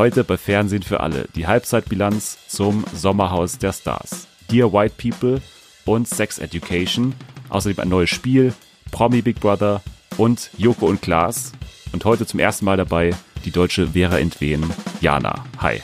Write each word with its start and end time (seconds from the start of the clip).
Heute 0.00 0.24
bei 0.24 0.38
Fernsehen 0.38 0.82
für 0.82 1.00
alle 1.00 1.28
die 1.34 1.46
Halbzeitbilanz 1.46 2.38
zum 2.48 2.86
Sommerhaus 2.94 3.58
der 3.58 3.74
Stars. 3.74 4.28
Dear 4.50 4.72
White 4.72 4.94
People 4.96 5.42
und 5.84 6.08
Sex 6.08 6.38
Education. 6.38 7.12
Außerdem 7.50 7.80
ein 7.80 7.90
neues 7.90 8.08
Spiel, 8.08 8.54
Promi 8.92 9.20
Big 9.20 9.40
Brother 9.40 9.82
und 10.16 10.48
Joko 10.56 10.86
und 10.86 11.02
Klaas. 11.02 11.52
Und 11.92 12.06
heute 12.06 12.24
zum 12.24 12.40
ersten 12.40 12.64
Mal 12.64 12.78
dabei 12.78 13.10
die 13.44 13.50
deutsche 13.50 13.88
Vera 13.88 14.18
Entwen, 14.18 14.64
Jana. 15.02 15.44
Hi. 15.58 15.82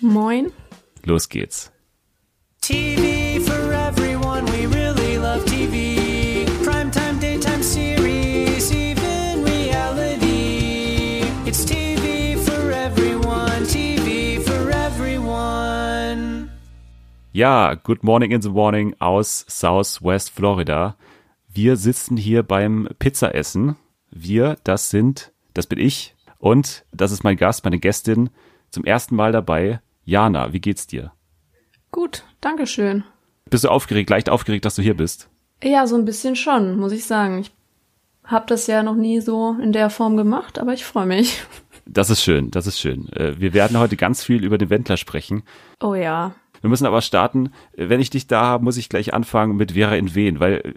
Moin. 0.00 0.50
Los 1.04 1.28
geht's. 1.28 1.70
TV 2.62 3.09
Ja, 17.32 17.74
good 17.74 18.02
morning 18.02 18.32
in 18.32 18.42
the 18.42 18.48
morning 18.50 18.94
aus 18.98 19.44
Southwest 19.48 20.30
Florida. 20.30 20.96
Wir 21.48 21.76
sitzen 21.76 22.16
hier 22.16 22.42
beim 22.42 22.88
Pizzaessen. 22.98 23.76
Wir, 24.10 24.56
das 24.64 24.90
sind, 24.90 25.32
das 25.54 25.66
bin 25.66 25.78
ich 25.78 26.16
und 26.38 26.84
das 26.92 27.12
ist 27.12 27.22
mein 27.22 27.36
Gast, 27.36 27.64
meine 27.64 27.78
Gästin, 27.78 28.30
zum 28.70 28.84
ersten 28.84 29.14
Mal 29.14 29.30
dabei, 29.32 29.80
Jana. 30.04 30.52
Wie 30.52 30.60
geht's 30.60 30.86
dir? 30.86 31.12
Gut, 31.92 32.24
danke 32.40 32.66
schön. 32.66 33.04
Bist 33.48 33.64
du 33.64 33.68
aufgeregt, 33.68 34.10
leicht 34.10 34.28
aufgeregt, 34.28 34.64
dass 34.64 34.74
du 34.74 34.82
hier 34.82 34.96
bist? 34.96 35.28
Ja, 35.62 35.86
so 35.86 35.96
ein 35.96 36.04
bisschen 36.04 36.34
schon, 36.36 36.78
muss 36.78 36.92
ich 36.92 37.04
sagen. 37.04 37.40
Ich 37.40 37.52
habe 38.24 38.46
das 38.46 38.66
ja 38.66 38.82
noch 38.82 38.94
nie 38.96 39.20
so 39.20 39.56
in 39.62 39.72
der 39.72 39.90
Form 39.90 40.16
gemacht, 40.16 40.58
aber 40.58 40.72
ich 40.72 40.84
freue 40.84 41.06
mich. 41.06 41.42
Das 41.86 42.10
ist 42.10 42.22
schön, 42.22 42.50
das 42.50 42.66
ist 42.68 42.78
schön. 42.78 43.08
Äh, 43.12 43.40
Wir 43.40 43.52
werden 43.52 43.78
heute 43.78 43.96
ganz 43.96 44.22
viel 44.22 44.44
über 44.44 44.58
den 44.58 44.70
Wendler 44.70 44.96
sprechen. 44.96 45.42
Oh 45.80 45.94
ja. 45.94 46.34
Wir 46.60 46.70
müssen 46.70 46.86
aber 46.86 47.02
starten. 47.02 47.52
Wenn 47.74 48.00
ich 48.00 48.10
dich 48.10 48.26
da 48.26 48.42
habe, 48.42 48.64
muss 48.64 48.76
ich 48.76 48.88
gleich 48.88 49.14
anfangen 49.14 49.56
mit 49.56 49.72
Vera 49.72 49.96
in 49.96 50.14
Wien, 50.14 50.40
weil 50.40 50.54
äh, 50.54 50.74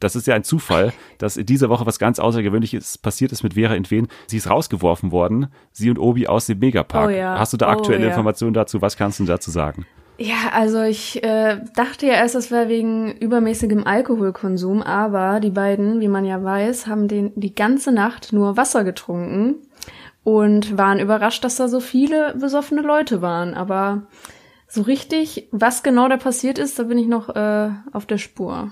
das 0.00 0.16
ist 0.16 0.26
ja 0.26 0.34
ein 0.34 0.44
Zufall, 0.44 0.92
dass 1.18 1.36
in 1.36 1.46
dieser 1.46 1.68
Woche 1.68 1.86
was 1.86 1.98
ganz 1.98 2.18
Außergewöhnliches 2.18 2.98
passiert 2.98 3.32
ist 3.32 3.42
mit 3.42 3.54
Vera 3.54 3.74
in 3.74 3.90
Wien. 3.90 4.08
Sie 4.26 4.36
ist 4.36 4.50
rausgeworfen 4.50 5.12
worden, 5.12 5.48
sie 5.72 5.90
und 5.90 5.98
Obi 5.98 6.26
aus 6.26 6.46
dem 6.46 6.58
Megapark. 6.58 7.08
Oh 7.08 7.10
ja. 7.10 7.38
Hast 7.38 7.52
du 7.52 7.56
da 7.56 7.68
Oh 7.68 7.70
aktuelle 7.70 8.02
ja. 8.02 8.08
Informationen 8.08 8.54
dazu? 8.54 8.82
Was 8.82 8.96
kannst 8.96 9.20
du 9.20 9.24
dazu 9.24 9.50
sagen? 9.50 9.86
Ja, 10.20 10.50
also 10.52 10.82
ich 10.82 11.22
äh, 11.22 11.60
dachte 11.76 12.06
ja 12.06 12.14
erst, 12.14 12.34
das 12.34 12.50
wäre 12.50 12.68
wegen 12.68 13.12
übermäßigem 13.12 13.86
Alkoholkonsum, 13.86 14.82
aber 14.82 15.38
die 15.38 15.50
beiden, 15.50 16.00
wie 16.00 16.08
man 16.08 16.24
ja 16.24 16.42
weiß, 16.42 16.88
haben 16.88 17.06
den 17.06 17.30
die 17.36 17.54
ganze 17.54 17.92
Nacht 17.92 18.32
nur 18.32 18.56
Wasser 18.56 18.82
getrunken 18.82 19.54
und 20.24 20.76
waren 20.76 20.98
überrascht, 20.98 21.44
dass 21.44 21.54
da 21.54 21.68
so 21.68 21.78
viele 21.78 22.34
besoffene 22.34 22.82
Leute 22.82 23.22
waren. 23.22 23.54
Aber 23.54 24.02
so 24.68 24.82
richtig, 24.82 25.48
was 25.50 25.82
genau 25.82 26.08
da 26.08 26.18
passiert 26.18 26.58
ist, 26.58 26.78
da 26.78 26.84
bin 26.84 26.98
ich 26.98 27.06
noch 27.06 27.34
äh, 27.34 27.70
auf 27.92 28.06
der 28.06 28.18
Spur. 28.18 28.70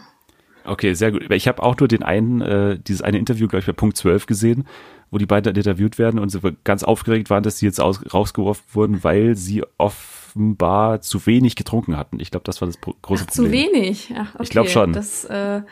Okay, 0.65 0.95
sehr 0.95 1.13
gut. 1.13 1.31
Ich 1.31 1.49
habe 1.49 1.63
auch 1.63 1.77
nur 1.79 1.89
den 1.89 2.03
einen, 2.03 2.41
äh, 2.41 2.79
dieses 2.79 3.03
eine 3.03 3.19
Interview, 3.19 3.49
glaube 3.49 3.61
ich, 3.61 3.67
bei 3.67 3.73
Punkt 3.73 3.97
12 3.97 4.27
gesehen, 4.27 4.67
wo 5.11 5.19
die 5.19 5.27
beiden 5.27 5.55
interviewt 5.55 5.99
werden 5.99 6.19
und 6.19 6.29
sie 6.29 6.41
ganz 6.65 6.83
aufgeregt 6.83 7.31
waren, 7.31 7.43
dass 7.43 7.59
sie 7.59 7.67
jetzt 7.67 7.81
aus, 7.81 8.01
rausgeworfen 8.13 8.65
wurden, 8.73 9.05
weil 9.05 9.37
sie 9.37 9.63
offenbar 9.79 11.01
zu 11.01 11.25
wenig 11.27 11.57
getrunken 11.57 11.97
hatten. 11.97 12.19
Ich 12.21 12.31
glaube, 12.31 12.45
das 12.45 12.61
war 12.61 12.67
das 12.67 12.81
große 12.81 13.25
Ach, 13.29 13.31
zu 13.31 13.43
Problem. 13.43 13.73
wenig. 13.73 14.13
Ach, 14.17 14.35
okay. 14.35 14.43
Ich 14.43 14.51
glaub 14.51 14.69
schon. 14.69 14.93
Das, 14.93 15.25
äh, 15.25 15.63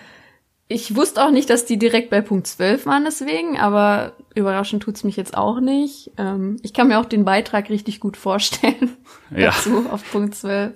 ich 0.69 0.97
wusste 0.97 1.23
auch 1.25 1.31
nicht, 1.31 1.51
dass 1.51 1.67
die 1.67 1.79
direkt 1.79 2.11
bei 2.11 2.21
Punkt 2.21 2.47
12 2.47 2.87
waren 2.87 3.05
deswegen, 3.05 3.59
aber 3.59 4.13
überraschend 4.35 4.83
tut's 4.83 5.05
mich 5.05 5.17
jetzt 5.17 5.37
auch 5.37 5.61
nicht. 5.61 6.11
Ähm, 6.17 6.57
ich 6.63 6.73
kann 6.73 6.89
mir 6.89 6.99
auch 6.99 7.05
den 7.05 7.25
Beitrag 7.25 7.69
richtig 7.71 8.01
gut 8.01 8.17
vorstellen 8.17 8.97
Ja. 9.31 9.47
dazu 9.51 9.87
auf 9.91 10.11
Punkt 10.11 10.35
12. 10.35 10.73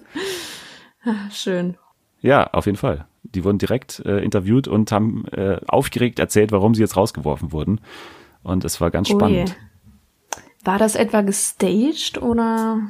Ah, 1.04 1.30
Schön. 1.32 1.76
Ja, 2.20 2.48
auf 2.52 2.66
jeden 2.66 2.76
Fall. 2.78 3.06
Die 3.22 3.44
wurden 3.44 3.58
direkt 3.58 4.00
äh, 4.00 4.18
interviewt 4.18 4.68
und 4.68 4.90
haben 4.92 5.26
äh, 5.28 5.60
aufgeregt 5.68 6.18
erzählt, 6.18 6.50
warum 6.52 6.74
sie 6.74 6.80
jetzt 6.82 6.96
rausgeworfen 6.96 7.52
wurden. 7.52 7.80
Und 8.42 8.64
es 8.64 8.80
war 8.80 8.90
ganz 8.90 9.08
Oh 9.08 9.12
je. 9.12 9.18
spannend. 9.18 9.56
War 10.64 10.78
das 10.78 10.96
etwa 10.96 11.20
gestaged 11.22 12.20
oder? 12.20 12.82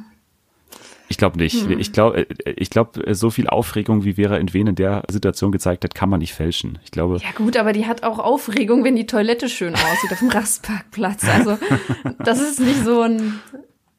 Ich 1.09 1.17
glaube 1.17 1.37
nicht. 1.37 1.65
Hm. 1.67 1.79
Ich 1.79 1.91
glaube, 1.91 2.27
ich 2.45 2.69
glaube, 2.69 3.13
so 3.15 3.31
viel 3.31 3.47
Aufregung, 3.47 4.03
wie 4.03 4.13
Vera 4.13 4.37
in 4.37 4.53
Wien 4.53 4.67
in 4.67 4.75
der 4.75 5.03
Situation 5.09 5.51
gezeigt 5.51 5.83
hat, 5.83 5.95
kann 5.95 6.09
man 6.09 6.19
nicht 6.19 6.33
fälschen. 6.33 6.79
Ich 6.83 6.91
glaube, 6.91 7.17
Ja 7.17 7.31
gut, 7.35 7.57
aber 7.57 7.73
die 7.73 7.87
hat 7.87 8.03
auch 8.03 8.19
Aufregung, 8.19 8.83
wenn 8.83 8.95
die 8.95 9.07
Toilette 9.07 9.49
schön 9.49 9.73
aussieht 9.73 10.11
auf 10.11 10.19
dem 10.19 10.29
Rastparkplatz. 10.29 11.27
Also 11.27 11.57
das 12.19 12.39
ist 12.39 12.59
nicht 12.59 12.83
so 12.85 13.01
ein 13.01 13.39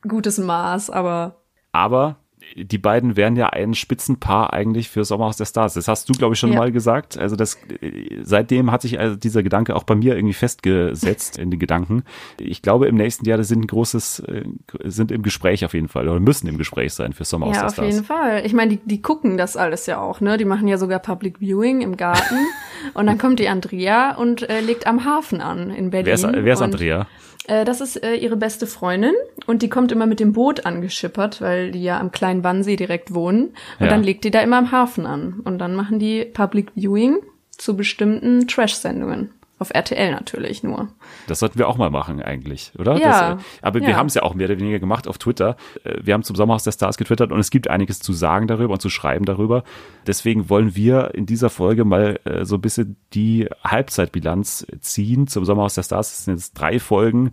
gutes 0.07 0.39
Maß, 0.39 0.91
aber 0.91 1.37
aber 1.73 2.20
die 2.57 2.79
beiden 2.79 3.17
wären 3.17 3.37
ja 3.37 3.49
ein 3.51 3.75
Spitzenpaar 3.75 4.53
eigentlich 4.53 4.89
für 4.89 5.05
Sommerhaus 5.05 5.37
der 5.37 5.45
Stars. 5.45 5.75
Das 5.75 5.89
hast 5.89 6.09
du, 6.09 6.13
glaube 6.15 6.35
ich, 6.35 6.41
schon 6.41 6.53
Ja. 6.53 6.59
mal 6.59 6.73
gesagt. 6.73 7.17
Also 7.19 7.37
das, 7.37 7.57
äh, 7.81 8.19
seitdem 8.23 8.71
hat 8.73 8.83
sich 8.83 8.99
also 8.99 9.17
dieser 9.17 9.43
Gedanke 9.43 9.77
auch 9.77 9.85
bei 9.85 9.95
mir 9.95 10.17
irgendwie 10.17 10.35
festgesetzt 10.35 11.39
in 11.39 11.51
den 11.51 11.61
Gedanken. 11.61 12.03
Ich 12.39 12.63
glaube, 12.63 12.87
im 12.89 12.97
nächsten 12.97 13.25
Jahr, 13.27 13.39
das 13.39 13.49
sind 13.49 13.65
ein 13.65 13.67
großes, 13.67 14.21
äh, 14.21 14.45
sind 14.85 15.13
im 15.13 15.23
Gespräch 15.23 15.65
auf 15.65 15.75
jeden 15.75 15.89
Fall 15.89 16.09
oder 16.09 16.21
müssen 16.21 16.47
im 16.49 16.59
Gespräch 16.59 16.93
sein 16.95 17.13
für 17.13 17.25
Sommerhaus 17.25 17.55
Ja, 17.57 17.61
der 17.63 17.69
auf 17.69 17.75
Stars. 17.75 17.95
jeden 17.95 18.05
Fall. 18.05 18.43
Ich 18.45 18.53
meine, 18.53 18.71
die, 18.77 18.81
die 18.85 19.03
gucken 19.03 19.37
das 19.37 19.57
alles 19.57 19.87
ja 19.87 20.01
auch, 20.01 20.21
ne? 20.21 20.37
Die 20.37 20.45
machen 20.45 20.67
ja 20.69 20.79
sogar 20.79 20.99
Public 20.99 21.39
Viewing 21.41 21.81
im 21.83 21.97
Garten. 21.97 22.37
und 22.95 23.07
dann 23.07 23.19
kommt 23.19 23.39
die 23.39 23.49
Andrea 23.49 24.15
und 24.17 24.49
äh, 24.49 24.61
legt 24.61 24.87
am 24.87 25.05
Hafen 25.05 25.41
an 25.41 25.71
in 25.71 25.91
Berlin. 25.91 26.07
Wer 26.07 26.15
ist, 26.15 26.25
wer 26.45 26.53
ist 26.55 26.63
Andrea? 26.63 27.07
Äh, 27.51 27.65
das 27.65 27.81
ist 27.81 27.97
äh, 28.03 28.15
ihre 28.15 28.37
beste 28.37 28.67
Freundin 28.67 29.13
und 29.47 29.63
die 29.63 29.69
kommt 29.69 29.91
immer 29.91 30.07
mit 30.07 30.21
dem 30.21 30.33
Boot 30.33 30.65
angeschippert, 30.67 31.41
weil 31.41 31.73
die 31.73 31.83
ja 31.83 31.99
am 31.99 32.13
kleinen 32.13 32.45
Wannsee 32.45 32.77
direkt 32.77 33.13
wohnen. 33.13 33.47
Und 33.79 33.87
Ja. 33.87 33.89
dann 33.89 34.05
legt 34.05 34.23
die 34.25 34.31
da 34.31 34.41
immer 34.41 34.59
am 34.59 34.71
Hafen 34.71 35.05
an. 35.05 35.41
Und 35.45 35.59
dann 35.59 35.75
machen 35.75 35.99
die 35.99 36.25
Public 36.25 36.69
Viewing 36.77 37.19
zu 37.51 37.77
bestimmten 37.77 38.47
Trash-Sendungen. 38.47 39.31
Auf 39.61 39.71
RTL 39.75 40.11
natürlich 40.11 40.63
nur. 40.63 40.89
Das 41.27 41.39
sollten 41.39 41.59
wir 41.59 41.69
auch 41.69 41.77
mal 41.77 41.91
machen 41.91 42.23
eigentlich, 42.23 42.73
oder? 42.79 42.97
Ja. 42.97 43.35
Das, 43.35 43.43
äh, 43.43 43.45
aber 43.61 43.81
wir 43.81 43.91
Ja. 43.91 43.97
haben 43.97 44.07
es 44.07 44.15
ja 44.15 44.23
auch 44.23 44.33
mehr 44.35 44.49
oder 44.49 44.59
weniger 44.59 44.79
gemacht 44.79 45.07
auf 45.07 45.19
Twitter. 45.19 45.57
Äh, 45.85 45.99
Wir 46.03 46.15
haben 46.15 46.23
zum 46.23 46.35
Sommerhaus 46.35 46.65
der 46.65 46.73
Stars 46.73 46.97
getwittert 46.97 47.31
und 47.31 47.39
es 47.39 47.51
gibt 47.51 47.69
einiges 47.69 47.99
zu 48.01 48.15
sagen 48.15 48.47
darüber 48.47 48.73
und 48.73 48.81
zu 48.81 48.89
schreiben 48.89 49.27
darüber. 49.27 49.63
Deswegen 50.07 50.49
wollen 50.49 50.75
wir 50.77 51.15
in 51.15 51.27
dieser 51.27 51.51
Folge 51.51 51.85
mal 51.85 52.19
äh, 52.25 52.47
so 52.47 52.55
ein 52.57 52.63
bisschen 52.63 52.97
die 53.13 53.49
Halbzeitbilanz 53.63 54.67
ziehen 54.81 55.27
zum 55.27 55.45
Sommerhaus 55.45 55.75
der 55.75 55.83
Stars. 55.83 56.11
Es 56.11 56.25
sind 56.25 56.35
jetzt 56.37 56.55
drei 56.55 56.79
Folgen, 56.79 57.33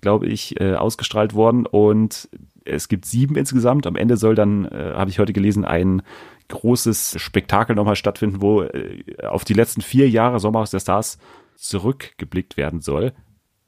glaube 0.00 0.26
ich, 0.26 0.60
äh, 0.60 0.74
ausgestrahlt 0.74 1.34
worden 1.34 1.64
und 1.64 2.28
es 2.64 2.88
gibt 2.88 3.06
sieben 3.06 3.36
insgesamt. 3.36 3.86
Am 3.86 3.94
Ende 3.96 4.16
soll 4.16 4.34
dann, 4.34 4.64
äh, 4.66 4.94
habe 4.94 5.10
ich 5.10 5.18
heute 5.20 5.32
gelesen, 5.32 5.64
ein 5.64 6.02
großes 6.48 7.20
Spektakel 7.20 7.76
nochmal 7.76 7.94
stattfinden, 7.96 8.40
wo 8.42 8.64
auf 9.28 9.44
die 9.44 9.52
letzten 9.54 9.82
vier 9.82 10.08
Jahre 10.08 10.40
Sommerhaus 10.40 10.70
der 10.70 10.80
Stars 10.80 11.18
zurückgeblickt 11.58 12.56
werden 12.56 12.80
soll. 12.80 13.12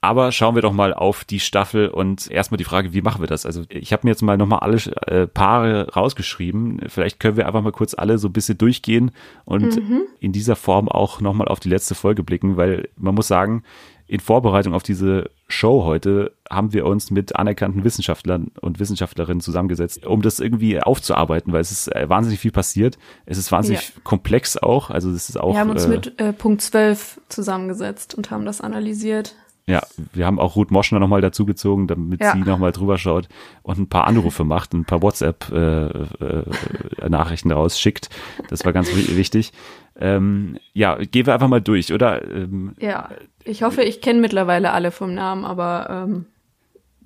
Aber 0.02 0.32
schauen 0.32 0.54
wir 0.54 0.62
doch 0.62 0.72
mal 0.72 0.94
auf 0.94 1.24
die 1.24 1.40
Staffel 1.40 1.88
und 1.88 2.30
erstmal 2.30 2.56
die 2.56 2.64
Frage, 2.64 2.94
wie 2.94 3.02
machen 3.02 3.22
wir 3.22 3.26
das? 3.26 3.44
Also 3.44 3.64
ich 3.68 3.92
habe 3.92 4.06
mir 4.06 4.12
jetzt 4.12 4.22
mal 4.22 4.38
nochmal 4.38 4.60
alle 4.60 4.78
äh, 5.06 5.26
Paare 5.26 5.92
rausgeschrieben. 5.92 6.80
Vielleicht 6.86 7.20
können 7.20 7.36
wir 7.36 7.46
einfach 7.46 7.60
mal 7.60 7.72
kurz 7.72 7.92
alle 7.92 8.16
so 8.16 8.28
ein 8.28 8.32
bisschen 8.32 8.56
durchgehen 8.56 9.10
und 9.44 9.78
in 10.20 10.32
dieser 10.32 10.56
Form 10.56 10.88
auch 10.88 11.20
nochmal 11.20 11.48
auf 11.48 11.60
die 11.60 11.68
letzte 11.68 11.94
Folge 11.94 12.22
blicken, 12.22 12.56
weil 12.56 12.88
man 12.96 13.14
muss 13.14 13.28
sagen, 13.28 13.62
in 14.10 14.18
Vorbereitung 14.18 14.74
auf 14.74 14.82
diese 14.82 15.30
Show 15.46 15.84
heute 15.84 16.32
haben 16.50 16.72
wir 16.72 16.84
uns 16.84 17.12
mit 17.12 17.36
anerkannten 17.36 17.84
Wissenschaftlern 17.84 18.50
und 18.60 18.80
Wissenschaftlerinnen 18.80 19.40
zusammengesetzt, 19.40 20.04
um 20.04 20.20
das 20.20 20.40
irgendwie 20.40 20.82
aufzuarbeiten, 20.82 21.52
weil 21.52 21.60
es 21.60 21.70
ist 21.70 21.94
äh, 21.94 22.08
wahnsinnig 22.08 22.40
viel 22.40 22.50
passiert. 22.50 22.98
Es 23.24 23.38
ist 23.38 23.52
wahnsinnig 23.52 23.92
komplex 24.02 24.56
auch. 24.56 24.90
Also 24.90 25.10
es 25.10 25.28
ist 25.28 25.36
auch. 25.38 25.54
Wir 25.54 25.60
haben 25.60 25.70
uns 25.70 25.84
äh, 25.84 25.88
mit 25.88 26.18
äh, 26.20 26.32
Punkt 26.32 26.60
12 26.60 27.20
zusammengesetzt 27.28 28.16
und 28.16 28.32
haben 28.32 28.44
das 28.44 28.60
analysiert. 28.60 29.36
Ja, 29.66 29.82
wir 30.12 30.26
haben 30.26 30.40
auch 30.40 30.56
Ruth 30.56 30.72
Moschner 30.72 30.98
nochmal 30.98 31.20
dazugezogen, 31.20 31.86
damit 31.86 32.20
Ja. 32.20 32.32
sie 32.32 32.40
nochmal 32.40 32.72
drüber 32.72 32.98
schaut 32.98 33.28
und 33.62 33.78
ein 33.78 33.88
paar 33.88 34.08
Anrufe 34.08 34.42
macht, 34.42 34.72
ein 34.74 34.84
paar 34.86 35.02
WhatsApp-Nachrichten 35.02 37.52
rausschickt. 37.52 38.10
Das 38.48 38.64
war 38.64 38.72
ganz 38.72 38.88
wi- 38.88 39.16
wichtig. 39.16 39.52
Ähm, 39.98 40.56
ja, 40.72 40.96
gehen 40.96 41.26
wir 41.26 41.34
einfach 41.34 41.48
mal 41.48 41.60
durch, 41.60 41.92
oder? 41.92 42.24
Ähm, 42.28 42.74
Ja, 42.80 43.10
ich 43.44 43.62
hoffe, 43.62 43.82
ich 43.82 44.00
kenne 44.00 44.20
mittlerweile 44.20 44.72
alle 44.72 44.90
vom 44.90 45.14
Namen, 45.14 45.44
aber 45.44 45.88
ähm, 45.90 46.26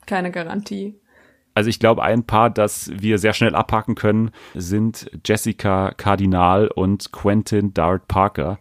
keine 0.06 0.31
Garantie. 0.31 0.94
also 1.54 1.70
ich 1.70 1.78
glaube, 1.78 2.02
ein 2.02 2.25
Paar, 2.25 2.50
das 2.50 2.90
wir 2.94 3.19
sehr 3.19 3.32
schnell 3.32 3.54
abhaken 3.54 3.94
können, 3.94 4.31
sind 4.54 5.10
Jessica 5.25 5.92
Cardinal 5.96 6.69
und 6.69 7.12
Quentin 7.12 7.72
Dart 7.72 8.08
Parker. 8.08 8.58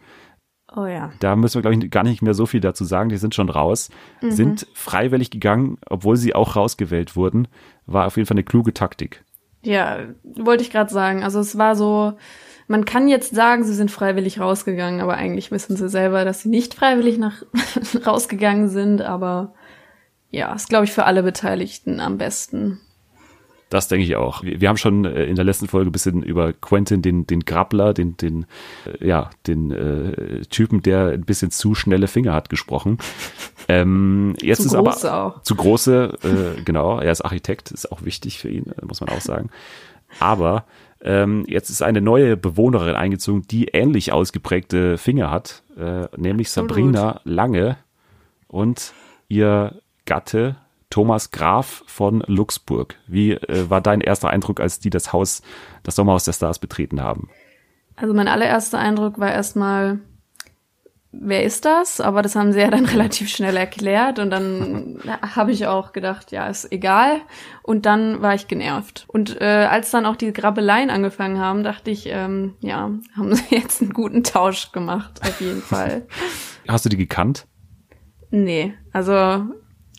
Oh 0.75 0.85
ja. 0.85 1.11
Da 1.19 1.35
müssen 1.35 1.55
wir, 1.55 1.61
glaube 1.69 1.83
ich, 1.83 1.91
gar 1.91 2.03
nicht 2.03 2.21
mehr 2.23 2.33
so 2.33 2.45
viel 2.47 2.59
dazu 2.59 2.83
sagen. 2.83 3.09
Die 3.09 3.17
sind 3.17 3.35
schon 3.35 3.49
raus, 3.49 3.89
sind 4.21 4.65
freiwillig 4.73 5.29
gegangen, 5.29 5.77
obwohl 5.87 6.17
sie 6.17 6.33
auch 6.33 6.55
rausgewählt 6.55 7.15
wurden. 7.15 7.47
War 7.85 8.07
auf 8.07 8.17
jeden 8.17 8.25
Fall 8.25 8.35
eine 8.35 8.43
kluge 8.43 8.73
Taktik. 8.73 9.23
Ja, 9.61 9.99
wollte 10.23 10.63
ich 10.63 10.71
gerade 10.71 10.91
sagen. 10.91 11.23
Also 11.23 11.39
es 11.39 11.57
war 11.57 11.75
so, 11.75 12.13
man 12.67 12.85
kann 12.85 13.07
jetzt 13.07 13.35
sagen, 13.35 13.63
sie 13.63 13.73
sind 13.73 13.91
freiwillig 13.91 14.39
rausgegangen, 14.39 15.01
aber 15.01 15.15
eigentlich 15.15 15.51
wissen 15.51 15.75
sie 15.75 15.89
selber, 15.89 16.25
dass 16.25 16.41
sie 16.41 16.49
nicht 16.49 16.73
freiwillig 16.73 17.17
nach 17.17 17.43
rausgegangen 18.05 18.69
sind, 18.69 19.01
aber 19.01 19.53
ja, 20.29 20.53
ist, 20.53 20.69
glaube 20.69 20.85
ich, 20.85 20.91
für 20.91 21.05
alle 21.05 21.23
Beteiligten 21.23 21.99
am 21.99 22.17
besten. 22.17 22.79
Das 23.73 23.87
denke 23.87 24.05
ich 24.05 24.15
auch. 24.15 24.43
Wir, 24.43 24.61
wir 24.61 24.69
haben 24.69 24.77
schon 24.77 25.03
äh, 25.03 25.25
in 25.25 25.35
der 25.35 25.45
letzten 25.45 25.67
Folge 25.67 25.89
ein 25.89 25.91
bisschen 25.91 26.21
über 26.21 26.53
Quentin, 26.53 27.01
den, 27.01 27.25
den 27.25 27.39
Grappler, 27.39 27.95
den, 27.95 28.15
den, 28.17 28.45
äh, 28.85 29.07
ja, 29.07 29.31
den 29.47 29.71
äh, 29.71 30.41
Typen, 30.45 30.83
der 30.83 31.07
ein 31.07 31.23
bisschen 31.25 31.49
zu 31.49 31.73
schnelle 31.73 32.07
Finger 32.07 32.33
hat, 32.33 32.49
gesprochen. 32.49 32.99
Ähm, 33.67 34.35
jetzt 34.41 34.61
Zu 34.61 34.67
ist 34.67 34.73
große 34.75 35.11
aber 35.11 35.25
auch. 35.37 35.41
zu 35.41 35.55
große, 35.55 36.17
äh, 36.23 36.61
genau. 36.61 36.99
Er 36.99 37.11
ist 37.11 37.21
Architekt, 37.21 37.71
ist 37.71 37.91
auch 37.91 38.03
wichtig 38.03 38.37
für 38.37 38.49
ihn, 38.49 38.71
muss 38.83 39.01
man 39.01 39.09
auch 39.09 39.21
sagen. 39.21 39.49
Aber 40.19 40.65
ähm, 41.03 41.45
jetzt 41.47 41.69
ist 41.69 41.81
eine 41.81 42.01
neue 42.01 42.37
Bewohnerin 42.37 42.95
eingezogen, 42.95 43.43
die 43.43 43.65
ähnlich 43.65 44.13
ausgeprägte 44.13 44.97
Finger 44.97 45.29
hat, 45.29 45.63
äh, 45.77 46.07
nämlich 46.15 46.47
Absolut. 46.47 46.69
Sabrina 46.69 47.21
Lange 47.25 47.77
und 48.47 48.93
ihr 49.27 49.81
Gatte 50.05 50.55
Thomas 50.89 51.31
Graf 51.31 51.83
von 51.87 52.23
Luxburg. 52.27 52.95
Wie 53.07 53.31
äh, 53.31 53.69
war 53.69 53.81
dein 53.81 53.99
erster 53.99 54.29
Eindruck, 54.29 54.59
als 54.59 54.79
die 54.79 54.89
das 54.89 55.11
Haus, 55.11 55.41
das 55.81 55.95
Sommerhaus 55.95 56.23
der 56.23 56.33
Stars 56.33 56.59
betreten 56.59 57.01
haben? 57.01 57.29
Also 57.95 58.13
mein 58.13 58.27
allererster 58.27 58.79
Eindruck 58.79 59.19
war 59.19 59.31
erstmal, 59.31 59.99
wer 61.13 61.43
ist 61.43 61.65
das? 61.65 62.01
Aber 62.01 62.21
das 62.21 62.35
haben 62.35 62.51
sie 62.51 62.59
ja 62.59 62.69
dann 62.69 62.85
relativ 62.85 63.29
schnell 63.29 63.55
erklärt 63.55 64.19
und 64.19 64.29
dann 64.31 64.99
habe 65.35 65.51
ich 65.51 65.67
auch 65.67 65.93
gedacht, 65.93 66.31
ja, 66.31 66.47
ist 66.47 66.71
egal. 66.71 67.21
Und 67.61 67.85
dann 67.85 68.21
war 68.21 68.33
ich 68.33 68.47
genervt. 68.47 69.05
Und 69.07 69.39
äh, 69.39 69.67
als 69.69 69.91
dann 69.91 70.05
auch 70.05 70.15
die 70.15 70.33
Grabbeleien 70.33 70.89
angefangen 70.89 71.39
haben, 71.39 71.63
dachte 71.63 71.91
ich, 71.91 72.07
ähm, 72.07 72.55
ja, 72.59 72.91
haben 73.15 73.35
sie 73.35 73.43
jetzt 73.55 73.81
einen 73.81 73.93
guten 73.93 74.23
Tausch 74.23 74.71
gemacht, 74.71 75.21
auf 75.21 75.39
jeden 75.39 75.61
Fall. 75.61 76.07
Hast 76.67 76.85
du 76.85 76.89
die 76.89 76.97
gekannt? 76.97 77.47
Nee, 78.31 78.73
also 78.91 79.45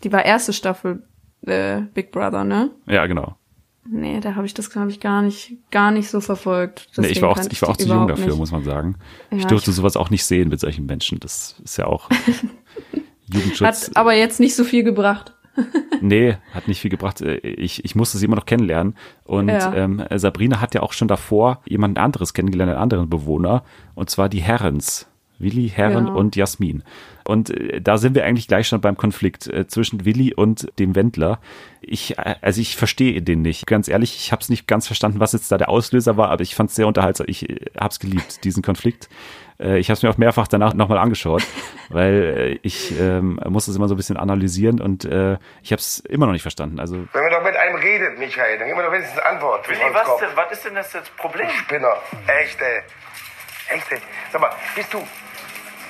die 0.02 0.12
war 0.12 0.24
erste 0.24 0.52
Staffel 0.52 1.06
äh, 1.42 1.82
Big 1.94 2.10
Brother, 2.10 2.44
ne? 2.44 2.70
Ja, 2.86 3.06
genau. 3.06 3.36
Nee, 3.86 4.20
da 4.20 4.34
habe 4.34 4.46
ich 4.46 4.54
das, 4.54 4.70
glaube 4.70 4.90
ich, 4.90 4.98
gar 5.00 5.20
nicht, 5.22 5.56
gar 5.70 5.90
nicht 5.90 6.08
so 6.08 6.20
verfolgt. 6.20 6.88
Nee, 6.96 7.08
ich 7.08 7.20
war 7.20 7.28
auch, 7.30 7.38
ich 7.38 7.60
war 7.62 7.68
auch 7.68 7.76
zu 7.76 7.86
jung 7.88 8.08
dafür, 8.08 8.26
nicht. 8.28 8.38
muss 8.38 8.50
man 8.52 8.64
sagen. 8.64 8.96
Ja, 9.30 9.38
ich 9.38 9.44
durfte 9.46 9.70
ich- 9.70 9.76
sowas 9.76 9.96
auch 9.96 10.08
nicht 10.10 10.24
sehen 10.24 10.48
mit 10.48 10.58
solchen 10.60 10.86
Menschen. 10.86 11.20
Das 11.20 11.56
ist 11.62 11.76
ja 11.76 11.86
auch 11.86 12.08
Jugendschutz. 13.32 13.88
Hat 13.88 13.96
aber 13.96 14.14
jetzt 14.14 14.40
nicht 14.40 14.54
so 14.54 14.64
viel 14.64 14.84
gebracht. 14.84 15.32
Nee, 16.00 16.36
hat 16.52 16.68
nicht 16.68 16.80
viel 16.80 16.90
gebracht. 16.90 17.22
Ich, 17.22 17.82
ich 17.82 17.94
musste 17.94 18.18
sie 18.18 18.26
immer 18.26 18.36
noch 18.36 18.44
kennenlernen. 18.44 18.94
Und 19.24 19.48
Ja. 19.48 19.72
ähm, 19.74 20.04
Sabrina 20.16 20.60
hat 20.60 20.74
ja 20.74 20.82
auch 20.82 20.92
schon 20.92 21.08
davor 21.08 21.62
jemand 21.64 21.96
anderes 21.96 22.34
kennengelernt, 22.34 22.72
einen 22.72 22.80
anderen 22.82 23.08
Bewohner. 23.08 23.62
Und 23.94 24.10
zwar 24.10 24.28
die 24.28 24.42
Herrens. 24.42 25.06
Willi, 25.38 25.68
Herren 25.70 26.06
Genau. 26.06 26.18
und 26.18 26.36
Jasmin. 26.36 26.82
Und 27.24 27.50
äh, 27.50 27.80
da 27.80 27.98
sind 27.98 28.14
wir 28.14 28.24
eigentlich 28.24 28.48
gleich 28.48 28.68
schon 28.68 28.80
beim 28.80 28.96
Konflikt 28.96 29.46
äh, 29.46 29.66
zwischen 29.66 30.04
Willi 30.04 30.34
und 30.34 30.68
dem 30.78 30.94
Wendler. 30.94 31.40
Ich, 31.80 32.18
äh, 32.18 32.36
also 32.40 32.60
ich 32.60 32.76
verstehe 32.76 33.22
den 33.22 33.42
nicht. 33.42 33.66
Ganz 33.66 33.88
ehrlich, 33.88 34.16
ich 34.16 34.32
habe 34.32 34.42
es 34.42 34.48
nicht 34.48 34.66
ganz 34.66 34.86
verstanden, 34.86 35.20
was 35.20 35.32
jetzt 35.32 35.50
da 35.50 35.58
der 35.58 35.68
Auslöser 35.68 36.16
war, 36.16 36.30
aber 36.30 36.42
ich 36.42 36.54
fand 36.54 36.70
es 36.70 36.76
sehr 36.76 36.86
unterhaltsam. 36.86 37.26
Ich 37.28 37.42
habe 37.78 37.90
es 37.90 37.98
geliebt, 37.98 38.44
diesen 38.44 38.62
Konflikt. 38.62 39.08
Ich 39.56 39.88
habe 39.88 39.96
es 39.96 40.02
mir 40.02 40.10
auch 40.10 40.18
mehrfach 40.18 40.48
danach 40.48 40.74
nochmal 40.74 40.98
angeschaut, 40.98 41.44
weil 41.88 42.58
ich 42.62 42.92
ähm, 42.98 43.38
muss 43.48 43.68
es 43.68 43.76
immer 43.76 43.86
so 43.86 43.94
ein 43.94 43.96
bisschen 43.96 44.16
analysieren 44.16 44.80
und 44.80 45.04
äh, 45.04 45.38
ich 45.62 45.70
habe 45.70 45.78
es 45.78 46.00
immer 46.00 46.26
noch 46.26 46.32
nicht 46.32 46.42
verstanden. 46.42 46.80
Also 46.80 46.96
Wenn 47.12 47.22
man 47.22 47.30
doch 47.30 47.44
mit 47.44 47.56
einem 47.56 47.76
redet, 47.76 48.18
Michael, 48.18 48.58
dann 48.58 48.66
gib 48.66 48.76
mir 48.76 48.82
doch 48.82 48.92
wenigstens 48.92 49.16
eine 49.20 49.30
Antwort. 49.36 49.68
Willi, 49.68 49.78
was, 49.92 50.04
Kopf. 50.04 50.20
denn, 50.20 50.30
was 50.34 50.52
ist 50.52 50.64
denn 50.64 50.74
das 50.74 50.92
jetzt 50.92 51.16
Problem? 51.16 51.48
Spinner. 51.50 51.94
Echt, 52.26 52.60
ey. 52.60 53.76
Echt, 53.76 53.92
ey. 53.92 53.98
Sag 54.32 54.40
mal, 54.40 54.50
bist 54.74 54.92
du. 54.92 54.98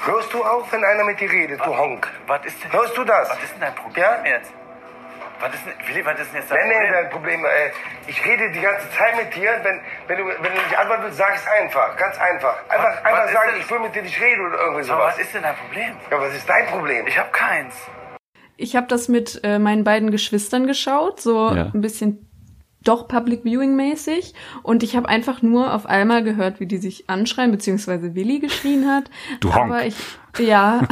Hörst 0.06 0.32
du 0.34 0.44
auch, 0.44 0.70
wenn 0.70 0.84
einer 0.84 1.04
mit 1.04 1.20
dir 1.20 1.30
redet, 1.30 1.60
du 1.64 1.76
Honk? 1.76 2.08
Was 2.26 2.44
ist 2.44 2.62
denn, 2.62 2.72
Hörst 2.72 2.96
du 2.96 3.04
das? 3.04 3.30
Was 3.30 3.42
ist 3.42 3.52
denn 3.54 3.60
dein 3.60 3.74
Problem 3.74 4.04
Ja? 4.04 4.24
jetzt? 4.24 4.52
Was 5.40 5.52
ist 5.54 5.64
denn, 5.66 5.72
Willi, 5.88 6.04
was 6.06 6.20
ist 6.20 6.32
denn 6.32 6.40
jetzt 6.40 6.50
dein 6.50 6.58
Nee, 6.58 6.66
nee, 6.68 6.74
Problem? 6.74 6.92
dein 6.92 7.10
Problem. 7.10 7.44
Äh, 7.44 7.70
ich 8.06 8.24
rede 8.24 8.50
die 8.52 8.60
ganze 8.60 8.88
Zeit 8.92 9.16
mit 9.16 9.34
dir. 9.34 9.50
Wenn, 9.62 9.80
wenn, 10.06 10.18
du, 10.18 10.26
wenn 10.26 10.52
du 10.54 10.62
nicht 10.62 10.78
antworten 10.78 11.04
willst, 11.04 11.18
sag 11.18 11.34
es 11.34 11.46
einfach. 11.46 11.96
Ganz 11.96 12.18
einfach. 12.20 12.56
Einfach, 12.68 12.84
Was- 12.90 13.04
einfach 13.04 13.24
was 13.24 13.32
sagen, 13.32 13.50
ich 13.58 13.70
will 13.70 13.78
mit 13.80 13.94
dir 13.94 14.02
nicht 14.02 14.20
reden 14.20 14.46
oder 14.46 14.58
irgendwie 14.58 14.90
Aber 14.90 15.00
sowas. 15.00 15.14
was 15.14 15.18
ist 15.18 15.34
denn 15.34 15.42
dein 15.42 15.56
Problem? 15.56 15.96
Ja, 16.10 16.20
was 16.20 16.34
ist 16.34 16.48
dein 16.48 16.66
Problem? 16.66 17.06
Ich 17.06 17.18
habe 17.18 17.30
keins. 17.32 17.74
Ich 18.56 18.76
habe 18.76 18.86
das 18.86 19.08
mit 19.08 19.40
äh, 19.42 19.58
meinen 19.58 19.82
beiden 19.84 20.10
Geschwistern 20.10 20.66
geschaut, 20.66 21.20
so 21.20 21.48
Ja. 21.54 21.70
ein 21.74 21.80
bisschen 21.80 22.28
doch 22.84 23.08
Public 23.08 23.44
Viewing 23.44 23.75
mäßig 23.76 24.34
und 24.62 24.82
ich 24.82 24.96
habe 24.96 25.08
einfach 25.08 25.42
nur 25.42 25.75
auf 25.75 25.86
einmal 25.86 26.22
gehört, 26.22 26.60
wie 26.60 26.66
die 26.66 26.78
sich 26.78 27.08
anschreien, 27.10 27.50
beziehungsweise 27.50 28.14
Willi 28.14 28.38
geschrien 28.38 28.86
hat. 28.86 29.10
Du 29.40 29.52
Honk. 29.52 29.72
Aber 29.72 29.86
ich, 29.86 29.96
ja. 30.38 30.86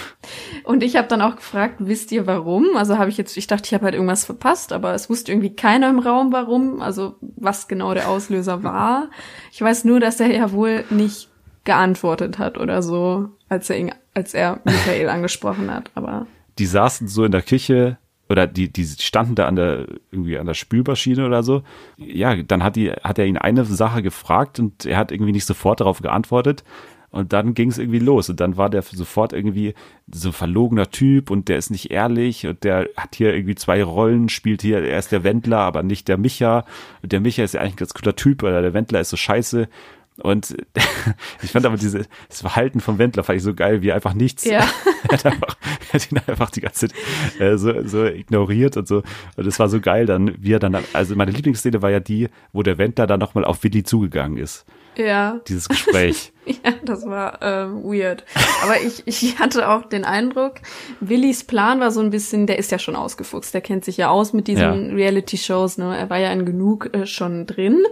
und 0.64 0.82
ich 0.82 0.96
habe 0.96 1.08
dann 1.08 1.22
auch 1.22 1.36
gefragt, 1.36 1.76
wisst 1.78 2.10
ihr 2.12 2.26
warum? 2.26 2.76
Also 2.76 2.98
habe 2.98 3.10
ich 3.10 3.16
jetzt, 3.16 3.36
ich 3.36 3.46
dachte, 3.46 3.66
ich 3.66 3.74
habe 3.74 3.84
halt 3.84 3.94
irgendwas 3.94 4.24
verpasst, 4.24 4.72
aber 4.72 4.94
es 4.94 5.08
wusste 5.08 5.32
irgendwie 5.32 5.54
keiner 5.54 5.88
im 5.88 5.98
Raum, 5.98 6.32
warum, 6.32 6.80
also 6.82 7.16
was 7.20 7.68
genau 7.68 7.94
der 7.94 8.08
Auslöser 8.08 8.62
war. 8.62 9.10
Ich 9.52 9.60
weiß 9.60 9.84
nur, 9.84 10.00
dass 10.00 10.20
er 10.20 10.34
ja 10.34 10.52
wohl 10.52 10.84
nicht 10.90 11.28
geantwortet 11.64 12.38
hat 12.38 12.58
oder 12.58 12.82
so, 12.82 13.30
als 13.48 13.70
er 13.70 13.78
ihn, 13.78 13.92
als 14.14 14.34
er 14.34 14.60
Michael 14.64 15.08
angesprochen 15.08 15.72
hat, 15.72 15.90
aber 15.94 16.26
die 16.58 16.66
saßen 16.66 17.08
so 17.08 17.24
in 17.24 17.32
der 17.32 17.42
Küche 17.42 17.98
oder 18.28 18.46
die, 18.46 18.72
die 18.72 18.84
standen 18.84 19.34
da 19.34 19.46
an 19.46 19.56
der, 19.56 19.86
irgendwie 20.10 20.38
an 20.38 20.46
der 20.46 20.54
Spülmaschine 20.54 21.26
oder 21.26 21.42
so. 21.42 21.62
Ja, 21.96 22.34
dann 22.34 22.62
hat 22.62 22.76
die, 22.76 22.90
hat 22.90 23.18
er 23.18 23.26
ihn 23.26 23.38
eine 23.38 23.64
Sache 23.64 24.02
gefragt 24.02 24.58
und 24.58 24.84
er 24.84 24.98
hat 24.98 25.12
irgendwie 25.12 25.32
nicht 25.32 25.46
sofort 25.46 25.80
darauf 25.80 26.00
geantwortet. 26.00 26.64
Und 27.10 27.32
dann 27.32 27.54
ging 27.54 27.70
es 27.70 27.78
irgendwie 27.78 28.00
los. 28.00 28.28
Und 28.28 28.40
dann 28.40 28.56
war 28.56 28.68
der 28.68 28.82
sofort 28.82 29.32
irgendwie 29.32 29.74
so 30.12 30.30
ein 30.30 30.32
verlogener 30.32 30.90
Typ 30.90 31.30
und 31.30 31.48
der 31.48 31.56
ist 31.56 31.70
nicht 31.70 31.90
ehrlich 31.90 32.46
und 32.46 32.62
der 32.62 32.88
hat 32.96 33.14
hier 33.14 33.32
irgendwie 33.32 33.54
zwei 33.54 33.82
Rollen, 33.82 34.28
spielt 34.28 34.60
hier, 34.60 34.82
er 34.82 34.98
ist 34.98 35.12
der 35.12 35.24
Wendler, 35.24 35.58
aber 35.58 35.82
nicht 35.82 36.08
der 36.08 36.18
Micha. 36.18 36.66
Und 37.02 37.12
der 37.12 37.20
Micha 37.20 37.42
ist 37.42 37.54
ja 37.54 37.60
eigentlich 37.60 37.74
ein 37.74 37.78
ganz 37.78 37.94
cooler 37.94 38.16
Typ, 38.16 38.42
oder 38.42 38.60
der 38.60 38.74
Wendler 38.74 39.00
ist 39.00 39.10
so 39.10 39.16
scheiße. 39.16 39.68
Und 40.18 40.56
ich 41.42 41.50
fand 41.50 41.66
aber 41.66 41.76
dieses 41.76 42.08
das 42.28 42.40
Verhalten 42.40 42.80
vom 42.80 42.98
Wendler 42.98 43.22
fand 43.24 43.36
ich 43.38 43.42
so 43.42 43.54
geil, 43.54 43.82
wie 43.82 43.92
einfach 43.92 44.14
nichts. 44.14 44.44
Ja. 44.44 44.66
er, 45.08 45.12
hat 45.12 45.26
einfach, 45.26 45.56
er 45.88 45.92
hat 45.94 46.10
ihn 46.12 46.20
einfach 46.26 46.50
die 46.50 46.60
ganze 46.62 46.88
Zeit 46.88 47.40
äh, 47.40 47.56
so, 47.58 47.86
so 47.86 48.04
ignoriert 48.06 48.76
und 48.76 48.88
so. 48.88 49.02
Und 49.36 49.46
es 49.46 49.58
war 49.58 49.68
so 49.68 49.80
geil 49.80 50.06
dann, 50.06 50.34
wie 50.38 50.52
er 50.52 50.58
dann, 50.58 50.76
also 50.92 51.14
meine 51.16 51.30
Lieblingsszene 51.32 51.82
war 51.82 51.90
ja 51.90 52.00
die, 52.00 52.28
wo 52.52 52.62
der 52.62 52.78
Wendler 52.78 53.06
dann 53.06 53.20
nochmal 53.20 53.44
auf 53.44 53.62
Willi 53.62 53.82
zugegangen 53.84 54.38
ist. 54.38 54.64
ja. 54.96 55.40
Dieses 55.48 55.68
Gespräch. 55.68 56.32
Ja, 56.64 56.74
das 56.84 57.04
war 57.04 57.42
ähm, 57.42 57.82
weird. 57.82 58.24
Aber 58.62 58.80
ich, 58.80 59.02
ich 59.04 59.40
hatte 59.40 59.68
auch 59.68 59.86
den 59.86 60.04
Eindruck, 60.04 60.60
Willis 61.00 61.42
Plan 61.42 61.80
war 61.80 61.90
so 61.90 61.98
ein 61.98 62.10
bisschen, 62.10 62.46
der 62.46 62.60
ist 62.60 62.70
ja 62.70 62.78
schon 62.78 62.94
ausgefuchst, 62.94 63.52
der 63.52 63.62
kennt 63.62 63.84
sich 63.84 63.96
ja 63.96 64.10
aus 64.10 64.32
mit 64.32 64.46
diesen 64.46 64.90
Ja. 64.90 64.94
Reality-Shows, 64.94 65.78
ne? 65.78 65.98
Er 65.98 66.08
war 66.08 66.18
ja 66.18 66.30
in 66.30 66.46
genug 66.46 66.94
äh, 66.94 67.04
schon 67.04 67.46
drin. 67.46 67.82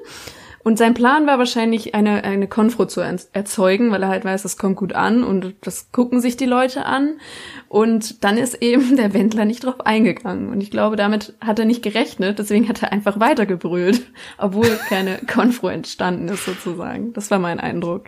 Und 0.64 0.78
sein 0.78 0.94
Plan 0.94 1.26
war 1.26 1.38
wahrscheinlich, 1.38 1.94
eine, 1.94 2.24
eine 2.24 2.48
Konfro 2.48 2.86
zu 2.86 3.02
erzeugen, 3.02 3.92
weil 3.92 4.02
er 4.02 4.08
halt 4.08 4.24
weiß, 4.24 4.42
das 4.42 4.56
kommt 4.56 4.76
gut 4.76 4.94
an 4.94 5.22
und 5.22 5.54
das 5.60 5.92
gucken 5.92 6.22
sich 6.22 6.38
die 6.38 6.46
Leute 6.46 6.86
an. 6.86 7.20
Und 7.68 8.24
dann 8.24 8.38
ist 8.38 8.62
eben 8.62 8.96
der 8.96 9.12
Wendler 9.12 9.44
nicht 9.44 9.64
drauf 9.64 9.84
eingegangen. 9.84 10.48
Und 10.48 10.62
ich 10.62 10.70
glaube, 10.70 10.96
damit 10.96 11.34
hat 11.42 11.58
er 11.58 11.66
nicht 11.66 11.82
gerechnet, 11.82 12.38
deswegen 12.38 12.66
hat 12.66 12.82
er 12.82 12.92
einfach 12.92 13.20
weitergebrüllt, 13.20 14.10
obwohl 14.38 14.68
keine 14.88 15.18
Konfro 15.30 15.68
entstanden 15.68 16.28
ist 16.28 16.46
sozusagen. 16.46 17.12
Das 17.12 17.30
war 17.30 17.38
mein 17.38 17.60
Eindruck. 17.60 18.06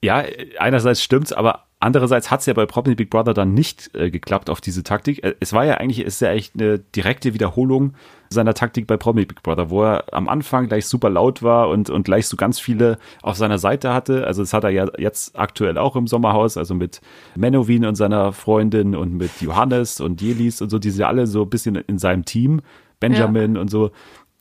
Ja, 0.00 0.22
einerseits 0.58 1.02
stimmt's, 1.02 1.32
aber 1.32 1.63
andererseits 1.84 2.30
hat's 2.30 2.46
ja 2.46 2.54
bei 2.54 2.66
Promi 2.66 2.94
Big 2.94 3.10
Brother 3.10 3.34
dann 3.34 3.54
nicht 3.54 3.94
äh, 3.94 4.10
geklappt 4.10 4.50
auf 4.50 4.60
diese 4.60 4.82
Taktik. 4.82 5.22
Äh, 5.22 5.34
Es 5.40 5.52
war 5.52 5.64
ja 5.64 5.74
eigentlich, 5.74 6.00
es 6.00 6.14
ist 6.14 6.20
ja 6.20 6.30
echt 6.30 6.54
eine 6.54 6.78
direkte 6.78 7.34
Wiederholung 7.34 7.94
seiner 8.30 8.54
Taktik 8.54 8.86
bei 8.86 8.96
Promi 8.96 9.26
Big 9.26 9.42
Brother, 9.42 9.70
wo 9.70 9.84
er 9.84 10.12
am 10.12 10.28
Anfang 10.28 10.68
gleich 10.68 10.86
super 10.86 11.10
laut 11.10 11.42
war 11.42 11.68
und, 11.68 11.90
und 11.90 12.04
gleich 12.04 12.26
so 12.26 12.36
ganz 12.36 12.58
viele 12.58 12.98
auf 13.22 13.36
seiner 13.36 13.58
Seite 13.58 13.94
hatte. 13.94 14.26
Also 14.26 14.42
das 14.42 14.52
hat 14.52 14.64
er 14.64 14.70
ja 14.70 14.86
jetzt 14.98 15.38
aktuell 15.38 15.78
auch 15.78 15.94
im 15.94 16.06
Sommerhaus, 16.06 16.56
also 16.56 16.74
mit 16.74 17.00
Menowin 17.36 17.84
und 17.84 17.94
seiner 17.94 18.32
Freundin 18.32 18.96
und 18.96 19.14
mit 19.14 19.40
Johannes 19.40 20.00
und 20.00 20.20
Jelis 20.20 20.60
und 20.62 20.70
so, 20.70 20.78
die 20.78 20.90
sind 20.90 21.02
ja 21.02 21.08
alle 21.08 21.26
so 21.26 21.42
ein 21.42 21.50
bisschen 21.50 21.76
in 21.76 21.98
seinem 21.98 22.24
Team, 22.24 22.60
Benjamin 22.98 23.56
und 23.56 23.70
so. 23.70 23.90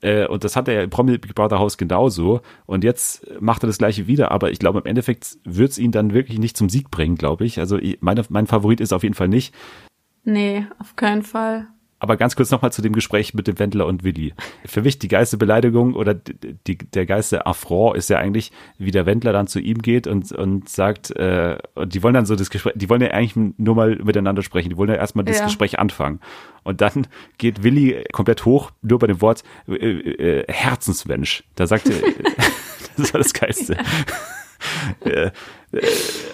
Äh, 0.04 0.28
Und 0.28 0.44
das 0.44 0.56
hat 0.56 0.68
er 0.68 0.74
ja 0.76 0.82
im 0.84 0.90
Promi 0.90 1.18
Big 1.18 1.34
Brother 1.34 1.60
Haus 1.60 1.78
genauso. 1.78 2.42
Und 2.66 2.84
jetzt 2.84 3.26
macht 3.40 3.64
er 3.64 3.68
das 3.68 3.78
gleiche 3.78 4.06
wieder. 4.06 4.32
Aber 4.32 4.52
ich 4.52 4.60
glaube, 4.60 4.80
im 4.80 4.86
Endeffekt 4.86 5.38
wird 5.44 5.72
es 5.72 5.78
ihn 5.80 5.92
dann 5.92 6.14
wirklich 6.14 6.40
nicht 6.40 6.58
zum 6.58 6.70
Sieg 6.70 6.92
bringen, 6.92 7.16
glaube 7.16 7.46
ich. 7.46 7.60
Also 7.60 7.80
meine, 8.02 8.24
mein 8.30 8.48
Favorit 8.48 8.82
ist 8.82 8.94
auf 8.94 9.04
jeden 9.04 9.16
Fall 9.16 9.30
nicht. 9.30 9.54
Nee, 10.26 10.66
auf 10.80 10.96
keinen 10.96 11.24
Fall. 11.24 11.68
Aber 12.04 12.18
ganz 12.18 12.36
kurz 12.36 12.52
nochmal 12.52 12.74
zu 12.74 12.82
dem 12.82 12.92
Gespräch 12.92 13.34
mit 13.34 13.48
dem 13.48 13.58
Wendler 13.60 13.86
und 13.86 14.04
Willi. 14.04 14.34
Für 14.66 14.82
mich 14.82 15.00
die 15.00 15.08
geilste 15.08 15.38
Beleidigung 15.38 15.94
oder 15.94 16.14
die, 16.14 16.78
der 16.78 17.06
geilste 17.06 17.46
Affront 17.46 17.96
ist 17.96 18.10
ja 18.10 18.18
eigentlich, 18.18 18.52
wie 18.78 18.92
der 18.92 19.06
Wendler 19.06 19.32
dann 19.32 19.48
zu 19.48 19.62
ihm 19.62 19.78
geht 19.82 20.06
und, 20.06 20.30
und 20.34 20.68
sagt, 20.68 21.12
äh, 21.16 21.58
und 21.76 21.94
die 21.94 22.04
wollen 22.04 22.14
dann 22.14 22.26
so 22.26 22.36
das 22.36 22.50
Gespräch, 22.50 22.74
die 22.76 22.90
wollen 22.90 23.02
ja 23.02 23.12
eigentlich 23.12 23.38
nur 23.58 23.76
mal 23.76 23.96
miteinander 24.04 24.42
sprechen, 24.44 24.70
die 24.70 24.76
wollen 24.76 24.90
ja 24.90 24.98
erstmal 24.98 25.24
das 25.24 25.40
Ja. 25.40 25.46
Gespräch 25.46 25.80
anfangen. 25.80 26.20
Und 26.64 26.82
dann 26.82 27.08
geht 27.38 27.64
Willi 27.64 28.04
komplett 28.12 28.44
hoch, 28.44 28.72
nur 28.82 29.00
bei 29.00 29.08
dem 29.08 29.22
Wort 29.22 29.44
äh, 29.70 29.74
äh, 29.76 30.46
Herzensmensch. 30.52 31.46
Da 31.56 31.68
sagt 31.68 31.88
er, 31.90 31.96
das 32.98 33.14
war 33.14 33.22
das 33.22 33.32
Geilste. 33.32 33.78
äh, 33.78 33.84
äh, 35.06 35.32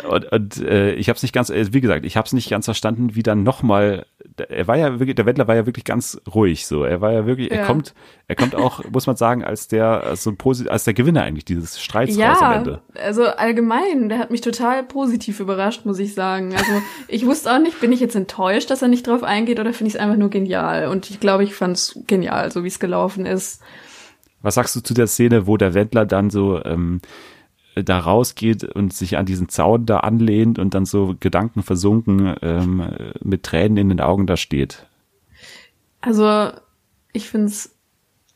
und 0.09 0.25
und 0.33 0.57
äh, 0.57 0.93
ich 0.95 1.07
habe 1.07 1.15
es 1.15 1.23
nicht 1.23 1.33
ganz, 1.33 1.49
äh, 1.49 1.71
wie 1.73 1.79
gesagt, 1.79 2.05
ich 2.05 2.17
habe 2.17 2.25
es 2.25 2.33
nicht 2.33 2.49
ganz 2.49 2.65
verstanden, 2.65 3.15
wie 3.15 3.23
dann 3.23 3.43
nochmal, 3.43 4.05
er 4.49 4.67
war 4.67 4.75
ja 4.77 4.99
wirklich, 4.99 5.15
der 5.15 5.25
Wendler 5.25 5.47
war 5.47 5.55
ja 5.55 5.65
wirklich 5.65 5.85
ganz 5.85 6.19
ruhig 6.33 6.67
so. 6.67 6.83
Er 6.83 6.99
war 6.99 7.13
ja 7.13 7.25
wirklich, 7.25 7.49
er 7.51 7.59
Ja. 7.59 7.65
kommt, 7.65 7.93
er 8.27 8.35
kommt 8.35 8.53
auch, 8.53 8.83
muss 8.91 9.07
man 9.07 9.15
sagen, 9.15 9.43
als 9.45 9.69
der, 9.69 10.03
als 10.03 10.23
so 10.23 10.31
ein 10.31 10.67
als 10.67 10.83
der 10.83 10.93
Gewinner 10.93 11.23
eigentlich 11.23 11.45
dieses 11.45 11.81
Streits 11.81 12.17
raus 12.17 12.37
am 12.41 12.51
Ja, 12.51 12.57
Ende. 12.57 12.81
also 13.01 13.23
allgemein, 13.27 14.09
der 14.09 14.19
hat 14.19 14.29
mich 14.29 14.41
total 14.41 14.83
positiv 14.83 15.39
überrascht, 15.39 15.85
muss 15.85 15.99
ich 15.99 16.13
sagen. 16.13 16.53
Also 16.53 16.71
ich 17.07 17.25
wusste 17.25 17.53
auch 17.53 17.59
nicht, 17.59 17.79
bin 17.79 17.93
ich 17.93 18.01
jetzt 18.01 18.15
enttäuscht, 18.15 18.69
dass 18.69 18.81
er 18.81 18.89
nicht 18.89 19.07
drauf 19.07 19.23
eingeht 19.23 19.59
oder 19.61 19.71
finde 19.73 19.87
ich 19.89 19.95
es 19.95 19.99
einfach 20.01 20.17
nur 20.17 20.29
genial? 20.29 20.87
Und 20.87 21.09
ich 21.09 21.21
glaube, 21.21 21.45
ich 21.45 21.53
fand 21.55 21.77
es 21.77 21.97
genial, 22.07 22.51
so 22.51 22.65
wie 22.65 22.67
es 22.67 22.79
gelaufen 22.79 23.25
ist. 23.25 23.61
Was 24.41 24.55
sagst 24.55 24.75
du 24.75 24.81
zu 24.81 24.93
der 24.93 25.07
Szene, 25.07 25.47
wo 25.47 25.55
der 25.57 25.73
Wendler 25.73 26.05
dann 26.05 26.29
so 26.29 26.63
ähm, 26.63 27.01
da 27.83 27.99
rausgeht 27.99 28.63
und 28.63 28.93
sich 28.93 29.17
an 29.17 29.25
diesen 29.25 29.49
Zaun 29.49 29.85
da 29.85 29.97
anlehnt 29.97 30.59
und 30.59 30.73
dann 30.73 30.85
so 30.85 31.15
Gedanken 31.19 31.63
versunken 31.63 32.35
ähm, 32.41 32.87
mit 33.23 33.43
Tränen 33.43 33.77
in 33.77 33.89
den 33.89 34.01
Augen 34.01 34.27
da 34.27 34.37
steht? 34.37 34.85
Also 36.01 36.49
ich 37.13 37.29
finde 37.29 37.47
es 37.47 37.75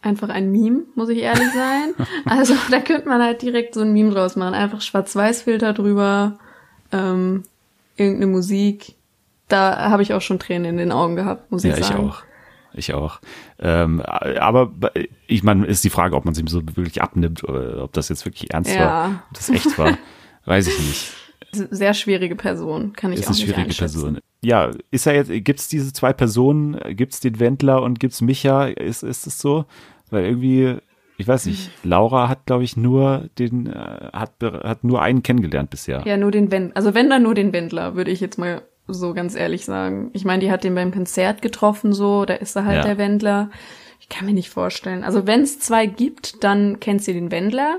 einfach 0.01 0.29
ein 0.29 0.51
Meme, 0.51 0.83
muss 0.95 1.09
ich 1.09 1.19
ehrlich 1.19 1.51
sein. 1.53 1.93
Also 2.25 2.55
da 2.71 2.79
könnte 2.79 3.07
man 3.07 3.21
halt 3.21 3.41
direkt 3.41 3.73
so 3.73 3.81
ein 3.81 3.93
Meme 3.93 4.11
draus 4.11 4.35
machen. 4.35 4.53
Einfach 4.53 4.81
Schwarz-Weiß-Filter 4.81 5.73
drüber, 5.73 6.37
ähm, 6.91 7.43
irgendeine 7.95 8.31
Musik. 8.31 8.95
Da 9.47 9.89
habe 9.89 10.03
ich 10.03 10.13
auch 10.13 10.21
schon 10.21 10.39
Tränen 10.39 10.65
in 10.71 10.77
den 10.77 10.91
Augen 10.91 11.15
gehabt, 11.15 11.51
muss 11.51 11.63
Ja, 11.63 11.73
ich 11.73 11.79
ich 11.79 11.85
sagen. 11.85 12.09
auch. 12.09 12.23
Ich 12.75 12.93
auch. 12.93 13.19
Ähm, 13.59 14.01
aber 14.01 14.71
ich 15.27 15.43
meine, 15.43 15.65
ist 15.67 15.83
die 15.83 15.89
Frage, 15.89 16.15
ob 16.15 16.25
man 16.25 16.31
es 16.33 16.39
ihm 16.39 16.47
so 16.47 16.61
wirklich 16.75 17.01
abnimmt 17.01 17.43
oder 17.43 17.83
ob 17.83 17.93
das 17.93 18.09
jetzt 18.09 18.25
wirklich 18.25 18.51
ernst 18.53 18.73
Ja. 18.73 18.79
war, 18.85 19.23
ob 19.29 19.33
das 19.37 19.49
echt 19.49 19.77
war, 19.77 19.97
weiß 20.45 20.67
ich 20.67 20.79
nicht. 20.79 21.13
Sehr 21.69 21.93
schwierige 21.93 22.35
Person, 22.35 22.93
kann 22.93 23.11
ich 23.13 23.19
Ist 23.19 23.25
auch 23.27 23.29
eine 23.31 23.37
nicht 23.45 23.53
schwierige. 23.53 23.75
Person. 23.75 24.19
Ja, 24.41 24.71
ist 24.89 25.05
er 25.05 25.13
jetzt, 25.13 25.31
gibt's 25.45 25.67
diese 25.67 25.93
zwei 25.93 26.11
Personen, 26.13 26.79
gibt's 26.95 27.19
den 27.19 27.39
Wendler 27.39 27.83
und 27.83 27.99
gibt's 27.99 28.21
Micha, 28.21 28.65
ist, 28.65 29.03
ist 29.03 29.27
es 29.27 29.39
so? 29.39 29.65
Weil 30.09 30.25
irgendwie, 30.25 30.77
ich 31.17 31.27
weiß 31.27 31.45
nicht, 31.45 31.69
Laura 31.83 32.27
hat, 32.27 32.47
glaube 32.47 32.63
ich, 32.63 32.75
nur 32.75 33.29
den, 33.37 33.67
äh, 33.67 34.09
hat, 34.13 34.31
hat 34.41 34.83
nur 34.83 35.01
einen 35.03 35.21
kennengelernt 35.21 35.69
bisher. 35.69 36.01
Ja, 36.05 36.17
nur 36.17 36.31
den 36.31 36.49
Wendler. 36.49 36.75
Also 36.75 36.95
wenn 36.95 37.09
dann 37.11 37.21
nur 37.21 37.35
den 37.35 37.53
Wendler, 37.53 37.95
würde 37.95 38.09
ich 38.09 38.19
jetzt 38.19 38.39
mal 38.39 38.63
so 38.87 39.13
ganz 39.13 39.35
ehrlich 39.35 39.65
sagen. 39.65 40.09
Ich 40.13 40.25
meine, 40.25 40.39
die 40.39 40.51
hat 40.51 40.63
den 40.63 40.75
beim 40.75 40.91
Konzert 40.91 41.41
getroffen, 41.41 41.93
so, 41.93 42.25
da 42.25 42.33
ist 42.35 42.55
er 42.55 42.65
halt 42.65 42.77
Ja. 42.77 42.83
der 42.83 42.97
Wendler. 42.97 43.49
Ich 43.99 44.09
kann 44.09 44.25
mir 44.25 44.33
nicht 44.33 44.49
vorstellen. 44.49 45.03
Also 45.03 45.25
wenn 45.27 45.41
es 45.41 45.59
zwei 45.59 45.85
gibt, 45.85 46.43
dann 46.43 46.79
kennt 46.81 47.01
sie 47.03 47.13
den 47.13 47.31
Wendler. 47.31 47.77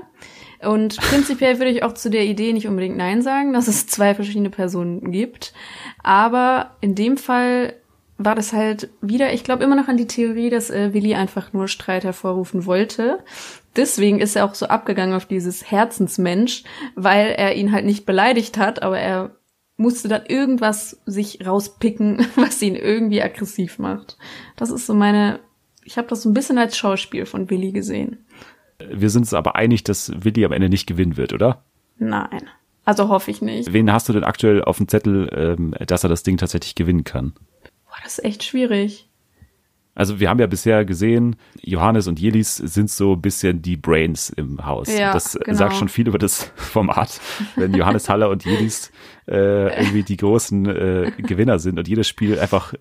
Und 0.61 0.97
prinzipiell 0.97 1.59
würde 1.59 1.69
ich 1.69 1.83
auch 1.83 1.93
zu 1.93 2.09
der 2.09 2.25
Idee 2.25 2.51
nicht 2.53 2.67
unbedingt 2.67 2.97
Nein 2.97 3.21
sagen, 3.21 3.53
dass 3.53 3.67
es 3.67 3.85
zwei 3.85 4.15
verschiedene 4.15 4.49
Personen 4.49 5.11
gibt. 5.11 5.53
Aber 6.01 6.71
in 6.81 6.95
dem 6.95 7.17
Fall 7.17 7.73
war 8.17 8.33
das 8.33 8.53
halt 8.53 8.89
wieder, 9.01 9.33
ich 9.33 9.43
glaube 9.43 9.63
immer 9.63 9.75
noch 9.75 9.89
an 9.89 9.97
die 9.97 10.07
Theorie, 10.07 10.49
dass 10.49 10.69
äh, 10.71 10.93
Willi 10.93 11.13
einfach 11.15 11.53
nur 11.53 11.67
Streit 11.67 12.03
hervorrufen 12.05 12.65
wollte. 12.65 13.19
Deswegen 13.75 14.19
ist 14.19 14.35
er 14.35 14.45
auch 14.45 14.55
so 14.55 14.67
abgegangen 14.67 15.13
auf 15.13 15.25
dieses 15.25 15.69
Herzensmensch, 15.69 16.63
weil 16.95 17.27
er 17.37 17.55
ihn 17.55 17.71
halt 17.73 17.85
nicht 17.85 18.05
beleidigt 18.05 18.57
hat, 18.57 18.81
aber 18.81 18.97
er 18.99 19.35
musste 19.77 20.07
dann 20.07 20.25
irgendwas 20.25 21.01
sich 21.05 21.45
rauspicken, 21.45 22.25
was 22.35 22.61
ihn 22.61 22.75
irgendwie 22.75 23.21
aggressiv 23.21 23.79
macht. 23.79 24.17
Das 24.55 24.71
ist 24.71 24.85
so 24.85 24.93
meine, 24.93 25.39
ich 25.83 25.97
habe 25.97 26.07
das 26.07 26.23
so 26.23 26.29
ein 26.29 26.33
bisschen 26.33 26.57
als 26.57 26.77
Schauspiel 26.77 27.25
von 27.25 27.49
Willi 27.49 27.71
gesehen. 27.71 28.25
Wir 28.79 29.09
sind 29.09 29.23
uns 29.23 29.33
aber 29.33 29.55
einig, 29.55 29.83
dass 29.83 30.11
Willi 30.23 30.43
am 30.45 30.51
Ende 30.51 30.69
nicht 30.69 30.87
gewinnen 30.87 31.17
wird, 31.17 31.33
oder? 31.33 31.63
Nein. 31.97 32.49
Also 32.83 33.09
hoffe 33.09 33.31
ich 33.31 33.41
nicht. 33.41 33.73
Wen 33.73 33.91
hast 33.91 34.07
du 34.09 34.13
denn 34.13 34.23
aktuell 34.23 34.63
auf 34.63 34.77
dem 34.77 34.87
Zettel, 34.87 35.29
ähm, 35.33 35.73
dass 35.87 36.03
er 36.03 36.09
das 36.09 36.23
Ding 36.23 36.37
tatsächlich 36.37 36.75
gewinnen 36.75 37.03
kann? 37.03 37.33
Boah, 37.85 37.97
das 38.03 38.19
ist 38.19 38.25
echt 38.25 38.43
schwierig. 38.43 39.09
Also 39.95 40.19
wir 40.19 40.29
haben 40.29 40.39
ja 40.39 40.47
bisher 40.47 40.83
gesehen, 40.83 41.37
Johannes 41.61 42.07
und 42.07 42.19
Jelis 42.19 42.57
sind 42.57 42.89
so 42.89 43.13
ein 43.13 43.21
bisschen 43.21 43.61
die 43.61 43.77
Brains 43.77 44.29
im 44.29 44.65
Haus. 44.65 44.89
Ja, 44.89 45.13
das 45.13 45.39
genau. 45.41 45.57
sagt 45.57 45.75
schon 45.75 45.87
viel 45.87 46.07
über 46.09 46.17
das 46.17 46.51
Format, 46.55 47.21
wenn 47.55 47.73
Johannes 47.73 48.09
Haller 48.09 48.29
und 48.29 48.43
Jelis 48.43 48.91
äh, 49.27 49.73
irgendwie 49.79 50.03
die 50.03 50.17
großen 50.17 50.65
äh, 50.65 51.11
Gewinner 51.17 51.59
sind 51.59 51.79
und 51.79 51.87
jedes 51.87 52.09
Spiel 52.09 52.37
einfach 52.37 52.73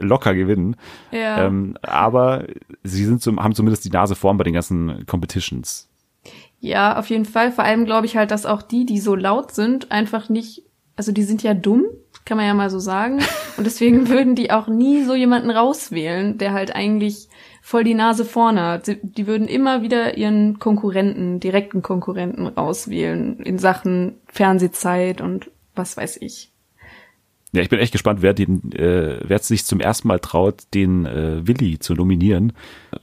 locker 0.00 0.34
gewinnen. 0.34 0.76
Ja. 1.12 1.44
Ähm, 1.44 1.76
aber 1.82 2.46
sie 2.82 3.04
sind 3.04 3.20
zum, 3.20 3.42
haben 3.42 3.54
zumindest 3.54 3.84
die 3.84 3.90
Nase 3.90 4.14
vorn 4.14 4.38
bei 4.38 4.44
den 4.44 4.54
ganzen 4.54 5.04
Competitions. 5.06 5.90
Ja, 6.58 6.98
auf 6.98 7.10
jeden 7.10 7.26
Fall. 7.26 7.52
Vor 7.52 7.64
allem 7.64 7.84
glaube 7.84 8.06
ich 8.06 8.16
halt, 8.16 8.30
dass 8.30 8.46
auch 8.46 8.62
die, 8.62 8.86
die 8.86 8.98
so 8.98 9.14
laut 9.14 9.52
sind, 9.52 9.92
einfach 9.92 10.30
nicht, 10.30 10.62
also 10.96 11.12
die 11.12 11.22
sind 11.22 11.42
ja 11.42 11.52
dumm, 11.52 11.84
kann 12.26 12.36
man 12.36 12.46
ja 12.46 12.52
mal 12.52 12.68
so 12.68 12.78
sagen. 12.78 13.20
Und 13.56 13.64
deswegen 13.64 14.08
würden 14.10 14.34
die 14.34 14.50
auch 14.50 14.68
nie 14.68 15.04
so 15.04 15.14
jemanden 15.14 15.50
rauswählen, 15.50 16.36
der 16.36 16.52
halt 16.52 16.74
eigentlich 16.74 17.28
voll 17.62 17.84
die 17.84 17.94
Nase 17.94 18.26
vorne 18.26 18.62
hat. 18.62 18.90
Die 19.02 19.26
würden 19.26 19.48
immer 19.48 19.80
wieder 19.80 20.18
ihren 20.18 20.58
Konkurrenten, 20.58 21.40
direkten 21.40 21.80
Konkurrenten 21.80 22.46
rauswählen 22.46 23.38
in 23.40 23.58
Sachen 23.58 24.16
Fernsehzeit 24.26 25.22
und 25.22 25.50
was 25.74 25.96
weiß 25.96 26.18
ich. 26.20 26.50
Ja, 27.52 27.62
ich 27.62 27.70
bin 27.70 27.78
echt 27.78 27.92
gespannt, 27.92 28.20
wer 28.22 28.34
den, 28.34 28.72
äh, 28.72 29.18
wer 29.24 29.38
sich 29.38 29.64
zum 29.64 29.80
ersten 29.80 30.08
Mal 30.08 30.18
traut, 30.18 30.64
den 30.74 31.06
äh, 31.06 31.46
Willi 31.46 31.78
zu 31.78 31.94
nominieren, 31.94 32.52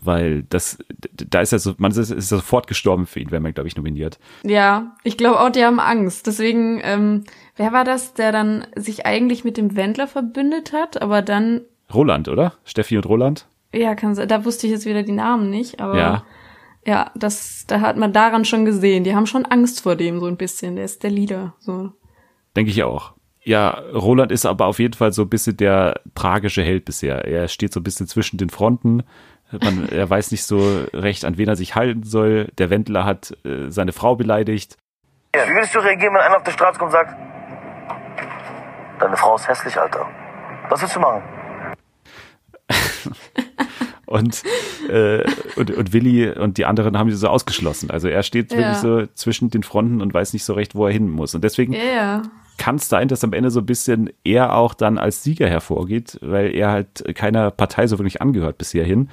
weil 0.02 0.44
das, 0.44 0.78
da 1.12 1.42
ist 1.42 1.54
er 1.54 1.60
so, 1.60 1.74
man 1.78 1.92
ist, 1.92 2.12
ist 2.12 2.30
sofort 2.30 2.68
gestorben 2.68 3.08
für 3.08 3.20
ihn, 3.20 3.32
wenn 3.32 3.42
man, 3.42 3.54
glaube 3.54 3.68
ich, 3.68 3.76
nominiert. 3.76 4.20
Ja, 4.44 4.96
ich 5.04 5.18
glaube 5.18 5.40
auch, 5.40 5.50
die 5.50 5.64
haben 5.64 5.80
Angst. 5.80 6.28
Deswegen, 6.28 6.82
ähm, 6.84 7.24
wer 7.56 7.72
war 7.74 7.84
das, 7.84 8.14
der 8.14 8.32
dann 8.32 8.66
sich 8.76 9.06
eigentlich 9.06 9.44
mit 9.44 9.58
dem 9.58 9.76
Wendler 9.76 10.08
verbündet 10.08 10.74
hat, 10.74 11.02
aber 11.02 11.22
dann 11.22 11.62
Roland, 11.94 12.28
oder? 12.28 12.54
Steffi 12.66 12.98
und 12.98 13.06
Roland? 13.06 13.48
Ja, 13.74 13.96
kann 13.96 14.16
sein. 14.16 14.28
Da 14.28 14.46
wusste 14.46 14.68
ich 14.68 14.74
jetzt 14.74 14.86
wieder 14.86 15.04
die 15.04 15.12
Namen 15.12 15.50
nicht, 15.50 15.80
aber 15.80 15.98
Ja. 15.98 16.24
ja, 16.86 17.12
das, 17.16 17.66
da 17.68 17.82
hat 17.82 17.98
man 17.98 18.14
daran 18.14 18.46
schon 18.46 18.66
gesehen. 18.66 19.04
Die 19.04 19.16
haben 19.16 19.26
schon 19.28 19.46
Angst 19.46 19.82
vor 19.82 19.96
dem 19.96 20.20
so 20.20 20.26
ein 20.28 20.38
bisschen. 20.38 20.76
Der 20.76 20.86
ist 20.86 21.04
der 21.04 21.10
Leader. 21.12 21.54
So. 21.60 21.92
Denke 22.56 22.72
ich 22.72 22.84
auch. 22.84 23.14
Ja, 23.44 23.70
Roland 23.94 24.32
ist 24.32 24.46
aber 24.46 24.68
auf 24.68 24.80
jeden 24.80 24.94
Fall 24.94 25.12
so 25.12 25.24
ein 25.24 25.30
bisschen 25.30 25.58
der 25.58 26.00
tragische 26.16 26.64
Held 26.64 26.86
bisher. 26.86 27.26
Er 27.26 27.48
steht 27.50 27.74
so 27.74 27.80
ein 27.80 27.84
bisschen 27.84 28.08
zwischen 28.08 28.38
den 28.38 28.50
Fronten. 28.50 29.04
Man, 29.52 29.90
er 29.90 30.10
weiß 30.10 30.32
nicht 30.32 30.46
so 30.46 30.60
recht, 30.94 31.26
an 31.26 31.38
wen 31.38 31.50
er 31.50 31.56
sich 31.56 31.76
halten 31.76 32.04
soll. 32.04 32.48
Der 32.58 32.70
Wendler 32.70 33.04
hat 33.06 33.36
äh, 33.44 33.70
seine 33.70 33.92
Frau 33.92 34.16
beleidigt. 34.16 34.78
Wie 35.34 35.54
würdest 35.54 35.76
du 35.76 35.80
reagieren, 35.80 36.14
wenn 36.14 36.22
einer 36.22 36.38
auf 36.38 36.44
der 36.44 36.52
Straße 36.52 36.80
kommt 36.80 36.94
und 36.94 37.00
sagt, 37.00 37.16
deine 39.00 39.18
Frau 39.18 39.36
ist 39.36 39.48
hässlich, 39.48 39.78
Alter? 39.78 40.06
Was 40.70 40.82
willst 40.82 40.96
du 40.96 41.00
machen? 41.00 41.22
Und, 44.06 44.44
äh, 44.90 45.24
und, 45.56 45.72
und 45.72 45.92
Willi 45.94 46.30
und 46.30 46.58
die 46.60 46.66
anderen 46.66 47.00
haben 47.00 47.10
sie 47.10 47.16
so 47.18 47.30
ausgeschlossen. 47.30 47.90
Also 47.90 48.10
er 48.10 48.22
steht 48.22 48.52
Ja. 48.52 48.58
wirklich 48.60 48.78
so 48.78 49.08
zwischen 49.16 49.50
den 49.50 49.64
Fronten 49.64 50.02
und 50.02 50.14
weiß 50.14 50.34
nicht 50.34 50.44
so 50.44 50.54
recht, 50.54 50.76
wo 50.76 50.86
er 50.86 50.92
hin 50.94 51.10
muss. 51.10 51.34
Und 51.34 51.44
deswegen 51.44 51.74
Ja, 51.74 52.22
kann 52.60 52.76
es 52.76 52.90
sein, 52.90 53.08
dass 53.08 53.24
am 53.24 53.34
Ende 53.34 53.50
so 53.50 53.62
ein 53.62 53.66
bisschen 53.66 54.12
er 54.24 54.56
auch 54.56 54.76
dann 54.76 55.00
als 55.00 55.24
Sieger 55.24 55.48
hervorgeht, 55.50 56.20
weil 56.22 56.54
er 56.54 56.70
halt 56.70 57.04
keiner 57.16 57.50
Partei 57.50 57.88
so 57.88 57.98
wirklich 57.98 58.22
angehört 58.22 58.60
bisher 58.60 58.84
hin. 58.86 59.10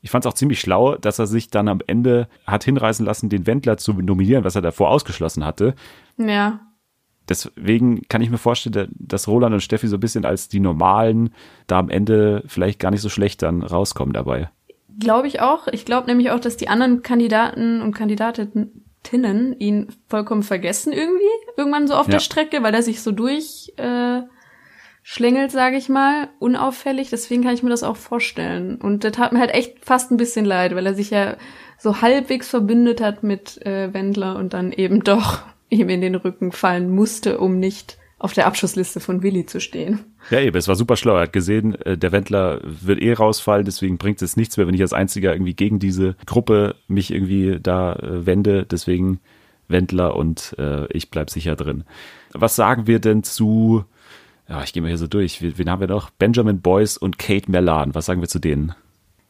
Ich 0.00 0.10
fand 0.10 0.24
es 0.24 0.30
auch 0.30 0.34
ziemlich 0.34 0.60
schlau, 0.60 0.96
dass 0.96 1.18
er 1.18 1.26
sich 1.26 1.50
dann 1.50 1.68
am 1.68 1.80
Ende 1.86 2.26
hat 2.46 2.64
hinreißen 2.64 3.04
lassen, 3.04 3.28
den 3.28 3.46
Wendler 3.46 3.76
zu 3.76 3.92
nominieren, 3.92 4.44
was 4.44 4.54
er 4.56 4.62
davor 4.62 4.88
ausgeschlossen 4.90 5.44
hatte. 5.44 5.74
Ja. 6.16 6.60
Deswegen 7.28 8.02
kann 8.08 8.20
ich 8.22 8.30
mir 8.30 8.38
vorstellen, 8.38 8.88
dass 8.98 9.28
Roland 9.28 9.54
und 9.54 9.60
Steffi 9.60 9.86
so 9.88 9.96
ein 9.96 10.00
bisschen 10.00 10.24
als 10.24 10.48
die 10.48 10.60
Normalen 10.60 11.30
da 11.66 11.78
am 11.78 11.88
Ende 11.88 12.42
vielleicht 12.46 12.78
gar 12.80 12.90
nicht 12.90 13.00
so 13.00 13.08
schlecht 13.08 13.42
dann 13.42 13.62
rauskommen 13.62 14.12
dabei. 14.12 14.50
Glaube 14.98 15.26
ich 15.28 15.40
auch. 15.40 15.68
Ich 15.68 15.84
glaube 15.84 16.06
nämlich 16.08 16.30
auch, 16.30 16.40
dass 16.40 16.56
die 16.56 16.68
anderen 16.68 17.02
Kandidaten 17.02 17.80
und 17.80 17.94
Kandidatinnen 17.94 19.58
ihn 19.58 19.88
vollkommen 20.08 20.42
vergessen 20.42 20.92
irgendwie. 20.92 21.22
Irgendwann 21.56 21.86
so 21.88 21.94
auf 21.94 22.06
Ja. 22.06 22.12
der 22.12 22.20
Strecke, 22.20 22.62
weil 22.62 22.74
er 22.74 22.82
sich 22.82 23.02
so 23.02 23.12
durch 23.12 23.72
äh, 23.76 24.20
schlängelt, 25.02 25.50
sage 25.50 25.76
ich 25.76 25.88
mal, 25.88 26.28
unauffällig. 26.38 27.10
Deswegen 27.10 27.42
kann 27.42 27.54
ich 27.54 27.62
mir 27.62 27.70
das 27.70 27.82
auch 27.82 27.96
vorstellen. 27.96 28.76
Und 28.76 29.04
das 29.04 29.12
tat 29.12 29.32
mir 29.32 29.38
halt 29.40 29.54
echt 29.54 29.84
fast 29.84 30.10
ein 30.10 30.16
bisschen 30.16 30.44
leid, 30.44 30.74
weil 30.74 30.86
er 30.86 30.94
sich 30.94 31.10
ja 31.10 31.36
so 31.78 32.00
halbwegs 32.02 32.48
verbündet 32.48 33.00
hat 33.00 33.22
mit 33.22 33.64
äh, 33.66 33.92
Wendler 33.92 34.36
und 34.36 34.52
dann 34.54 34.72
eben 34.72 35.02
doch 35.02 35.40
ihm 35.72 35.88
in 35.88 36.00
den 36.00 36.14
Rücken 36.14 36.52
fallen 36.52 36.90
musste, 36.90 37.38
um 37.38 37.58
nicht 37.58 37.98
auf 38.18 38.32
der 38.32 38.46
Abschussliste 38.46 39.00
von 39.00 39.22
Willi 39.22 39.46
zu 39.46 39.60
stehen. 39.60 40.00
Ja, 40.30 40.38
eben, 40.38 40.56
es 40.56 40.68
war 40.68 40.76
super 40.76 40.96
schlau. 40.96 41.16
Er 41.16 41.22
hat 41.22 41.32
gesehen, 41.32 41.74
äh, 41.82 41.98
der 41.98 42.12
Wendler 42.12 42.60
wird 42.62 43.02
eh 43.02 43.12
rausfallen, 43.12 43.64
deswegen 43.64 43.98
bringt 43.98 44.22
es 44.22 44.36
nichts 44.36 44.56
mehr, 44.56 44.68
wenn 44.68 44.74
ich 44.74 44.80
als 44.80 44.92
Einziger 44.92 45.32
irgendwie 45.32 45.54
gegen 45.54 45.80
diese 45.80 46.14
Gruppe 46.24 46.76
mich 46.86 47.12
irgendwie 47.12 47.58
da 47.60 47.94
äh, 47.94 48.24
wende. 48.24 48.64
Deswegen 48.64 49.18
Wendler 49.66 50.14
und 50.14 50.54
äh, 50.58 50.86
ich 50.92 51.10
bleib 51.10 51.30
sicher 51.30 51.56
drin. 51.56 51.82
Was 52.32 52.54
sagen 52.54 52.86
wir 52.86 53.00
denn 53.00 53.24
zu, 53.24 53.84
ja, 54.48 54.62
ich 54.62 54.72
gehe 54.72 54.82
mal 54.82 54.88
hier 54.88 54.98
so 54.98 55.08
durch. 55.08 55.42
Wen 55.42 55.58
wen 55.58 55.70
haben 55.70 55.80
wir 55.80 55.88
noch? 55.88 56.10
Benjamin 56.10 56.60
Boyce 56.60 56.98
und 56.98 57.18
Kate 57.18 57.50
Merlan. 57.50 57.94
Was 57.94 58.06
sagen 58.06 58.20
wir 58.20 58.28
zu 58.28 58.38
denen? 58.38 58.74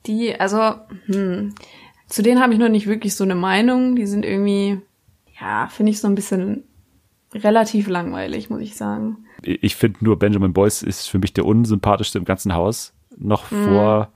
Die, 0.06 0.38
also, 0.38 0.74
hm, 1.06 1.54
zu 2.08 2.22
denen 2.22 2.42
habe 2.42 2.52
ich 2.52 2.58
noch 2.58 2.68
nicht 2.68 2.86
wirklich 2.86 3.14
so 3.14 3.24
eine 3.24 3.36
Meinung. 3.36 3.96
Die 3.96 4.06
sind 4.06 4.24
irgendwie, 4.26 4.80
ja, 5.40 5.68
finde 5.68 5.90
ich 5.92 6.00
so 6.00 6.08
ein 6.08 6.14
bisschen 6.14 6.64
relativ 7.34 7.88
langweilig, 7.88 8.50
muss 8.50 8.60
ich 8.60 8.76
sagen. 8.76 9.24
Ich 9.42 9.74
finde 9.76 10.04
nur, 10.04 10.18
Benjamin 10.18 10.52
Boyce 10.52 10.82
ist 10.82 11.06
für 11.08 11.18
mich 11.18 11.32
der 11.32 11.46
unsympathischste 11.46 12.18
im 12.18 12.24
ganzen 12.24 12.54
Haus. 12.54 12.92
Noch 13.16 13.50
Mhm. 13.50 13.64
vor, 13.64 14.12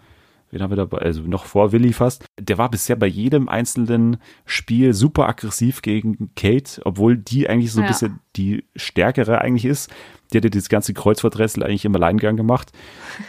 wen 0.50 0.62
haben 0.62 0.70
wir 0.70 0.76
dabei? 0.76 0.98
Also 0.98 1.22
noch 1.22 1.44
vor 1.46 1.72
Willi 1.72 1.92
fast. 1.92 2.24
Der 2.38 2.58
war 2.58 2.70
bisher 2.70 2.96
bei 2.96 3.06
jedem 3.06 3.48
einzelnen 3.48 4.18
Spiel 4.44 4.92
super 4.92 5.26
aggressiv 5.28 5.82
gegen 5.82 6.30
Kate, 6.36 6.80
obwohl 6.84 7.16
die 7.16 7.48
eigentlich 7.48 7.72
so 7.72 7.80
ein 7.80 7.84
Ja. 7.84 7.88
bisschen 7.88 8.20
die 8.36 8.64
stärkere 8.76 9.40
eigentlich 9.40 9.64
ist. 9.64 9.90
Die 10.32 10.36
hat 10.38 10.44
ja 10.44 10.50
dieses 10.50 10.68
ganze 10.68 10.92
Kreuzworträtsel 10.92 11.62
eigentlich 11.62 11.84
im 11.86 11.94
Alleingang 11.96 12.36
gemacht. 12.36 12.72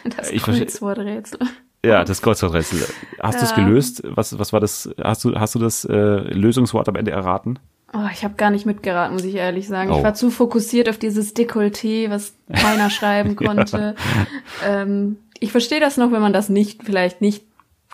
Das 0.18 0.32
Ich 0.32 0.44
Kreuzworträtsel. 0.44 1.40
Ja, 1.86 2.04
das 2.04 2.22
Kreuzworträtsel. 2.22 2.80
Hast 3.22 3.40
du 3.40 3.46
es 3.46 3.52
Ja. 3.52 3.64
gelöst? 3.64 4.02
Was, 4.04 4.38
was 4.38 4.52
war 4.52 4.60
das? 4.60 4.90
Hast 5.02 5.24
du, 5.24 5.36
hast 5.36 5.56
du 5.56 5.60
das 5.60 5.86
äh, 5.86 5.94
Lösungswort 5.96 6.90
am 6.90 6.96
Ende 6.96 7.12
erraten? 7.12 7.60
Oh, 7.98 8.08
ich 8.14 8.24
habe 8.24 8.36
gar 8.36 8.52
nicht 8.52 8.68
mitgeraten, 8.68 9.14
muss 9.14 9.24
ich 9.24 9.36
ehrlich 9.36 9.68
sagen. 9.68 9.92
Oh. 9.92 9.98
Ich 9.98 10.04
war 10.04 10.14
zu 10.14 10.30
fokussiert 10.30 10.88
auf 10.88 11.00
dieses 11.00 11.36
Dekolleté, 11.36 12.12
was 12.12 12.36
keiner 12.54 12.92
schreiben 12.92 13.36
konnte. 13.36 13.96
ähm, 14.64 15.18
ich 15.40 15.52
verstehe 15.52 15.80
das 15.80 15.98
noch, 15.98 16.12
wenn 16.12 16.22
man 16.22 16.34
das 16.34 16.48
nicht, 16.50 16.84
vielleicht 16.84 17.22
nicht 17.22 17.44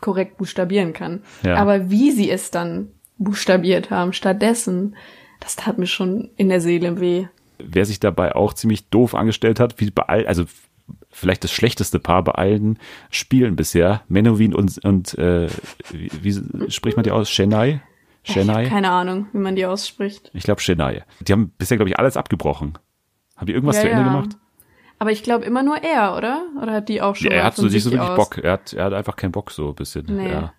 korrekt 0.01 0.37
buchstabieren 0.37 0.91
kann. 0.91 1.21
Ja. 1.43 1.55
Aber 1.55 1.89
wie 1.89 2.11
sie 2.11 2.29
es 2.29 2.51
dann 2.51 2.89
buchstabiert 3.17 3.91
haben, 3.91 4.11
stattdessen, 4.11 4.95
das 5.39 5.55
tat 5.55 5.77
mir 5.77 5.87
schon 5.87 6.31
in 6.35 6.49
der 6.49 6.59
Seele 6.59 6.99
weh. 6.99 7.27
wer 7.59 7.85
sich 7.85 8.01
dabei 8.01 8.35
auch 8.35 8.53
ziemlich 8.53 8.89
doof 8.89 9.15
angestellt 9.15 9.61
hat, 9.61 9.79
wie 9.79 9.89
bei 9.89 10.03
all, 10.03 10.27
also 10.27 10.43
vielleicht 11.11 11.45
das 11.45 11.51
schlechteste 11.53 11.99
Paar 11.99 12.23
bei 12.23 12.33
allen 12.33 12.77
Spielen 13.09 13.55
bisher, 13.55 14.01
Menowin 14.09 14.53
und, 14.53 14.83
und 14.83 15.17
äh, 15.17 15.47
wie, 15.91 16.11
wie 16.21 16.71
spricht 16.71 16.97
man 16.97 17.05
die 17.05 17.11
aus? 17.11 17.29
Chennai? 17.29 17.81
Chennai? 18.23 18.65
keine 18.67 18.89
Ahnung, 18.91 19.27
wie 19.33 19.39
man 19.39 19.55
die 19.55 19.65
ausspricht. 19.65 20.31
Ich 20.33 20.43
glaube 20.43 20.61
Chennai. 20.61 21.03
Die 21.21 21.31
haben 21.33 21.49
bisher, 21.57 21.77
glaube 21.77 21.89
ich, 21.89 21.99
alles 21.99 22.17
abgebrochen. 22.17 22.77
Haben 23.35 23.47
die 23.47 23.53
irgendwas 23.53 23.77
Ja, 23.77 23.81
zu 23.83 23.89
Ende 23.89 24.03
ja. 24.03 24.07
gemacht? 24.07 24.37
Aber 24.99 25.11
ich 25.11 25.23
glaube 25.23 25.43
immer 25.45 25.63
nur 25.63 25.77
er, 25.83 26.15
oder? 26.15 26.45
Oder 26.61 26.73
hat 26.73 26.87
die 26.89 27.01
auch 27.01 27.15
schon 27.15 27.31
Ja, 27.31 27.37
er 27.37 27.43
hat 27.43 27.55
so 27.55 27.63
nicht 27.65 27.83
so 27.83 27.91
wirklich 27.91 28.09
aus? 28.09 28.15
Bock. 28.15 28.37
Er 28.37 28.53
hat, 28.53 28.73
er 28.73 28.85
hat 28.85 28.93
einfach 28.93 29.15
keinen 29.17 29.31
Bock 29.33 29.51
so 29.51 29.69
ein 29.69 29.75
bisschen. 29.75 30.05
Nee. 30.07 30.31
Ja. 30.31 30.53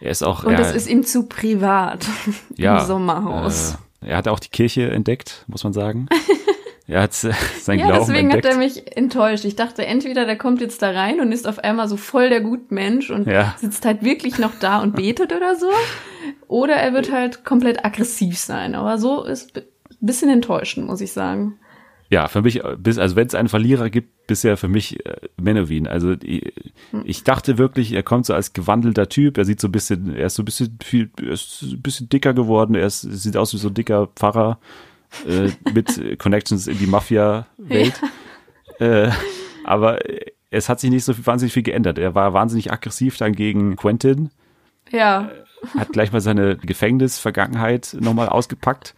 Er 0.00 0.10
ist 0.10 0.22
auch, 0.22 0.44
Und 0.44 0.52
er, 0.52 0.60
es 0.60 0.74
ist 0.74 0.88
ihm 0.88 1.04
zu 1.04 1.26
privat 1.26 2.06
ja, 2.56 2.80
im 2.80 2.86
Sommerhaus. 2.86 3.78
Äh, 4.02 4.08
er 4.10 4.16
hat 4.18 4.28
auch 4.28 4.38
die 4.38 4.50
Kirche 4.50 4.90
entdeckt, 4.90 5.44
muss 5.48 5.64
man 5.64 5.72
sagen. 5.72 6.06
er 6.88 7.02
hat 7.02 7.12
sein 7.14 7.78
Ja, 7.78 7.86
Glauben 7.86 8.06
deswegen 8.06 8.30
entdeckt. 8.30 8.46
hat 8.46 8.52
er 8.54 8.58
mich 8.58 8.96
enttäuscht. 8.96 9.44
Ich 9.44 9.54
dachte, 9.54 9.86
entweder 9.86 10.24
der 10.26 10.36
kommt 10.36 10.60
jetzt 10.60 10.82
da 10.82 10.90
rein 10.90 11.20
und 11.20 11.30
ist 11.30 11.46
auf 11.46 11.58
einmal 11.60 11.86
so 11.88 11.96
voll 11.96 12.30
der 12.30 12.40
Gutmensch 12.40 13.10
und 13.10 13.26
Ja. 13.28 13.54
sitzt 13.58 13.84
halt 13.84 14.02
wirklich 14.02 14.38
noch 14.38 14.52
da 14.58 14.78
und 14.82 14.96
betet 14.96 15.32
oder 15.32 15.54
so. 15.54 15.68
Oder 16.48 16.74
er 16.74 16.92
wird 16.94 17.12
halt 17.12 17.44
komplett 17.44 17.84
aggressiv 17.84 18.38
sein. 18.38 18.74
Aber 18.74 18.98
so 18.98 19.22
ist 19.22 19.56
ein 19.56 19.62
bisschen 20.00 20.30
enttäuschend, 20.30 20.86
muss 20.86 21.00
ich 21.00 21.12
sagen. 21.12 21.58
Ja, 22.10 22.26
für 22.26 22.40
mich, 22.40 22.64
äh, 22.64 22.74
bis, 22.78 22.96
also 22.96 23.16
wenn 23.16 23.26
es 23.26 23.34
einen 23.34 23.50
Verlierer 23.50 23.90
gibt, 23.90 24.26
bisher 24.26 24.56
für 24.56 24.68
mich 24.68 25.04
äh, 25.04 25.16
Menowin. 25.38 25.86
Also 25.86 26.14
ich, 26.22 26.54
ich 27.04 27.22
dachte 27.22 27.58
wirklich, 27.58 27.92
er 27.92 28.02
kommt 28.02 28.24
so 28.24 28.32
als 28.32 28.54
gewandelter 28.54 29.10
Typ. 29.10 29.36
Er 29.36 29.44
sieht 29.44 29.60
so 29.60 29.68
ein 29.68 29.72
bisschen, 29.72 30.16
er 30.16 30.26
ist 30.28 30.36
so 30.36 30.42
ein 30.42 30.46
bisschen 30.46 30.78
viel, 30.82 31.10
er 31.20 31.32
ist 31.32 31.60
ein 31.60 31.82
bisschen 31.82 32.08
dicker 32.08 32.32
geworden. 32.32 32.74
Er 32.74 32.86
ist, 32.86 33.02
sieht 33.02 33.36
aus 33.36 33.52
wie 33.52 33.58
so 33.58 33.68
ein 33.68 33.74
dicker 33.74 34.08
Pfarrer 34.16 34.58
äh, 35.26 35.50
mit 35.74 35.98
äh, 35.98 36.16
Connections 36.16 36.66
in 36.66 36.78
die 36.78 36.86
Mafia-Welt. 36.86 38.00
Äh, 38.80 39.10
aber 39.64 39.98
es 40.50 40.68
hat 40.68 40.80
sich 40.80 40.90
nicht 40.90 41.04
so 41.04 41.14
wahnsinnig 41.26 41.52
viel 41.52 41.62
geändert. 41.62 41.98
Er 41.98 42.14
war 42.14 42.32
wahnsinnig 42.32 42.72
aggressiv 42.72 43.16
dann 43.16 43.32
gegen 43.34 43.76
Quentin, 43.76 44.30
Ja, 44.90 45.30
hat 45.76 45.92
gleich 45.92 46.12
mal 46.12 46.20
seine 46.20 46.56
Gefängnisvergangenheit 46.56 47.96
nochmal 48.00 48.28
ausgepackt. 48.28 48.94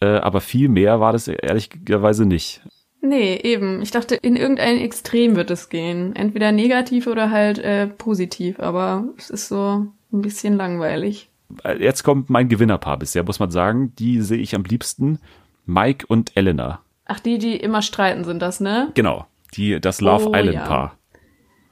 Äh, 0.00 0.06
aber 0.06 0.40
viel 0.40 0.68
mehr 0.68 1.00
war 1.00 1.12
das 1.12 1.28
ehrlicherweise 1.28 2.26
nicht. 2.26 2.60
nee, 3.00 3.36
eben. 3.36 3.80
Ich 3.82 3.90
dachte, 3.90 4.14
in 4.16 4.36
irgendein 4.36 4.78
Extrem 4.78 5.36
wird 5.36 5.50
es 5.50 5.68
gehen. 5.68 6.14
Entweder 6.14 6.52
negativ 6.52 7.06
oder 7.06 7.30
halt 7.30 7.58
äh, 7.58 7.86
positiv. 7.86 8.60
Aber 8.60 9.04
es 9.16 9.30
ist 9.30 9.48
so 9.48 9.86
ein 10.12 10.22
bisschen 10.22 10.56
langweilig. 10.56 11.30
Jetzt 11.78 12.02
kommt 12.02 12.30
mein 12.30 12.48
Gewinnerpaar 12.48 12.98
bisher, 12.98 13.22
muss 13.24 13.38
man 13.38 13.50
sagen. 13.50 13.94
Die 13.96 14.20
sehe 14.20 14.38
ich 14.38 14.54
am 14.54 14.64
liebsten. 14.64 15.18
Mike 15.66 16.06
und 16.06 16.36
Elena. 16.36 16.80
Ach, 17.06 17.20
die, 17.20 17.38
die 17.38 17.56
immer 17.56 17.82
streiten 17.82 18.24
sind 18.24 18.40
das, 18.40 18.60
ne? 18.60 18.90
Genau. 18.94 19.26
Die, 19.54 19.80
das 19.80 20.00
Love 20.00 20.30
Oh, 20.30 20.34
Island 20.34 20.54
ja. 20.54 20.66
Paar. 20.66 20.96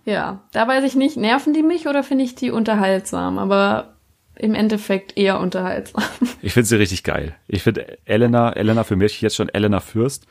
Ja, 0.05 0.41
da 0.53 0.67
weiß 0.67 0.85
ich 0.85 0.95
nicht, 0.97 1.17
nerven 1.17 1.53
die 1.53 1.63
mich 1.63 1.87
oder 1.87 2.03
finde 2.03 2.25
ich 2.25 2.35
die 2.35 2.51
unterhaltsam? 2.51 3.39
Aber 3.39 3.95
im 4.37 4.55
Endeffekt 4.55 5.17
eher 5.17 5.39
unterhaltsam. 5.41 6.03
Ich 6.43 6.55
finde 6.55 6.67
sie 6.67 6.77
richtig 6.77 7.05
geil. 7.05 7.37
Ich 7.47 7.63
finde 7.63 7.99
Elena, 8.05 8.51
Elena 8.53 8.83
für 8.83 8.97
mich 8.97 9.21
jetzt 9.21 9.37
schon 9.37 9.49
Elena 9.49 9.79
Fürst. 9.81 10.27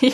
ja. 0.00 0.12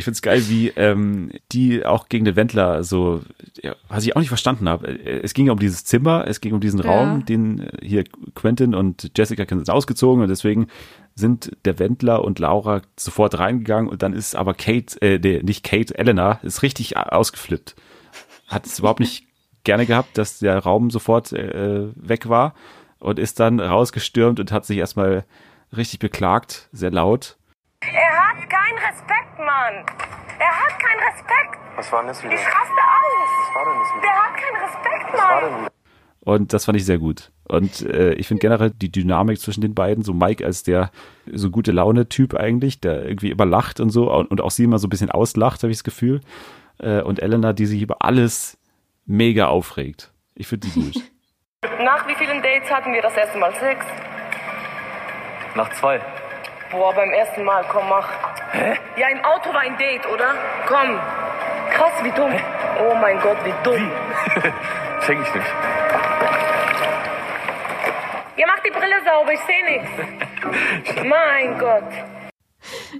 Ich 0.00 0.04
finde 0.04 0.14
es 0.14 0.22
geil, 0.22 0.42
wie 0.48 0.68
ähm, 0.76 1.30
die 1.52 1.84
auch 1.84 2.08
gegen 2.08 2.24
den 2.24 2.34
Wendler 2.34 2.84
so, 2.84 3.20
ja, 3.62 3.76
was 3.86 4.02
ich 4.02 4.16
auch 4.16 4.20
nicht 4.20 4.30
verstanden 4.30 4.66
habe. 4.66 4.88
Es 4.88 5.34
ging 5.34 5.44
ja 5.44 5.52
um 5.52 5.58
dieses 5.58 5.84
Zimmer, 5.84 6.24
es 6.26 6.40
ging 6.40 6.54
um 6.54 6.60
diesen 6.60 6.80
Ja. 6.80 6.86
Raum, 6.90 7.26
den 7.26 7.60
äh, 7.60 7.70
hier 7.82 8.04
Quentin 8.34 8.74
und 8.74 9.10
Jessica 9.14 9.44
sind 9.46 9.68
ausgezogen 9.68 10.22
und 10.22 10.30
deswegen 10.30 10.68
sind 11.14 11.54
der 11.66 11.78
Wendler 11.78 12.24
und 12.24 12.38
Laura 12.38 12.80
sofort 12.98 13.38
reingegangen 13.38 13.90
und 13.90 14.02
dann 14.02 14.14
ist 14.14 14.34
aber 14.34 14.54
Kate, 14.54 14.96
äh, 15.02 15.18
nee, 15.18 15.42
nicht 15.42 15.64
Kate, 15.64 15.98
Elena, 15.98 16.40
ist 16.42 16.62
richtig 16.62 16.96
ausgeflippt. 16.96 17.76
Hat 18.48 18.64
es 18.64 18.78
überhaupt 18.78 19.00
nicht 19.00 19.26
gerne 19.64 19.84
gehabt, 19.84 20.16
dass 20.16 20.38
der 20.38 20.60
Raum 20.60 20.88
sofort 20.90 21.30
äh, 21.34 21.88
weg 21.94 22.30
war 22.30 22.54
und 23.00 23.18
ist 23.18 23.38
dann 23.38 23.60
rausgestürmt 23.60 24.40
und 24.40 24.50
hat 24.50 24.64
sich 24.64 24.78
erstmal 24.78 25.26
richtig 25.76 25.98
beklagt, 25.98 26.70
sehr 26.72 26.90
laut. 26.90 27.36
Er 27.82 27.90
hat 27.90 28.50
keinen 28.50 28.59
Respekt, 28.90 29.38
Mann. 29.38 29.84
Er 30.40 30.48
hat 30.48 30.78
keinen 30.80 30.98
Respekt. 30.98 31.58
Was 31.76 31.92
war 31.92 32.00
denn 32.00 32.08
das 32.08 32.24
wieder? 32.24 32.34
Ich 32.34 32.40
raste 32.40 32.56
aus. 32.58 33.30
Was 33.46 33.54
war 33.54 33.64
denn 33.64 33.78
das 33.80 33.90
wieder? 33.94 34.02
Der 34.02 34.22
hat 34.22 34.36
keinen 34.36 34.56
Respekt, 34.64 35.12
Was 35.12 35.20
war 35.20 35.40
Mann. 35.40 35.44
denn 35.52 35.60
wieder? 35.60 35.70
Und 36.22 36.52
das 36.52 36.64
fand 36.64 36.76
ich 36.76 36.84
sehr 36.84 36.98
gut. 36.98 37.30
Und 37.48 37.82
äh, 37.82 38.12
ich 38.14 38.26
finde 38.26 38.40
generell 38.40 38.70
die 38.70 38.90
Dynamik 38.90 39.38
zwischen 39.40 39.60
den 39.60 39.74
beiden, 39.76 40.02
so 40.02 40.12
Mike 40.12 40.44
als 40.44 40.64
der 40.64 40.90
so 41.32 41.50
gute 41.50 41.70
Laune-Typ 41.72 42.34
eigentlich, 42.34 42.80
der 42.80 43.04
irgendwie 43.04 43.30
immer 43.30 43.46
lacht 43.46 43.78
und 43.80 43.90
so 43.90 44.12
und, 44.12 44.30
und 44.30 44.40
auch 44.40 44.50
sie 44.50 44.64
immer 44.64 44.78
so 44.78 44.86
ein 44.86 44.90
bisschen 44.90 45.10
auslacht, 45.10 45.62
habe 45.62 45.70
ich 45.70 45.78
das 45.78 45.84
Gefühl. 45.84 46.20
Äh, 46.78 47.02
und 47.02 47.20
Elena, 47.22 47.52
die 47.52 47.66
sich 47.66 47.82
über 47.82 47.96
alles 48.00 48.58
mega 49.06 49.46
aufregt. 49.46 50.12
Ich 50.34 50.48
finde 50.48 50.66
die 50.68 50.72
gut. 50.80 50.94
Nach 51.84 52.06
wie 52.08 52.14
vielen 52.16 52.42
Dates 52.42 52.70
hatten 52.70 52.92
wir 52.92 53.02
das 53.02 53.14
erste 53.16 53.38
Mal 53.38 53.54
Sex? 53.54 53.84
Nach 55.54 55.70
zwei. 55.74 56.00
Boah, 56.70 56.94
beim 56.94 57.10
ersten 57.10 57.44
Mal, 57.44 57.64
komm, 57.70 57.88
mach. 57.88 58.08
Hä? 58.52 58.76
Ja, 58.96 59.08
im 59.08 59.24
Auto 59.24 59.52
war 59.52 59.60
ein 59.60 59.76
Date, 59.78 60.06
oder? 60.06 60.34
Komm. 60.66 60.98
Krass, 61.70 61.92
wie 62.02 62.10
dumm. 62.10 62.32
Oh 62.80 62.94
mein 62.94 63.20
Gott, 63.20 63.38
wie 63.44 63.54
dumm. 63.62 63.90
Check 65.06 65.18
ich 65.20 65.34
nicht. 65.34 65.46
Ihr 68.36 68.46
macht 68.46 68.64
die 68.66 68.70
Brille 68.70 68.96
sauber, 69.04 69.32
ich 69.32 69.40
sehe 69.40 69.64
nichts. 69.64 71.04
mein 71.04 71.58
Gott. 71.58 71.84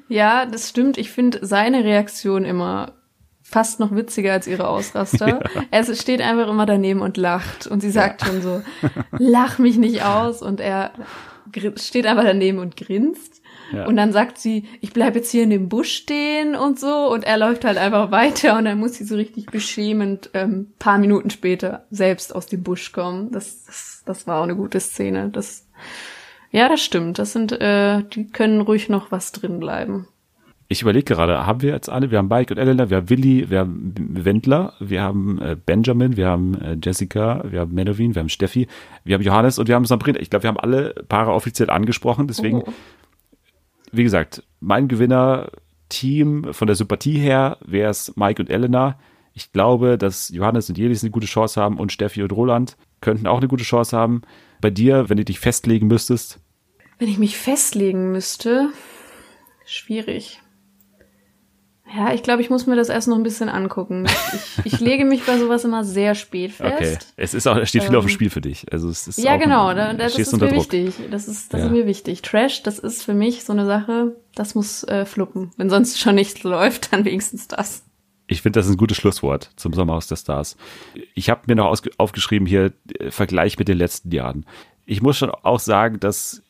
Ja, 0.09 0.47
das 0.47 0.69
stimmt. 0.69 0.99
Ich 0.99 1.11
finde 1.11 1.45
seine 1.45 1.85
Reaktion 1.85 2.45
immer 2.45 2.93
fast 3.43 3.81
noch 3.81 3.95
witziger 3.95 4.33
als 4.33 4.47
ihre 4.47 4.69
Ausraster. 4.69 5.41
Er 5.71 5.85
steht 5.95 6.21
einfach 6.21 6.49
immer 6.49 6.67
daneben 6.67 7.01
und 7.01 7.17
lacht. 7.17 7.67
Und 7.67 7.81
sie 7.81 7.91
sagt 7.91 8.25
schon 8.25 8.43
so, 8.43 8.63
lach 9.19 9.59
mich 9.59 9.77
nicht 9.77 10.05
aus. 10.05 10.43
Und 10.43 10.61
er 10.61 10.93
steht 11.77 12.07
einfach 12.07 12.25
daneben 12.25 12.59
und 12.59 12.77
grinst. 12.77 13.40
Ja. 13.73 13.87
Und 13.87 13.97
dann 13.97 14.13
sagt 14.13 14.39
sie, 14.39 14.65
ich 14.81 14.93
bleib 14.93 15.15
jetzt 15.15 15.31
hier 15.31 15.43
in 15.43 15.51
dem 15.51 15.69
Busch 15.69 15.93
stehen 15.93 16.55
und 16.55 16.79
so. 16.79 17.11
Und 17.13 17.25
er 17.25 17.39
läuft 17.39 17.65
halt 17.65 17.79
einfach 17.79 18.11
weiter. 18.11 18.59
Und 18.59 18.65
dann 18.65 18.79
muss 18.79 18.95
sie 18.95 19.05
so 19.05 19.17
richtig 19.17 19.47
beschämend 19.47 20.31
ähm, 20.35 20.73
paar 20.79 20.99
Minuten 20.99 21.31
später 21.31 21.87
selbst 21.91 22.35
aus 22.35 22.47
dem 22.47 22.63
Busch 22.63 22.93
kommen. 22.93 23.31
Das, 23.31 23.65
das, 23.65 24.03
das 24.07 24.27
war 24.27 24.41
auch 24.41 24.45
eine 24.45 24.57
gute 24.57 24.81
Szene. 24.81 25.29
Das, 25.31 25.67
ja, 26.51 26.69
das 26.69 26.83
stimmt. 26.83 27.19
Das 27.19 27.33
sind, 27.33 27.53
äh, 27.53 28.03
die 28.03 28.29
können 28.29 28.61
ruhig 28.61 28.89
noch 28.89 29.11
was 29.13 29.33
drin 29.33 29.61
bleiben. 29.61 30.09
Ich 30.73 30.83
überlege 30.83 31.15
gerade, 31.17 31.47
haben 31.47 31.63
wir 31.63 31.73
jetzt 31.73 31.89
alle? 31.89 32.13
Wir 32.13 32.19
haben 32.19 32.29
Mike 32.29 32.55
und 32.55 32.59
Elena, 32.61 32.91
wir 32.91 32.99
haben 32.99 33.11
Willi, 33.11 33.51
wir 33.51 33.59
haben 33.59 33.93
Wendler, 33.97 34.75
wir 34.79 35.03
haben 35.03 35.41
äh, 35.43 35.57
Benjamin, 35.57 36.17
wir 36.17 36.29
haben 36.29 36.55
äh, 36.61 36.77
Jessica, 36.81 37.43
wir 37.45 37.59
haben 37.59 37.75
Menowin, 37.75 38.15
wir 38.15 38.21
haben 38.21 38.29
Steffi, 38.29 38.69
wir 39.03 39.15
haben 39.15 39.23
Johannes 39.23 39.59
und 39.59 39.67
wir 39.67 39.75
haben 39.75 39.85
Sabrina. 39.85 40.21
Ich 40.21 40.31
glaube, 40.31 40.45
wir 40.45 40.49
haben 40.49 40.61
alle 40.61 40.95
Paare 41.09 41.33
offiziell 41.33 41.71
angesprochen. 41.71 42.29
Deswegen, 42.29 42.63
Oh. 42.63 42.73
Wie 43.93 44.03
gesagt, 44.03 44.43
mein 44.61 44.89
Gewinner-Team 44.89 46.53
von 46.53 46.67
der 46.67 46.77
Sympathie 46.77 47.19
her 47.19 47.59
wäre 47.65 47.91
es 47.91 48.17
Mike 48.17 48.43
und 48.43 48.51
Elena. 48.51 48.99
Ich 49.33 49.53
glaube, 49.53 49.99
dass 49.99 50.29
Johannes 50.29 50.69
und 50.69 50.79
Jelis 50.79 51.03
eine 51.03 51.11
gute 51.11 51.27
Chance 51.27 51.61
haben 51.61 51.79
und 51.79 51.93
Steffi 51.93 52.23
und 52.23 52.33
Roland 52.33 52.77
könnten 53.01 53.27
auch 53.27 53.39
eine 53.39 53.49
gute 53.49 53.65
Chance 53.65 53.97
haben. 53.97 54.23
Bei 54.61 54.71
dir, 54.71 55.09
wenn 55.09 55.17
du 55.17 55.25
dich 55.25 55.41
festlegen 55.41 55.87
müsstest, 55.87 56.41
Wenn 56.99 57.09
ich 57.09 57.19
mich 57.19 57.39
festlegen 57.39 58.13
müsste, 58.13 58.69
schwierig. 59.65 60.41
Ja, 61.97 62.13
ich 62.15 62.23
glaube, 62.23 62.41
ich 62.43 62.51
muss 62.51 62.67
mir 62.67 62.77
das 62.77 62.89
erst 62.89 63.09
noch 63.09 63.17
ein 63.17 63.23
bisschen 63.25 63.49
angucken. 63.49 64.07
Ich, 64.65 64.75
ich 64.75 64.81
lege 64.81 65.05
mich 65.05 65.25
bei 65.25 65.37
sowas 65.39 65.65
immer 65.65 65.83
sehr 65.85 66.15
spät 66.15 66.53
fest. 66.53 66.73
Okay. 66.73 66.99
Es 67.17 67.35
ist 67.35 67.49
auch, 67.49 67.57
es 67.57 67.69
steht 67.69 67.83
viel 67.83 67.97
auf 67.97 68.05
dem 68.05 68.09
Ähm, 68.11 68.15
Spiel 68.15 68.31
für 68.31 68.41
dich. 68.41 68.73
Also 68.73 68.89
es 68.89 69.09
ist 69.09 69.19
Ja, 69.19 69.37
genau, 69.39 69.75
da, 69.75 69.93
das 69.93 70.17
ist 70.17 70.33
mir 70.33 70.39
Druck. 70.39 70.53
wichtig. 70.53 70.95
Das 71.11 71.27
ist, 71.27 71.53
das 71.53 71.61
Ja. 71.61 71.67
ist 71.67 71.73
mir 71.73 71.87
wichtig. 71.87 72.23
Trash, 72.23 72.63
das 72.63 72.79
ist 72.79 73.03
für 73.03 73.15
mich 73.15 73.43
so 73.45 73.53
eine 73.53 73.67
Sache, 73.67 74.15
das 74.37 74.55
muss 74.55 74.85
äh, 74.85 75.05
fluppen. 75.05 75.51
Wenn 75.57 75.69
sonst 75.69 75.99
schon 75.99 76.15
nichts 76.15 76.43
läuft, 76.45 76.93
dann 76.93 77.05
wenigstens 77.05 77.49
das. 77.49 77.83
Ich 78.29 78.43
finde, 78.43 78.61
das 78.61 78.67
ist 78.67 78.73
ein 78.75 78.79
gutes 78.79 78.97
Schlusswort 78.97 79.51
zum 79.57 79.73
Sommerhaus 79.73 80.07
der 80.07 80.15
Stars. 80.17 80.57
Ich 81.15 81.29
habe 81.31 81.41
mir 81.49 81.57
noch 81.57 81.77
aufgeschrieben 81.99 82.47
hier 82.47 82.73
äh, 83.01 83.11
Vergleich 83.11 83.59
mit 83.59 83.67
den 83.67 83.79
letzten 83.79 84.13
Jahren. 84.13 84.47
Ich 84.87 85.03
muss 85.03 85.17
schon 85.19 85.31
auch 85.31 85.59
sagen, 85.59 85.99
dass 85.99 86.41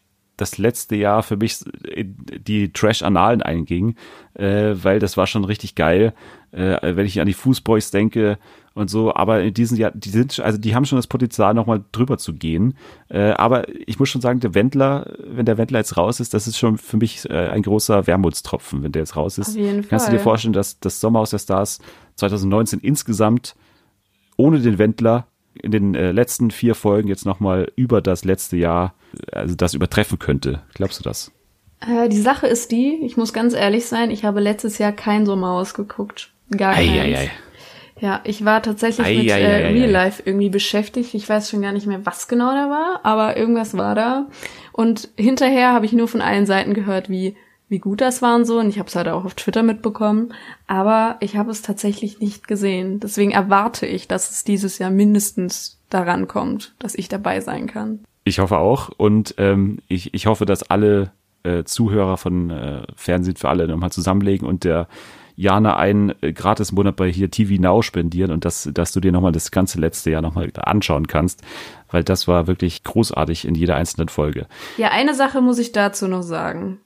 das 0.40 0.58
letzte 0.58 0.96
Jahr 0.96 1.22
für 1.22 1.36
mich 1.36 1.58
die 1.96 2.72
Trash-Annalen 2.72 3.42
einging, 3.42 3.96
äh, 4.34 4.74
weil 4.74 4.98
das 4.98 5.16
war 5.16 5.26
schon 5.26 5.44
richtig 5.44 5.74
geil, 5.74 6.14
äh, 6.52 6.96
wenn 6.96 7.06
ich 7.06 7.20
an 7.20 7.26
die 7.26 7.34
Fußboys 7.34 7.90
denke 7.90 8.38
und 8.72 8.88
so, 8.88 9.14
aber 9.14 9.42
in 9.42 9.52
diesem 9.52 9.76
Jahr, 9.76 9.90
die 9.92 10.10
sind, 10.10 10.38
also 10.40 10.56
die 10.56 10.74
haben 10.74 10.84
schon 10.84 10.96
das 10.96 11.06
Potenzial, 11.06 11.54
nochmal 11.54 11.84
drüber 11.92 12.18
zu 12.18 12.34
gehen. 12.34 12.74
Äh, 13.08 13.32
aber 13.32 13.68
ich 13.68 13.98
muss 13.98 14.08
schon 14.08 14.20
sagen, 14.20 14.40
der 14.40 14.54
Wendler, 14.54 15.12
wenn 15.18 15.44
der 15.44 15.58
Wendler 15.58 15.80
jetzt 15.80 15.96
raus 15.96 16.20
ist, 16.20 16.34
das 16.34 16.46
ist 16.46 16.58
schon 16.58 16.78
für 16.78 16.96
mich 16.96 17.28
äh, 17.28 17.48
ein 17.48 17.62
großer 17.62 18.06
Wermutstropfen, 18.06 18.82
wenn 18.82 18.92
der 18.92 19.02
jetzt 19.02 19.16
raus 19.16 19.38
ist. 19.38 19.50
Auf 19.50 19.56
jeden 19.56 19.88
Kannst 19.88 20.06
du 20.06 20.12
dir 20.12 20.18
Fall. 20.18 20.24
vorstellen, 20.24 20.52
dass 20.52 20.78
das 20.78 21.00
Sommerhaus 21.00 21.30
der 21.30 21.38
Stars 21.38 21.80
2019 22.16 22.80
insgesamt 22.80 23.56
ohne 24.36 24.60
den 24.60 24.78
Wendler 24.78 25.26
in 25.54 25.70
den 25.70 25.94
äh, 25.94 26.12
letzten 26.12 26.50
vier 26.50 26.74
Folgen 26.74 27.08
jetzt 27.08 27.26
nochmal 27.26 27.72
über 27.76 28.00
das 28.00 28.24
letzte 28.24 28.56
Jahr, 28.56 28.94
also 29.32 29.54
das 29.54 29.74
übertreffen 29.74 30.18
könnte. 30.18 30.62
Glaubst 30.74 31.00
du 31.00 31.02
das? 31.02 31.32
Äh, 31.80 32.08
die 32.08 32.20
Sache 32.20 32.46
ist 32.46 32.70
die, 32.70 33.00
ich 33.02 33.16
muss 33.16 33.32
ganz 33.32 33.54
ehrlich 33.54 33.86
sein, 33.86 34.10
ich 34.10 34.24
habe 34.24 34.40
letztes 34.40 34.78
Jahr 34.78 34.92
kein 34.92 35.26
Sommerhaus 35.26 35.74
geguckt. 35.74 36.32
Gar 36.56 36.74
keins. 36.74 36.88
Eieiei. 36.88 37.30
Ja, 38.00 38.20
ich 38.24 38.44
war 38.46 38.62
tatsächlich 38.62 39.06
Ei, 39.06 39.16
mit 39.16 39.30
ei, 39.30 39.40
äh, 39.40 39.66
Real. 39.66 39.90
Life 39.90 40.22
irgendwie 40.24 40.48
beschäftigt. 40.48 41.12
Ich 41.14 41.28
weiß 41.28 41.50
schon 41.50 41.60
gar 41.60 41.72
nicht 41.72 41.86
mehr, 41.86 42.06
was 42.06 42.28
genau 42.28 42.50
da 42.52 42.70
war, 42.70 43.00
aber 43.02 43.36
irgendwas 43.36 43.76
war 43.76 43.94
da. 43.94 44.26
Und 44.72 45.10
hinterher 45.16 45.74
habe 45.74 45.84
ich 45.84 45.92
nur 45.92 46.08
von 46.08 46.22
allen 46.22 46.46
Seiten 46.46 46.72
gehört, 46.72 47.10
wie 47.10 47.36
wie 47.70 47.78
gut 47.78 48.00
das 48.00 48.20
war 48.20 48.36
und 48.36 48.44
so. 48.44 48.58
Und 48.58 48.68
ich 48.68 48.78
habe 48.78 48.88
es 48.88 48.96
halt 48.96 49.08
auch 49.08 49.24
auf 49.24 49.34
Twitter 49.34 49.62
mitbekommen. 49.62 50.34
Aber 50.66 51.16
ich 51.20 51.36
habe 51.36 51.50
es 51.50 51.62
tatsächlich 51.62 52.20
nicht 52.20 52.46
gesehen. 52.46 53.00
Deswegen 53.00 53.30
erwarte 53.30 53.86
ich, 53.86 54.08
dass 54.08 54.30
es 54.30 54.44
dieses 54.44 54.78
Jahr 54.78 54.90
mindestens 54.90 55.78
daran 55.88 56.28
kommt, 56.28 56.74
dass 56.78 56.94
ich 56.94 57.08
dabei 57.08 57.40
sein 57.40 57.66
kann. 57.66 58.00
Ich 58.24 58.38
hoffe 58.38 58.58
auch. 58.58 58.90
Und 58.96 59.34
ähm, 59.38 59.78
ich, 59.88 60.12
ich 60.12 60.26
hoffe, 60.26 60.44
dass 60.44 60.64
alle 60.64 61.12
äh, 61.42 61.64
Zuhörer 61.64 62.16
von 62.16 62.50
äh, 62.50 62.82
Fernsehen 62.96 63.36
für 63.36 63.48
alle 63.48 63.66
nochmal 63.66 63.92
zusammenlegen 63.92 64.46
und 64.46 64.64
der 64.64 64.88
Jana 65.36 65.76
einen 65.76 66.12
äh, 66.20 66.32
Gratis-Monat 66.32 66.96
bei 66.96 67.10
hier 67.10 67.30
TV 67.30 67.62
Now 67.62 67.80
spendieren 67.82 68.30
und 68.30 68.44
dass, 68.44 68.68
dass 68.74 68.92
du 68.92 69.00
dir 69.00 69.10
nochmal 69.10 69.32
das 69.32 69.50
ganze 69.50 69.80
letzte 69.80 70.10
Jahr 70.10 70.20
nochmal 70.20 70.50
anschauen 70.54 71.06
kannst, 71.06 71.42
weil 71.90 72.04
das 72.04 72.28
war 72.28 72.46
wirklich 72.46 72.84
großartig 72.84 73.46
in 73.46 73.54
jeder 73.54 73.76
einzelnen 73.76 74.08
Folge. 74.08 74.46
Ja, 74.76 74.90
eine 74.90 75.14
Sache 75.14 75.40
muss 75.40 75.58
ich 75.58 75.72
dazu 75.72 76.08
noch 76.08 76.22
sagen. 76.22 76.80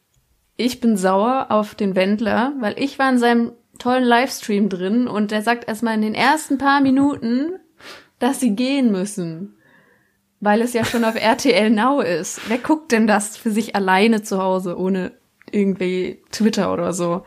Ich 0.56 0.80
bin 0.80 0.96
sauer 0.96 1.46
auf 1.50 1.74
den 1.74 1.96
Wendler, 1.96 2.52
weil 2.60 2.78
ich 2.78 2.98
war 2.98 3.10
in 3.10 3.18
seinem 3.18 3.52
tollen 3.78 4.04
Livestream 4.04 4.68
drin 4.68 5.08
und 5.08 5.30
der 5.30 5.42
sagt 5.42 5.66
erstmal 5.68 5.94
in 5.94 6.02
den 6.02 6.14
ersten 6.14 6.58
paar 6.58 6.80
Minuten, 6.80 7.58
dass 8.18 8.40
sie 8.40 8.54
gehen 8.54 8.92
müssen. 8.92 9.56
Weil 10.40 10.60
es 10.60 10.72
ja 10.72 10.84
schon 10.84 11.04
auf 11.04 11.14
RTL 11.16 11.70
Now 11.70 12.00
ist. 12.00 12.40
Wer 12.48 12.58
guckt 12.58 12.92
denn 12.92 13.06
das 13.06 13.36
für 13.36 13.50
sich 13.50 13.74
alleine 13.74 14.22
zu 14.22 14.38
Hause, 14.38 14.78
ohne 14.78 15.12
irgendwie 15.50 16.22
Twitter 16.30 16.72
oder 16.72 16.92
so? 16.92 17.24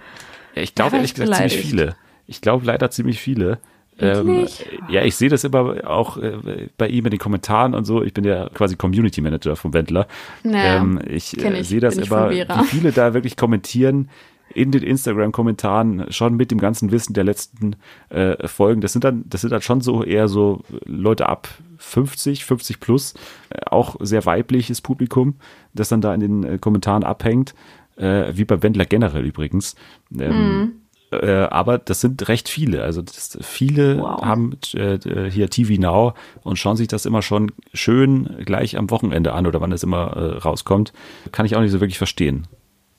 Ja, 0.56 0.62
ich 0.62 0.76
glaube 0.76 0.98
ehrlich 0.98 1.12
ich 1.12 1.16
gesagt 1.16 1.38
ziemlich 1.38 1.54
beleidigt. 1.54 1.70
viele. 1.70 1.96
Ich 2.28 2.42
glaube 2.42 2.66
leider 2.66 2.92
ziemlich 2.92 3.20
viele. 3.20 3.60
Ähm, 4.00 4.48
ja, 4.90 5.04
ich 5.04 5.16
sehe 5.16 5.30
das 5.30 5.44
immer 5.44 5.90
auch 5.90 6.18
äh, 6.18 6.70
bei 6.78 6.88
ihm 6.88 7.06
in 7.06 7.12
den 7.12 7.20
Kommentaren 7.20 7.74
und 7.74 7.86
so. 7.86 8.04
Ich 8.04 8.14
bin 8.14 8.24
ja 8.24 8.50
quasi 8.50 8.76
Community 8.76 9.22
Manager 9.22 9.56
vom 9.56 9.74
Wendler. 9.74 10.08
Naja, 10.44 10.78
ähm, 10.78 11.00
ich 11.08 11.44
äh, 11.44 11.60
ich, 11.60 11.68
sehe 11.68 11.80
das 11.80 11.98
immer, 11.98 12.30
wie 12.30 12.46
viele 12.68 12.92
da 12.92 13.14
wirklich 13.14 13.38
kommentieren 13.38 14.10
in 14.54 14.72
den 14.72 14.84
Instagram-Kommentaren 14.84 16.12
schon 16.12 16.36
mit 16.36 16.52
dem 16.52 16.60
ganzen 16.60 16.92
Wissen 16.92 17.14
der 17.14 17.24
letzten 17.24 17.76
äh, 18.10 18.48
Folgen. 18.48 18.82
Das 18.82 18.94
sind 18.94 19.04
dann, 19.04 19.24
das 19.28 19.42
sind 19.42 19.52
dann 19.52 19.62
schon 19.62 19.82
so 19.82 20.04
eher 20.04 20.28
so 20.28 20.62
Leute 20.86 21.28
ab 21.28 21.50
50, 21.78 22.46
50 22.46 22.80
plus, 22.80 23.14
äh, 23.50 23.60
auch 23.66 23.98
sehr 24.00 24.26
weibliches 24.26 24.82
Publikum, 24.82 25.36
das 25.74 25.90
dann 25.90 26.02
da 26.02 26.14
in 26.14 26.20
den 26.22 26.44
äh, 26.44 26.58
Kommentaren 26.60 27.04
abhängt, 27.04 27.56
wie 28.00 28.46
bei 28.46 28.62
Wendler 28.62 28.86
generell 28.86 29.26
übrigens. 29.26 29.74
Ähm, 30.16 30.82
äh, 31.12 31.44
aber 31.50 31.78
das 31.78 32.02
sind 32.02 32.28
recht 32.28 32.50
viele. 32.50 32.84
Also 32.84 33.02
das, 33.02 33.38
viele 33.42 34.00
Wow. 34.00 34.22
haben 34.24 34.58
äh, 34.74 35.30
hier 35.30 35.50
TV 35.50 35.80
Now 35.82 36.14
und 36.44 36.58
schauen 36.58 36.76
sich 36.78 36.88
das 36.88 37.06
immer 37.06 37.22
schon 37.22 37.52
schön 37.74 38.44
gleich 38.46 38.78
am 38.78 38.90
Wochenende 38.90 39.34
an 39.34 39.48
oder 39.48 39.62
wann 39.62 39.72
es 39.72 39.84
immer 39.84 40.16
äh, 40.18 40.38
rauskommt. 40.40 40.94
Kann 41.32 41.46
ich 41.46 41.56
auch 41.56 41.62
nicht 41.62 41.72
so 41.72 41.80
wirklich 41.80 41.98
verstehen. 41.98 42.48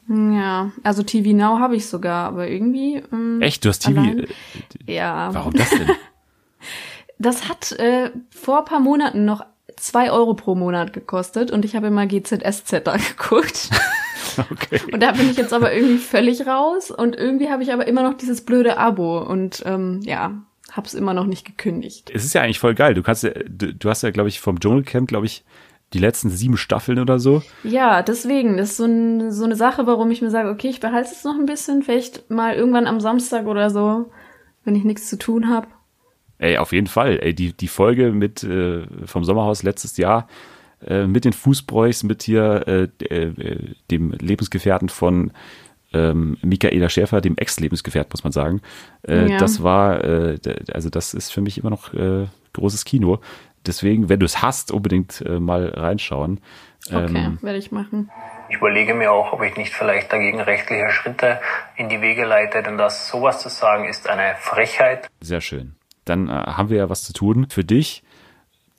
Ja, 0.09 0.73
also 0.85 1.03
TV 1.03 1.37
Now 1.37 1.59
habe 1.59 1.77
ich 1.77 1.87
sogar, 1.87 2.29
aber 2.29 2.49
irgendwie. 2.49 3.03
Ähm, 3.13 3.43
Echt, 3.43 3.63
du 3.65 3.69
hast 3.69 3.81
TV? 3.81 4.01
allein- 4.01 4.21
Äh, 4.87 4.95
Ja. 4.95 5.29
warum 5.35 5.53
das 5.53 5.69
denn? 5.71 5.91
Das 7.21 7.49
hat 7.49 7.73
äh, 7.73 8.11
vor 8.31 8.65
paar 8.65 8.79
Monaten 8.81 9.25
noch 9.25 9.45
zwei 9.77 10.11
Euro 10.13 10.35
pro 10.35 10.55
Monat 10.55 10.93
gekostet 10.93 11.51
und 11.51 11.65
ich 11.65 11.75
habe 11.77 11.89
immer 11.89 12.07
GZSZ 12.07 12.83
da 12.85 12.97
geguckt. 13.17 13.71
Okay. 14.51 14.81
Und 14.93 15.03
da 15.03 15.13
bin 15.13 15.31
ich 15.31 15.37
jetzt 15.37 15.53
aber 15.53 15.73
irgendwie 15.75 15.99
völlig 15.99 16.47
raus 16.47 16.91
und 16.91 17.17
irgendwie 17.17 17.51
habe 17.51 17.63
ich 17.63 17.73
aber 17.73 17.87
immer 17.87 18.03
noch 18.03 18.15
dieses 18.15 18.45
blöde 18.45 18.79
Abo 18.79 19.19
und 19.19 19.63
ähm, 19.67 20.01
ja, 20.03 20.43
hab's 20.73 20.95
immer 20.95 21.15
noch 21.15 21.27
nicht 21.27 21.45
gekündigt. 21.45 22.11
Es 22.15 22.25
ist 22.25 22.35
ja 22.35 22.43
eigentlich 22.43 22.59
voll 22.61 22.75
geil. 22.75 22.95
Du 22.95 23.03
kannst 23.03 23.25
ja, 23.25 23.31
du, 23.31 23.75
du 23.75 23.89
hast 23.91 24.03
ja, 24.03 24.11
glaube 24.11 24.29
ich, 24.29 24.41
vom 24.41 24.61
Dschungelcamp, 24.61 25.09
glaube 25.09 25.27
ich, 25.27 25.45
die 25.93 25.99
letzten 25.99 26.31
sieben 26.31 26.57
Staffeln 26.57 26.99
oder 26.99 27.19
so. 27.19 27.43
Ja, 27.65 28.03
deswegen, 28.03 28.59
das 28.59 28.71
ist 28.71 28.77
so, 28.77 28.85
ein, 28.85 29.33
so 29.33 29.45
eine 29.45 29.57
Sache, 29.57 29.87
warum 29.87 30.11
ich 30.11 30.21
mir 30.21 30.31
sage, 30.31 30.51
okay, 30.51 30.69
ich 30.69 30.81
behalte 30.81 31.11
es 31.11 31.25
noch 31.25 31.39
ein 31.39 31.47
bisschen, 31.47 31.83
vielleicht 31.83 32.31
mal 32.31 32.55
irgendwann 32.55 32.87
am 32.87 33.01
Samstag 33.01 33.47
oder 33.47 33.71
so, 33.71 34.11
wenn 34.65 34.77
ich 34.77 34.85
nichts 34.85 35.09
zu 35.09 35.19
tun 35.19 35.49
habe. 35.49 35.69
Ey, 36.39 36.59
auf 36.59 36.73
jeden 36.73 36.87
Fall. 36.87 37.19
Ey, 37.21 37.35
die, 37.35 37.53
die 37.53 37.69
Folge 37.69 38.13
mit 38.13 38.45
äh, 38.45 38.87
vom 39.07 39.25
Sommerhaus 39.25 39.63
letztes 39.63 39.97
Jahr 39.97 40.29
äh, 40.87 41.07
mit 41.07 41.25
den 41.25 41.33
Fußbräuchs, 41.33 42.03
mit 42.05 42.23
hier 42.23 42.67
äh, 42.67 43.05
äh, 43.05 43.75
dem 43.91 44.13
Lebensgefährten 44.13 44.89
von 44.89 45.33
ähm, 45.93 46.37
Michaela 46.43 46.89
Schäfer, 46.89 47.21
dem 47.21 47.37
Ex-Lebensgefährten, 47.37 48.11
muss 48.13 48.25
man 48.25 48.33
sagen. 48.33 48.61
Äh, 49.07 49.31
Ja. 49.33 49.39
Das 49.39 49.63
war, 49.63 50.05
äh, 50.05 50.39
also 50.73 50.91
das 50.91 51.15
ist 51.15 51.33
für 51.33 51.41
mich 51.41 51.59
immer 51.59 51.71
noch 51.71 51.95
äh, 51.95 52.27
großes 52.53 52.85
Kino. 52.85 53.21
Deswegen, 53.67 54.09
wenn 54.09 54.21
du 54.21 54.27
es 54.27 54.41
hast, 54.43 54.71
unbedingt 54.71 55.21
äh, 55.23 55.41
mal 55.41 55.69
reinschauen. 55.69 56.41
Okay, 56.91 57.25
Ähm, 57.27 57.39
werde 57.43 57.59
ich 57.59 57.73
machen. 57.73 58.11
Ich 58.49 58.57
überlege 58.57 58.95
mir 58.95 59.13
auch, 59.13 59.33
ob 59.33 59.43
ich 59.43 59.57
nicht 59.57 59.75
vielleicht 59.75 60.13
dagegen 60.13 60.41
rechtliche 60.41 60.91
Schritte 60.91 61.41
in 61.77 61.89
die 61.89 62.01
Wege 62.01 62.25
leite, 62.25 62.63
denn 62.63 62.79
das 62.79 63.09
sowas 63.09 63.41
zu 63.41 63.49
sagen 63.49 63.85
ist 63.87 64.09
eine 64.09 64.37
Frechheit. 64.39 65.09
Sehr 65.21 65.41
schön. 65.41 65.75
Dann 66.05 66.29
äh, 66.29 66.33
haben 66.33 66.71
wir 66.71 66.79
ja 66.79 66.89
was 66.89 67.03
zu 67.03 67.13
tun 67.13 67.47
für 67.51 67.65
dich. 67.65 68.03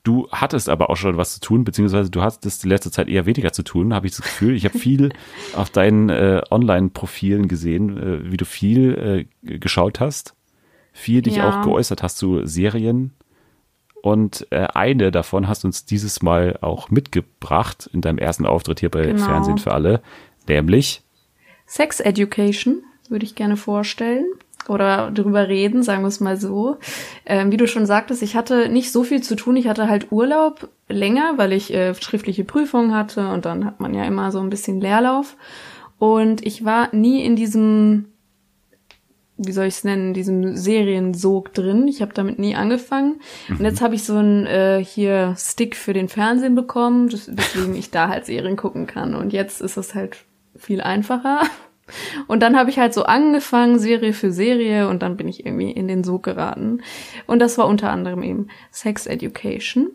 Du 0.04 0.30
hattest 0.32 0.70
aber 0.70 0.90
auch 0.90 0.96
schon 0.96 1.18
was 1.18 1.34
zu 1.34 1.40
tun, 1.42 1.64
beziehungsweise 1.66 2.10
du 2.10 2.22
hattest 2.22 2.64
die 2.64 2.70
letzte 2.70 2.90
Zeit 2.90 3.10
eher 3.10 3.26
weniger 3.26 3.52
zu 3.52 3.64
tun, 3.64 3.94
habe 3.94 4.08
ich 4.08 4.14
das 4.16 4.22
Gefühl. 4.24 4.56
Ich 4.56 4.64
habe 4.66 4.78
viel 4.80 5.10
auf 5.56 5.70
deinen 5.70 6.10
äh, 6.10 6.42
Online-Profilen 6.50 7.48
gesehen, 7.50 7.98
äh, 7.98 8.32
wie 8.32 8.38
du 8.38 8.46
viel 8.46 9.28
äh, 9.44 9.58
geschaut 9.60 10.00
hast, 10.00 10.36
viel 10.94 11.22
dich 11.22 11.38
Ja. 11.38 11.50
auch 11.50 11.62
geäußert 11.62 12.02
hast 12.02 12.18
zu 12.18 12.46
Serien. 12.46 13.14
Und 14.02 14.48
äh, 14.52 14.68
eine 14.74 15.12
davon 15.12 15.50
hast 15.50 15.64
du 15.64 15.68
uns 15.68 15.84
dieses 15.84 16.22
Mal 16.22 16.58
auch 16.62 16.90
mitgebracht 16.90 17.90
in 17.92 18.00
deinem 18.00 18.18
ersten 18.18 18.46
Auftritt 18.46 18.80
hier 18.80 18.90
bei 18.90 19.08
Genau. 19.08 19.18
Fernsehen 19.26 19.58
für 19.58 19.74
alle, 19.74 20.02
nämlich 20.48 21.04
Sex 21.66 22.00
Education 22.00 22.82
würde 23.10 23.26
ich 23.26 23.36
gerne 23.36 23.58
vorstellen 23.58 24.26
oder 24.68 25.12
darüber 25.12 25.48
reden, 25.48 25.84
sagen 25.84 26.04
wir 26.04 26.08
es 26.08 26.20
mal 26.20 26.38
so. 26.38 26.78
Ähm, 27.26 27.52
wie 27.52 27.58
du 27.58 27.68
schon 27.68 27.86
sagtest, 27.86 28.22
ich 28.22 28.36
hatte 28.36 28.70
nicht 28.70 28.92
so 28.92 29.04
viel 29.04 29.22
zu 29.22 29.36
tun. 29.36 29.56
Ich 29.56 29.68
hatte 29.68 29.90
halt 29.90 30.12
Urlaub 30.12 30.70
länger, 30.88 31.34
weil 31.38 31.54
ich 31.54 31.74
äh, 31.74 31.96
schriftliche 31.96 32.44
Prüfungen 32.44 32.94
hatte 32.94 33.30
und 33.30 33.46
dann 33.46 33.66
hat 33.66 33.80
man 33.80 33.94
ja 33.94 34.04
immer 34.04 34.32
so 34.32 34.40
ein 34.40 34.50
bisschen 34.50 34.82
Leerlauf. 34.82 35.36
Und 35.98 36.46
ich 36.46 36.64
war 36.64 36.94
nie 36.96 37.24
in 37.24 37.36
diesem, 37.36 38.06
wie 39.38 39.52
soll 39.52 39.66
ich 39.66 39.76
es 39.76 39.84
nennen, 39.84 40.14
diesem 40.14 40.56
Seriensog 40.56 41.54
drin. 41.54 41.88
Ich 41.88 42.02
habe 42.02 42.14
damit 42.14 42.40
nie 42.40 42.56
angefangen. 42.56 43.20
Und 43.50 43.62
jetzt 43.62 43.82
habe 43.82 43.96
ich 43.96 44.04
so 44.04 44.16
einen 44.16 44.46
äh, 44.46 44.84
hier 44.84 45.36
Stick 45.38 45.76
für 45.76 45.94
den 45.94 46.08
Fernsehen 46.08 46.56
bekommen, 46.56 47.12
weswegen 47.12 47.76
ich 47.76 47.92
da 47.92 48.08
halt 48.08 48.26
Serien 48.26 48.56
gucken 48.56 48.88
kann. 48.88 49.14
Und 49.16 49.34
jetzt 49.34 49.62
ist 49.62 49.78
es 49.78 49.94
halt 49.94 50.18
viel 50.56 50.82
einfacher. 50.82 51.42
Und 52.28 52.42
dann 52.42 52.58
habe 52.58 52.70
ich 52.70 52.80
halt 52.80 52.94
so 52.94 53.04
angefangen, 53.04 53.80
Serie 53.80 54.14
für 54.14 54.32
Serie, 54.32 54.88
und 54.88 55.02
dann 55.02 55.18
bin 55.18 55.28
ich 55.28 55.46
irgendwie 55.46 55.72
in 55.72 55.88
den 55.88 56.04
Sog 56.04 56.24
geraten. 56.24 56.82
Und 57.28 57.40
das 57.40 57.58
war 57.58 57.68
unter 57.68 57.92
anderem 57.92 58.24
eben 58.24 58.48
Sex 58.72 59.06
Education. 59.06 59.90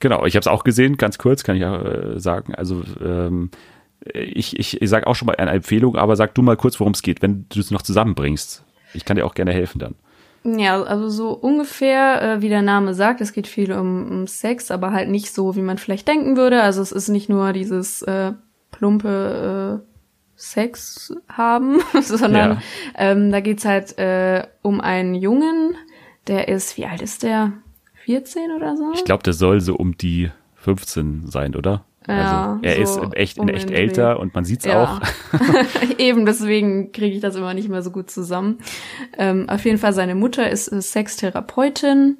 Genau, 0.00 0.24
ich 0.24 0.34
habe 0.34 0.40
es 0.40 0.46
auch 0.46 0.64
gesehen, 0.64 0.96
ganz 0.96 1.18
kurz 1.18 1.44
kann 1.44 1.56
ich 1.56 1.64
auch 1.64 1.84
äh, 1.84 2.18
sagen. 2.18 2.54
Also 2.54 2.82
ähm, 3.04 3.50
äh, 4.14 4.20
ich, 4.20 4.58
ich, 4.58 4.80
ich 4.80 4.88
sage 4.88 5.06
auch 5.06 5.14
schon 5.14 5.26
mal 5.26 5.36
eine 5.36 5.50
Empfehlung, 5.50 5.96
aber 5.96 6.16
sag 6.16 6.34
du 6.34 6.42
mal 6.42 6.56
kurz, 6.56 6.80
worum 6.80 6.94
es 6.94 7.02
geht, 7.02 7.22
wenn 7.22 7.46
du 7.50 7.60
es 7.60 7.70
noch 7.70 7.82
zusammenbringst. 7.82 8.64
Ich 8.94 9.04
kann 9.04 9.16
dir 9.16 9.26
auch 9.26 9.34
gerne 9.34 9.52
helfen 9.52 9.78
dann. 9.78 9.94
Ja, 10.42 10.82
also 10.82 11.10
so 11.10 11.32
ungefähr, 11.32 12.22
äh, 12.22 12.40
wie 12.40 12.48
der 12.48 12.62
Name 12.62 12.94
sagt, 12.94 13.20
es 13.20 13.34
geht 13.34 13.46
viel 13.46 13.72
um, 13.72 14.10
um 14.10 14.26
Sex, 14.26 14.70
aber 14.70 14.92
halt 14.92 15.10
nicht 15.10 15.34
so, 15.34 15.54
wie 15.54 15.60
man 15.60 15.76
vielleicht 15.76 16.08
denken 16.08 16.36
würde. 16.36 16.62
Also 16.62 16.80
es 16.80 16.92
ist 16.92 17.08
nicht 17.08 17.28
nur 17.28 17.52
dieses 17.52 18.00
äh, 18.02 18.32
plumpe 18.70 19.82
äh, 19.84 19.89
Sex 20.40 21.14
haben, 21.28 21.80
sondern 22.02 22.52
Ja. 22.52 22.62
ähm, 22.96 23.30
da 23.30 23.40
geht's 23.40 23.64
halt 23.64 23.98
äh, 23.98 24.46
um 24.62 24.80
einen 24.80 25.14
Jungen, 25.14 25.76
der 26.26 26.48
ist, 26.48 26.76
wie 26.78 26.86
alt 26.86 27.02
ist 27.02 27.22
der? 27.22 27.52
14 28.04 28.50
oder 28.56 28.76
so? 28.76 28.92
Ich 28.94 29.04
glaube, 29.04 29.22
der 29.22 29.34
soll 29.34 29.60
so 29.60 29.76
um 29.76 29.96
die 29.98 30.30
15 30.56 31.26
sein, 31.28 31.54
oder? 31.54 31.84
Ja, 32.08 32.16
also 32.16 32.66
er 32.66 32.86
so 32.86 33.02
ist 33.02 33.14
echt, 33.16 33.38
um 33.38 33.48
echt 33.48 33.70
älter 33.70 34.18
und 34.18 34.34
man 34.34 34.44
sieht's 34.44 34.64
Ja. 34.64 34.82
auch. 34.82 35.00
Eben, 35.98 36.24
deswegen 36.24 36.92
kriege 36.92 37.14
ich 37.14 37.20
das 37.20 37.36
immer 37.36 37.52
nicht 37.52 37.68
mehr 37.68 37.82
so 37.82 37.90
gut 37.90 38.10
zusammen. 38.10 38.58
Ähm, 39.18 39.48
auf 39.48 39.64
jeden 39.66 39.76
Fall, 39.78 39.92
seine 39.92 40.14
Mutter 40.14 40.48
ist 40.50 40.68
äh, 40.72 40.80
Sextherapeutin 40.80 42.16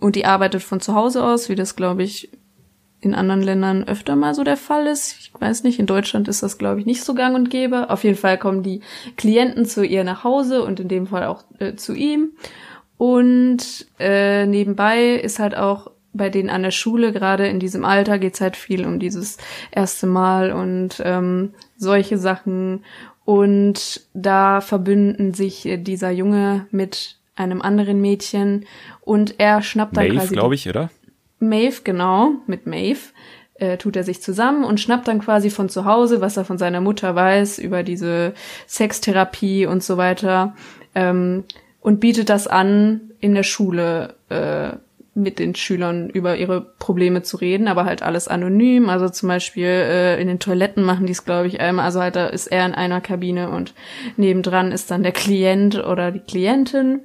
und 0.00 0.16
die 0.16 0.26
arbeitet 0.26 0.62
von 0.64 0.80
zu 0.80 0.94
Hause 0.96 1.22
aus, 1.24 1.48
wie 1.48 1.54
das, 1.54 1.76
glaube 1.76 2.02
ich, 2.02 2.30
in 3.06 3.14
anderen 3.14 3.42
Ländern 3.42 3.84
öfter 3.84 4.16
mal 4.16 4.34
so 4.34 4.44
der 4.44 4.56
Fall 4.56 4.86
ist. 4.86 5.16
Ich 5.20 5.32
weiß 5.38 5.62
nicht, 5.62 5.78
in 5.78 5.86
Deutschland 5.86 6.28
ist 6.28 6.42
das, 6.42 6.58
glaube 6.58 6.80
ich, 6.80 6.86
nicht 6.86 7.02
so 7.02 7.14
gang 7.14 7.34
und 7.34 7.48
gäbe. 7.48 7.88
Auf 7.88 8.04
jeden 8.04 8.18
Fall 8.18 8.36
kommen 8.36 8.62
die 8.62 8.80
Klienten 9.16 9.64
zu 9.64 9.84
ihr 9.84 10.04
nach 10.04 10.24
Hause 10.24 10.62
und 10.62 10.80
in 10.80 10.88
dem 10.88 11.06
Fall 11.06 11.24
auch 11.24 11.44
äh, 11.58 11.74
zu 11.76 11.94
ihm. 11.94 12.32
Und 12.98 13.86
äh, 13.98 14.46
nebenbei 14.46 15.14
ist 15.14 15.38
halt 15.38 15.56
auch 15.56 15.90
bei 16.12 16.30
denen 16.30 16.50
an 16.50 16.62
der 16.62 16.70
Schule, 16.70 17.12
gerade 17.12 17.46
in 17.46 17.60
diesem 17.60 17.84
Alter, 17.84 18.18
geht's 18.18 18.40
halt 18.40 18.56
viel 18.56 18.86
um 18.86 18.98
dieses 18.98 19.36
erste 19.70 20.06
Mal 20.06 20.52
und 20.52 21.00
ähm, 21.04 21.52
solche 21.76 22.18
Sachen. 22.18 22.84
Und 23.24 24.02
da 24.14 24.60
verbünden 24.60 25.34
sich 25.34 25.66
äh, 25.66 25.76
dieser 25.76 26.10
Junge 26.10 26.66
mit 26.70 27.16
einem 27.34 27.60
anderen 27.60 28.00
Mädchen 28.00 28.64
und 29.02 29.34
er 29.38 29.62
schnappt 29.62 29.96
dann 29.96 30.08
Maeve, 30.08 30.18
quasi 30.20 30.34
glaube 30.34 30.54
ich, 30.54 30.68
oder? 30.68 30.90
Maeve, 31.38 31.82
genau, 31.84 32.32
mit 32.46 32.66
Maeve, 32.66 33.12
äh, 33.54 33.76
tut 33.78 33.96
er 33.96 34.04
sich 34.04 34.22
zusammen 34.22 34.64
und 34.64 34.80
schnappt 34.80 35.08
dann 35.08 35.20
quasi 35.20 35.50
von 35.50 35.68
zu 35.68 35.84
Hause, 35.84 36.20
was 36.20 36.36
er 36.36 36.44
von 36.44 36.58
seiner 36.58 36.80
Mutter 36.80 37.14
weiß, 37.14 37.58
über 37.58 37.82
diese 37.82 38.34
Sextherapie 38.66 39.66
und 39.66 39.82
so 39.82 39.96
weiter, 39.96 40.54
ähm, 40.94 41.44
und 41.80 42.00
bietet 42.00 42.30
das 42.30 42.46
an, 42.46 43.12
in 43.20 43.34
der 43.34 43.44
Schule 43.44 44.14
äh, 44.28 44.76
mit 45.16 45.38
den 45.38 45.54
Schülern 45.54 46.10
über 46.10 46.36
ihre 46.36 46.60
Probleme 46.60 47.22
zu 47.22 47.38
reden, 47.38 47.68
aber 47.68 47.86
halt 47.86 48.02
alles 48.02 48.28
anonym. 48.28 48.90
Also 48.90 49.08
zum 49.08 49.30
Beispiel 49.30 49.64
äh, 49.64 50.20
in 50.20 50.28
den 50.28 50.38
Toiletten 50.38 50.84
machen 50.84 51.06
die 51.06 51.12
es, 51.12 51.24
glaube 51.24 51.48
ich, 51.48 51.58
einmal. 51.58 51.86
Also 51.86 52.02
halt 52.02 52.16
da 52.16 52.26
ist 52.26 52.48
er 52.48 52.66
in 52.66 52.74
einer 52.74 53.00
Kabine 53.00 53.48
und 53.48 53.72
nebendran 54.18 54.72
ist 54.72 54.90
dann 54.90 55.02
der 55.02 55.12
Klient 55.12 55.82
oder 55.82 56.12
die 56.12 56.20
Klientin 56.20 57.00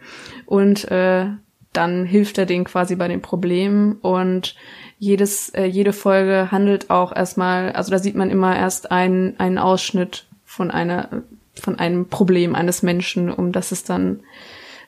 und 0.46 0.92
äh, 0.92 1.28
dann 1.74 2.06
hilft 2.06 2.38
er 2.38 2.46
denen 2.46 2.66
quasi 2.66 2.96
bei 2.96 3.08
den 3.08 3.22
Problemen 3.22 3.94
und 4.02 4.56
jedes, 5.00 5.50
äh, 5.50 5.66
jede 5.66 5.94
Folge 5.94 6.52
handelt 6.52 6.90
auch 6.90 7.16
erstmal, 7.16 7.72
also 7.72 7.92
da 7.92 8.00
sieht 8.00 8.16
man 8.16 8.30
immer 8.30 8.56
erst 8.56 8.92
einen, 8.92 9.40
einen 9.40 9.58
Ausschnitt 9.58 10.28
von 10.46 10.70
einer, 10.70 11.24
von 11.60 11.80
einem 11.80 12.08
Problem 12.08 12.56
eines 12.56 12.84
Menschen, 12.84 13.32
um 13.32 13.52
das 13.52 13.72
es 13.72 13.84
dann 13.84 14.20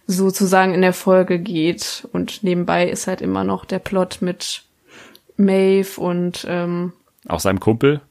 sozusagen 0.05 0.73
in 0.73 0.81
der 0.81 0.93
Folge 0.93 1.39
geht. 1.39 2.07
Und 2.11 2.43
nebenbei 2.43 2.89
ist 2.89 3.07
halt 3.07 3.21
immer 3.21 3.43
noch 3.43 3.65
der 3.65 3.79
Plot 3.79 4.17
mit 4.21 4.63
Maeve 5.37 5.99
und 5.99 6.45
ähm, 6.47 6.93
Auch 7.27 7.39
seinem 7.39 7.59
Kumpel. 7.59 8.01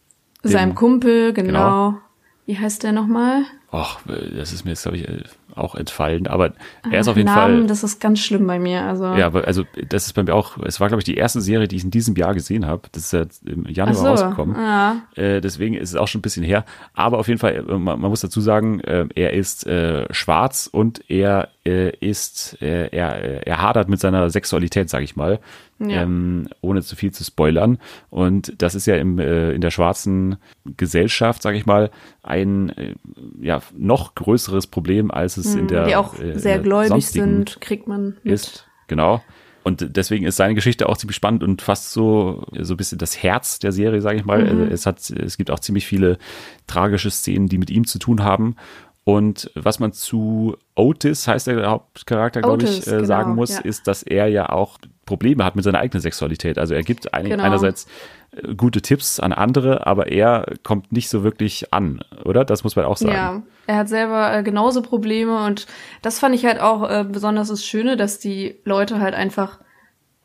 seinem 0.42 0.74
Kumpel, 0.74 1.32
genau. 1.32 1.90
Genau. 1.90 1.98
Wie 2.46 2.58
heißt 2.58 2.82
der 2.82 2.92
nochmal? 2.92 3.44
Och, 3.72 4.00
das 4.06 4.52
ist 4.52 4.64
mir 4.64 4.72
jetzt, 4.72 4.82
glaube 4.82 4.96
ich, 4.98 5.08
äh, 5.08 5.22
auch 5.54 5.74
entfallen. 5.74 6.26
Aber 6.26 6.52
er 6.90 7.00
ist 7.00 7.08
auf 7.08 7.16
jeden 7.16 7.26
Namen, 7.26 7.58
Fall. 7.58 7.66
das 7.66 7.82
ist 7.82 8.00
ganz 8.00 8.20
schlimm 8.20 8.46
bei 8.46 8.58
mir. 8.58 8.82
Also 8.82 9.04
Ja, 9.14 9.26
aber 9.26 9.46
also 9.46 9.64
das 9.88 10.06
ist 10.06 10.12
bei 10.12 10.22
mir 10.22 10.34
auch, 10.34 10.58
es 10.58 10.80
war, 10.80 10.88
glaube 10.88 11.00
ich, 11.00 11.04
die 11.04 11.16
erste 11.16 11.40
Serie, 11.40 11.68
die 11.68 11.76
ich 11.76 11.84
in 11.84 11.90
diesem 11.90 12.14
Jahr 12.16 12.34
gesehen 12.34 12.66
habe. 12.66 12.82
Das 12.92 13.04
ist 13.04 13.12
ja 13.12 13.24
im 13.44 13.66
Januar 13.66 13.94
so, 13.94 14.06
rausgekommen. 14.06 14.56
ja. 14.56 15.02
Äh, 15.14 15.40
deswegen 15.40 15.74
ist 15.74 15.90
es 15.90 15.96
auch 15.96 16.08
schon 16.08 16.20
ein 16.20 16.22
bisschen 16.22 16.44
her. 16.44 16.64
Aber 16.94 17.18
auf 17.18 17.28
jeden 17.28 17.38
Fall, 17.38 17.54
äh, 17.56 17.62
man, 17.78 18.00
man 18.00 18.10
muss 18.10 18.20
dazu 18.20 18.40
sagen, 18.40 18.80
äh, 18.80 19.06
er 19.14 19.32
ist 19.32 19.66
äh, 19.66 20.06
schwarz 20.12 20.68
und 20.70 21.08
er 21.10 21.48
ist, 21.64 22.60
äh, 22.60 22.88
er, 22.88 23.46
er 23.46 23.62
hadert 23.62 23.88
mit 23.88 24.00
seiner 24.00 24.28
Sexualität, 24.30 24.90
sage 24.90 25.04
ich 25.04 25.16
mal. 25.16 25.40
Ja. 25.78 26.02
Ähm, 26.02 26.48
ohne 26.60 26.82
zu 26.82 26.94
viel 26.96 27.12
zu 27.12 27.24
spoilern. 27.24 27.78
Und 28.10 28.54
das 28.58 28.74
ist 28.74 28.86
ja 28.86 28.96
im, 28.96 29.18
äh, 29.18 29.52
in 29.52 29.60
der 29.60 29.70
schwarzen 29.70 30.36
Gesellschaft, 30.76 31.42
sage 31.42 31.56
ich 31.56 31.66
mal, 31.66 31.90
ein 32.22 32.70
äh, 32.70 32.94
ja, 33.40 33.60
noch 33.76 34.14
größeres 34.14 34.68
Problem, 34.68 35.10
als 35.10 35.36
es 35.36 35.54
in 35.54 35.66
der 35.68 35.82
Mhm. 35.82 35.88
die 35.88 35.96
auch 35.96 36.18
äh, 36.20 36.38
sehr 36.38 36.58
gläubig 36.60 37.06
sind, 37.08 37.60
kriegt 37.60 37.88
man 37.88 38.16
mit. 38.22 38.32
ist. 38.32 38.66
Genau. 38.88 39.22
Und 39.64 39.96
deswegen 39.96 40.26
ist 40.26 40.36
seine 40.36 40.56
Geschichte 40.56 40.88
auch 40.88 40.96
ziemlich 40.96 41.14
spannend 41.16 41.44
und 41.44 41.62
fast 41.62 41.92
so, 41.92 42.44
so 42.58 42.74
ein 42.74 42.76
bisschen 42.76 42.98
das 42.98 43.22
Herz 43.22 43.60
der 43.60 43.70
Serie, 43.70 44.00
sage 44.00 44.18
ich 44.18 44.24
mal. 44.24 44.44
Also 44.44 44.64
es 44.64 44.86
hat, 44.86 44.98
es 45.10 45.36
gibt 45.36 45.52
auch 45.52 45.60
ziemlich 45.60 45.86
viele 45.86 46.18
tragische 46.66 47.10
Szenen, 47.12 47.48
die 47.48 47.58
mit 47.58 47.70
ihm 47.70 47.86
zu 47.86 48.00
tun 48.00 48.24
haben. 48.24 48.56
Und 49.04 49.50
was 49.54 49.80
man 49.80 49.92
zu 49.92 50.56
Otis, 50.76 51.26
heißt 51.26 51.48
der 51.48 51.68
Hauptcharakter, 51.68 52.40
glaube 52.40 52.64
ich, 52.64 52.86
äh, 52.86 53.04
sagen 53.04 53.30
genau, 53.30 53.34
muss, 53.34 53.50
ja. 53.56 53.60
ist, 53.60 53.88
dass 53.88 54.04
er 54.04 54.28
ja 54.28 54.48
auch 54.50 54.78
Probleme 55.06 55.44
hat 55.44 55.56
mit 55.56 55.64
seiner 55.64 55.80
eigenen 55.80 56.00
Sexualität. 56.00 56.56
Also 56.56 56.74
er 56.74 56.84
gibt 56.84 57.12
ein, 57.12 57.28
Genau. 57.28 57.42
einerseits 57.42 57.88
äh, 58.30 58.54
gute 58.54 58.80
Tipps 58.80 59.18
an 59.18 59.32
andere, 59.32 59.88
aber 59.88 60.06
er 60.12 60.54
kommt 60.62 60.92
nicht 60.92 61.08
so 61.08 61.24
wirklich 61.24 61.72
an, 61.72 62.04
oder? 62.24 62.44
Das 62.44 62.62
muss 62.62 62.76
man 62.76 62.84
auch 62.84 62.96
sagen. 62.96 63.12
Ja, 63.12 63.42
er 63.66 63.76
hat 63.76 63.88
selber 63.88 64.32
äh, 64.36 64.42
genauso 64.44 64.82
Probleme 64.82 65.44
und 65.46 65.66
das 66.02 66.20
fand 66.20 66.36
ich 66.36 66.44
halt 66.44 66.60
auch 66.60 66.88
äh, 66.88 67.04
besonders 67.04 67.48
das 67.48 67.64
Schöne, 67.64 67.96
dass 67.96 68.20
die 68.20 68.54
Leute 68.64 69.00
halt 69.00 69.14
einfach 69.14 69.58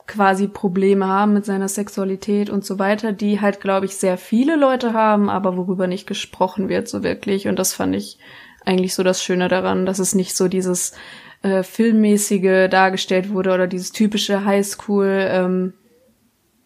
quasi 0.05 0.47
Probleme 0.47 1.07
haben 1.07 1.33
mit 1.33 1.45
seiner 1.45 1.67
Sexualität 1.67 2.49
und 2.49 2.63
so 2.63 2.79
weiter, 2.79 3.11
die 3.11 3.41
halt, 3.41 3.59
glaube 3.59 3.87
ich, 3.87 3.97
sehr 3.97 4.17
viele 4.17 4.55
Leute 4.55 4.93
haben, 4.93 5.29
aber 5.29 5.57
worüber 5.57 5.87
nicht 5.87 6.07
gesprochen 6.07 6.69
wird 6.69 6.87
so 6.87 7.03
wirklich. 7.03 7.47
Und 7.47 7.59
das 7.59 7.73
fand 7.73 7.95
ich 7.95 8.17
eigentlich 8.67 8.93
so 8.93 9.03
das 9.03 9.23
Schöne 9.23 9.47
daran, 9.47 9.85
dass 9.85 9.99
es 9.99 10.13
nicht 10.13 10.35
so 10.35 10.47
dieses 10.47 10.93
äh, 11.41 11.63
filmmäßige 11.63 12.69
dargestellt 12.69 13.29
wurde 13.29 13.53
oder 13.53 13.67
dieses 13.67 13.91
typische 13.91 14.45
Highschool 14.45 15.27
ähm, 15.29 15.73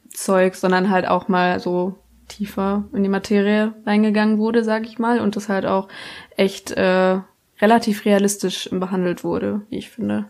Zeug, 0.09 0.55
sondern 0.55 0.89
halt 0.89 1.07
auch 1.07 1.27
mal 1.27 1.59
so 1.59 1.95
tiefer 2.27 2.85
in 2.93 3.03
die 3.03 3.09
Materie 3.09 3.73
reingegangen 3.85 4.37
wurde, 4.37 4.63
sag 4.63 4.85
ich 4.85 4.99
mal, 4.99 5.19
und 5.19 5.35
das 5.35 5.49
halt 5.49 5.65
auch 5.65 5.87
echt 6.37 6.71
äh, 6.71 7.19
relativ 7.61 8.05
realistisch 8.05 8.69
behandelt 8.71 9.23
wurde, 9.23 9.61
wie 9.69 9.77
ich 9.77 9.89
finde. 9.89 10.29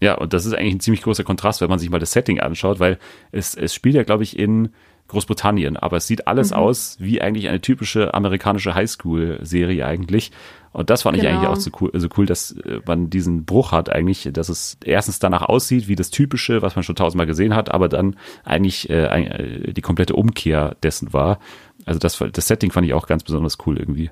Ja, 0.00 0.14
und 0.14 0.32
das 0.32 0.44
ist 0.44 0.54
eigentlich 0.54 0.74
ein 0.74 0.80
ziemlich 0.80 1.02
großer 1.02 1.24
Kontrast, 1.24 1.60
wenn 1.60 1.70
man 1.70 1.78
sich 1.78 1.88
mal 1.88 1.98
das 1.98 2.12
Setting 2.12 2.40
anschaut, 2.40 2.80
weil 2.80 2.98
es, 3.32 3.54
es 3.54 3.74
spielt 3.74 3.94
ja, 3.94 4.02
glaube 4.02 4.24
ich, 4.24 4.38
in 4.38 4.70
Großbritannien, 5.08 5.76
aber 5.76 5.98
es 5.98 6.06
sieht 6.06 6.26
alles 6.26 6.52
aus 6.52 6.96
wie 6.98 7.22
eigentlich 7.22 7.48
eine 7.48 7.60
typische 7.60 8.12
amerikanische 8.12 8.74
Highschool-Serie 8.74 9.86
eigentlich. 9.86 10.32
Und 10.76 10.90
das 10.90 11.02
fand 11.02 11.16
ich 11.16 11.22
Genau. 11.22 11.36
eigentlich 11.36 11.48
auch 11.48 11.56
so 11.56 11.70
cool, 11.80 11.90
so 11.94 12.08
cool, 12.18 12.26
dass 12.26 12.52
äh, 12.52 12.80
man 12.86 13.08
diesen 13.08 13.44
Bruch 13.46 13.72
hat 13.72 13.88
eigentlich, 13.88 14.28
dass 14.32 14.50
es 14.50 14.76
erstens 14.84 15.18
danach 15.18 15.42
aussieht 15.42 15.88
wie 15.88 15.96
das 15.96 16.10
Typische, 16.10 16.60
was 16.60 16.76
man 16.76 16.82
schon 16.82 16.96
tausendmal 16.96 17.26
gesehen 17.26 17.54
hat, 17.54 17.70
aber 17.72 17.88
dann 17.88 18.16
eigentlich 18.44 18.90
äh, 18.90 19.04
äh, 19.06 19.72
die 19.72 19.80
komplette 19.80 20.14
Umkehr 20.14 20.76
dessen 20.82 21.12
war. 21.14 21.38
Also 21.86 21.98
das, 21.98 22.22
das 22.32 22.46
Setting 22.46 22.70
fand 22.72 22.86
ich 22.86 22.92
auch 22.92 23.06
ganz 23.06 23.22
besonders 23.22 23.56
cool 23.66 23.78
irgendwie. 23.78 24.10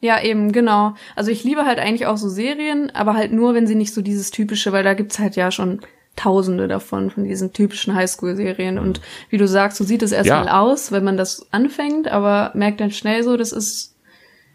Ja, 0.00 0.22
eben, 0.22 0.52
genau. 0.52 0.94
Also 1.16 1.30
ich 1.32 1.42
liebe 1.42 1.64
halt 1.66 1.78
eigentlich 1.80 2.06
auch 2.06 2.16
so 2.16 2.28
Serien, 2.28 2.90
aber 2.94 3.14
halt 3.14 3.32
nur, 3.32 3.54
wenn 3.54 3.66
sie 3.66 3.74
nicht 3.74 3.92
so 3.94 4.02
dieses 4.02 4.30
typische, 4.30 4.72
weil 4.72 4.84
da 4.84 4.94
gibt's 4.94 5.18
halt 5.18 5.34
ja 5.36 5.50
schon 5.50 5.80
Tausende 6.14 6.68
davon, 6.68 7.08
von 7.10 7.24
diesen 7.24 7.54
typischen 7.54 7.94
Highschool-Serien. 7.94 8.78
Und 8.78 9.00
wie 9.30 9.38
du 9.38 9.48
sagst, 9.48 9.78
so 9.78 9.84
sieht 9.84 10.02
es 10.02 10.12
erstmal 10.12 10.44
Ja. 10.46 10.60
aus, 10.60 10.92
wenn 10.92 11.04
man 11.04 11.16
das 11.16 11.46
anfängt, 11.52 12.06
aber 12.06 12.50
merkt 12.54 12.80
dann 12.82 12.90
schnell 12.90 13.22
so, 13.22 13.36
das 13.38 13.50
ist, 13.50 13.94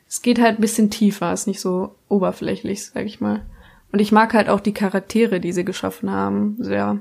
es 0.08 0.22
geht 0.22 0.40
halt 0.40 0.58
ein 0.58 0.62
bisschen 0.62 0.90
tiefer, 0.90 1.34
ist 1.34 1.48
nicht 1.48 1.60
so 1.60 1.96
oberflächlich, 2.08 2.86
sag 2.86 3.06
ich 3.06 3.20
mal. 3.20 3.46
Und 3.92 4.00
ich 4.00 4.12
mag 4.12 4.34
halt 4.34 4.50
auch 4.50 4.60
die 4.60 4.74
Charaktere, 4.74 5.40
die 5.40 5.52
sie 5.52 5.66
geschaffen 5.66 6.12
haben, 6.12 6.56
sehr. 6.60 7.00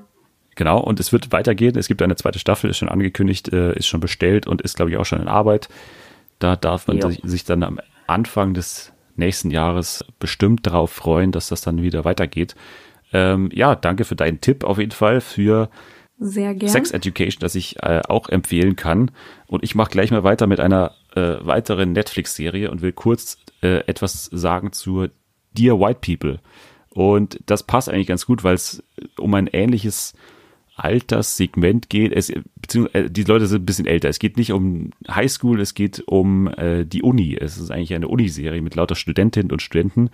Genau, 0.55 0.81
und 0.81 1.01
es 1.01 1.12
wird 1.12 1.33
weitergehen. 1.33 1.77
Es 1.77 1.88
gibt 1.88 2.01
eine 2.03 2.16
zweite 2.16 2.38
Staffel, 2.38 2.71
ist 2.71 2.79
schon 2.79 2.88
angekündigt, 2.88 3.53
äh, 3.53 3.75
ist 3.77 3.87
schon 3.87 4.01
bestellt 4.01 4.47
und 4.47 4.62
ist, 4.62 4.77
glaube 4.77 4.90
ich, 4.90 4.97
auch 4.97 5.05
schon 5.05 5.21
in 5.21 5.29
Arbeit. 5.29 5.69
Da 6.38 6.57
darf 6.57 6.87
man 6.87 6.99
Jo. 6.99 7.09
sich, 7.09 7.21
sich 7.25 7.45
dann 7.45 7.62
am 7.62 7.81
Anfang 8.07 8.55
des 8.55 8.92
nächsten 9.16 9.51
Jahres 9.51 10.05
bestimmt 10.19 10.66
darauf 10.66 10.90
freuen, 10.90 11.33
dass 11.33 11.49
das 11.49 11.61
dann 11.62 11.83
wieder 11.83 12.05
weitergeht. 12.05 12.55
Ähm, 13.12 13.51
ja, 13.53 13.75
danke 13.75 14.05
für 14.05 14.16
deinen 14.16 14.40
Tipp 14.40 14.64
auf 14.64 14.79
jeden 14.79 14.92
Fall 14.92 15.21
für 15.21 15.71
Sehr 16.19 16.55
gern. 16.55 16.71
Sex 16.71 16.90
Education, 16.90 17.40
das 17.40 17.55
ich 17.55 17.83
äh, 17.83 18.03
auch 18.09 18.29
empfehlen 18.29 18.77
kann. 18.77 19.11
Und 19.47 19.64
ich 19.64 19.75
mache 19.75 19.90
gleich 19.90 20.11
mal 20.11 20.25
weiter 20.25 20.47
mit 20.47 20.61
einer 20.61 20.92
äh, 21.17 21.45
weiteren 21.45 21.93
Netflix-Serie 21.93 22.71
und 22.71 22.83
will 22.83 22.93
kurz 22.93 23.39
äh, 23.63 23.79
etwas 23.87 24.25
sagen 24.27 24.73
zur 24.73 25.11
Dear 25.53 25.81
White 25.81 26.01
People. 26.01 26.41
Und 26.91 27.41
das 27.47 27.63
passt 27.63 27.89
eigentlich 27.89 28.07
ganz 28.07 28.27
gut, 28.27 28.45
weil 28.45 28.55
es 28.55 28.83
um 29.19 29.35
ein 29.35 29.49
ähnliches 29.49 30.15
Alterssegment 30.77 31.89
geht. 31.89 32.13
Es, 32.13 32.33
beziehungsweise, 32.57 33.07
äh, 33.07 33.11
die 33.11 33.25
Leute 33.25 33.47
sind 33.47 33.63
ein 33.63 33.67
bisschen 33.67 33.87
älter. 33.87 34.09
Es 34.09 34.19
geht 34.19 34.37
nicht 34.37 34.53
um 34.53 34.91
Highschool, 35.09 35.61
es 35.61 35.75
geht 35.75 36.05
um 36.07 36.49
äh, 36.49 36.85
die 36.85 37.03
Uni. 37.03 37.37
Es 37.39 37.57
ist 37.57 37.71
eigentlich 37.71 37.95
eine 37.95 38.09
Uniserie 38.09 38.61
mit 38.61 38.75
lauter 38.75 38.95
Studentinnen 38.95 39.51
und 39.51 39.63
Studenten. 39.63 40.11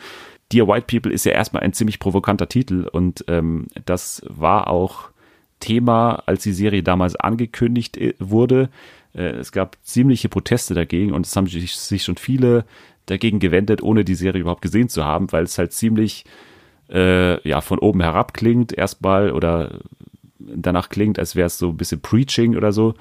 Dear 0.53 0.69
White 0.69 0.87
People 0.87 1.12
ist 1.12 1.25
ja 1.25 1.33
erstmal 1.33 1.62
ein 1.62 1.73
ziemlich 1.73 1.99
provokanter 1.99 2.49
Titel 2.49 2.88
und 2.91 3.25
ähm, 3.29 3.67
das 3.85 4.23
war 4.29 4.69
auch 4.69 5.11
Thema, 5.59 6.23
als 6.27 6.43
die 6.43 6.53
Serie 6.53 6.83
damals 6.83 7.17
angekündigt 7.17 7.97
äh, 7.97 8.15
wurde. 8.19 8.71
Äh, 9.14 9.37
es 9.37 9.53
gab 9.53 9.77
ziemliche 9.83 10.29
Proteste 10.29 10.75
dagegen 10.75 11.12
und 11.12 11.27
es 11.27 11.35
haben 11.37 11.46
sich, 11.46 11.77
sich 11.77 12.05
schon 12.05 12.16
viele 12.16 12.64
dagegen 13.07 13.38
gewendet, 13.38 13.83
ohne 13.83 14.05
die 14.05 14.14
Serie 14.14 14.40
überhaupt 14.40 14.62
gesehen 14.62 14.88
zu 14.88 15.05
haben, 15.05 15.33
weil 15.33 15.44
es 15.44 15.59
halt 15.59 15.72
ziemlich 15.72 16.25
äh, 16.90 17.46
ja 17.48 17.61
von 17.61 17.79
oben 17.79 18.01
herab 18.01 18.35
klingt 18.35 18.72
erstmal 18.72 19.33
oder 19.33 19.81
danach 20.38 20.88
klingt, 20.88 21.18
als 21.18 21.37
wäre 21.37 21.46
es 21.46 21.59
so 21.59 21.70
ein 21.70 21.77
bisschen 21.77 22.01
Preaching 22.01 22.57
oder 22.57 22.72
so. 22.72 22.94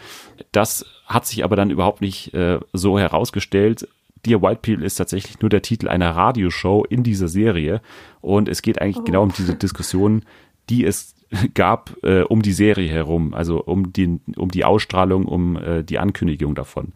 Das 0.51 0.85
hat 1.05 1.25
sich 1.25 1.43
aber 1.43 1.55
dann 1.55 1.71
überhaupt 1.71 2.01
nicht 2.01 2.33
äh, 2.33 2.59
so 2.73 2.99
herausgestellt. 2.99 3.87
Dear 4.25 4.41
White 4.41 4.61
People 4.61 4.85
ist 4.85 4.95
tatsächlich 4.95 5.39
nur 5.41 5.49
der 5.49 5.63
Titel 5.63 5.87
einer 5.87 6.11
Radioshow 6.11 6.85
in 6.87 7.03
dieser 7.03 7.27
Serie 7.27 7.81
und 8.21 8.47
es 8.47 8.61
geht 8.61 8.81
eigentlich 8.81 8.99
oh. 8.99 9.03
genau 9.03 9.23
um 9.23 9.33
diese 9.35 9.55
Diskussion, 9.55 10.23
die 10.69 10.85
es 10.85 11.15
gab 11.53 11.97
äh, 12.03 12.21
um 12.21 12.41
die 12.41 12.53
Serie 12.53 12.89
herum, 12.89 13.33
also 13.33 13.63
um 13.63 13.93
die, 13.93 14.19
um 14.35 14.49
die 14.49 14.65
Ausstrahlung, 14.65 15.25
um 15.25 15.57
äh, 15.57 15.83
die 15.83 15.99
Ankündigung 15.99 16.55
davon. 16.55 16.93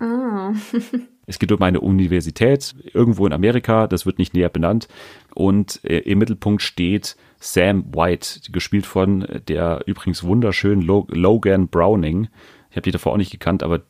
Oh. 0.00 0.52
es 1.26 1.38
geht 1.38 1.52
um 1.52 1.62
eine 1.62 1.80
Universität 1.80 2.74
irgendwo 2.92 3.26
in 3.26 3.32
Amerika, 3.32 3.86
das 3.86 4.06
wird 4.06 4.18
nicht 4.18 4.34
näher 4.34 4.48
benannt. 4.48 4.88
Und 5.34 5.80
äh, 5.84 5.98
im 5.98 6.18
Mittelpunkt 6.18 6.62
steht 6.62 7.16
Sam 7.38 7.84
White, 7.94 8.50
gespielt 8.50 8.86
von 8.86 9.26
der 9.46 9.82
übrigens 9.86 10.24
wunderschönen 10.24 10.82
Logan 10.82 11.68
Browning. 11.68 12.28
Ich 12.70 12.76
habe 12.76 12.82
die 12.82 12.90
davor 12.90 13.12
auch 13.12 13.18
nicht 13.18 13.30
gekannt, 13.30 13.62
aber 13.62 13.82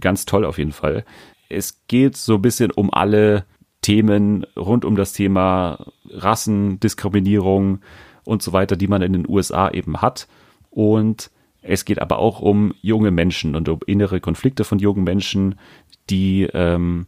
ganz 0.00 0.24
toll 0.24 0.44
auf 0.44 0.58
jeden 0.58 0.72
Fall. 0.72 1.04
Es 1.48 1.82
geht 1.86 2.16
so 2.16 2.36
ein 2.36 2.42
bisschen 2.42 2.70
um 2.70 2.92
alle 2.92 3.44
Themen 3.82 4.44
rund 4.56 4.84
um 4.84 4.96
das 4.96 5.12
Thema 5.12 5.86
Rassendiskriminierung, 6.10 7.80
und 8.28 8.42
so 8.42 8.52
weiter, 8.52 8.76
die 8.76 8.88
man 8.88 9.02
in 9.02 9.12
den 9.12 9.28
USA 9.28 9.70
eben 9.70 10.02
hat. 10.02 10.28
Und 10.70 11.30
es 11.62 11.84
geht 11.84 12.00
aber 12.00 12.18
auch 12.18 12.40
um 12.40 12.74
junge 12.82 13.10
Menschen 13.10 13.56
und 13.56 13.68
um 13.68 13.80
innere 13.86 14.20
Konflikte 14.20 14.64
von 14.64 14.78
jungen 14.78 15.04
Menschen, 15.04 15.56
die 16.10 16.48
ähm, 16.52 17.06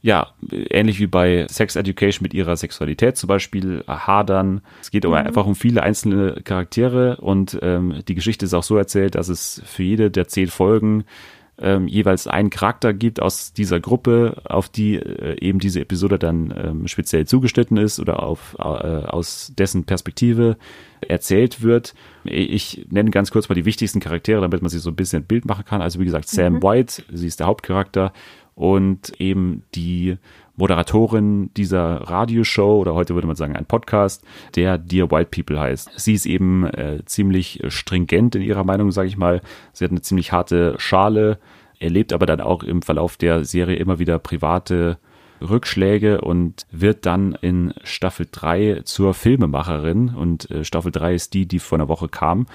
ja, 0.00 0.28
ähnlich 0.70 1.00
wie 1.00 1.08
bei 1.08 1.46
Sex 1.48 1.74
Education 1.74 2.22
mit 2.22 2.32
ihrer 2.32 2.56
Sexualität 2.56 3.16
zum 3.16 3.26
Beispiel 3.26 3.82
hadern. 3.88 4.60
Es 4.80 4.90
geht 4.90 5.04
mhm. 5.04 5.14
einfach 5.14 5.46
um 5.46 5.56
viele 5.56 5.82
einzelne 5.82 6.40
Charaktere 6.44 7.16
und 7.16 7.58
ähm, 7.62 8.02
die 8.06 8.14
Geschichte 8.14 8.44
ist 8.44 8.54
auch 8.54 8.62
so 8.62 8.76
erzählt, 8.76 9.16
dass 9.16 9.28
es 9.28 9.60
für 9.64 9.82
jede 9.82 10.10
der 10.10 10.28
zehn 10.28 10.46
Folgen 10.46 11.04
ähm, 11.60 11.88
jeweils 11.88 12.26
einen 12.26 12.50
Charakter 12.50 12.94
gibt 12.94 13.20
aus 13.20 13.52
dieser 13.52 13.80
Gruppe, 13.80 14.40
auf 14.44 14.68
die 14.68 14.96
äh, 14.96 15.36
eben 15.40 15.58
diese 15.58 15.80
Episode 15.80 16.18
dann 16.18 16.54
ähm, 16.56 16.88
speziell 16.88 17.26
zugeschnitten 17.26 17.76
ist 17.76 17.98
oder 17.98 18.22
auf, 18.22 18.56
äh, 18.58 18.62
aus 18.62 19.52
dessen 19.58 19.84
Perspektive 19.84 20.56
erzählt 21.00 21.62
wird. 21.62 21.94
Ich 22.24 22.86
nenne 22.90 23.10
ganz 23.10 23.30
kurz 23.30 23.48
mal 23.48 23.54
die 23.54 23.64
wichtigsten 23.64 24.00
Charaktere, 24.00 24.40
damit 24.40 24.62
man 24.62 24.70
sich 24.70 24.82
so 24.82 24.90
ein 24.90 24.96
bisschen 24.96 25.22
ein 25.22 25.26
Bild 25.26 25.46
machen 25.46 25.64
kann. 25.64 25.82
Also 25.82 25.98
wie 26.00 26.04
gesagt, 26.04 26.28
Sam 26.28 26.54
mhm. 26.54 26.62
White, 26.62 27.02
sie 27.12 27.26
ist 27.26 27.40
der 27.40 27.46
Hauptcharakter 27.46 28.12
und 28.58 29.20
eben 29.20 29.62
die 29.76 30.16
Moderatorin 30.56 31.54
dieser 31.54 31.78
Radioshow 31.78 32.80
oder 32.80 32.92
heute 32.94 33.14
würde 33.14 33.28
man 33.28 33.36
sagen 33.36 33.54
ein 33.54 33.66
Podcast, 33.66 34.24
der 34.56 34.78
Dear 34.78 35.12
White 35.12 35.30
People 35.30 35.60
heißt. 35.60 35.92
Sie 35.94 36.12
ist 36.12 36.26
eben 36.26 36.66
äh, 36.66 37.04
ziemlich 37.04 37.62
stringent 37.68 38.34
in 38.34 38.42
ihrer 38.42 38.64
Meinung, 38.64 38.90
sage 38.90 39.06
ich 39.06 39.16
mal. 39.16 39.42
Sie 39.72 39.84
hat 39.84 39.92
eine 39.92 40.00
ziemlich 40.00 40.32
harte 40.32 40.74
Schale, 40.78 41.38
erlebt 41.78 42.12
aber 42.12 42.26
dann 42.26 42.40
auch 42.40 42.64
im 42.64 42.82
Verlauf 42.82 43.16
der 43.16 43.44
Serie 43.44 43.76
immer 43.76 44.00
wieder 44.00 44.18
private 44.18 44.98
Rückschläge 45.40 46.20
und 46.20 46.66
wird 46.72 47.06
dann 47.06 47.38
in 47.40 47.72
Staffel 47.84 48.26
3 48.28 48.80
zur 48.82 49.14
Filmemacherin 49.14 50.08
und 50.08 50.50
äh, 50.50 50.64
Staffel 50.64 50.90
3 50.90 51.14
ist 51.14 51.32
die, 51.32 51.46
die 51.46 51.60
vor 51.60 51.78
einer 51.78 51.88
Woche 51.88 52.08
kam. 52.08 52.46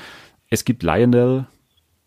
Es 0.50 0.66
gibt 0.66 0.84
Lionel, 0.84 1.48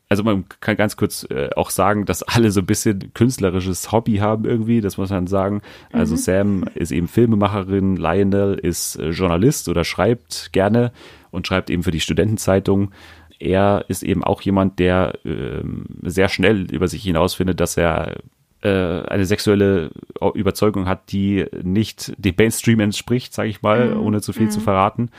also 0.08 0.22
man 0.22 0.44
kann 0.60 0.76
ganz 0.76 0.96
kurz 0.96 1.26
äh, 1.30 1.50
auch 1.56 1.70
sagen, 1.70 2.04
dass 2.04 2.22
alle 2.22 2.50
so 2.50 2.60
ein 2.60 2.66
bisschen 2.66 3.12
künstlerisches 3.12 3.90
Hobby 3.90 4.16
haben 4.16 4.44
irgendwie, 4.44 4.80
das 4.80 4.98
muss 4.98 5.10
man 5.10 5.26
sagen. 5.26 5.62
Also 5.92 6.14
mhm. 6.14 6.18
Sam 6.18 6.64
ist 6.74 6.92
eben 6.92 7.08
Filmemacherin, 7.08 7.96
Lionel 7.96 8.54
ist 8.54 8.96
äh, 8.96 9.10
Journalist 9.10 9.68
oder 9.68 9.84
schreibt 9.84 10.52
gerne 10.52 10.92
und 11.30 11.46
schreibt 11.46 11.70
eben 11.70 11.82
für 11.82 11.90
die 11.90 12.00
Studentenzeitung. 12.00 12.92
Er 13.38 13.84
ist 13.88 14.02
eben 14.02 14.22
auch 14.22 14.40
jemand, 14.42 14.78
der 14.78 15.18
äh, 15.24 15.62
sehr 16.02 16.28
schnell 16.28 16.70
über 16.70 16.86
sich 16.86 17.02
hinausfindet, 17.02 17.58
dass 17.58 17.76
er 17.76 18.16
äh, 18.62 19.02
eine 19.02 19.26
sexuelle 19.26 19.90
Überzeugung 20.34 20.86
hat, 20.86 21.10
die 21.10 21.46
nicht 21.62 22.14
dem 22.16 22.34
Mainstream 22.38 22.80
entspricht, 22.80 23.34
sage 23.34 23.48
ich 23.48 23.60
mal, 23.60 23.90
mhm. 23.90 24.00
ohne 24.00 24.20
zu 24.20 24.32
viel 24.32 24.46
mhm. 24.46 24.50
zu 24.50 24.60
verraten. 24.60 25.10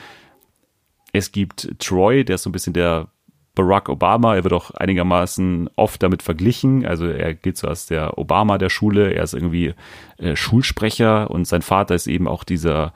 Es 1.12 1.30
gibt 1.30 1.78
Troy, 1.78 2.24
der 2.24 2.36
ist 2.36 2.42
so 2.42 2.50
ein 2.50 2.52
bisschen 2.52 2.72
der 2.72 3.08
Barack 3.58 3.88
Obama. 3.88 4.36
Er 4.36 4.44
wird 4.44 4.54
auch 4.54 4.70
einigermaßen 4.70 5.68
oft 5.74 6.00
damit 6.00 6.22
verglichen. 6.22 6.86
Also 6.86 7.06
er 7.06 7.34
gilt 7.34 7.58
so 7.58 7.66
als 7.66 7.86
der 7.86 8.16
Obama 8.16 8.56
der 8.56 8.70
Schule. 8.70 9.12
Er 9.12 9.24
ist 9.24 9.34
irgendwie 9.34 9.74
äh, 10.18 10.36
Schulsprecher 10.36 11.28
und 11.28 11.44
sein 11.44 11.62
Vater 11.62 11.96
ist 11.96 12.06
eben 12.06 12.28
auch 12.28 12.44
dieser 12.44 12.92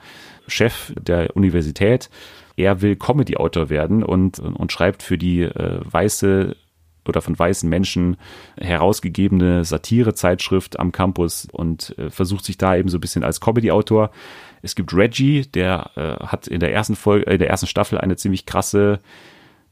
Chef 0.47 0.93
der 0.97 1.35
Universität. 1.35 2.09
Er 2.55 2.81
will 2.81 2.95
Comedy-Autor 2.95 3.69
werden 3.69 4.03
und, 4.03 4.39
und 4.39 4.71
schreibt 4.71 5.03
für 5.03 5.17
die 5.17 5.41
äh, 5.41 5.81
weiße 5.83 6.55
oder 7.05 7.21
von 7.21 7.37
weißen 7.37 7.69
Menschen 7.69 8.15
herausgegebene 8.55 9.65
Satirezeitschrift 9.65 10.79
am 10.79 10.93
Campus 10.93 11.45
und 11.51 11.93
äh, 11.97 12.09
versucht 12.09 12.45
sich 12.45 12.57
da 12.57 12.77
eben 12.77 12.87
so 12.87 12.99
ein 12.99 13.01
bisschen 13.01 13.25
als 13.25 13.41
Comedy-Autor. 13.41 14.11
Es 14.61 14.75
gibt 14.75 14.93
Reggie, 14.93 15.41
der 15.41 15.91
äh, 15.95 16.25
hat 16.25 16.47
in 16.47 16.61
der 16.61 16.71
ersten 16.71 16.95
Folge, 16.95 17.27
äh, 17.27 17.33
in 17.33 17.39
der 17.39 17.49
ersten 17.49 17.67
Staffel 17.67 17.97
eine 17.97 18.15
ziemlich 18.15 18.45
krasse 18.45 18.99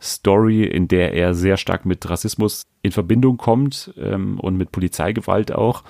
Story, 0.02 0.64
in 0.64 0.88
der 0.88 1.14
er 1.14 1.34
sehr 1.34 1.58
stark 1.58 1.86
mit 1.86 2.10
Rassismus 2.10 2.64
in 2.82 2.92
Verbindung 2.92 3.38
kommt 3.38 3.94
ähm, 3.98 4.40
und 4.40 4.58
mit 4.58 4.72
Polizeigewalt 4.72 5.52
auch. 5.52 5.84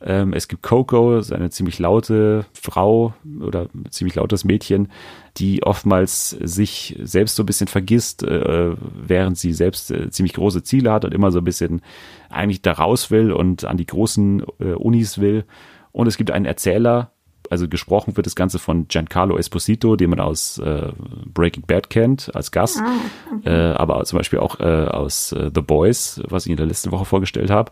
Ähm, 0.00 0.34
es 0.34 0.48
gibt 0.48 0.62
Coco, 0.62 1.20
eine 1.30 1.50
ziemlich 1.50 1.78
laute 1.78 2.44
Frau 2.52 3.14
oder 3.40 3.68
ziemlich 3.90 4.14
lautes 4.16 4.44
Mädchen, 4.44 4.92
die 5.38 5.62
oftmals 5.62 6.30
sich 6.30 6.98
selbst 7.02 7.36
so 7.36 7.42
ein 7.42 7.46
bisschen 7.46 7.66
vergisst, 7.66 8.22
äh, 8.22 8.74
während 8.76 9.38
sie 9.38 9.52
selbst 9.54 9.90
äh, 9.90 10.10
ziemlich 10.10 10.34
große 10.34 10.62
Ziele 10.62 10.92
hat 10.92 11.04
und 11.04 11.14
immer 11.14 11.32
so 11.32 11.38
ein 11.38 11.44
bisschen 11.44 11.80
eigentlich 12.28 12.62
da 12.62 12.72
raus 12.72 13.10
will 13.10 13.32
und 13.32 13.64
an 13.64 13.78
die 13.78 13.86
großen 13.86 14.44
äh, 14.60 14.72
Unis 14.72 15.18
will. 15.18 15.44
Und 15.92 16.06
es 16.06 16.18
gibt 16.18 16.30
einen 16.30 16.44
Erzähler, 16.44 17.12
also 17.50 17.68
gesprochen 17.68 18.16
wird 18.16 18.26
das 18.26 18.36
Ganze 18.36 18.58
von 18.58 18.88
Giancarlo 18.88 19.36
Esposito, 19.38 19.96
den 19.96 20.10
man 20.10 20.20
aus 20.20 20.58
äh, 20.58 20.92
Breaking 21.32 21.64
Bad 21.66 21.90
kennt, 21.90 22.34
als 22.34 22.50
Gast, 22.50 22.80
ah, 22.80 22.92
okay. 23.36 23.48
äh, 23.48 23.72
aber 23.74 24.04
zum 24.04 24.18
Beispiel 24.18 24.38
auch 24.38 24.60
äh, 24.60 24.86
aus 24.86 25.32
äh, 25.32 25.50
The 25.54 25.60
Boys, 25.60 26.20
was 26.28 26.46
ich 26.46 26.50
in 26.50 26.56
der 26.56 26.66
letzten 26.66 26.92
Woche 26.92 27.04
vorgestellt 27.04 27.50
habe. 27.50 27.70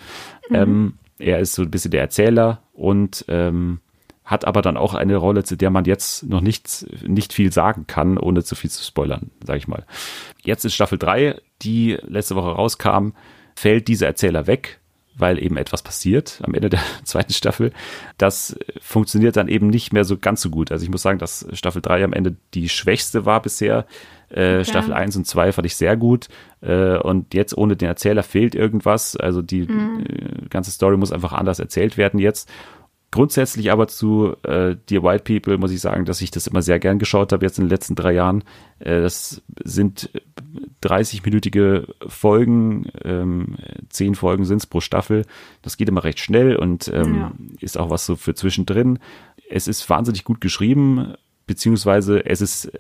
Mhm. 0.49 0.57
Ähm, 0.57 0.95
er 1.19 1.39
ist 1.39 1.55
so 1.55 1.63
ein 1.63 1.71
bisschen 1.71 1.91
der 1.91 2.01
Erzähler 2.01 2.63
und 2.73 3.25
ähm, 3.29 3.81
hat 4.25 4.47
aber 4.47 4.63
dann 4.63 4.77
auch 4.77 4.95
eine 4.95 5.17
Rolle, 5.17 5.45
zu 5.45 5.57
der 5.57 5.71
man 5.71 5.85
jetzt 5.85 6.25
noch 6.25 6.41
nicht, 6.41 6.87
nicht 7.07 7.33
viel 7.33 7.53
sagen 7.53 7.87
kann, 7.87 8.17
ohne 8.17 8.43
zu 8.43 8.55
viel 8.55 8.71
zu 8.71 8.83
spoilern, 8.83 9.31
sage 9.45 9.59
ich 9.59 9.69
mal. 9.69 9.85
Jetzt 10.43 10.65
ist 10.65 10.75
Staffel 10.75 10.99
3, 10.99 11.41
die 11.63 11.99
letzte 12.03 12.35
Woche 12.35 12.53
rauskam, 12.53 13.11
fällt 13.55 13.87
dieser 13.87 14.07
Erzähler 14.07 14.47
weg 14.47 14.81
weil 15.17 15.43
eben 15.43 15.57
etwas 15.57 15.83
passiert 15.83 16.41
am 16.45 16.55
Ende 16.55 16.71
der 16.71 16.81
zweiten 17.05 17.33
Staffel. 17.33 17.73
Das 18.19 18.57
funktioniert 18.81 19.37
dann 19.37 19.49
eben 19.49 19.69
nicht 19.69 19.93
mehr 19.93 20.05
so 20.05 20.19
ganz 20.19 20.41
so 20.41 20.51
gut. 20.51 20.73
Also 20.73 20.85
ich 20.85 20.91
muss 20.91 21.03
sagen, 21.03 21.19
dass 21.19 21.47
Staffel 21.53 21.83
3 21.83 22.05
am 22.05 22.13
Ende 22.13 22.37
die 22.55 22.69
schwächste 22.69 23.25
war 23.25 23.41
bisher. 23.43 23.87
Äh. 24.31 24.65
Staffel 24.65 24.93
1 24.93 25.17
und 25.17 25.27
2 25.27 25.53
fand 25.53 25.67
ich 25.67 25.77
sehr 25.77 25.97
gut. 25.97 26.29
Äh, 26.61 26.99
und 26.99 27.35
jetzt 27.35 27.57
ohne 27.57 27.77
den 27.77 27.89
Erzähler 27.89 28.23
fehlt 28.23 28.55
irgendwas. 28.55 29.17
Also 29.17 29.43
die 29.43 29.67
mhm. 29.67 30.05
äh, 30.07 30.49
ganze 30.49 30.71
Story 30.71 30.97
muss 30.97 31.13
einfach 31.13 31.33
anders 31.33 31.59
erzählt 31.59 31.97
werden 31.97 32.19
jetzt. 32.19 32.51
Grundsätzlich 33.15 33.71
aber 33.71 33.87
zu 33.87 34.35
äh, 34.43 34.75
Dear 34.91 35.05
White 35.05 35.23
People 35.23 35.57
muss 35.57 35.71
ich 35.71 35.81
sagen, 35.81 36.05
dass 36.05 36.21
ich 36.21 36.33
das 36.33 36.49
immer 36.49 36.63
sehr 36.63 36.81
gern 36.81 36.99
geschaut 36.99 37.33
habe, 37.33 37.47
jetzt 37.47 37.59
in 37.59 37.67
den 37.67 37.71
letzten 37.71 37.95
drei 37.95 38.13
Jahren. 38.13 38.43
Äh, 38.81 39.03
das 39.03 39.41
sind 39.63 40.11
30-minütige 40.85 41.87
Folgen, 42.07 42.87
ähm, 43.05 43.57
zehn 43.89 44.15
Folgen 44.15 44.45
sind 44.45 44.59
es 44.59 44.67
pro 44.67 44.81
Staffel. 44.81 45.25
Das 45.63 45.77
geht 45.77 45.89
immer 45.89 46.05
recht 46.05 46.19
schnell 46.19 46.57
und 46.57 46.89
ähm, 46.93 47.17
ja. 47.17 47.33
ist 47.61 47.79
auch 47.79 47.91
was 47.91 48.07
so 48.07 48.17
für 48.17 48.35
zwischendrin. 48.35 48.99
Es 49.49 49.69
ist 49.69 49.89
wahnsinnig 49.89 50.25
gut 50.25 50.41
geschrieben, 50.41 51.15
beziehungsweise 51.47 52.25
es 52.25 52.41
ist, 52.41 52.73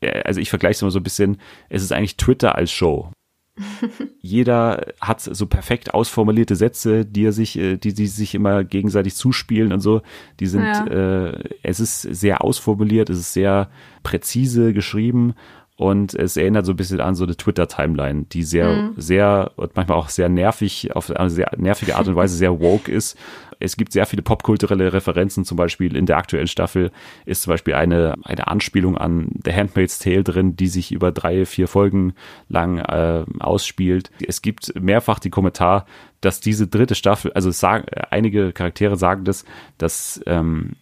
äh, 0.00 0.22
also 0.22 0.40
ich 0.40 0.50
vergleiche 0.50 0.72
es 0.72 0.82
immer 0.82 0.90
so 0.90 1.00
ein 1.00 1.04
bisschen, 1.04 1.38
es 1.68 1.82
ist 1.82 1.92
eigentlich 1.92 2.16
Twitter 2.16 2.54
als 2.54 2.70
Show. 2.70 3.10
Jeder 4.20 4.86
hat 5.00 5.20
so 5.20 5.46
perfekt 5.46 5.94
ausformulierte 5.94 6.54
Sätze, 6.56 7.04
die 7.04 7.24
er 7.24 7.32
sich, 7.32 7.58
äh, 7.58 7.76
die, 7.76 7.94
die 7.94 8.06
sich 8.06 8.34
immer 8.34 8.64
gegenseitig 8.64 9.14
zuspielen 9.14 9.72
und 9.72 9.80
so. 9.80 10.02
Die 10.40 10.46
sind, 10.46 10.62
ja. 10.62 10.86
äh, 10.86 11.44
es 11.62 11.80
ist 11.80 12.02
sehr 12.02 12.44
ausformuliert, 12.44 13.10
es 13.10 13.18
ist 13.18 13.32
sehr 13.32 13.70
präzise 14.02 14.72
geschrieben 14.72 15.34
Und 15.78 16.12
es 16.12 16.36
erinnert 16.36 16.66
so 16.66 16.72
ein 16.72 16.76
bisschen 16.76 17.00
an 17.00 17.14
so 17.14 17.22
eine 17.22 17.36
Twitter-Timeline, 17.36 18.24
die 18.32 18.42
sehr, 18.42 18.68
Mhm. 18.68 18.94
sehr 18.96 19.52
und 19.54 19.76
manchmal 19.76 19.96
auch 19.96 20.08
sehr 20.08 20.28
nervig, 20.28 20.96
auf 20.96 21.08
eine 21.08 21.30
sehr 21.30 21.52
nervige 21.56 21.94
Art 21.94 22.08
und 22.08 22.16
Weise 22.16 22.36
sehr 22.36 22.58
woke 22.58 22.90
ist. 22.90 23.16
Es 23.60 23.76
gibt 23.76 23.92
sehr 23.92 24.04
viele 24.06 24.22
popkulturelle 24.22 24.92
Referenzen, 24.92 25.44
zum 25.44 25.56
Beispiel 25.56 25.94
in 25.96 26.04
der 26.06 26.16
aktuellen 26.16 26.48
Staffel 26.48 26.90
ist 27.26 27.42
zum 27.42 27.52
Beispiel 27.52 27.74
eine, 27.74 28.14
eine 28.24 28.48
Anspielung 28.48 28.98
an 28.98 29.30
The 29.44 29.52
Handmaid's 29.52 30.00
Tale 30.00 30.24
drin, 30.24 30.56
die 30.56 30.66
sich 30.66 30.90
über 30.90 31.12
drei, 31.12 31.46
vier 31.46 31.68
Folgen 31.68 32.14
lang 32.48 32.78
äh, 32.78 33.24
ausspielt. 33.38 34.10
Es 34.26 34.42
gibt 34.42 34.72
mehrfach 34.80 35.20
die 35.20 35.30
Kommentar, 35.30 35.86
dass 36.20 36.40
diese 36.40 36.66
dritte 36.66 36.96
Staffel, 36.96 37.32
also 37.34 37.52
sagen, 37.52 37.86
einige 38.10 38.52
Charaktere 38.52 38.96
sagen 38.96 39.22
das, 39.22 39.44
dass 39.78 40.20
ähm, 40.26 40.72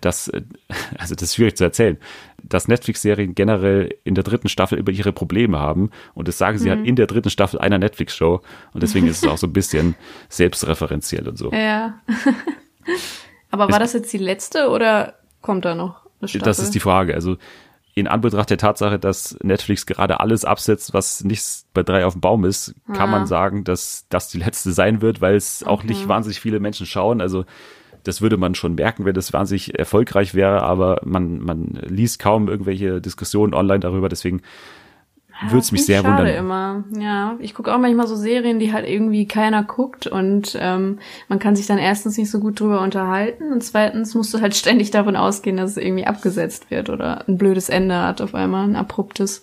das, 0.00 0.28
äh, 0.28 0.42
also 0.98 1.14
das 1.14 1.24
ist 1.30 1.34
schwierig 1.36 1.56
zu 1.56 1.64
erzählen, 1.64 1.98
dass 2.42 2.68
Netflix-Serien 2.68 3.34
generell 3.34 3.94
in 4.04 4.14
der 4.14 4.24
dritten 4.24 4.48
Staffel 4.48 4.78
über 4.78 4.92
ihre 4.92 5.12
Probleme 5.12 5.58
haben 5.58 5.90
und 6.14 6.28
das 6.28 6.38
sagen 6.38 6.58
sie 6.58 6.70
halt 6.70 6.86
in 6.86 6.96
der 6.96 7.06
dritten 7.06 7.30
Staffel 7.30 7.58
einer 7.60 7.78
Netflix-Show 7.78 8.40
und 8.72 8.82
deswegen 8.82 9.06
ist 9.06 9.24
es 9.24 9.28
auch 9.28 9.38
so 9.38 9.46
ein 9.46 9.52
bisschen 9.52 9.94
selbstreferenziell 10.28 11.28
und 11.28 11.36
so. 11.36 11.52
Ja. 11.52 11.98
Aber 13.50 13.70
war 13.70 13.78
das 13.78 13.92
jetzt 13.92 14.12
die 14.12 14.18
letzte 14.18 14.68
oder 14.68 15.14
kommt 15.40 15.64
da 15.64 15.74
noch 15.74 16.06
eine 16.20 16.28
Staffel? 16.28 16.44
Das 16.44 16.58
ist 16.58 16.74
die 16.74 16.80
Frage. 16.80 17.14
Also 17.14 17.36
in 17.94 18.06
Anbetracht 18.06 18.50
der 18.50 18.58
Tatsache, 18.58 18.98
dass 18.98 19.36
Netflix 19.42 19.84
gerade 19.86 20.20
alles 20.20 20.44
absetzt, 20.44 20.94
was 20.94 21.24
nicht 21.24 21.64
bei 21.74 21.82
drei 21.82 22.06
auf 22.06 22.12
dem 22.14 22.20
Baum 22.20 22.44
ist, 22.44 22.74
kann 22.86 23.08
Ah. 23.08 23.18
man 23.18 23.26
sagen, 23.26 23.64
dass 23.64 24.06
das 24.08 24.28
die 24.28 24.38
letzte 24.38 24.70
sein 24.72 25.00
wird, 25.02 25.20
weil 25.20 25.34
es 25.34 25.64
auch 25.64 25.78
Okay. 25.80 25.88
nicht 25.88 26.06
wahnsinnig 26.06 26.38
viele 26.40 26.60
Menschen 26.60 26.86
schauen. 26.86 27.20
Also 27.20 27.44
das 28.08 28.22
würde 28.22 28.38
man 28.38 28.54
schon 28.54 28.74
merken, 28.74 29.04
wenn 29.04 29.12
das 29.12 29.34
wahnsinnig 29.34 29.78
erfolgreich 29.78 30.34
wäre, 30.34 30.62
aber 30.62 31.02
man, 31.04 31.40
man 31.40 31.78
liest 31.86 32.18
kaum 32.18 32.48
irgendwelche 32.48 33.02
Diskussionen 33.02 33.52
online 33.52 33.80
darüber, 33.80 34.08
deswegen 34.08 34.40
würde 35.42 35.58
es 35.58 35.72
mich 35.72 35.84
sehr 35.84 36.00
schade 36.00 36.22
wundern. 36.22 36.34
immer. 36.34 36.84
Ja, 36.98 37.36
ich 37.38 37.54
gucke 37.54 37.72
auch 37.72 37.78
manchmal 37.78 38.06
so 38.08 38.16
Serien, 38.16 38.58
die 38.58 38.72
halt 38.72 38.88
irgendwie 38.88 39.28
keiner 39.28 39.62
guckt 39.62 40.06
und 40.06 40.56
ähm, 40.58 41.00
man 41.28 41.38
kann 41.38 41.54
sich 41.54 41.66
dann 41.66 41.76
erstens 41.76 42.16
nicht 42.16 42.30
so 42.30 42.40
gut 42.40 42.58
drüber 42.58 42.80
unterhalten 42.80 43.52
und 43.52 43.62
zweitens 43.62 44.14
musst 44.14 44.32
du 44.32 44.40
halt 44.40 44.56
ständig 44.56 44.90
davon 44.90 45.14
ausgehen, 45.14 45.58
dass 45.58 45.72
es 45.72 45.76
irgendwie 45.76 46.06
abgesetzt 46.06 46.70
wird 46.70 46.88
oder 46.88 47.28
ein 47.28 47.36
blödes 47.36 47.68
Ende 47.68 48.02
hat 48.02 48.22
auf 48.22 48.34
einmal, 48.34 48.64
ein 48.66 48.74
abruptes. 48.74 49.42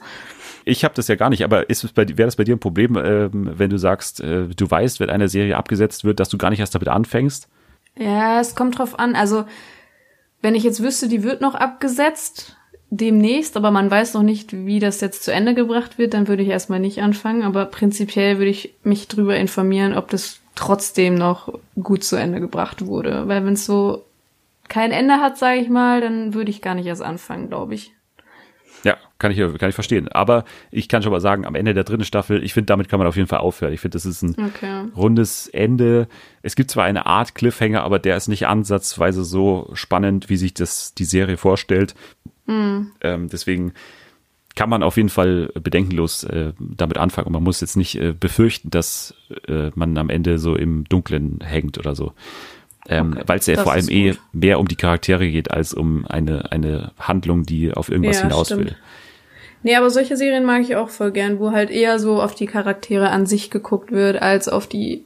Ich 0.66 0.84
habe 0.84 0.96
das 0.96 1.08
ja 1.08 1.16
gar 1.16 1.30
nicht, 1.30 1.44
aber 1.44 1.70
ist 1.70 1.84
es 1.84 1.92
bei, 1.92 2.08
wäre 2.08 2.26
das 2.26 2.36
bei 2.36 2.44
dir 2.44 2.56
ein 2.56 2.60
Problem, 2.60 2.98
ähm, 2.98 3.52
wenn 3.56 3.70
du 3.70 3.78
sagst, 3.78 4.22
äh, 4.22 4.48
du 4.48 4.70
weißt, 4.70 5.00
wenn 5.00 5.12
eine 5.12 5.30
Serie 5.30 5.56
abgesetzt 5.56 6.04
wird, 6.04 6.20
dass 6.20 6.30
du 6.30 6.40
gar 6.40 6.50
nicht 6.50 6.60
erst 6.60 6.74
damit 6.74 6.88
anfängst? 6.88 7.48
Ja, 7.98 8.40
es 8.40 8.56
kommt 8.56 8.78
drauf 8.78 9.00
an. 9.00 9.16
Also, 9.16 9.46
wenn 10.42 10.56
ich 10.56 10.64
jetzt 10.64 10.84
wüsste, 10.84 11.08
die 11.08 11.24
wird 11.24 11.42
noch 11.42 11.56
abgesetzt 11.56 12.58
demnächst, 12.90 13.58
aber 13.58 13.72
man 13.72 13.90
weiß 13.90 14.14
noch 14.14 14.24
nicht, 14.24 14.54
wie 14.54 14.80
das 14.80 15.02
jetzt 15.02 15.24
zu 15.24 15.34
Ende 15.34 15.54
gebracht 15.54 15.98
wird, 15.98 16.14
dann 16.14 16.28
würde 16.28 16.44
ich 16.44 16.50
erstmal 16.50 16.80
nicht 16.80 17.02
anfangen. 17.02 17.44
Aber 17.44 17.66
prinzipiell 17.66 18.38
würde 18.38 18.52
ich 18.52 18.76
mich 18.84 19.08
drüber 19.08 19.36
informieren, 19.38 19.96
ob 19.96 20.10
das 20.10 20.40
trotzdem 20.56 21.16
noch 21.16 21.58
gut 21.82 22.04
zu 22.04 22.16
Ende 22.16 22.40
gebracht 22.40 22.86
wurde. 22.86 23.28
Weil 23.28 23.46
wenn 23.46 23.54
es 23.54 23.66
so 23.66 24.04
kein 24.68 24.92
Ende 24.92 25.16
hat, 25.16 25.38
sage 25.38 25.60
ich 25.60 25.70
mal, 25.70 26.02
dann 26.02 26.34
würde 26.34 26.52
ich 26.52 26.62
gar 26.62 26.76
nicht 26.76 26.86
erst 26.86 27.02
anfangen, 27.02 27.50
glaube 27.50 27.76
ich. 27.76 27.95
Kann 29.18 29.32
ich, 29.32 29.38
kann 29.38 29.70
ich 29.70 29.76
verstehen. 29.76 30.10
Aber 30.10 30.44
ich 30.72 30.90
kann 30.90 31.02
schon 31.02 31.12
mal 31.14 31.22
sagen, 31.22 31.46
am 31.46 31.56
Ende 31.56 31.74
der 31.74 31.86
dritten 31.86 32.04
Staffel, 32.04 32.44
ich 32.44 32.54
finde, 32.54 32.66
damit 32.66 32.90
kann 32.90 33.00
man 33.00 33.08
auf 33.08 33.16
jeden 33.16 33.30
Fall 33.30 33.40
aufhören. 33.40 33.72
Ich 33.72 33.80
finde, 33.80 33.96
das 33.96 34.06
ist 34.06 34.22
ein 34.24 34.36
Okay. 34.38 34.84
rundes 34.96 35.48
Ende. 35.48 36.08
Es 36.42 36.56
gibt 36.56 36.70
zwar 36.70 36.84
eine 36.84 37.06
Art 37.06 37.34
Cliffhanger, 37.34 37.82
aber 37.84 37.98
der 38.00 38.18
ist 38.18 38.28
nicht 38.28 38.46
ansatzweise 38.48 39.24
so 39.24 39.70
spannend, 39.74 40.30
wie 40.30 40.36
sich 40.38 40.54
das 40.54 40.94
die 40.96 41.06
Serie 41.06 41.38
vorstellt. 41.38 41.96
Ähm, 42.48 42.92
deswegen 43.02 43.74
kann 44.56 44.70
man 44.70 44.84
auf 44.84 44.98
jeden 44.98 45.10
Fall 45.10 45.50
bedenkenlos 45.62 46.24
äh, 46.26 46.54
damit 46.60 46.98
anfangen 46.98 47.28
und 47.28 47.34
man 47.34 47.44
muss 47.44 47.62
jetzt 47.62 47.76
nicht 47.76 47.96
äh, 48.00 48.14
befürchten, 48.14 48.70
dass 48.70 49.14
äh, 49.48 49.72
man 49.76 49.98
am 49.98 50.10
Ende 50.10 50.38
so 50.40 50.56
im 50.56 50.84
Dunklen 50.86 51.40
hängt 51.44 51.78
oder 51.78 51.96
so. 51.96 52.14
Ähm, 52.88 53.14
Okay, 53.14 53.24
Weil 53.26 53.40
es 53.40 53.48
ja 53.48 53.62
vor 53.64 53.72
allem 53.74 53.90
eh 53.90 54.14
mehr 54.32 54.60
um 54.60 54.68
die 54.68 54.76
Charaktere 54.76 55.30
geht, 55.30 55.52
als 55.52 55.74
um 55.74 56.06
eine, 56.06 56.52
eine 56.52 56.92
Handlung, 57.00 57.44
die 57.44 57.74
auf 57.74 57.90
irgendwas 57.90 58.18
Ja, 58.18 58.22
hinaus 58.24 58.48
stimmt. 58.48 58.66
will. 58.66 58.76
Nee, 59.66 59.76
aber 59.78 59.90
solche 59.90 60.16
Serien 60.16 60.46
mag 60.46 60.62
ich 60.62 60.76
auch 60.76 60.90
voll 60.90 61.10
gern, 61.10 61.40
wo 61.40 61.50
halt 61.52 61.72
eher 61.72 61.98
so 61.98 62.22
auf 62.22 62.36
die 62.36 62.46
Charaktere 62.46 63.10
an 63.10 63.26
sich 63.26 63.50
geguckt 63.50 63.92
wird, 63.92 64.22
als 64.22 64.48
auf 64.48 64.68
die 64.68 65.04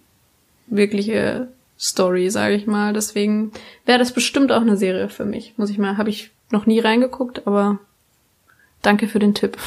wirkliche 0.68 1.48
Story, 1.80 2.30
sage 2.30 2.56
ich 2.56 2.68
mal. 2.68 2.92
Deswegen 2.92 3.54
wäre 3.86 4.00
das 4.00 4.12
bestimmt 4.12 4.52
auch 4.52 4.60
eine 4.60 4.76
Serie 4.76 5.08
für 5.08 5.24
mich. 5.24 5.54
Muss 5.56 5.70
ich 5.70 5.78
mal, 5.78 5.96
habe 5.96 6.10
ich 6.10 6.32
noch 6.52 6.66
nie 6.66 6.82
reingeguckt, 6.82 7.48
aber 7.48 7.80
danke 8.82 9.08
für 9.08 9.20
den 9.20 9.34
Tipp. 9.34 9.58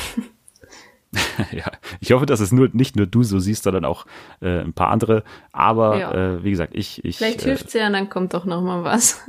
ja, 1.53 1.72
ich 2.01 2.12
hoffe, 2.12 2.26
dass 2.26 2.40
es 2.40 2.53
nur 2.53 2.68
nicht 2.74 2.95
nur 2.95 3.07
du 3.07 3.22
so 3.22 3.38
siehst, 3.38 3.62
sondern 3.62 3.86
auch 3.86 4.05
äh, 4.43 4.61
ein 4.61 4.74
paar 4.74 4.90
andere. 4.90 5.24
Aber 5.53 5.99
Ja. 5.99 6.12
äh, 6.34 6.45
wie 6.45 6.51
gesagt, 6.51 6.74
ich, 6.76 7.03
ich 7.03 7.16
Vielleicht 7.16 7.40
äh, 7.40 7.45
hilft's 7.49 7.72
ja 7.72 7.86
und 7.86 7.95
dann 7.95 8.11
kommt 8.11 8.34
doch 8.34 8.45
noch 8.45 8.61
mal 8.61 8.84
was. 8.84 9.22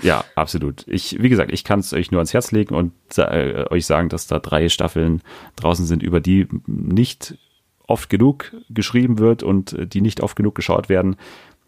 Ja 0.00 0.24
absolut. 0.34 0.86
Ich, 0.88 1.22
wie 1.22 1.28
gesagt, 1.28 1.52
ich 1.52 1.64
kann 1.64 1.80
es 1.80 1.92
euch 1.92 2.10
nur 2.10 2.20
ans 2.20 2.34
Herz 2.34 2.52
legen 2.52 2.74
und 2.74 2.92
äh, 3.16 3.64
euch 3.70 3.86
sagen, 3.86 4.08
dass 4.08 4.26
da 4.26 4.38
drei 4.38 4.68
Staffeln 4.68 5.22
draußen 5.56 5.84
sind, 5.84 6.02
über 6.02 6.20
die 6.20 6.48
nicht 6.66 7.38
oft 7.86 8.08
genug 8.08 8.52
geschrieben 8.70 9.18
wird 9.18 9.42
und 9.42 9.72
äh, 9.72 9.86
die 9.86 10.00
nicht 10.00 10.20
oft 10.20 10.36
genug 10.36 10.54
geschaut 10.54 10.88
werden. 10.88 11.16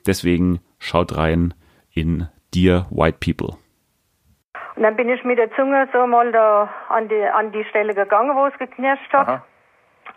Deswegen 0.07 0.61
schaut 0.79 1.17
rein 1.17 1.55
in 1.93 2.29
Dear 2.55 2.87
White 2.91 3.19
People. 3.21 3.57
Und 4.77 4.83
dann 4.83 4.97
bin 4.97 5.09
ich 5.09 5.23
mit 5.25 5.39
der 5.39 5.53
Zunge 5.55 5.89
so 5.93 6.07
mal 6.07 6.33
da 6.33 6.69
an 6.89 7.09
die, 7.09 7.23
an 7.23 7.53
die 7.53 7.65
Stelle 7.65 7.95
gegangen, 7.95 8.35
wo 8.37 8.47
es 8.47 8.59
geknirscht 8.59 9.13
hat. 9.13 9.43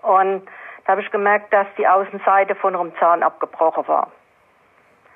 Und 0.01 0.43
da 0.85 0.93
habe 0.93 1.01
ich 1.01 1.11
gemerkt, 1.11 1.53
dass 1.53 1.67
die 1.77 1.87
Außenseite 1.87 2.55
von 2.55 2.75
einem 2.75 2.91
Zahn 2.99 3.21
abgebrochen 3.21 3.87
war. 3.87 4.11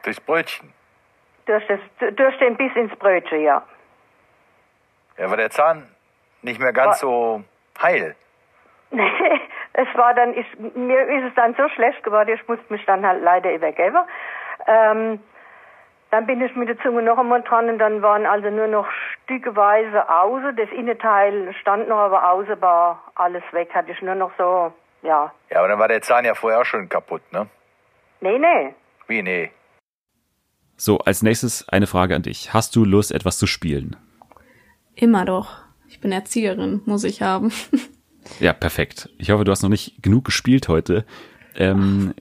Durchs 0.03 0.19
Brötchen. 0.19 0.73
Durch, 1.51 1.67
das, 1.67 2.15
durch 2.15 2.37
den 2.37 2.55
Biss 2.55 2.73
ins 2.75 2.95
Brötchen, 2.95 3.41
ja. 3.41 3.61
Ja, 5.17 5.29
war 5.29 5.35
der 5.35 5.49
Zahn 5.49 5.85
nicht 6.43 6.61
mehr 6.61 6.71
ganz 6.71 6.99
so 6.99 7.43
heil. 7.81 8.15
Nee, 8.91 9.03
es 9.73 9.87
war 9.95 10.13
dann, 10.13 10.33
ich, 10.33 10.47
mir 10.75 11.01
ist 11.09 11.25
es 11.25 11.35
dann 11.35 11.53
so 11.55 11.67
schlecht 11.67 12.01
geworden, 12.03 12.29
ich 12.33 12.47
musste 12.47 12.71
mich 12.71 12.85
dann 12.85 13.05
halt 13.05 13.21
leider 13.21 13.53
übergeben. 13.53 13.99
Ähm, 14.65 15.19
dann 16.11 16.25
bin 16.25 16.41
ich 16.41 16.55
mit 16.55 16.69
der 16.69 16.79
Zunge 16.79 17.01
noch 17.01 17.17
einmal 17.17 17.41
dran 17.41 17.67
und 17.67 17.79
dann 17.79 18.01
waren 18.01 18.25
also 18.25 18.49
nur 18.49 18.67
noch 18.67 18.87
stückeweise 19.23 20.09
außen. 20.09 20.55
Das 20.55 20.69
Innenteil 20.69 21.53
stand 21.59 21.89
noch, 21.89 21.97
aber 21.97 22.31
außen 22.31 22.61
war 22.61 23.11
alles 23.15 23.43
weg. 23.51 23.73
Hatte 23.73 23.91
ich 23.91 24.01
nur 24.01 24.15
noch 24.15 24.31
so, 24.37 24.71
ja. 25.01 25.33
Ja, 25.49 25.59
aber 25.59 25.67
dann 25.67 25.79
war 25.79 25.89
der 25.89 26.01
Zahn 26.01 26.23
ja 26.23 26.33
vorher 26.33 26.61
auch 26.61 26.65
schon 26.65 26.87
kaputt, 26.87 27.21
ne? 27.33 27.47
Nee, 28.21 28.39
nee. 28.39 28.73
Wie, 29.07 29.21
nee. 29.21 29.51
So, 30.83 30.97
als 30.97 31.21
nächstes 31.21 31.69
eine 31.69 31.85
Frage 31.85 32.15
an 32.15 32.23
dich. 32.23 32.55
Hast 32.55 32.75
du 32.75 32.85
Lust, 32.85 33.11
etwas 33.11 33.37
zu 33.37 33.45
spielen? 33.45 33.97
Immer 34.95 35.25
doch. 35.25 35.59
Ich 35.87 35.99
bin 35.99 36.11
Erzieherin, 36.11 36.81
muss 36.85 37.03
ich 37.03 37.21
haben. 37.21 37.53
Ja, 38.39 38.53
perfekt. 38.53 39.09
Ich 39.19 39.29
hoffe, 39.29 39.43
du 39.43 39.51
hast 39.51 39.61
noch 39.61 39.69
nicht 39.69 40.01
genug 40.01 40.25
gespielt 40.25 40.69
heute. 40.69 41.05
Ähm, 41.55 42.13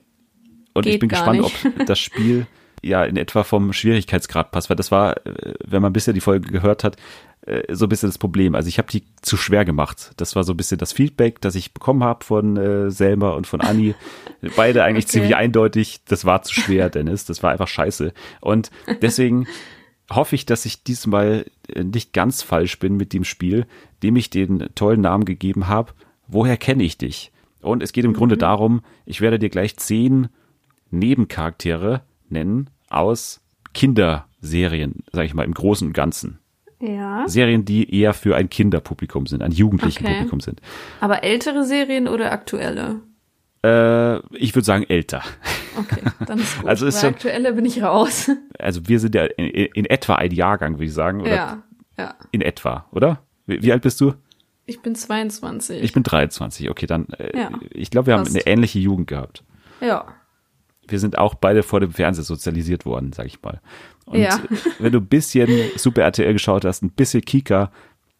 und 0.73 0.85
ich 0.85 0.93
geht 0.93 0.99
bin 0.99 1.09
gar 1.09 1.31
gespannt, 1.31 1.41
nicht. 1.41 1.79
ob 1.79 1.85
das 1.87 1.99
Spiel 1.99 2.45
ja 2.83 3.03
in 3.03 3.17
etwa 3.17 3.43
vom 3.43 3.73
Schwierigkeitsgrad 3.73 4.51
passt, 4.51 4.69
weil 4.69 4.77
das 4.77 4.91
war, 4.91 5.17
äh, 5.25 5.53
wenn 5.65 5.81
man 5.81 5.93
bisher 5.93 6.13
die 6.13 6.21
Folge 6.21 6.51
gehört 6.51 6.83
hat, 6.83 6.97
äh, 7.45 7.73
so 7.73 7.85
ein 7.85 7.89
bisschen 7.89 8.09
das 8.09 8.17
Problem. 8.17 8.55
Also 8.55 8.67
ich 8.69 8.77
habe 8.77 8.89
die 8.91 9.03
zu 9.21 9.37
schwer 9.37 9.65
gemacht. 9.65 10.11
Das 10.17 10.35
war 10.35 10.43
so 10.43 10.53
ein 10.53 10.57
bisschen 10.57 10.77
das 10.77 10.93
Feedback, 10.93 11.41
das 11.41 11.55
ich 11.55 11.73
bekommen 11.73 12.03
habe 12.03 12.23
von 12.23 12.57
äh, 12.57 12.91
Selma 12.91 13.31
und 13.31 13.47
von 13.47 13.61
Anni. 13.61 13.95
Beide 14.55 14.83
eigentlich 14.83 15.05
Okay. 15.05 15.13
ziemlich 15.13 15.35
eindeutig, 15.35 16.01
das 16.05 16.25
war 16.25 16.43
zu 16.43 16.53
schwer, 16.53 16.89
Dennis. 16.89 17.25
Das 17.25 17.41
war 17.43 17.51
einfach 17.51 17.67
scheiße. 17.67 18.13
Und 18.41 18.69
deswegen 19.01 19.47
hoffe 20.11 20.35
ich, 20.35 20.45
dass 20.45 20.65
ich 20.65 20.83
diesmal 20.83 21.45
äh, 21.67 21.83
nicht 21.83 22.13
ganz 22.13 22.43
falsch 22.43 22.77
bin 22.79 22.97
mit 22.97 23.13
dem 23.13 23.23
Spiel, 23.23 23.65
dem 24.03 24.15
ich 24.15 24.29
den 24.29 24.69
tollen 24.75 25.01
Namen 25.01 25.25
gegeben 25.25 25.67
habe. 25.67 25.93
Woher 26.27 26.57
kenne 26.57 26.83
ich 26.83 26.97
dich? 26.97 27.31
Und 27.61 27.83
es 27.83 27.93
geht 27.93 28.05
im 28.05 28.13
Grunde 28.13 28.37
darum, 28.37 28.81
ich 29.05 29.21
werde 29.21 29.39
dir 29.39 29.49
gleich 29.49 29.77
zehn 29.77 30.29
Nebencharaktere 30.89 32.01
nennen 32.29 32.69
aus 32.89 33.41
Kinderserien, 33.73 35.03
sage 35.11 35.25
ich 35.25 35.33
mal, 35.33 35.45
im 35.45 35.53
Großen 35.53 35.87
und 35.87 35.93
Ganzen. 35.93 36.39
Ja. 36.81 37.27
Serien, 37.27 37.63
die 37.65 37.93
eher 37.95 38.13
für 38.13 38.35
ein 38.35 38.49
Kinderpublikum 38.49 39.27
sind, 39.27 39.41
ein 39.43 39.51
jugendlichen 39.51 40.03
Okay. 40.05 40.13
Publikum 40.15 40.39
sind. 40.39 40.61
Aber 40.99 41.23
ältere 41.23 41.63
Serien 41.65 42.07
oder 42.07 42.31
aktuelle? 42.31 43.01
Äh, 43.63 44.17
ich 44.35 44.55
würde 44.55 44.65
sagen 44.65 44.85
älter. 44.89 45.21
Okay, 45.77 46.01
dann 46.25 46.39
ist 46.39 46.57
gut. 46.59 46.67
Also 46.67 46.85
ist 46.87 46.95
Bei 46.95 47.01
schon- 47.01 47.09
aktuelle 47.13 47.53
bin 47.53 47.65
ich 47.65 47.81
raus. 47.83 48.29
Also 48.59 48.87
wir 48.87 48.99
sind 48.99 49.15
ja 49.15 49.25
in, 49.25 49.45
in 49.73 49.85
etwa 49.85 50.15
ein 50.15 50.31
Jahrgang, 50.31 50.73
würde 50.75 50.85
ich 50.85 50.93
sagen. 50.93 51.21
Oder 51.21 51.35
ja, 51.35 51.63
ja. 51.97 52.15
In 52.31 52.41
etwa, 52.41 52.87
oder? 52.91 53.21
Wie, 53.45 53.61
wie 53.63 53.71
alt 53.71 53.81
bist 53.83 54.01
du? 54.01 54.13
Ich 54.65 54.81
bin 54.81 54.95
22. 54.95 55.81
Ich 55.83 55.93
bin 55.93 56.03
23. 56.03 56.69
Okay, 56.69 56.87
dann, 56.87 57.07
äh, 57.17 57.37
Ja, 57.37 57.49
ich 57.71 57.89
glaube, 57.91 58.07
wir 58.07 58.13
haben 58.15 58.23
passt. 58.23 58.35
eine 58.35 58.45
ähnliche 58.47 58.79
Jugend 58.79 59.07
gehabt. 59.07 59.43
ja. 59.81 60.05
Wir 60.91 60.99
sind 60.99 61.17
auch 61.17 61.33
beide 61.35 61.63
vor 61.63 61.79
dem 61.79 61.91
Fernseher 61.91 62.23
sozialisiert 62.23 62.85
worden, 62.85 63.13
sag 63.13 63.25
ich 63.27 63.41
mal. 63.41 63.59
Und 64.05 64.19
Ja. 64.19 64.39
wenn 64.79 64.91
du 64.91 64.99
ein 64.99 65.05
bisschen 65.07 65.49
Super 65.77 66.01
RTL 66.03 66.33
geschaut 66.33 66.65
hast, 66.65 66.83
ein 66.83 66.91
bisschen 66.91 67.21
Kika, 67.21 67.71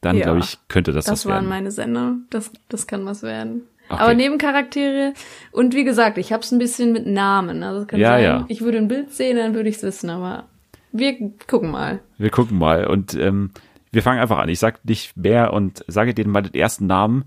dann 0.02 0.18
Ja, 0.18 0.24
glaube 0.24 0.40
ich, 0.40 0.58
könnte 0.68 0.94
das, 0.94 1.06
Das 1.06 1.12
was 1.12 1.26
waren 1.26 1.34
werden. 1.36 1.50
meine 1.50 1.72
Sender. 1.72 2.16
Das, 2.30 2.52
das 2.70 2.88
kann 2.88 3.06
was 3.06 3.22
werden. 3.24 3.64
Okay. 3.90 4.02
Aber 4.02 4.14
Nebencharaktere 4.14 5.14
und 5.52 5.76
wie 5.76 5.84
gesagt, 5.84 6.18
ich 6.18 6.32
habe 6.32 6.44
es 6.44 6.52
ein 6.52 6.60
bisschen 6.60 6.94
mit 6.94 7.06
Namen. 7.06 7.62
Also 7.62 7.86
Ja, 7.98 8.12
sein, 8.12 8.24
ja. 8.24 8.46
ich 8.48 8.62
würde 8.62 8.78
ein 8.78 8.88
Bild 8.88 9.12
sehen, 9.12 9.36
dann 9.38 9.54
würde 9.54 9.68
ich 9.70 9.76
es 9.78 9.84
wissen. 9.84 10.10
Aber 10.10 10.46
wir 10.94 11.16
gucken 11.48 11.72
mal. 11.72 12.00
Wir 12.18 12.30
gucken 12.30 12.58
mal 12.58 12.88
und 12.88 13.14
ähm, 13.16 13.52
wir 13.92 14.02
fangen 14.02 14.20
einfach 14.22 14.38
an. 14.38 14.48
Ich 14.50 14.60
sag 14.60 14.84
nicht 14.86 15.18
mehr 15.18 15.52
und 15.52 15.84
sage 15.88 16.14
denen 16.14 16.32
mal 16.32 16.42
den 16.42 16.54
ersten 16.54 16.88
Namen. 16.88 17.26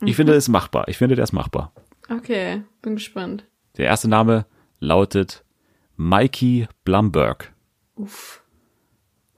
Ich 0.00 0.12
Mhm. 0.12 0.14
finde, 0.14 0.34
das 0.34 0.44
ist 0.44 0.48
machbar. 0.48 0.86
Ich 0.88 0.96
finde, 0.98 1.16
der 1.16 1.24
ist 1.24 1.32
machbar. 1.32 1.72
Okay, 2.08 2.62
bin 2.82 2.94
gespannt. 2.94 3.44
Der 3.76 3.86
erste 3.86 4.08
Name 4.08 4.46
lautet 4.80 5.44
Mikey 5.96 6.68
Blumberg. 6.84 7.52
Uff. 7.96 8.42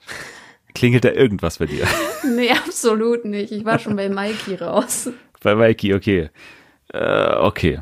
Klingelt 0.74 1.04
da 1.04 1.10
irgendwas 1.12 1.58
bei 1.58 1.66
dir? 1.66 1.86
Nee, 2.24 2.50
absolut 2.50 3.24
nicht. 3.24 3.52
Ich 3.52 3.64
war 3.64 3.78
schon 3.78 3.94
bei 3.96 4.08
Mikey 4.08 4.56
raus. 4.56 5.08
bei 5.40 5.54
Mikey, 5.54 5.94
okay. 5.94 6.30
Äh, 6.92 7.36
okay. 7.36 7.80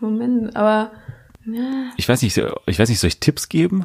Moment, 0.00 0.56
aber 0.56 0.90
ja, 1.44 1.90
Ich 1.98 2.08
weiß 2.08 2.22
nicht, 2.22 2.32
so- 2.34 2.58
ich 2.66 2.78
weiß 2.78 2.88
nicht, 2.88 2.98
soll 2.98 3.08
ich 3.08 3.20
Tipps 3.20 3.48
geben? 3.50 3.84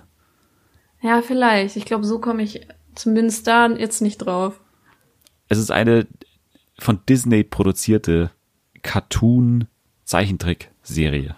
ja 1.02 1.22
vielleicht. 1.22 1.76
Ich 1.76 1.84
glaube, 1.86 2.06
so 2.06 2.20
komme 2.20 2.44
ich 2.44 2.66
zumindest 2.96 3.46
da 3.46 3.68
jetzt 3.68 4.02
nicht 4.02 4.20
drauf. 4.20 4.62
Es 5.50 5.58
ist 5.58 5.70
eine 5.70 6.08
von 6.80 7.02
Disney 7.10 7.44
produzierte 7.44 8.32
Cartoon-Zeichentrick-Serie. 8.84 11.36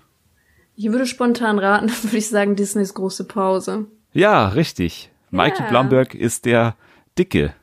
Ich 0.75 0.91
würde 0.91 1.05
spontan 1.05 1.59
raten, 1.59 1.89
würde 2.03 2.17
ich 2.17 2.27
sagen 2.29 2.55
Disneys 2.55 2.93
große 2.93 3.25
Pause. 3.25 3.85
Ja, 4.13 4.49
richtig. 4.49 5.09
Mikey 5.31 5.63
Ja. 5.63 5.69
Blumberg 5.69 6.13
ist 6.15 6.45
der 6.45 6.75
Dicke. 7.17 7.53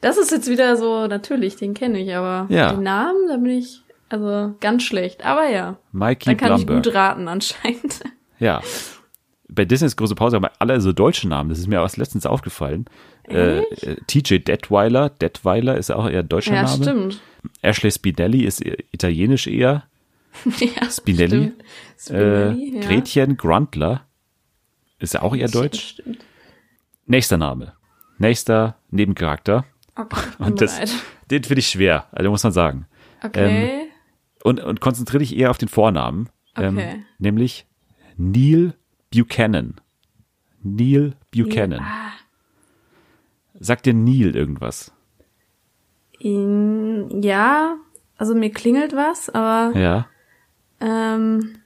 Das 0.00 0.18
ist 0.18 0.30
jetzt 0.30 0.48
wieder 0.50 0.76
so, 0.76 1.06
natürlich, 1.06 1.56
den 1.56 1.74
kenne 1.74 1.98
ich, 2.00 2.14
aber 2.14 2.46
Ja. 2.52 2.72
den 2.72 2.82
Namen, 2.82 3.28
da 3.28 3.36
bin 3.36 3.58
ich 3.58 3.80
also 4.08 4.54
ganz 4.60 4.82
schlecht. 4.82 5.24
Aber 5.24 5.48
ja, 5.48 5.76
Mikey 5.92 6.26
da 6.26 6.34
kann 6.34 6.56
Blumberg. 6.56 6.78
ich 6.78 6.84
gut 6.84 6.94
raten 6.94 7.28
anscheinend. 7.28 8.00
Ja. 8.40 8.60
Bei 9.48 9.64
Disneys 9.64 9.94
große 9.96 10.16
Pause 10.16 10.36
haben 10.36 10.46
alle 10.58 10.80
so 10.80 10.92
deutsche 10.92 11.28
Namen. 11.28 11.48
Das 11.50 11.60
ist 11.60 11.68
mir 11.68 11.80
auch 11.80 11.96
letztens 11.96 12.26
aufgefallen. 12.26 12.86
Äh, 13.28 13.58
äh, 13.60 13.96
TJ 14.08 14.38
Detweiler. 14.40 15.08
Detweiler 15.08 15.78
ist 15.78 15.92
auch 15.92 16.10
eher 16.10 16.24
deutscher 16.24 16.54
ja, 16.54 16.64
Name. 16.64 16.82
stimmt. 16.82 17.20
Ashley 17.62 17.92
Spinelli 17.92 18.44
ist 18.44 18.60
italienisch 18.90 19.46
eher. 19.46 19.84
ja, 20.58 20.90
Spinelli. 20.90 21.52
stimmt. 21.52 21.60
Äh, 21.62 22.52
Spinelli, 22.52 22.74
ja. 22.76 22.80
Gretchen 22.88 23.36
Grundler 23.36 24.06
ist 24.98 25.14
ja 25.14 25.22
auch 25.22 25.34
eher 25.34 25.48
deutsch. 25.48 25.90
Stimmt. 26.00 26.18
Nächster 27.06 27.36
Name. 27.36 27.74
Nächster 28.18 28.76
Nebencharakter. 28.90 29.64
Okay, 29.96 30.16
Und 30.38 30.60
das, 30.60 30.74
bereit. 30.76 30.92
den 31.30 31.44
finde 31.44 31.60
ich 31.60 31.68
schwer, 31.68 32.06
also 32.12 32.30
muss 32.30 32.42
man 32.42 32.52
sagen. 32.52 32.86
Okay. 33.22 33.88
Und, 34.42 34.60
und 34.60 34.80
konzentriere 34.80 35.20
dich 35.20 35.36
eher 35.36 35.50
auf 35.50 35.58
den 35.58 35.68
Vornamen. 35.68 36.28
Ähm, 36.56 36.76
Okay. 36.78 37.04
nämlich 37.18 37.66
Neil 38.16 38.74
Buchanan. 39.12 39.74
Neil 40.62 41.14
Buchanan. 41.32 41.80
Ah. 41.80 42.12
Sagt 43.58 43.86
dir 43.86 43.94
Neil 43.94 44.34
irgendwas? 44.36 44.92
In, 46.18 47.22
ja, 47.22 47.76
also 48.16 48.34
mir 48.34 48.50
klingelt 48.50 48.94
was, 48.94 49.28
aber 49.30 49.76
Ja. 49.78 50.06
Ähm, 50.84 51.56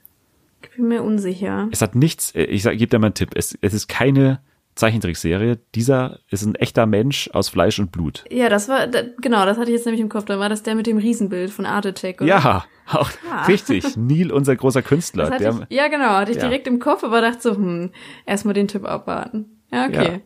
ich 0.61 0.69
bin 0.75 0.87
mir 0.87 1.03
unsicher. 1.03 1.67
Es 1.71 1.81
hat 1.81 1.95
nichts, 1.95 2.33
äh, 2.35 2.43
ich 2.43 2.63
gebe 2.63 2.87
dir 2.87 2.99
mal 2.99 3.07
einen 3.07 3.13
Tipp. 3.15 3.31
Es, 3.35 3.57
es 3.61 3.73
ist 3.73 3.87
keine 3.87 4.39
Zeichentrickserie. 4.75 5.59
Dieser 5.75 6.19
ist 6.29 6.43
ein 6.45 6.55
echter 6.55 6.85
Mensch 6.85 7.29
aus 7.33 7.49
Fleisch 7.49 7.79
und 7.79 7.91
Blut. 7.91 8.23
Ja, 8.31 8.47
das 8.49 8.69
war, 8.69 8.87
da, 8.87 9.01
genau, 9.21 9.45
das 9.45 9.57
hatte 9.57 9.69
ich 9.71 9.75
jetzt 9.77 9.85
nämlich 9.85 10.01
im 10.01 10.07
Kopf. 10.09 10.25
Da 10.25 10.39
war 10.39 10.47
das 10.49 10.63
der 10.63 10.75
mit 10.75 10.87
dem 10.87 10.97
Riesenbild 10.97 11.51
von 11.51 11.65
Art 11.65 11.85
Attack, 11.85 12.21
oder? 12.21 12.29
Ja, 12.29 12.65
auch 12.87 13.11
Ah. 13.29 13.43
richtig. 13.45 13.97
Neil, 13.97 14.31
unser 14.31 14.55
großer 14.55 14.81
Künstler. 14.81 15.29
Der, 15.37 15.51
ich, 15.69 15.75
ja, 15.75 15.87
genau, 15.89 16.09
hatte 16.11 16.31
ich 16.31 16.37
Ja. 16.37 16.43
direkt 16.43 16.65
im 16.67 16.79
Kopf, 16.79 17.03
aber 17.03 17.19
dachte 17.21 17.41
so, 17.41 17.55
hm, 17.55 17.91
erstmal 18.25 18.53
den 18.53 18.67
Tipp 18.69 18.85
abwarten. 18.85 19.45
Ja, 19.71 19.85
okay. 19.85 20.21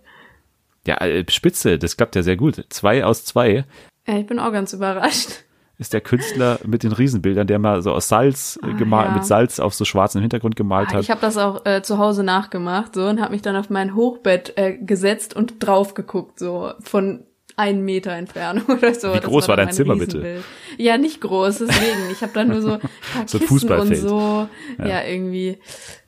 ja, 0.86 0.98
äh, 1.02 1.26
Spitze, 1.30 1.78
das 1.80 1.98
klappt 1.98 2.16
ja 2.16 2.22
sehr 2.24 2.38
gut. 2.38 2.64
Zwei 2.70 3.04
aus 3.04 3.26
zwei 3.26 3.66
Ja. 4.08 4.18
ich 4.20 4.26
bin 4.28 4.38
auch 4.40 4.52
ganz 4.52 4.72
überrascht. 4.74 5.44
Ist 5.78 5.94
der 5.94 6.02
Künstler 6.02 6.60
mit 6.66 6.84
den 6.84 6.92
Riesenbildern, 6.92 7.48
der 7.48 7.58
mal 7.60 7.82
so 7.82 7.92
aus 7.92 8.08
Salz 8.08 8.60
äh, 8.64 8.74
gemalt, 8.76 9.08
Ah, 9.08 9.10
ja. 9.12 9.16
mit 9.16 9.26
Salz 9.26 9.60
auf 9.60 9.74
so 9.74 9.86
schwarzem 9.86 10.22
Hintergrund 10.22 10.56
gemalt 10.56 10.90
hat. 10.94 11.02
Ich 11.02 11.10
habe 11.12 11.22
das 11.22 11.38
auch 11.38 11.66
äh, 11.66 11.82
zu 11.82 11.98
Hause 11.98 12.24
nachgemacht 12.24 12.94
so 12.96 13.06
und 13.08 13.20
habe 13.22 13.32
mich 13.32 13.42
dann 13.42 13.56
auf 13.56 13.70
mein 13.70 13.96
Hochbett 13.96 14.54
äh, 14.58 14.78
gesetzt 14.78 15.36
und 15.36 15.56
drauf 15.66 15.94
geguckt, 15.96 16.40
so 16.40 16.72
von 16.82 17.26
einen 17.56 17.84
Meter 17.86 18.12
Entfernung 18.12 18.64
oder 18.68 18.94
so. 18.96 19.10
Wie 19.14 19.18
Das 19.18 19.26
groß 19.26 19.48
war 19.48 19.58
dein 19.58 19.72
Zimmer, 19.72 19.96
bitte? 19.96 20.44
Ja, 20.78 20.98
nicht 20.98 21.22
groß, 21.22 21.60
deswegen. 21.60 22.12
Ich 22.12 22.22
habe 22.22 22.34
dann 22.34 22.48
nur 22.50 22.62
so 22.62 22.72
ein 22.74 22.80
paar 23.14 23.28
So 23.28 23.40
Kissen 23.40 23.72
und 23.72 23.96
so. 23.96 24.48
Ja. 24.78 25.04
irgendwie, 25.04 25.58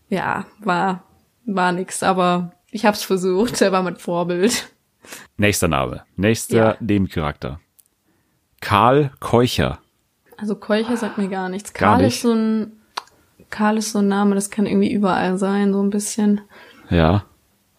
ja, 0.09 0.45
war, 0.59 1.03
war 1.45 1.71
nix, 1.71 2.01
aber 2.03 2.51
ich 2.71 2.85
hab's 2.85 3.03
versucht, 3.03 3.61
er 3.61 3.71
war 3.71 3.83
mein 3.83 3.95
Vorbild. 3.95 4.69
Nächster 5.37 5.67
Name. 5.67 6.03
Nächster 6.15 6.55
Ja. 6.57 6.77
Nebencharakter. 6.79 7.59
Karl 8.61 9.11
Keucher. 9.19 9.79
Also 10.37 10.55
Keucher 10.55 10.97
sagt 10.97 11.17
mir 11.17 11.27
gar 11.29 11.49
nichts. 11.49 11.73
Gar 11.73 11.91
Karl 11.93 12.03
nicht? 12.05 12.15
ist 12.15 12.21
so 12.21 12.33
ein, 12.33 12.71
Karl 13.49 13.77
ist 13.77 13.91
so 13.91 13.99
ein 13.99 14.07
Name, 14.07 14.35
das 14.35 14.49
kann 14.49 14.65
irgendwie 14.65 14.91
überall 14.91 15.37
sein, 15.37 15.71
so 15.73 15.81
ein 15.81 15.89
bisschen. 15.89 16.41
Ja. 16.89 17.25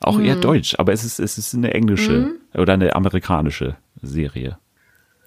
Auch 0.01 0.17
Hm. 0.19 0.25
eher 0.25 0.37
deutsch, 0.37 0.75
aber 0.79 0.93
es 0.93 1.05
ist, 1.05 1.19
es 1.19 1.39
ist 1.39 1.55
eine 1.55 1.73
englische 1.75 2.35
oder 2.55 2.75
eine 2.75 2.95
amerikanische 2.95 3.77
Serie. 4.03 4.59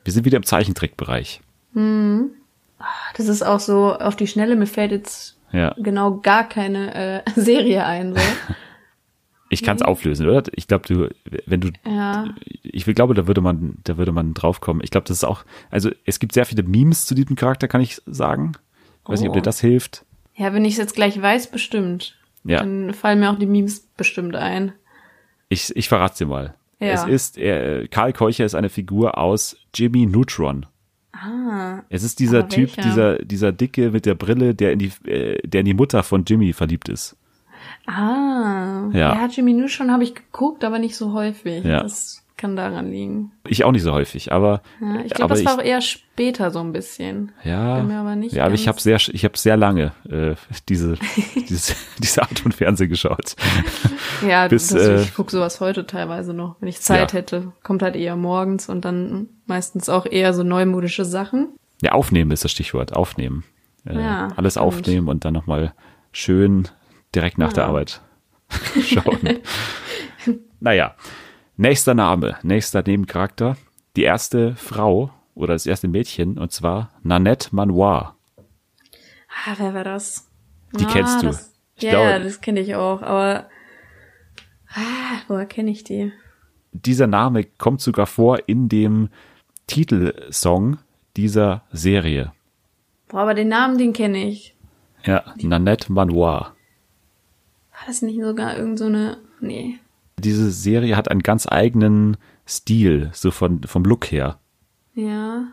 Wir 0.04 0.14
sind 0.14 0.26
wieder 0.26 0.38
im 0.38 0.44
Zeichentrickbereich. 0.44 1.42
Das 1.74 3.28
ist 3.28 3.44
auch 3.44 3.60
so 3.60 3.94
auf 3.94 4.16
die 4.16 4.28
Schnelle, 4.28 4.56
mir 4.56 4.68
fällt 4.68 4.92
jetzt 4.92 5.38
Ja. 5.52 5.74
genau 5.78 6.18
gar 6.18 6.48
keine 6.48 6.94
äh, 6.96 7.22
Serie 7.36 7.86
ein. 7.86 8.14
So. 8.16 8.22
Ich 9.52 9.64
kann 9.64 9.76
es 9.78 9.82
auflösen, 9.82 10.28
oder? 10.28 10.44
Ich 10.56 10.68
glaube, 10.68 10.88
du, 10.88 11.10
wenn 11.48 11.60
du, 11.62 11.70
Ja. 11.86 12.30
ich 12.64 12.86
glaube, 12.86 13.14
da 13.16 13.26
würde 13.28 13.42
man, 13.42 13.78
da 13.84 13.98
würde 13.98 14.12
man 14.12 14.34
draufkommen. 14.36 14.84
Ich 14.84 14.92
glaube, 14.92 15.08
das 15.08 15.18
ist 15.18 15.24
auch, 15.24 15.44
also 15.72 15.90
es 16.06 16.20
gibt 16.20 16.34
sehr 16.34 16.46
viele 16.46 16.64
Memes 16.64 17.06
zu 17.06 17.16
diesem 17.16 17.36
Charakter, 17.36 17.68
kann 17.68 17.82
ich 17.82 18.00
sagen. 18.06 18.52
Ich 19.04 19.10
weiß 19.10 19.20
nicht, 19.22 19.30
ob 19.30 19.36
Oh. 19.36 19.40
dir 19.40 19.44
das 19.44 19.60
hilft. 19.60 20.06
Ja, 20.36 20.54
wenn 20.54 20.66
ich 20.66 20.74
es 20.74 20.78
jetzt 20.78 20.96
gleich 20.96 21.20
weiß, 21.20 21.50
bestimmt. 21.52 22.16
Ja. 22.44 22.60
Dann 22.60 22.94
fallen 22.94 23.20
mir 23.20 23.32
auch 23.32 23.40
die 23.40 23.46
Memes 23.48 23.82
bestimmt 23.98 24.36
ein. 24.36 24.72
Ich, 25.50 25.76
ich 25.76 25.90
verrate 25.90 26.20
dir 26.20 26.28
mal. 26.28 26.56
Ja. 26.80 26.94
Es 26.94 27.04
ist, 27.06 27.38
er, 27.38 27.88
Karl 27.88 28.14
Keucher 28.14 28.46
ist 28.46 28.56
eine 28.56 28.70
Figur 28.70 29.18
aus 29.18 29.58
Jimmy 29.74 30.06
Neutron. 30.06 30.66
Ah. 31.12 31.82
Es 31.90 32.04
ist 32.04 32.20
dieser 32.20 32.48
Typ, 32.48 32.78
welcher? 32.78 32.82
dieser, 32.90 33.18
dieser 33.20 33.52
Dicke 33.52 33.92
mit 33.92 34.06
der 34.06 34.16
Brille, 34.16 34.56
der 34.56 34.72
in 34.74 34.80
die, 34.80 34.92
äh, 35.10 35.46
der 35.46 35.62
in 35.62 35.66
die 35.66 35.74
Mutter 35.74 36.04
von 36.04 36.24
Jimmy 36.26 36.54
verliebt 36.54 36.88
ist. 36.88 37.18
Ah. 37.90 38.90
Ja. 38.94 39.16
Ja, 39.16 39.28
Jimmy 39.28 39.54
Neutron 39.54 39.92
habe 39.92 40.04
ich 40.04 40.16
geguckt, 40.16 40.64
aber 40.64 40.80
nicht 40.80 40.96
so 40.96 41.14
häufig. 41.14 41.64
Ja. 41.64 41.82
Das 41.84 42.24
kann 42.38 42.56
daran 42.56 42.90
liegen. 42.90 43.34
Ich 43.46 43.66
auch 43.66 43.72
nicht 43.74 43.84
so 43.84 43.92
häufig, 43.92 44.32
aber, 44.32 44.62
Ja, 44.80 45.02
ich 45.04 45.14
glaube, 45.14 45.24
aber 45.26 45.34
das 45.34 45.40
ich, 45.42 45.46
war 45.46 45.56
auch 45.56 45.62
eher 45.64 45.82
später 45.82 46.52
so 46.52 46.60
ein 46.60 46.72
bisschen. 46.72 47.34
ja, 47.44 47.80
bin 47.80 47.88
mir 47.88 48.00
aber 48.00 48.16
nicht 48.16 48.34
ja, 48.34 48.46
aber 48.46 48.54
ich 48.54 48.70
habe 48.70 48.80
sehr, 48.80 48.96
ich 48.96 49.26
habe 49.26 49.38
sehr 49.38 49.58
lange 49.58 49.92
äh, 50.10 50.36
diese, 50.70 50.96
diese, 51.50 51.74
diese 51.98 52.22
Art 52.22 52.40
von 52.40 52.54
Fernsehen 52.54 52.88
geschaut. 52.90 53.36
Ja, 54.26 54.48
Bis, 54.50 54.68
das, 54.70 54.82
äh, 54.82 55.02
ich 55.02 55.14
gucke 55.16 55.32
sowas 55.32 55.60
heute 55.60 55.86
teilweise 55.86 56.34
noch. 56.34 56.56
Wenn 56.62 56.70
ich 56.70 56.80
Zeit 56.80 57.12
Ja. 57.12 57.18
hätte, 57.20 57.52
kommt 57.62 57.82
halt 57.84 57.98
eher 57.98 58.16
morgens 58.16 58.70
und 58.70 58.86
dann 58.86 59.28
meistens 59.46 59.90
auch 59.90 60.06
eher 60.06 60.34
so 60.34 60.44
neumodische 60.44 61.04
Sachen. 61.04 61.50
Ja, 61.82 61.92
aufnehmen 61.92 62.32
ist 62.32 62.46
das 62.46 62.52
Stichwort. 62.52 62.94
Aufnehmen. 62.94 63.44
Äh, 63.86 63.96
Ja, 64.00 64.30
alles 64.38 64.54
stimmt. 64.54 64.66
aufnehmen 64.66 65.10
und 65.10 65.26
dann 65.26 65.34
nochmal 65.34 65.74
schön 66.14 66.70
direkt 67.16 67.38
nach 67.38 67.54
der 67.54 67.64
Ja. 67.64 67.70
Arbeit 67.70 68.02
schauen. 68.82 69.40
naja, 70.60 70.96
nächster 71.58 71.94
Name, 71.94 72.38
nächster 72.44 72.84
Nebencharakter. 72.86 73.58
Die 73.96 74.04
erste 74.04 74.56
Frau 74.56 75.12
oder 75.36 75.54
das 75.54 75.66
erste 75.66 75.88
Mädchen 75.88 76.38
und 76.38 76.52
zwar 76.52 76.92
Nanette 77.04 77.50
Manoir. 77.56 78.16
Ah, 79.46 79.54
wer 79.58 79.74
war 79.74 79.84
das? 79.84 80.30
Die 80.74 80.86
ah, 80.86 80.90
kennst 80.92 81.22
du. 81.22 81.28
Das, 81.28 81.54
Ich 81.76 81.84
ja, 81.84 81.92
glaube- 81.92 82.24
das 82.24 82.42
kenne 82.42 82.60
ich 82.60 82.76
auch, 82.76 83.02
aber 83.02 83.48
ah, 84.74 85.22
woher 85.28 85.46
kenne 85.46 85.72
ich 85.72 85.84
die? 85.84 86.12
Dieser 86.72 87.08
Name 87.08 87.44
kommt 87.44 87.82
sogar 87.82 88.06
vor 88.06 88.48
in 88.48 88.70
dem 88.70 89.10
Titelsong 89.68 90.78
dieser 91.18 91.64
Serie. 91.72 92.32
Boah, 93.08 93.22
aber 93.22 93.34
den 93.34 93.48
Namen, 93.48 93.78
den 93.80 93.94
kenne 93.94 94.24
ich. 94.28 94.56
Ja, 95.04 95.24
Nanette 95.42 95.92
Manoir. 95.92 96.56
Das 97.90 98.02
nicht 98.04 98.22
sogar 98.22 98.56
irgend 98.58 98.78
so 98.78 98.86
eine, 98.86 99.18
nee. 99.40 99.80
Diese 100.20 100.52
Serie 100.52 100.96
hat 100.96 101.10
einen 101.10 101.24
ganz 101.24 101.48
eigenen 101.50 102.18
Stil, 102.48 103.10
so 103.14 103.32
von, 103.32 103.64
vom 103.64 103.84
Look 103.84 104.12
her. 104.12 104.38
Ja. 104.94 105.48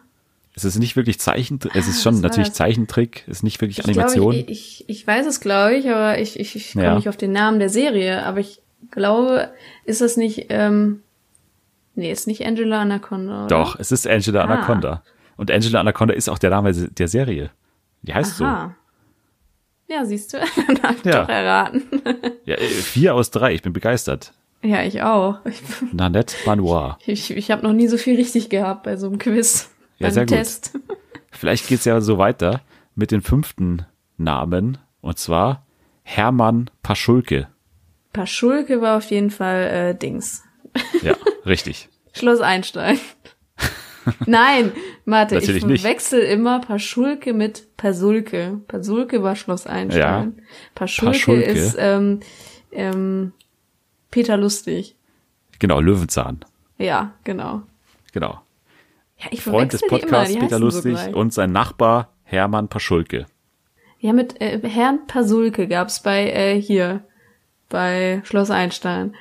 Es 0.55 0.65
ist 0.65 0.79
nicht 0.79 0.97
wirklich 0.97 1.19
Zeichentrick, 1.21 1.75
es 1.75 1.89
ist 1.89 1.99
Ah, 2.01 2.03
schon 2.03 2.21
natürlich 2.21 2.49
das? 2.49 2.57
Zeichentrick, 2.57 3.25
es 3.27 3.39
ist 3.39 3.43
nicht 3.43 3.61
wirklich 3.61 3.79
Ich 3.79 3.85
Animation. 3.85 4.33
glaube, 4.33 4.51
ich, 4.51 4.81
ich, 4.83 4.89
ich 4.89 5.07
weiß 5.07 5.27
es, 5.27 5.41
glaube 5.41 5.77
ich, 5.77 5.89
aber 5.89 6.19
ich, 6.19 6.39
ich, 6.39 6.57
ich 6.57 6.73
komme 6.73 6.85
Ja. 6.85 6.95
nicht 6.97 7.09
auf 7.09 7.17
den 7.17 7.33
Namen 7.33 7.59
der 7.59 7.69
Serie. 7.69 8.25
Aber 8.25 8.41
ich 8.41 8.61
glaube, 8.91 9.51
ist 9.85 10.01
das 10.01 10.17
nicht 10.17 10.47
ähm, 10.51 11.01
Nee, 11.95 12.13
ist 12.13 12.27
nicht 12.27 12.45
Angela 12.45 12.83
Anaconda. 12.83 13.47
Oder? 13.47 13.49
Doch, 13.49 13.79
es 13.81 13.91
ist 13.93 14.07
Angela 14.07 14.41
Ah. 14.43 14.45
Anaconda. 14.45 15.03
Und 15.39 15.51
Angela 15.51 15.81
Anaconda 15.81 16.13
ist 16.13 16.29
auch 16.29 16.39
der 16.39 16.51
Name 16.51 16.73
der 16.75 17.09
Serie. 17.09 17.51
Die 18.03 18.13
heißt 18.13 18.41
Aha. 18.43 18.75
Ja, 19.89 20.05
siehst 20.05 20.33
du, 20.33 20.39
dann 20.67 20.83
hab 20.83 20.97
ich 20.99 21.05
Ja. 21.05 21.23
doch 21.23 21.29
erraten. 21.29 21.83
Ja, 22.45 22.57
äh, 22.57 22.67
vier 22.67 23.15
aus 23.15 23.31
drei, 23.31 23.55
ich 23.55 23.63
bin 23.63 23.73
begeistert. 23.73 24.33
ja, 24.63 24.83
ich 24.83 25.03
auch. 25.03 25.39
Ich, 25.45 25.63
Nanette 25.93 26.35
Manoir. 26.45 26.99
ich, 27.07 27.31
ich 27.37 27.51
habe 27.51 27.63
noch 27.63 27.73
nie 27.73 27.87
so 27.89 27.97
viel 27.97 28.17
richtig 28.17 28.49
gehabt 28.51 28.83
bei 28.83 28.97
so 28.97 29.07
einem 29.07 29.19
Quiz. 29.19 29.71
Ja, 29.99 30.11
sehr 30.11 30.25
gut. 30.27 30.37
Test. 30.37 30.73
Vielleicht 31.31 31.69
geht's 31.69 31.85
ja 31.85 32.01
so 32.01 32.19
weiter 32.19 32.63
mit 32.95 33.11
dem 33.13 33.23
fünften 33.23 33.87
Namen. 34.17 34.79
Und 35.03 35.19
zwar 35.19 35.65
Hermann 36.03 36.71
Paschulke. 36.83 37.49
Paschulke 38.13 38.81
war 38.81 38.97
auf 38.97 39.11
jeden 39.11 39.31
Fall 39.31 39.63
äh, 39.65 39.95
Dings. 39.95 40.43
Ja, 41.03 41.15
richtig. 41.45 41.89
Schloss 42.13 42.41
Einstein. 42.41 42.99
Nein, 44.27 44.73
warte, 45.05 45.37
Natürlich 45.37 45.65
ich 45.65 45.81
verwechsel 45.81 46.21
immer 46.21 46.61
Paschulke 46.61 47.33
mit 47.33 47.77
Pasulke. 47.77 48.61
Pasulke 48.69 49.23
war 49.23 49.37
Schloss 49.37 49.67
Einstein. 49.67 50.43
Paschulke, 50.75 51.13
Paschulke. 51.13 51.45
ist 51.45 51.77
ähm, 51.79 52.21
ähm, 52.73 53.33
Peter 54.11 54.37
Lustig. 54.37 54.97
Genau, 55.59 55.81
Löwenzahn. 55.81 56.41
Ja, 56.79 57.13
genau. 57.25 57.63
Genau. 58.13 58.41
Ja, 59.19 59.27
ich 59.31 59.43
Freund 59.43 59.73
des 59.73 59.81
die 59.81 59.89
Podcasts, 59.89 60.35
die 60.35 60.39
Peter 60.39 60.59
so 60.59 60.65
Lustig 60.65 60.93
gleich. 60.93 61.15
und 61.15 61.33
sein 61.33 61.53
Nachbar 61.53 62.13
Hermann 62.25 62.69
Paschulke. 62.69 63.27
Ja, 63.99 64.13
mit 64.13 64.41
äh, 64.41 64.61
Herrn 64.63 65.07
Pasulke 65.07 65.69
gab's 65.69 66.03
bei 66.03 66.31
äh, 66.31 66.61
hier 66.61 67.03
bei 67.69 68.21
Schloss 68.25 68.51
Einstein. 68.51 69.15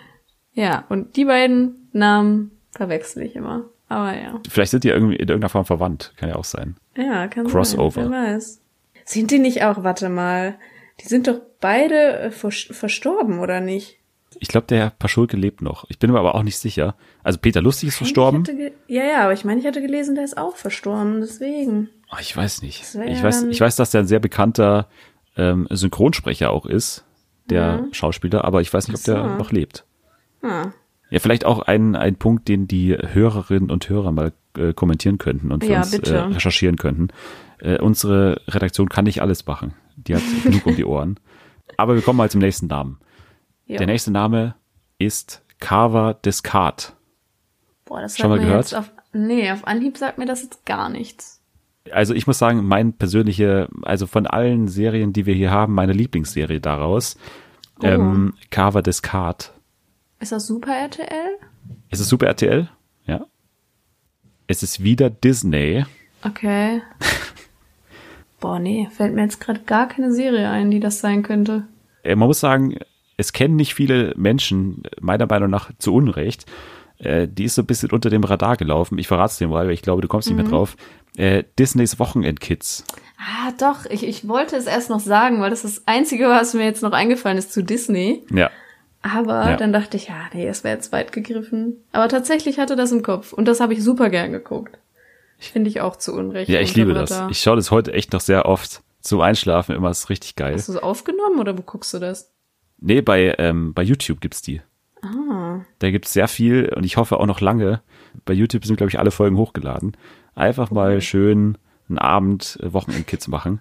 Ja, 0.53 0.85
und 0.89 1.15
die 1.15 1.25
beiden 1.25 1.89
Namen 1.93 2.51
verwechsel 2.71 3.23
ich 3.23 3.35
immer. 3.35 3.65
Aber 3.87 4.15
ja. 4.15 4.39
Vielleicht 4.49 4.71
sind 4.71 4.83
die 4.83 4.89
irgendwie 4.89 5.15
in 5.15 5.27
irgendeiner 5.27 5.49
Form 5.49 5.65
verwandt. 5.65 6.13
Kann 6.17 6.29
ja 6.29 6.35
auch 6.35 6.45
sein. 6.45 6.75
Ja, 6.95 7.27
kann 7.27 7.47
Crossover. 7.47 8.03
sein. 8.03 8.11
Wer 8.11 8.35
weiß. 8.35 8.61
Sind 9.05 9.31
die 9.31 9.39
nicht 9.39 9.63
auch, 9.63 9.83
warte 9.83 10.09
mal, 10.09 10.55
die 11.01 11.07
sind 11.07 11.27
doch 11.27 11.39
beide 11.61 12.19
äh, 12.19 12.31
vers 12.31 12.67
verstorben, 12.71 13.39
oder 13.39 13.61
nicht? 13.61 13.99
Ich 14.39 14.47
glaube, 14.49 14.67
der 14.67 14.79
Herr 14.79 14.89
Paschulke 14.89 15.37
lebt 15.37 15.61
noch. 15.61 15.85
Ich 15.89 15.99
bin 15.99 16.11
mir 16.11 16.19
aber 16.19 16.35
auch 16.35 16.43
nicht 16.43 16.57
sicher. 16.57 16.95
Also 17.23 17.39
Peter 17.39 17.61
Lustig 17.61 17.89
ist 17.89 17.97
verstorben. 17.97 18.43
Ja, 18.87 19.03
ja, 19.03 19.23
aber 19.23 19.33
ich 19.33 19.45
meine, 19.45 19.61
ich 19.61 19.67
hatte 19.67 19.81
gelesen, 19.81 20.15
der 20.15 20.25
ist 20.25 20.37
auch 20.37 20.57
verstorben, 20.57 21.21
deswegen. 21.21 21.89
Ah, 22.09 22.17
ich 22.19 22.35
weiß 22.35 22.61
nicht. 22.61 22.83
Ich 22.83 22.93
ja 22.93 23.23
weiß, 23.23 23.43
ich 23.43 23.61
weiß, 23.61 23.75
dass 23.77 23.91
der 23.91 24.01
ein 24.01 24.07
sehr 24.07 24.19
bekannter 24.19 24.89
ähm, 25.37 25.67
Synchronsprecher 25.69 26.51
auch 26.51 26.65
ist, 26.65 27.05
der 27.45 27.85
Schauspieler, 27.91 28.43
aber 28.43 28.61
ich 28.61 28.73
weiß 28.73 28.87
nicht, 28.87 28.97
ob 28.97 29.03
der 29.03 29.23
Ach 29.23 29.31
so. 29.31 29.37
noch 29.37 29.51
lebt. 29.51 29.85
Ah. 30.41 30.71
Ja, 31.09 31.19
vielleicht 31.19 31.45
auch 31.45 31.59
ein, 31.59 31.95
ein 31.95 32.15
Punkt, 32.15 32.47
den 32.47 32.67
die 32.67 32.93
Hörerinnen 32.97 33.69
und 33.69 33.87
Hörer 33.89 34.11
mal 34.11 34.33
äh, 34.57 34.73
kommentieren 34.73 35.17
könnten 35.17 35.51
und 35.51 35.63
für 35.63 35.71
Ja, 35.71 35.79
uns 35.79 35.93
äh, 35.93 36.17
recherchieren 36.17 36.77
könnten. 36.77 37.09
Äh, 37.59 37.79
unsere 37.79 38.41
Redaktion 38.47 38.89
kann 38.89 39.05
nicht 39.05 39.21
alles 39.21 39.45
machen. 39.45 39.73
Die 39.95 40.15
hat 40.15 40.23
genug 40.43 40.65
um 40.65 40.75
die 40.75 40.85
Ohren. 40.85 41.19
Aber 41.77 41.95
wir 41.95 42.01
kommen 42.01 42.17
mal 42.17 42.29
zum 42.29 42.41
nächsten 42.41 42.67
Namen. 42.67 42.99
Ja. 43.65 43.77
Der 43.77 43.87
nächste 43.87 44.11
Name 44.11 44.55
ist 44.97 45.43
Carver 45.59 46.13
Descartes. 46.15 46.93
Boah, 47.85 48.01
das 48.01 48.17
Schon 48.17 48.29
mal 48.29 48.39
gehört? 48.39 48.65
Jetzt 48.65 48.75
auf, 48.75 48.91
nee, 49.13 49.49
auf 49.51 49.65
Anhieb 49.67 49.97
sagt 49.97 50.17
mir 50.17 50.25
das 50.25 50.41
jetzt 50.43 50.65
gar 50.65 50.89
nichts. 50.89 51.41
Also 51.91 52.15
ich 52.15 52.25
muss 52.25 52.39
sagen, 52.39 52.65
mein 52.65 52.93
persönliche, 52.93 53.69
also 53.83 54.07
von 54.07 54.25
allen 54.25 54.67
Serien, 54.67 55.13
die 55.13 55.27
wir 55.27 55.35
hier 55.35 55.51
haben, 55.51 55.73
meine 55.75 55.93
Lieblingsserie 55.93 56.59
daraus, 56.59 57.15
Oh. 57.81 57.85
ähm, 57.87 58.33
Carver 58.51 58.81
Descartes. 58.81 59.51
Ist 60.25 60.31
das 60.31 60.47
Super 60.47 60.73
RTL? 60.75 61.37
Ist 61.91 61.99
es 61.99 62.09
Super 62.09 62.25
RTL? 62.25 62.67
Ja. 63.05 63.27
Es 64.47 64.63
ist 64.63 64.81
wieder 64.83 65.11
Disney. 65.11 65.85
Okay. 66.23 66.81
Boah, 68.39 68.57
nee, 68.57 68.89
fällt 68.91 69.13
mir 69.13 69.21
jetzt 69.21 69.39
gerade 69.39 69.59
gar 69.67 69.87
keine 69.87 70.11
Serie 70.11 70.49
ein, 70.49 70.71
die 70.71 70.79
das 70.79 70.97
sein 70.97 71.21
könnte. 71.21 71.67
Äh, 72.01 72.15
man 72.15 72.27
muss 72.27 72.39
sagen, 72.39 72.75
es 73.17 73.33
kennen 73.33 73.55
nicht 73.55 73.75
viele 73.75 74.15
Menschen, 74.17 74.81
meiner 74.99 75.27
Meinung 75.27 75.51
nach 75.51 75.69
zu 75.77 75.93
Unrecht. 75.93 76.47
Äh, 76.97 77.27
die 77.27 77.43
ist 77.43 77.53
so 77.53 77.61
ein 77.61 77.67
bisschen 77.67 77.91
unter 77.91 78.09
dem 78.09 78.23
Radar 78.23 78.57
gelaufen. 78.57 78.97
Ich 78.97 79.07
verrate 79.07 79.33
es 79.33 79.37
dir 79.37 79.47
mal, 79.47 79.67
weil 79.67 79.73
ich 79.75 79.83
glaube, 79.83 80.01
du 80.01 80.07
kommst 80.07 80.27
nicht 80.27 80.37
Mhm. 80.37 80.41
mehr 80.41 80.51
drauf. 80.51 80.75
Äh, 81.17 81.43
Disneys 81.59 81.99
Wochenendkids. 81.99 82.83
Ah, 83.19 83.51
doch, 83.59 83.85
ich, 83.91 84.03
ich 84.03 84.27
wollte 84.27 84.55
es 84.55 84.65
erst 84.65 84.89
noch 84.89 84.99
sagen, 84.99 85.39
weil 85.39 85.51
das 85.51 85.61
das 85.61 85.83
Einzige, 85.85 86.29
was 86.29 86.55
mir 86.55 86.63
jetzt 86.65 86.81
noch 86.81 86.93
eingefallen 86.93 87.37
ist 87.37 87.53
zu 87.53 87.63
Disney. 87.63 88.23
Ja. 88.31 88.49
Aber 89.13 89.51
Ja. 89.51 89.55
dann 89.57 89.71
dachte 89.71 89.97
ich, 89.97 90.07
ja, 90.07 90.15
nee, 90.33 90.47
es 90.47 90.63
wäre 90.63 90.73
jetzt 90.75 90.91
weit 90.91 91.11
gegriffen. 91.11 91.75
Aber 91.91 92.09
tatsächlich 92.09 92.57
hatte 92.57 92.75
das 92.75 92.91
im 92.91 93.03
Kopf. 93.03 93.33
Und 93.33 93.47
das 93.47 93.59
habe 93.59 93.73
ich 93.73 93.83
super 93.83 94.09
gern 94.09 94.31
geguckt. 94.31 94.79
Finde 95.37 95.69
ich 95.69 95.79
auch 95.81 95.95
zu 95.97 96.13
Unrecht. 96.13 96.49
Ja, 96.49 96.59
ich 96.59 96.75
liebe 96.75 96.93
das. 96.95 97.11
Ich 97.29 97.39
schaue 97.39 97.55
das 97.57 97.69
heute 97.69 97.93
echt 97.93 98.13
noch 98.13 98.21
sehr 98.21 98.45
oft. 98.47 98.81
Zum 99.01 99.21
Einschlafen 99.21 99.75
immer, 99.75 99.91
ist 99.91 100.09
richtig 100.09 100.35
geil. 100.35 100.55
Hast 100.55 100.69
du 100.69 100.73
es 100.73 100.81
aufgenommen 100.81 101.39
oder 101.39 101.55
wo 101.55 101.61
guckst 101.61 101.93
du 101.93 101.99
das? 101.99 102.31
Nee, 102.79 103.01
bei, 103.01 103.35
ähm, 103.37 103.73
bei 103.75 103.83
YouTube 103.83 104.21
gibt's 104.21 104.41
die. 104.41 104.61
Ah. 105.03 105.59
Da 105.77 105.91
gibt's 105.91 106.11
sehr 106.13 106.27
viel 106.27 106.73
und 106.75 106.83
ich 106.83 106.97
hoffe 106.97 107.19
auch 107.19 107.27
noch 107.27 107.41
lange. 107.41 107.81
Bei 108.25 108.33
YouTube 108.33 108.65
sind, 108.65 108.77
glaube 108.77 108.89
ich, 108.89 108.97
alle 108.97 109.11
Folgen 109.11 109.37
hochgeladen. 109.37 109.95
Einfach 110.33 110.71
mal 110.71 110.99
schön 111.01 111.59
einen 111.89 111.99
Abend 111.99 112.57
äh, 112.63 112.73
Wochenendkids 112.73 113.27
machen. 113.27 113.59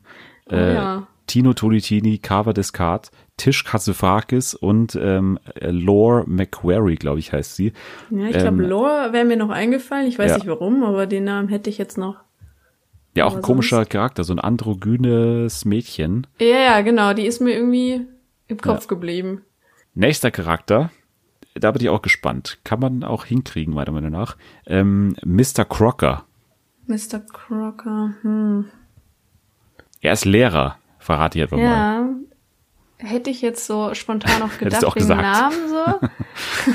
Oh, 0.50 0.54
äh, 0.54 0.74
ja. 0.74 1.06
Tino 1.26 1.52
Tolitini, 1.54 2.18
Carver 2.18 2.52
Descartes, 2.52 3.10
Tish 3.36 3.64
Katsufakis 3.64 4.54
und 4.54 4.94
ähm, 5.00 5.38
äh, 5.54 5.70
Lore 5.70 6.24
McQuarrie, 6.26 6.96
glaube 6.96 7.18
ich, 7.18 7.32
heißt 7.32 7.56
sie. 7.56 7.72
Ja, 8.10 8.26
ich 8.26 8.36
Ähm, 8.36 8.42
glaube, 8.42 8.62
Lore 8.64 9.08
wäre 9.12 9.24
mir 9.24 9.36
noch 9.36 9.50
eingefallen. 9.50 10.06
Ich 10.06 10.18
weiß 10.18 10.30
ja. 10.32 10.36
nicht 10.36 10.46
warum, 10.46 10.84
aber 10.84 11.06
den 11.06 11.24
Namen 11.24 11.48
hätte 11.48 11.70
ich 11.70 11.78
jetzt 11.78 11.98
noch. 11.98 12.16
Ja, 13.16 13.24
auch 13.26 13.36
ein 13.36 13.42
komischer 13.42 13.76
sonst- 13.76 13.90
Charakter, 13.90 14.24
so 14.24 14.32
ein 14.34 14.40
androgynes 14.40 15.64
Mädchen. 15.64 16.26
Ja, 16.40 16.46
ja, 16.58 16.80
genau, 16.82 17.12
die 17.14 17.26
ist 17.26 17.40
mir 17.40 17.52
irgendwie 17.54 18.02
im 18.48 18.58
Kopf 18.58 18.82
Ja. 18.82 18.88
geblieben. 18.88 19.42
Nächster 19.94 20.30
Charakter, 20.32 20.90
da 21.54 21.70
bin 21.70 21.80
ich 21.82 21.88
auch 21.88 22.02
gespannt. 22.02 22.58
Kann 22.64 22.80
man 22.80 23.04
auch 23.04 23.24
hinkriegen, 23.24 23.72
meiner 23.72 23.92
Meinung 23.92 24.10
nach. 24.10 24.36
Ähm, 24.66 25.14
Mr. 25.24 25.64
Crocker. 25.64 26.24
Mr. 26.86 27.20
Crocker, 27.32 28.14
hm. 28.22 28.66
Er 30.00 30.12
ist 30.12 30.24
Lehrer, 30.24 30.76
verrate 31.04 31.38
ich 31.38 31.42
einfach 31.42 31.58
mal. 31.58 31.64
Ja. 31.64 32.08
Hätte 32.98 33.30
ich 33.30 33.42
jetzt 33.42 33.66
so 33.66 33.94
spontan 33.94 34.42
auch 34.42 34.58
gedacht, 34.58 34.82
du 34.82 34.86
auch 34.88 34.96
wegen 34.96 35.06
gesagt. 35.06 35.22
Namen 35.22 35.68
so. 35.68 35.84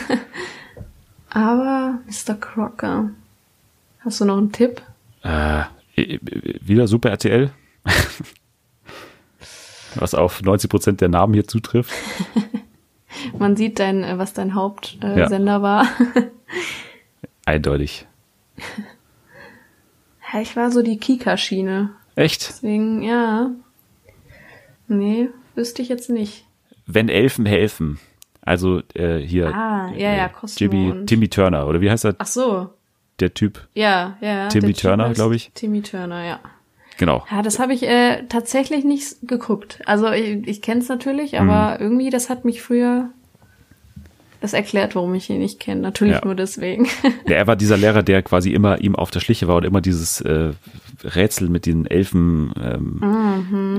Aber 1.32 2.00
Mr. 2.06 2.36
Crocker. 2.36 3.10
Hast 4.00 4.22
du 4.22 4.26
noch 4.26 4.38
einen 4.38 4.52
Tipp? 4.52 4.82
Äh, 5.24 5.64
wieder 5.96 6.88
Super 6.88 7.10
RTL. 7.10 7.52
Was 9.96 10.14
auf 10.14 10.42
90 10.42 10.70
Prozent 10.70 11.02
der 11.02 11.10
Namen 11.10 11.34
hier 11.34 11.48
zutrifft. 11.48 11.92
Man 13.38 13.56
sieht 13.56 13.80
dein, 13.80 14.04
äh, 14.04 14.20
was 14.20 14.34
dein 14.34 14.54
Hauptsender 14.54 15.16
äh, 15.16 15.46
Ja. 15.46 15.62
War. 15.62 15.88
Eindeutig. 17.46 18.06
Ja, 20.32 20.42
ich 20.42 20.56
war 20.56 20.72
so 20.72 20.84
die 20.84 21.00
Kika-Schiene. 21.00 21.90
Echt? 22.16 22.48
Deswegen, 22.50 23.02
ja. 23.02 23.50
Nee, 24.90 25.30
wüsste 25.56 25.82
ich 25.82 25.88
jetzt 25.90 26.10
nicht. 26.10 26.46
Wenn 26.86 27.08
Elfen 27.08 27.46
helfen. 27.46 28.00
Also 28.42 28.82
äh, 28.96 29.18
hier 29.20 29.54
Ah, 29.56 29.92
ja, 29.96 30.16
ja, 30.16 30.26
äh, 30.26 30.30
Jimmy, 30.58 31.06
Timmy 31.06 31.28
Turner, 31.30 31.68
oder 31.68 31.80
wie 31.82 31.90
heißt 31.92 32.06
er? 32.06 32.16
Ach 32.18 32.26
so. 32.26 32.70
Der 33.20 33.34
Typ. 33.34 33.68
Ja, 33.76 34.18
ja. 34.22 34.48
Timmy 34.48 34.74
Turner, 34.74 35.06
heißt 35.10 35.16
glaub 35.16 35.32
ich. 35.34 35.52
Timmy 35.54 35.82
Turner, 35.82 36.26
ja. 36.26 36.40
Genau. 36.98 37.26
Ja, 37.32 37.42
das 37.42 37.60
habe 37.60 37.74
ich 37.74 37.84
äh, 37.84 38.24
tatsächlich 38.28 38.84
nicht 38.84 39.18
geguckt. 39.22 39.80
Also 39.86 40.12
ich, 40.12 40.48
ich 40.48 40.62
kenne 40.62 40.82
es 40.82 40.90
natürlich, 40.90 41.40
aber 41.40 41.76
Mhm. 41.76 41.84
irgendwie, 41.84 42.10
das 42.10 42.30
hat 42.30 42.44
mich 42.44 42.62
früher. 42.62 43.10
Das 44.42 44.54
erklärt, 44.54 44.96
warum 44.96 45.14
ich 45.16 45.30
ihn 45.30 45.40
nicht 45.40 45.60
kenne. 45.60 45.82
Natürlich 45.82 46.16
Ja. 46.16 46.26
nur 46.26 46.36
deswegen. 46.36 46.88
Ja, 47.28 47.36
er 47.36 47.48
war 47.48 47.56
dieser 47.56 47.76
Lehrer, 47.78 48.04
der 48.04 48.22
quasi 48.24 48.52
immer 48.54 48.80
ihm 48.82 48.96
auf 48.96 49.12
der 49.12 49.20
Schliche 49.20 49.48
war 49.48 49.58
und 49.58 49.66
immer 49.66 49.82
dieses 49.82 50.22
äh, 50.22 50.54
Rätsel 51.04 51.50
mit 51.50 51.66
den 51.66 51.86
Elfen 51.86 52.54
ähm, 52.62 53.00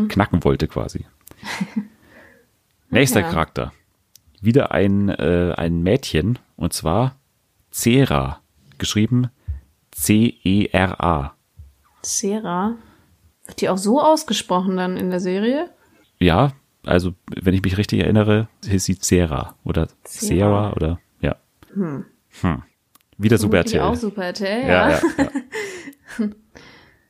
Mhm. 0.03 0.09
knacken 0.09 0.45
wollte 0.45 0.69
quasi. 0.69 1.07
Nächster 2.91 3.21
Ja. 3.21 3.29
Charakter. 3.31 3.73
Wieder 4.41 4.73
ein, 4.73 5.09
äh, 5.09 5.55
ein 5.57 5.83
Mädchen 5.83 6.39
und 6.57 6.73
zwar 6.73 7.17
Cera. 7.71 8.41
Geschrieben 8.79 9.25
E 9.27 9.31
C-E-R-A. 9.93 11.35
Sarah. 12.03 12.75
Wird 13.47 13.61
die 13.61 13.69
auch 13.69 13.77
so 13.79 14.01
ausgesprochen 14.01 14.77
dann 14.77 14.97
in 14.97 15.11
der 15.11 15.21
Serie? 15.21 15.69
Ja, 16.19 16.53
also 16.85 17.15
wenn 17.41 17.55
ich 17.55 17.63
mich 17.63 17.77
richtig 17.77 18.01
erinnere, 18.01 18.49
hieß 18.67 18.85
sie 18.85 18.99
Cera 18.99 19.57
oder. 19.65 19.89
Cera 20.05 20.73
oder 20.73 21.01
ja. 21.21 21.37
Hm. 21.75 22.05
Hm. 22.41 22.63
Wieder 23.19 23.39
Super 23.39 23.59
RTL. 23.59 23.81
auch 23.83 23.97
Super 23.97 24.25
RTL, 24.25 24.63
Ja, 24.67 24.91
ja. 24.91 25.01
ja, 25.19 25.25
ja. 26.19 26.29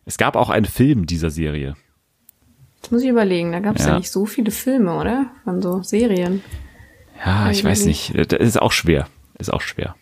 Es 0.05 0.17
gab 0.19 0.35
auch 0.35 0.51
einen 0.51 0.65
Film 0.67 1.07
dieser 1.07 1.31
Serie. 1.31 1.77
Jetzt 2.77 2.91
muss 2.91 3.03
ich 3.03 3.09
überlegen, 3.09 3.53
da 3.53 3.61
gab 3.61 3.77
es 3.77 3.87
ja. 3.87 3.97
Nicht 3.97 4.11
so 4.11 4.27
viele 4.27 4.51
Filme, 4.51 4.95
oder? 4.99 5.27
Von 5.45 5.63
so 5.63 5.83
Serien. 5.83 6.43
Ja, 7.25 7.51
ich 7.51 7.63
weiß 7.63 7.83
Eigentlich. 7.83 8.13
nicht. 8.15 8.33
Das 8.33 8.41
ist 8.41 8.61
auch 8.61 8.73
schwer. 8.73 9.07
Ist 9.39 9.53
auch 9.53 9.61
schwer. 9.61 9.95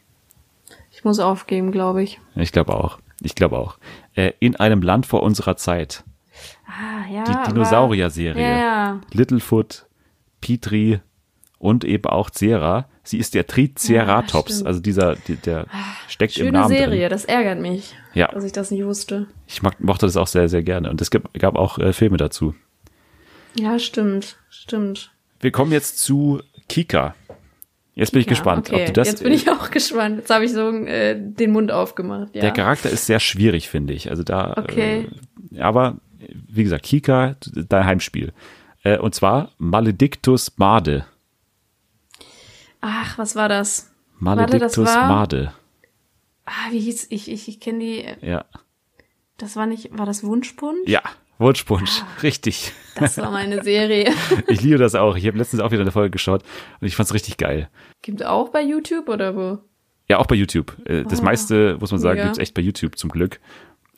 Ich 0.91 1.05
muss 1.05 1.19
aufgeben, 1.19 1.73
glaube 1.73 2.03
ich. 2.03 2.21
Ich 2.37 2.53
glaube 2.53 2.75
auch. 2.75 2.99
Ich 3.21 3.35
glaube 3.35 3.59
auch. 3.59 3.79
Äh, 4.15 4.33
in 4.41 4.57
einem 4.57 4.81
Land 4.83 5.07
vor 5.07 5.23
unserer 5.23 5.57
Zeit. 5.57 6.05
Ah, 6.69 7.11
ja. 7.11 7.25
Die 7.25 7.51
Dinosaurier-Serie. 7.51 8.43
Ja, 8.43 8.59
ja. 8.59 9.01
Littlefoot, 9.13 9.87
Petri 10.41 11.01
und 11.59 11.85
eben 11.85 12.05
auch 12.05 12.31
Zera. 12.31 12.87
Sie 13.03 13.19
ist 13.19 13.35
der 13.35 13.47
Triceratops, 13.47 14.63
also 14.63 14.81
dieser, 14.81 15.17
die, 15.17 15.37
der 15.37 15.67
steckt 16.09 16.37
im 16.37 16.47
Schöne 16.47 16.59
Namen 16.59 16.69
Serie, 16.69 17.01
drin. 17.01 17.11
das 17.11 17.25
ärgert 17.25 17.59
mich, 17.59 17.95
dass 18.15 18.45
ich 18.45 18.53
das 18.53 18.71
nicht 18.71 18.85
wusste. 18.85 19.27
Ich 19.47 19.63
mag, 19.63 19.81
mochte 19.81 20.05
das 20.07 20.17
auch 20.19 20.27
sehr, 20.27 20.49
sehr 20.51 20.63
gerne. 20.63 20.91
Und 20.91 21.01
es 21.01 21.11
gab, 21.11 21.33
gab 21.35 21.57
auch 21.57 21.79
äh, 21.79 21.95
Filme 21.95 22.19
dazu. 22.19 22.55
Ja, 23.59 23.79
stimmt, 23.79 24.37
stimmt. 24.51 25.11
Wir 25.41 25.51
kommen 25.53 25.73
jetzt 25.73 25.99
zu 25.99 26.43
Kika. 26.69 27.15
Jetzt 27.95 28.13
bin 28.13 28.21
ich 28.21 28.27
Ja, 28.27 28.31
gespannt, 28.31 28.69
okay. 28.71 28.81
ob 28.83 28.87
du 28.87 28.93
das. 28.93 29.09
Jetzt 29.09 29.23
bin 29.25 29.33
ich 29.33 29.51
auch 29.51 29.71
gespannt. 29.73 30.19
Jetzt 30.19 30.31
habe 30.31 30.45
ich 30.45 30.53
so 30.53 30.71
äh, 30.71 31.17
den 31.19 31.51
Mund 31.51 31.73
aufgemacht. 31.73 32.35
Ja. 32.35 32.43
Der 32.43 32.51
Charakter 32.53 32.91
ist 32.91 33.07
sehr 33.07 33.19
schwierig, 33.21 33.69
finde 33.71 33.95
ich. 33.95 34.11
Also 34.11 34.23
da. 34.23 34.55
Okay. 34.57 35.09
Äh, 35.53 35.61
aber 35.61 35.97
wie 36.19 36.65
gesagt, 36.65 36.85
Kika, 36.85 37.37
dein 37.55 37.85
Heimspiel. 37.85 38.33
Äh, 38.83 38.99
und 38.99 39.15
zwar 39.15 39.51
Maledictus 39.59 40.57
Made. 40.57 41.05
Ach, 42.81 43.19
was 43.19 43.35
war 43.37 43.49
das? 43.49 43.91
Maledictus 44.19 44.77
Warte, 44.79 44.83
das 44.85 44.97
war- 44.97 45.09
Made. 45.09 45.53
Ah, 46.47 46.71
wie 46.71 46.81
hieß 46.81 47.09
ich? 47.11 47.31
Ich, 47.31 47.49
ich 47.49 47.61
kenne 47.61 47.79
die. 47.81 48.07
Ja. 48.27 48.45
Das 49.37 49.57
war 49.57 49.67
nicht. 49.67 49.97
War 49.97 50.07
das 50.07 50.25
Wunschpunsch? 50.25 50.89
Ja, 50.89 51.03
Wunschpunsch. 51.39 52.03
Richtig. 52.23 52.73
Das 52.97 53.19
war 53.19 53.31
meine 53.31 53.63
Serie. 53.63 54.13
Ich 54.49 54.63
liebe 54.63 54.79
das 54.79 54.95
auch. 54.95 55.17
Ich 55.17 55.27
habe 55.27 55.37
letztens 55.39 55.61
auch 55.63 55.71
wieder 55.73 55.83
eine 55.83 55.93
Folge 55.93 56.11
geschaut 56.11 56.43
und 56.81 56.87
ich 56.87 56.97
fand's 56.97 57.13
richtig 57.15 57.37
geil. 57.37 57.69
Gibt 58.03 58.25
auch 58.25 58.49
bei 58.49 58.63
YouTube 58.63 59.09
oder 59.09 59.37
wo? 59.37 59.59
Ja, 60.09 60.19
auch 60.19 60.27
bei 60.27 60.35
YouTube. 60.37 60.75
Äh, 60.89 61.05
Das 61.05 61.21
Oh, 61.21 61.25
meiste, 61.25 61.77
muss 61.81 61.91
man 61.91 62.01
sagen, 62.01 62.15
mega. 62.17 62.25
gibt's 62.29 62.39
echt 62.39 62.55
bei 62.55 62.63
YouTube 62.63 62.97
zum 62.97 63.11
Glück. 63.11 63.41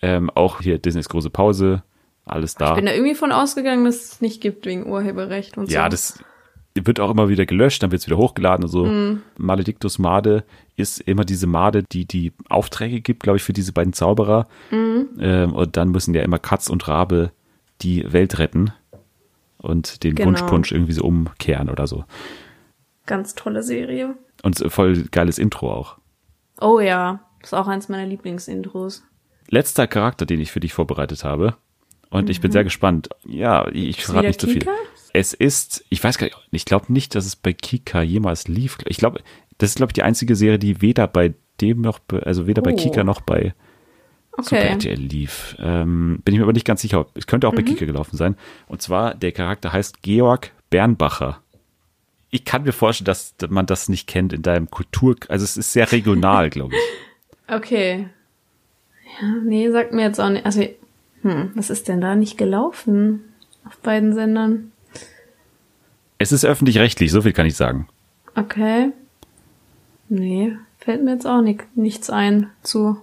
Ähm, 0.02 0.28
auch 0.30 0.60
hier 0.60 0.78
Disneys 0.78 1.08
große 1.08 1.30
Pause, 1.30 1.82
alles 2.24 2.54
da. 2.54 2.70
Ich 2.70 2.76
bin 2.76 2.86
da 2.86 2.92
irgendwie 2.92 3.14
von 3.14 3.32
ausgegangen, 3.32 3.84
dass 3.84 3.96
es 3.96 4.20
nicht 4.20 4.40
gibt 4.40 4.66
wegen 4.66 4.86
Urheberrecht 4.86 5.58
und 5.58 5.66
so. 5.66 5.74
Ja, 5.74 5.88
das 5.88 6.22
wird 6.74 7.00
auch 7.00 7.10
immer 7.10 7.28
wieder 7.28 7.46
gelöscht, 7.46 7.82
dann 7.82 7.90
wird's 7.90 8.06
wieder 8.06 8.16
hochgeladen 8.16 8.64
und 8.64 8.70
so. 8.70 8.84
Mhm. 8.86 9.22
Maledictus 9.36 9.98
Made 9.98 10.44
ist 10.76 11.00
immer 11.00 11.24
diese 11.24 11.46
Made, 11.46 11.82
die 11.82 12.04
die 12.06 12.32
Aufträge 12.48 13.00
gibt, 13.00 13.22
glaube 13.22 13.38
ich, 13.38 13.42
für 13.42 13.52
diese 13.52 13.72
beiden 13.72 13.92
Zauberer. 13.92 14.46
Mhm. 14.70 15.08
Ähm, 15.18 15.52
und 15.52 15.76
dann 15.76 15.90
müssen 15.90 16.14
ja 16.14 16.22
immer 16.22 16.38
Katz 16.38 16.68
und 16.70 16.86
Rabe 16.86 17.32
die 17.82 18.10
Welt 18.12 18.38
retten 18.38 18.72
und 19.58 20.04
den 20.04 20.14
Genau. 20.14 20.28
Wunschpunsch 20.28 20.72
irgendwie 20.72 20.92
so 20.92 21.02
umkehren 21.04 21.68
oder 21.70 21.86
so. 21.86 22.04
Ganz 23.06 23.34
tolle 23.34 23.62
Serie. 23.62 24.14
Und 24.42 24.58
voll 24.68 25.04
geiles 25.10 25.38
Intro 25.38 25.72
auch. 25.72 25.98
Oh 26.60 26.78
ja, 26.80 27.20
ist 27.42 27.54
auch 27.54 27.66
eins 27.66 27.88
meiner 27.88 28.06
Lieblingsintros. 28.06 29.02
Letzter 29.48 29.86
Charakter, 29.86 30.26
den 30.26 30.40
ich 30.40 30.52
für 30.52 30.60
dich 30.60 30.72
vorbereitet 30.72 31.24
habe. 31.24 31.56
Und 32.10 32.28
ich 32.28 32.40
bin 32.40 32.50
sehr 32.52 32.64
gespannt. 32.64 33.08
Ja, 33.24 33.68
ich 33.72 34.04
verrate 34.04 34.26
nicht 34.28 34.40
zu 34.40 34.46
viel. 34.48 34.58
Kika? 34.60 34.72
Es 35.12 35.32
ist, 35.32 35.84
ich 35.90 36.02
weiß 36.02 36.18
gar 36.18 36.26
nicht, 36.26 36.36
ich 36.50 36.64
glaube 36.64 36.92
nicht, 36.92 37.14
dass 37.14 37.24
es 37.26 37.36
bei 37.36 37.52
Kika 37.52 38.02
jemals 38.02 38.48
lief. 38.48 38.78
Ich 38.86 38.96
glaube, 38.98 39.20
das 39.58 39.70
ist, 39.70 39.76
glaube 39.76 39.90
ich, 39.90 39.94
die 39.94 40.02
einzige 40.02 40.34
Serie, 40.36 40.58
die 40.58 40.80
weder 40.82 41.06
bei 41.06 41.34
dem 41.60 41.80
noch, 41.80 41.98
bei- 42.00 42.20
also 42.22 42.46
weder 42.46 42.62
bei 42.62 42.72
Oh. 42.72 42.76
Kika 42.76 43.04
noch 43.04 43.20
bei 43.20 43.54
Super 44.36 44.56
Okay. 44.56 44.68
RTL 44.68 44.98
lief. 44.98 45.56
Ähm, 45.60 46.20
bin 46.24 46.34
ich 46.34 46.38
mir 46.38 46.44
aber 46.44 46.52
nicht 46.52 46.64
ganz 46.66 46.80
sicher. 46.82 47.06
Es 47.14 47.26
könnte 47.26 47.46
auch 47.48 47.54
bei 47.54 47.62
Mhm. 47.62 47.66
Kika 47.66 47.84
gelaufen 47.84 48.16
sein. 48.16 48.36
Und 48.68 48.80
zwar, 48.82 49.14
der 49.14 49.32
Charakter 49.32 49.72
heißt 49.72 50.02
Georg 50.02 50.50
Bernbacher. 50.70 51.40
Ich 52.30 52.44
kann 52.44 52.62
mir 52.62 52.72
vorstellen, 52.72 53.06
dass 53.06 53.34
man 53.48 53.66
das 53.66 53.88
nicht 53.88 54.06
kennt 54.06 54.32
in 54.32 54.42
deinem 54.42 54.70
Kultur, 54.70 55.16
also 55.28 55.44
es 55.44 55.56
ist 55.56 55.72
sehr 55.72 55.90
regional, 55.92 56.50
glaube 56.50 56.74
ich. 56.74 56.80
Okay. 57.52 58.08
Ja, 59.20 59.28
nee, 59.44 59.68
sagt 59.72 59.92
mir 59.92 60.02
jetzt 60.02 60.20
auch 60.20 60.30
nicht. 60.30 60.46
Also, 60.46 60.64
hm, 61.22 61.50
was 61.54 61.70
ist 61.70 61.88
denn 61.88 62.00
da 62.00 62.14
nicht 62.16 62.38
gelaufen? 62.38 63.20
Auf 63.66 63.76
beiden 63.78 64.14
Sendern. 64.14 64.72
Es 66.18 66.32
ist 66.32 66.44
öffentlich-rechtlich, 66.44 67.10
so 67.12 67.22
viel 67.22 67.32
kann 67.32 67.46
ich 67.46 67.56
sagen. 67.56 67.88
Okay. 68.34 68.92
Nee, 70.08 70.56
fällt 70.78 71.04
mir 71.04 71.12
jetzt 71.12 71.26
auch 71.26 71.40
nicht, 71.42 71.64
nichts 71.76 72.10
ein 72.10 72.48
zu. 72.62 72.96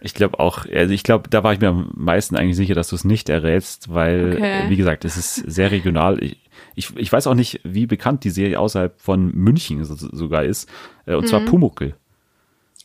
Ich 0.00 0.14
glaube 0.14 0.38
auch, 0.40 0.66
also 0.66 0.92
ich 0.92 1.02
glaube, 1.02 1.28
da 1.28 1.42
war 1.42 1.52
ich 1.52 1.60
mir 1.60 1.68
am 1.68 1.90
meisten 1.94 2.36
eigentlich 2.36 2.56
sicher, 2.56 2.74
dass 2.74 2.88
du 2.88 2.96
es 2.96 3.04
nicht 3.04 3.28
errätst, 3.28 3.92
weil, 3.92 4.34
Okay. 4.34 4.66
äh, 4.66 4.70
wie 4.70 4.76
gesagt, 4.76 5.04
es 5.04 5.16
ist 5.16 5.34
sehr 5.36 5.70
regional. 5.70 6.22
Ich, 6.22 6.38
ich, 6.74 6.96
ich 6.96 7.12
weiß 7.12 7.26
auch 7.26 7.34
nicht, 7.34 7.60
wie 7.64 7.86
bekannt 7.86 8.22
die 8.24 8.30
Serie 8.30 8.60
außerhalb 8.60 9.00
von 9.00 9.32
München 9.34 9.84
so, 9.84 9.94
sogar 9.96 10.44
ist. 10.44 10.68
Äh, 11.06 11.14
Und 11.14 11.26
zwar 11.28 11.40
Mhm. 11.40 11.46
Pumuckel. 11.46 11.94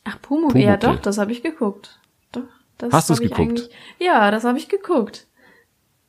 Ach, 0.03 0.19
Pumuckl. 0.21 0.59
Ja, 0.59 0.77
doch, 0.77 0.99
das 0.99 1.17
habe 1.19 1.31
ich 1.31 1.43
geguckt. 1.43 1.99
Das 2.81 2.93
Hast 2.93 3.09
hab 3.09 3.19
ich 3.21 3.29
geguckt? 3.29 3.69
Ja, 3.99 4.31
das 4.31 4.43
habe 4.43 4.57
ich 4.57 4.67
geguckt. 4.67 5.27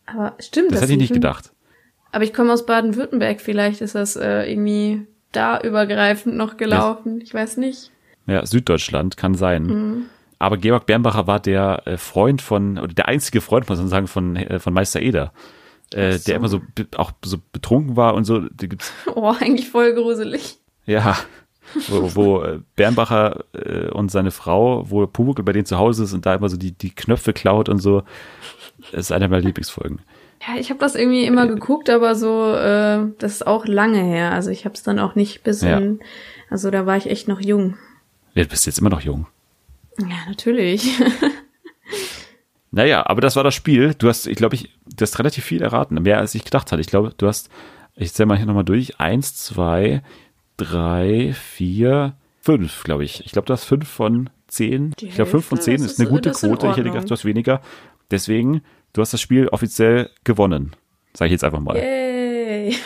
Aber 0.07 0.35
stimmt 0.39 0.73
Das 0.73 0.81
hätte 0.81 0.93
ich 0.93 0.99
nicht 0.99 1.12
gedacht. 1.12 1.53
Aber 2.12 2.25
ich 2.25 2.33
komme 2.33 2.53
aus 2.53 2.66
Baden-Württemberg. 2.66 3.41
Vielleicht 3.41 3.81
ist 3.81 3.95
das 3.95 4.16
äh, 4.16 4.51
irgendwie 4.51 5.07
da 5.33 5.61
übergreifend 5.61 6.37
noch 6.37 6.57
gelaufen. 6.57 7.20
Ich 7.20 7.33
weiß 7.33 7.59
nicht. 7.59 7.91
Ja, 8.27 8.45
Süddeutschland 8.47 9.16
kann 9.16 9.35
sein. 9.35 9.62
Mhm. 9.64 10.07
Aber 10.39 10.57
Georg 10.57 10.87
Bernbacher 10.87 11.27
war 11.27 11.41
der 11.41 11.83
äh, 11.87 11.97
Freund 11.97 12.43
von, 12.43 12.79
oder 12.79 12.93
der 12.93 13.09
einzige 13.09 13.41
Freund, 13.41 13.68
muss 13.68 13.79
man 13.79 13.89
sagen, 13.89 14.09
von, 14.09 14.37
äh, 14.37 14.59
von 14.59 14.73
Meister 14.75 15.01
Eder. 15.01 15.33
Äh, 15.95 16.12
so. 16.12 16.25
Der 16.27 16.37
immer 16.37 16.49
so 16.49 16.61
auch 16.97 17.12
so 17.25 17.39
betrunken 17.53 17.97
war 17.97 18.14
und 18.14 18.25
so. 18.25 18.43
Oh, 19.14 19.35
eigentlich 19.39 19.68
voll 19.68 19.95
gruselig. 19.95 20.59
ja, 20.87 21.16
wo, 21.89 22.15
wo 22.15 22.43
äh, 22.43 22.61
Bernbacher 22.77 23.45
äh, 23.55 23.89
und 23.91 24.11
seine 24.11 24.31
Frau, 24.31 24.91
wo 24.91 25.07
Pumuckl 25.07 25.43
bei 25.43 25.53
denen 25.53 25.67
zu 25.67 25.79
Hause 25.79 26.05
ist 26.05 26.13
und 26.13 26.27
da 26.27 26.35
immer 26.35 26.49
so 26.49 26.57
die, 26.57 26.73
die 26.73 26.91
Knöpfe 26.95 27.33
klaut 27.33 27.69
und 27.69 27.79
so. 27.79 28.03
Das 28.91 29.01
ist 29.01 29.13
einer 29.13 29.29
meiner 29.29 29.43
Lieblingsfolgen. 29.45 30.01
Ja, 30.47 30.59
ich 30.59 30.71
habe 30.71 30.81
das 30.81 30.97
irgendwie 30.97 31.25
immer 31.25 31.47
geguckt, 31.47 31.89
aber 31.89 32.15
so, 32.17 32.53
äh, 32.55 33.07
das 33.19 33.33
ist 33.33 33.47
auch 33.47 33.65
lange 33.67 34.03
her. 34.03 34.33
Also 34.33 34.51
ich 34.51 34.65
habe 34.65 34.75
es 34.75 34.83
dann 34.83 34.99
auch 34.99 35.15
nicht 35.15 35.45
bis 35.45 35.63
Ja. 35.63 35.79
in, 35.79 36.01
also 36.51 36.71
da 36.71 36.85
war 36.85 36.97
ich 36.97 37.07
echt 37.09 37.29
noch 37.29 37.41
jung. 37.41 37.77
Ja, 38.35 38.43
du 38.43 38.49
bist 38.49 38.67
jetzt 38.67 38.79
immer 38.81 38.91
noch 38.91 39.03
jung. 39.03 39.27
Ja, 40.01 40.29
natürlich. 40.29 40.91
Naja, 42.75 43.05
aber 43.07 43.21
das 43.21 43.37
war 43.37 43.45
das 43.45 43.55
Spiel. 43.55 43.95
Du 43.95 44.09
hast, 44.09 44.27
ich 44.27 44.37
glaube, 44.37 44.55
ich, 44.55 44.71
du 44.87 45.03
hast 45.03 45.19
relativ 45.19 45.45
viel 45.45 45.61
erraten, 45.63 46.01
mehr 46.03 46.19
als 46.19 46.35
ich 46.35 46.45
gedacht 46.45 46.73
hatte. 46.73 46.81
Ich 46.81 46.87
glaube, 46.87 47.13
du 47.17 47.27
hast, 47.27 47.51
ich 47.97 48.15
zähle 48.15 48.27
mal 48.29 48.39
hier 48.39 48.47
nochmal 48.47 48.65
durch, 48.65 48.99
eins, 48.99 49.35
zwei, 49.37 50.03
drei, 50.57 51.32
vier, 51.34 52.14
fünf, 52.40 52.84
glaube 52.84 53.05
ich. 53.05 53.24
Ich 53.24 53.32
glaube, 53.32 53.46
du 53.46 53.53
hast 53.53 53.64
fünf 53.64 53.88
von 53.88 54.30
zehn. 54.48 54.92
Die 55.00 55.07
ich 55.07 55.14
glaube, 55.14 55.30
fünf 55.30 55.46
von 55.46 55.61
zehn 55.61 55.76
das 55.82 55.92
ist 55.92 55.98
eine 56.00 56.09
ist- 56.09 56.12
gute 56.14 56.30
ist 56.30 56.40
Quote. 56.40 56.66
Ich 56.68 56.76
hätte 56.76 56.90
gedacht, 56.90 57.09
du 57.09 57.12
hast 57.12 57.24
weniger. 57.24 57.61
Deswegen, 58.11 58.62
du 58.92 59.00
hast 59.00 59.12
das 59.12 59.20
Spiel 59.20 59.48
offiziell 59.48 60.11
gewonnen. 60.24 60.72
Sag 61.14 61.26
ich 61.26 61.32
jetzt 61.32 61.44
einfach 61.44 61.61
mal. 61.61 61.76
Yay. 61.76 62.68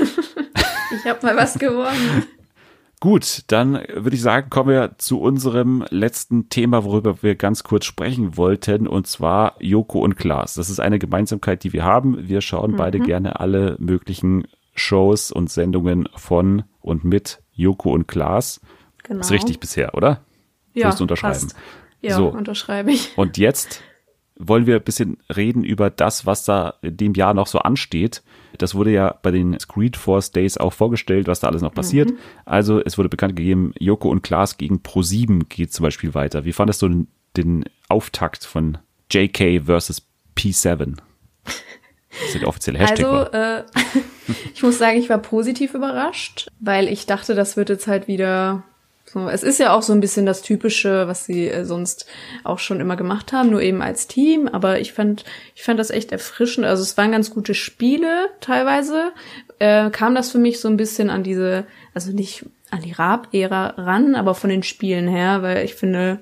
ich 0.95 1.05
habe 1.07 1.19
mal 1.27 1.37
was 1.37 1.59
gewonnen. 1.59 2.25
Gut, 3.01 3.43
dann 3.49 3.75
würde 3.95 4.17
ich 4.17 4.23
sagen, 4.23 4.49
kommen 4.49 4.71
wir 4.71 4.95
zu 4.97 5.21
unserem 5.21 5.85
letzten 5.91 6.49
Thema, 6.49 6.83
worüber 6.83 7.23
wir 7.23 7.35
ganz 7.35 7.63
kurz 7.63 7.85
sprechen 7.85 8.39
wollten, 8.39 8.87
und 8.87 9.07
zwar 9.07 9.55
Joko 9.63 10.01
und 10.01 10.17
Klaas. 10.17 10.55
Das 10.55 10.71
ist 10.71 10.81
eine 10.81 10.99
Gemeinsamkeit, 10.99 11.63
die 11.63 11.75
wir 11.75 11.85
haben. 11.85 12.27
Wir 12.27 12.41
schauen 12.41 12.73
Mhm. 12.73 12.77
beide 12.77 12.99
gerne 13.01 13.39
alle 13.39 13.77
möglichen 13.79 14.49
Shows 14.75 15.31
und 15.31 15.51
Sendungen 15.51 16.09
von 16.17 16.63
und 16.81 17.05
mit 17.05 17.41
Joko 17.57 17.93
und 17.93 18.07
Klaas. 18.07 18.61
Genau. 19.03 19.21
Ist 19.21 19.33
richtig 19.33 19.59
bisher, 19.61 19.95
oder? 19.95 20.21
Ja, 20.75 20.85
Würdest 20.87 21.01
du 21.01 21.05
unterschreiben? 21.05 21.33
passt. 21.41 21.57
Ja, 22.03 22.17
So. 22.17 22.29
unterschreibe 22.29 22.93
ich. 22.93 23.17
Und 23.17 23.39
jetzt 23.39 23.83
wollen 24.39 24.67
wir 24.67 24.77
ein 24.77 24.83
bisschen 24.85 25.17
reden 25.35 25.65
über 25.65 25.89
das, 25.89 26.27
was 26.27 26.45
da 26.45 26.75
in 26.83 26.97
dem 26.99 27.15
Jahr 27.15 27.33
noch 27.33 27.47
so 27.47 27.59
ansteht. 27.61 28.23
Das 28.59 28.75
wurde 28.75 28.91
ja 28.91 29.19
bei 29.23 29.31
den 29.31 29.59
Screed 29.59 29.97
Force 29.97 30.31
Days 30.31 30.59
auch 30.59 30.73
vorgestellt, 30.75 31.27
was 31.27 31.41
da 31.41 31.49
alles 31.49 31.63
noch 31.63 31.73
passiert. 31.73 32.11
Mhm. 32.11 32.17
Also 32.45 32.83
es 32.85 32.99
wurde 32.99 33.09
bekannt 33.09 33.35
gegeben, 33.37 33.73
Joko 33.79 34.11
und 34.11 34.23
Klaas 34.23 34.59
gegen 34.59 34.77
Pro7 34.81 35.45
geht 35.49 35.73
zum 35.73 35.85
Beispiel 35.85 36.13
weiter. 36.15 36.45
Wie 36.45 36.53
fandest 36.53 36.83
du 36.83 36.89
den, 36.89 37.09
den 37.37 37.65
Auftakt 37.89 38.45
von 38.45 38.77
JK 39.11 39.65
versus 39.65 40.07
P7? 40.37 40.97
Das 42.21 42.35
ist 42.35 42.41
der 42.41 42.49
offizielle 42.49 42.79
Hashtag. 42.79 43.07
Also, 43.07 43.33
äh, 43.33 43.63
ich 44.55 44.63
muss 44.63 44.79
sagen, 44.79 44.99
ich 44.99 45.09
war 45.09 45.19
positiv 45.19 45.75
überrascht, 45.75 46.49
weil 46.61 46.89
ich 46.89 47.07
dachte, 47.07 47.35
das 47.35 47.57
wird 47.57 47.69
jetzt 47.69 47.87
halt 47.87 48.09
wieder 48.09 48.65
so. 49.09 49.29
Es 49.29 49.43
ist 49.43 49.61
ja 49.61 49.73
auch 49.73 49.83
so 49.83 49.93
ein 49.93 50.01
bisschen 50.01 50.27
das 50.27 50.43
Typische, 50.43 51.07
was 51.07 51.25
sie 51.25 51.49
äh, 51.49 51.65
sonst 51.65 52.07
auch 52.45 52.59
schon 52.59 52.81
immer 52.81 52.97
gemacht 52.97 53.33
haben, 53.33 53.51
nur 53.51 53.63
eben 53.63 53.83
als 53.83 54.09
Team. 54.09 54.49
Aber 54.49 54.81
ich 54.81 54.93
fand, 54.93 55.25
ich 55.55 55.63
fand 55.63 55.79
das 55.79 55.91
echt 55.91 56.13
erfrischend. 56.13 56.67
Also 56.67 56.83
es 56.83 56.97
waren 56.97 57.13
ganz 57.13 57.31
gute 57.31 57.55
Spiele 57.55 58.29
teilweise. 58.41 59.13
Äh, 59.59 59.91
kam 59.91 60.15
das 60.15 60.31
für 60.31 60.39
mich 60.39 60.61
so 60.61 60.69
ein 60.69 60.77
bisschen 60.77 61.09
an 61.09 61.23
diese, 61.23 61.67
also 61.95 62.13
nicht 62.13 62.47
an 62.71 62.83
die 62.83 62.93
Raab-Ära 62.93 63.75
ran, 63.77 64.17
aber 64.17 64.35
von 64.35 64.51
den 64.51 64.65
Spielen 64.65 65.09
her, 65.09 65.43
weil 65.43 65.65
ich 65.65 65.75
finde, 65.75 66.21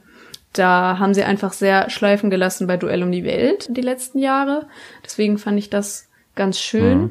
da 0.55 0.99
haben 0.99 1.15
sie 1.15 1.25
einfach 1.25 1.53
sehr 1.53 1.91
schleifen 1.91 2.31
gelassen 2.31 2.67
bei 2.67 2.77
Duell 2.77 3.03
um 3.03 3.13
die 3.13 3.25
Welt 3.25 3.67
die 3.71 3.81
letzten 3.83 4.19
Jahre. 4.19 4.67
Deswegen 5.05 5.39
fand 5.39 5.59
ich 5.59 5.71
das 5.71 6.09
ganz 6.35 6.59
schön. 6.59 6.99
Mhm. 6.99 7.11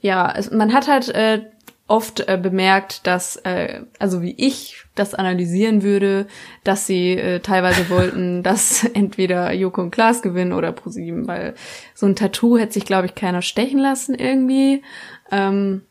Ja, 0.00 0.32
es, 0.36 0.50
man 0.50 0.72
hat 0.72 0.88
halt 0.88 1.08
äh, 1.10 1.42
oft 1.86 2.20
äh, 2.28 2.38
bemerkt, 2.40 3.06
dass, 3.06 3.36
äh, 3.36 3.80
also 3.98 4.22
wie 4.22 4.34
ich 4.38 4.84
das 4.94 5.14
analysieren 5.14 5.82
würde, 5.82 6.26
dass 6.62 6.86
sie 6.86 7.12
äh, 7.12 7.40
teilweise 7.40 7.88
wollten, 7.90 8.42
dass 8.42 8.84
entweder 8.94 9.52
Joko 9.52 9.82
und 9.82 9.90
Klaas 9.90 10.22
gewinnen 10.22 10.52
oder 10.52 10.72
ProSieben, 10.72 11.26
weil 11.26 11.54
so 11.94 12.06
ein 12.06 12.16
Tattoo 12.16 12.58
hätte 12.58 12.72
sich, 12.72 12.86
glaube 12.86 13.06
ich, 13.06 13.14
keiner 13.14 13.42
stechen 13.42 13.78
lassen 13.78 14.14
irgendwie. 14.14 14.82
Ähm, 15.30 15.82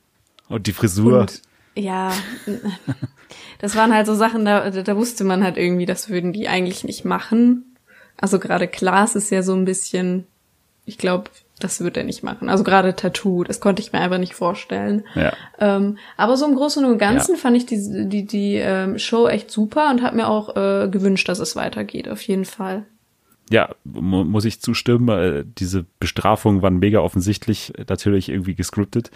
Und 0.49 0.67
die 0.67 0.73
Frisur. 0.73 1.21
und 1.21 1.41
ja, 1.75 2.11
das 3.63 3.77
waren 3.77 3.93
halt 3.93 4.05
so 4.07 4.13
Sachen, 4.13 4.43
da, 4.43 4.69
da 4.69 4.97
wusste 4.97 5.23
man 5.23 5.41
halt 5.41 5.55
irgendwie, 5.55 5.85
das 5.85 6.09
würden 6.09 6.33
die 6.33 6.49
eigentlich 6.49 6.83
nicht 6.83 7.05
machen. 7.05 7.77
Also 8.19 8.37
gerade 8.37 8.67
Klaas 8.67 9.15
ist 9.15 9.29
ja 9.29 9.41
so 9.41 9.53
ein 9.53 9.63
bisschen, 9.63 10.27
ich 10.85 10.97
glaube, 10.97 11.29
das 11.61 11.79
wird 11.79 11.95
er 11.95 12.03
nicht 12.03 12.23
machen. 12.23 12.49
Also 12.49 12.65
gerade 12.65 12.93
Tattoo, 12.93 13.45
das 13.45 13.61
konnte 13.61 13.81
ich 13.81 13.93
mir 13.93 14.01
einfach 14.01 14.17
nicht 14.17 14.35
vorstellen. 14.35 15.05
ja. 15.15 15.31
Ähm, 15.59 15.97
aber 16.17 16.35
so 16.35 16.45
im 16.45 16.55
Großen 16.55 16.83
und 16.83 16.97
Ganzen 16.97 17.35
Ja. 17.35 17.37
fand 17.37 17.55
ich 17.55 17.65
die, 17.65 18.09
die, 18.09 18.25
die 18.25 18.55
ähm, 18.55 18.99
Show 18.99 19.29
echt 19.29 19.49
super 19.49 19.89
und 19.91 20.01
habe 20.03 20.17
mir 20.17 20.27
auch 20.27 20.57
äh, 20.57 20.89
gewünscht, 20.89 21.29
dass 21.29 21.39
es 21.39 21.55
weitergeht, 21.55 22.09
auf 22.09 22.21
jeden 22.23 22.43
Fall. 22.43 22.83
Ja, 23.49 23.69
mu 23.83 24.23
muss 24.23 24.45
ich 24.45 24.61
zustimmen. 24.61 25.09
Äh, 25.09 25.43
diese 25.57 25.85
Bestrafungen 25.99 26.61
waren 26.61 26.79
mega 26.79 26.99
offensichtlich, 26.99 27.73
natürlich 27.89 28.29
irgendwie 28.29 28.55
gescriptet. 28.55 29.11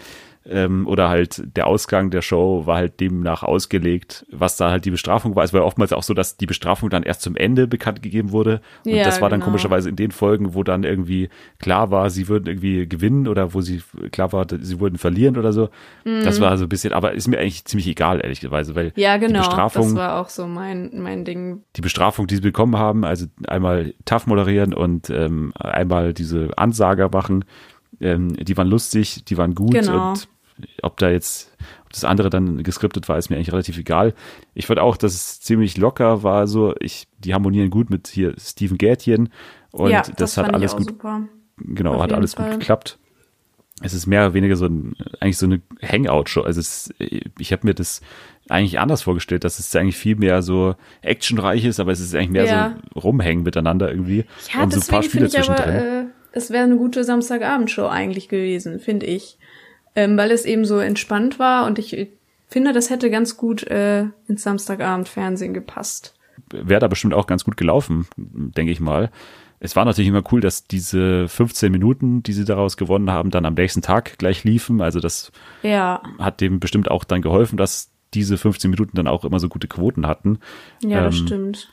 Ähm, 0.50 0.86
oder 0.86 1.10
halt 1.10 1.42
der 1.56 1.66
Ausgang 1.66 2.10
der 2.10 2.22
Show 2.22 2.64
war 2.64 2.76
halt 2.76 3.00
demnach 3.00 3.42
ausgelegt, 3.42 4.24
was 4.32 4.56
da 4.56 4.70
halt 4.70 4.86
die 4.86 4.90
Bestrafung 4.90 5.36
war. 5.36 5.44
Es 5.44 5.52
war 5.52 5.60
ja 5.60 5.66
oftmals 5.66 5.92
auch 5.92 6.02
so, 6.02 6.14
dass 6.14 6.38
die 6.38 6.46
Bestrafung 6.46 6.88
dann 6.88 7.02
erst 7.02 7.20
zum 7.20 7.36
Ende 7.36 7.66
bekannt 7.66 8.00
gegeben 8.02 8.32
wurde. 8.32 8.62
Und 8.86 8.92
Ja, 8.94 9.04
das 9.04 9.20
war 9.20 9.28
dann 9.28 9.40
genau. 9.40 9.50
komischerweise 9.50 9.90
in 9.90 9.96
den 9.96 10.10
Folgen, 10.10 10.54
wo 10.54 10.62
dann 10.62 10.84
irgendwie 10.84 11.28
klar 11.58 11.90
war, 11.90 12.08
sie 12.08 12.28
würden 12.28 12.46
irgendwie 12.46 12.88
gewinnen 12.88 13.28
oder 13.28 13.52
wo 13.52 13.60
sie 13.60 13.82
klar 14.10 14.32
war, 14.32 14.46
sie 14.58 14.80
würden 14.80 14.96
verlieren 14.96 15.36
oder 15.36 15.52
so. 15.52 15.68
Das 16.04 16.40
war 16.40 16.56
so 16.56 16.64
ein 16.64 16.68
bisschen, 16.70 16.94
aber 16.94 17.12
ist 17.12 17.28
mir 17.28 17.38
eigentlich 17.38 17.66
ziemlich 17.66 17.88
egal, 17.88 18.20
ehrlicherweise, 18.22 18.74
weil 18.74 18.86
Mhm. 18.86 18.92
Ja, 18.96 19.18
die 19.18 19.26
genau. 19.26 19.40
Bestrafung 19.40 19.82
Das 19.82 19.94
war 19.96 20.18
auch 20.20 20.30
so 20.30 20.46
mein, 20.46 20.90
mein 21.02 21.26
Ding. 21.26 21.62
die 21.76 21.82
Bestrafung, 21.82 22.26
die 22.26 22.36
sie 22.36 22.40
bekommen 22.40 22.78
haben, 22.78 23.04
also 23.04 23.26
einmal 23.48 23.92
TAF 24.06 24.26
moderieren 24.58 24.74
und 24.74 25.10
ähm, 25.10 25.52
einmal 25.58 26.12
diese 26.12 26.50
Ansager 26.56 27.08
machen, 27.12 27.44
ähm, 28.00 28.34
die 28.34 28.56
waren 28.56 28.68
lustig, 28.68 29.24
die 29.24 29.38
waren 29.38 29.54
gut 29.54 29.72
Genau. 29.72 30.10
und 30.10 30.28
ob 30.82 30.96
da 30.96 31.08
jetzt, 31.08 31.56
ob 31.84 31.92
das 31.92 32.04
andere 32.04 32.30
dann 32.30 32.62
geskriptet 32.64 33.08
war, 33.08 33.16
ist 33.16 33.30
mir 33.30 33.36
eigentlich 33.36 33.52
relativ 33.52 33.78
egal. 33.78 34.14
Ich 34.54 34.66
fand 34.66 34.80
auch, 34.80 34.96
dass 34.96 35.14
es 35.14 35.40
ziemlich 35.40 35.76
locker 35.76 36.22
war, 36.24 36.48
so, 36.48 36.74
ich, 36.80 37.06
die 37.18 37.32
harmonieren 37.32 37.70
gut 37.70 37.90
mit 37.90 38.08
hier 38.08 38.34
Steven 38.38 38.76
Gärtchen 38.76 39.28
und 39.70 39.90
ja, 39.90 40.02
das, 40.16 40.36
hat 40.36 40.46
fand 40.46 40.56
alles 40.56 40.74
gut, 40.76 40.86
super. 40.88 41.22
genau, 41.58 41.94
auf 41.94 42.02
hat 42.02 42.12
alles 42.12 42.34
Fall. 42.34 42.50
gut 42.50 42.60
geklappt. 42.60 42.98
Es 43.82 43.94
ist 43.94 44.06
mehr 44.06 44.22
oder 44.24 44.34
weniger 44.34 44.56
so 44.56 44.66
ein, 44.66 44.94
eigentlich 45.20 45.38
so 45.38 45.46
eine 45.46 45.60
Hangout-Show. 45.82 46.42
Also 46.42 46.60
es, 46.60 46.92
ich 46.98 47.52
habe 47.52 47.66
mir 47.66 47.74
das 47.74 48.00
eigentlich 48.48 48.78
anders 48.78 49.02
vorgestellt, 49.02 49.44
dass 49.44 49.58
es 49.58 49.74
eigentlich 49.76 49.96
viel 49.96 50.16
mehr 50.16 50.42
so 50.42 50.74
actionreich 51.02 51.64
ist, 51.64 51.78
aber 51.80 51.92
es 51.92 52.00
ist 52.00 52.14
eigentlich 52.14 52.30
mehr 52.30 52.44
Ja. 52.46 52.76
so 52.94 53.00
rumhängen 53.00 53.44
miteinander 53.44 53.90
irgendwie. 53.90 54.24
Ja, 54.52 54.62
und 54.64 54.72
so 54.72 54.80
ein 54.80 54.86
paar 54.86 55.02
Spiele 55.02 55.26
ich 55.26 55.36
aber, 55.38 55.56
zwischendrin. 55.56 55.74
äh, 55.74 56.04
es 56.32 56.50
wäre 56.50 56.64
eine 56.64 56.76
gute 56.76 57.04
Samstagabendshow 57.04 57.86
eigentlich 57.86 58.28
gewesen, 58.28 58.80
finde 58.80 59.06
ich. 59.06 59.38
Ähm, 59.94 60.16
weil 60.16 60.30
es 60.30 60.44
eben 60.44 60.64
so 60.64 60.78
entspannt 60.78 61.38
war 61.38 61.66
und 61.66 61.78
ich 61.78 62.08
finde, 62.48 62.72
das 62.72 62.90
hätte 62.90 63.10
ganz 63.10 63.36
gut 63.36 63.64
äh, 63.66 64.04
ins 64.28 64.42
Samstagabend-Fernsehen 64.42 65.54
gepasst. 65.54 66.14
Wäre 66.50 66.80
da 66.80 66.88
bestimmt 66.88 67.14
auch 67.14 67.26
ganz 67.26 67.44
gut 67.44 67.56
gelaufen, 67.56 68.06
denke 68.16 68.70
ich 68.72 68.80
mal. 68.80 69.10
Es 69.60 69.74
war 69.76 69.84
natürlich 69.84 70.08
immer 70.08 70.22
cool, 70.32 70.40
dass 70.40 70.64
diese 70.64 71.26
15 71.28 71.72
Minuten, 71.72 72.22
die 72.22 72.32
sie 72.32 72.44
daraus 72.44 72.76
gewonnen 72.76 73.10
haben, 73.10 73.30
dann 73.30 73.44
am 73.44 73.54
nächsten 73.54 73.82
Tag 73.82 74.18
gleich 74.18 74.44
liefen. 74.44 74.80
Also 74.80 75.00
das 75.00 75.32
Ja, 75.62 76.02
hat 76.18 76.40
dem 76.40 76.60
bestimmt 76.60 76.90
auch 76.90 77.04
dann 77.04 77.22
geholfen, 77.22 77.56
dass 77.56 77.90
diese 78.14 78.38
15 78.38 78.70
Minuten 78.70 78.96
dann 78.96 79.06
auch 79.08 79.24
immer 79.24 79.40
so 79.40 79.48
gute 79.48 79.68
Quoten 79.68 80.06
hatten. 80.06 80.38
ja, 80.82 81.02
das 81.02 81.18
Ähm, 81.18 81.26
stimmt. 81.26 81.72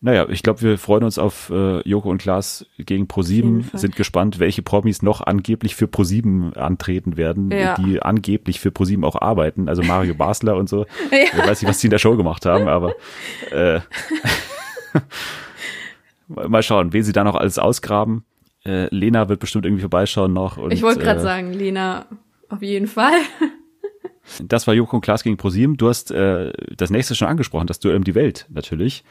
Naja, 0.00 0.26
ich 0.28 0.42
glaube, 0.42 0.60
wir 0.60 0.76
freuen 0.76 1.02
uns 1.02 1.16
auf 1.18 1.48
äh, 1.48 1.80
Joko 1.88 2.10
und 2.10 2.18
Klaas 2.18 2.66
gegen 2.76 3.06
ProSieben, 3.06 3.70
sind 3.72 3.96
gespannt, 3.96 4.38
welche 4.38 4.60
Promis 4.60 5.00
noch 5.00 5.22
angeblich 5.22 5.74
für 5.76 5.86
ProSieben 5.88 6.52
antreten 6.56 7.16
werden, 7.16 7.50
Ja. 7.50 7.74
die 7.76 8.02
angeblich 8.02 8.60
für 8.60 8.70
ProSieben 8.70 9.02
auch 9.02 9.18
arbeiten, 9.22 9.66
also 9.66 9.82
Mario 9.82 10.14
Basler 10.14 10.56
und 10.56 10.68
so. 10.68 10.84
Ja. 11.10 11.18
Ich 11.32 11.38
weiß 11.38 11.62
nicht, 11.62 11.70
was 11.70 11.78
die 11.78 11.86
in 11.86 11.90
der 11.90 11.98
Show 11.98 12.16
gemacht 12.18 12.44
haben, 12.44 12.68
aber 12.68 12.92
äh, 13.50 13.80
mal 16.28 16.62
schauen, 16.62 16.92
wen 16.92 17.02
sie 17.02 17.12
da 17.12 17.24
noch 17.24 17.34
alles 17.34 17.58
ausgraben. 17.58 18.24
Äh, 18.64 18.94
Lena 18.94 19.28
wird 19.28 19.40
bestimmt 19.40 19.66
irgendwie 19.66 19.82
vorbeischauen 19.82 20.32
noch. 20.32 20.56
Und, 20.56 20.72
Ich 20.72 20.82
wollte 20.82 21.00
gerade 21.00 21.20
äh, 21.20 21.22
sagen, 21.22 21.52
Lena, 21.52 22.06
auf 22.48 22.62
jeden 22.62 22.86
Fall. 22.86 23.12
Das 24.42 24.66
war 24.66 24.72
Joko 24.72 24.96
und 24.96 25.02
Klaas 25.02 25.22
gegen 25.22 25.36
ProSieben. 25.36 25.76
Du 25.76 25.86
hast 25.86 26.10
äh, 26.10 26.50
das 26.74 26.88
nächste 26.88 27.14
schon 27.14 27.28
angesprochen, 27.28 27.66
das 27.66 27.78
Duell 27.78 27.96
um 27.96 28.04
die 28.04 28.14
Welt 28.14 28.46
natürlich. 28.48 29.04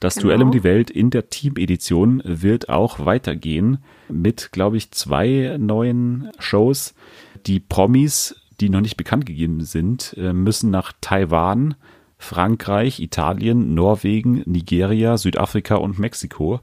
Das 0.00 0.14
Genau. 0.14 0.28
Duell 0.28 0.42
um 0.42 0.50
die 0.50 0.64
Welt 0.64 0.90
in 0.90 1.10
der 1.10 1.28
Team-Edition 1.28 2.22
wird 2.24 2.68
auch 2.68 3.04
weitergehen 3.04 3.78
mit, 4.08 4.50
glaube 4.52 4.76
ich, 4.76 4.90
zwei 4.90 5.56
neuen 5.58 6.30
Shows. 6.38 6.94
Die 7.46 7.60
Promis, 7.60 8.34
die 8.60 8.70
noch 8.70 8.80
nicht 8.80 8.96
bekannt 8.96 9.26
gegeben 9.26 9.62
sind, 9.62 10.14
äh, 10.18 10.32
müssen 10.32 10.70
nach 10.70 10.92
Taiwan, 11.00 11.74
Frankreich, 12.20 13.00
Italien, 13.00 13.74
Norwegen, 13.74 14.42
Nigeria, 14.46 15.16
Südafrika 15.16 15.74
und 15.76 15.98
Mexiko. 15.98 16.60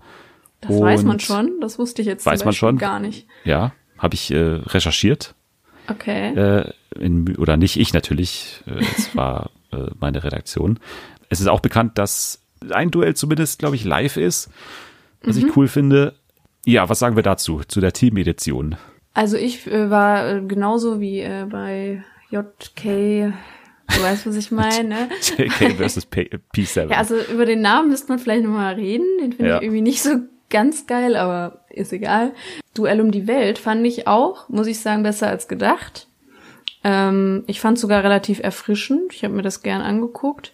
Das 0.61 0.79
weiß 0.79 1.03
man 1.03 1.13
Und- 1.17 1.21
schon, 1.23 1.59
das 1.61 1.77
wusste 1.77 2.01
ich 2.01 2.07
jetzt 2.07 2.25
Weiß 2.25 2.45
man 2.45 2.53
schon? 2.53 2.77
gar 2.77 2.99
nicht. 2.99 3.27
Ja, 3.43 3.73
habe 3.97 4.15
ich 4.15 4.31
äh, 4.31 4.37
recherchiert. 4.37 5.35
Okay. 5.89 6.33
äh, 6.35 6.71
in, 6.99 7.35
oder 7.37 7.57
nicht 7.57 7.77
ich 7.79 7.93
natürlich, 7.93 8.61
äh, 8.67 8.83
es 8.97 9.15
war 9.15 9.49
äh, 9.71 9.87
meine 9.99 10.23
Redaktion. 10.23 10.79
Es 11.29 11.41
ist 11.41 11.47
auch 11.47 11.59
bekannt, 11.59 11.97
dass 11.97 12.41
ein 12.69 12.91
Duell 12.91 13.15
zumindest, 13.15 13.59
glaube 13.59 13.75
ich, 13.75 13.83
live 13.85 14.17
ist, 14.17 14.49
was 15.23 15.35
Mhm. 15.37 15.47
ich 15.47 15.57
cool 15.57 15.67
finde. 15.67 16.13
Ja, 16.65 16.89
was 16.89 16.99
sagen 16.99 17.15
wir 17.15 17.23
dazu, 17.23 17.61
zu 17.67 17.79
der 17.81 17.93
Team-Edition? 17.93 18.75
Also 19.13 19.37
ich 19.37 19.65
äh, 19.67 19.89
war 19.89 20.27
äh, 20.29 20.41
genauso 20.41 20.99
wie 20.99 21.19
äh, 21.21 21.45
bei 21.49 22.03
JK, 22.29 23.33
du 23.95 24.01
weißt, 24.01 24.25
was 24.27 24.35
ich 24.35 24.51
meine, 24.51 24.83
ne? 24.87 25.09
JK 25.37 25.75
versus 25.77 26.05
P 26.05 26.29
P7. 26.55 26.89
Ja, 26.91 26.97
also 26.97 27.15
über 27.31 27.45
den 27.45 27.61
Namen 27.61 27.89
müsste 27.89 28.09
man 28.09 28.19
vielleicht 28.19 28.43
nochmal 28.43 28.75
reden. 28.75 29.05
Den 29.21 29.33
finde 29.33 29.49
Ja. 29.51 29.57
ich 29.57 29.63
irgendwie 29.63 29.81
nicht 29.81 30.01
so 30.01 30.11
ganz 30.49 30.87
geil, 30.87 31.15
aber 31.15 31.65
ist 31.69 31.93
egal. 31.93 32.33
Duell 32.73 33.01
um 33.01 33.11
die 33.11 33.27
Welt 33.27 33.57
fand 33.59 33.85
ich 33.85 34.07
auch, 34.07 34.47
muss 34.49 34.67
ich 34.67 34.79
sagen, 34.79 35.03
besser 35.03 35.27
als 35.27 35.47
gedacht. 35.47 36.07
Ähm, 36.83 37.43
ich 37.47 37.59
fand 37.59 37.77
sogar 37.79 38.03
relativ 38.03 38.39
erfrischend. 38.39 39.11
Ich 39.13 39.23
habe 39.23 39.33
mir 39.33 39.41
das 39.41 39.61
gern 39.63 39.81
angeguckt. 39.81 40.53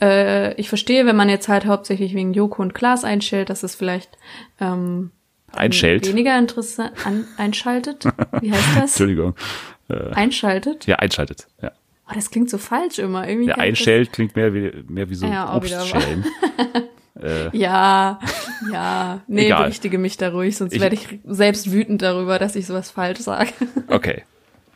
Äh, 0.00 0.54
ich 0.54 0.68
verstehe, 0.68 1.04
wenn 1.04 1.16
man 1.16 1.28
jetzt 1.28 1.48
halt 1.48 1.66
hauptsächlich 1.66 2.14
wegen 2.14 2.32
Joko 2.32 2.62
und 2.62 2.74
Klaas 2.74 3.04
einstellt, 3.04 3.50
dass 3.50 3.62
es 3.64 3.74
vielleicht 3.74 4.16
ähm, 4.60 5.10
Einschält. 5.52 6.08
weniger 6.08 6.38
interessant 6.38 6.92
an, 7.04 7.26
einschaltet. 7.36 8.04
Wie 8.40 8.50
heißt 8.52 8.68
das? 8.76 8.80
Entschuldigung. 8.98 9.34
Einschaltet? 10.12 10.86
Ja, 10.86 10.96
einschaltet. 10.96 11.46
Ja, 11.60 11.72
Oh, 12.08 12.12
das 12.14 12.30
klingt 12.30 12.50
so 12.50 12.58
falsch 12.58 12.98
immer. 12.98 13.26
Irgendwie 13.26 13.48
ja 13.48 13.56
einschält 13.56 14.12
klingt 14.12 14.36
mehr 14.36 14.52
wie, 14.52 14.84
mehr 14.88 15.08
wie 15.08 15.14
so 15.14 15.26
Ja. 15.26 15.54
Obstschälen. 15.56 16.24
äh, 17.20 17.56
Ja, 17.56 18.18
ja. 18.70 19.22
Nee, 19.26 19.46
Egal. 19.46 19.62
berichtige 19.64 19.98
mich 19.98 20.16
da 20.16 20.30
ruhig, 20.30 20.56
sonst 20.56 20.78
werde 20.78 20.96
ich 20.96 21.20
selbst 21.24 21.72
wütend 21.72 22.02
darüber, 22.02 22.38
dass 22.38 22.56
ich 22.56 22.66
sowas 22.66 22.90
falsch 22.90 23.20
sage. 23.20 23.50
okay. 23.88 24.24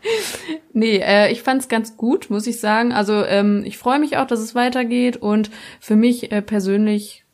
nee, 0.73 0.99
äh, 0.99 1.31
ich 1.31 1.43
fand's 1.43 1.69
ganz 1.69 1.97
gut, 1.97 2.31
muss 2.31 2.47
ich 2.47 2.61
sagen. 2.61 2.93
Also 2.93 3.25
ähm, 3.25 3.63
ich 3.67 3.79
freue 3.79 3.99
mich 3.99 4.17
auch, 4.17 4.27
dass 4.27 4.41
es 4.41 4.55
weitergeht 4.55 5.17
und 5.17 5.51
für 5.81 5.97
mich 5.97 6.33
äh, 6.33 6.41
persönlich 6.41 7.25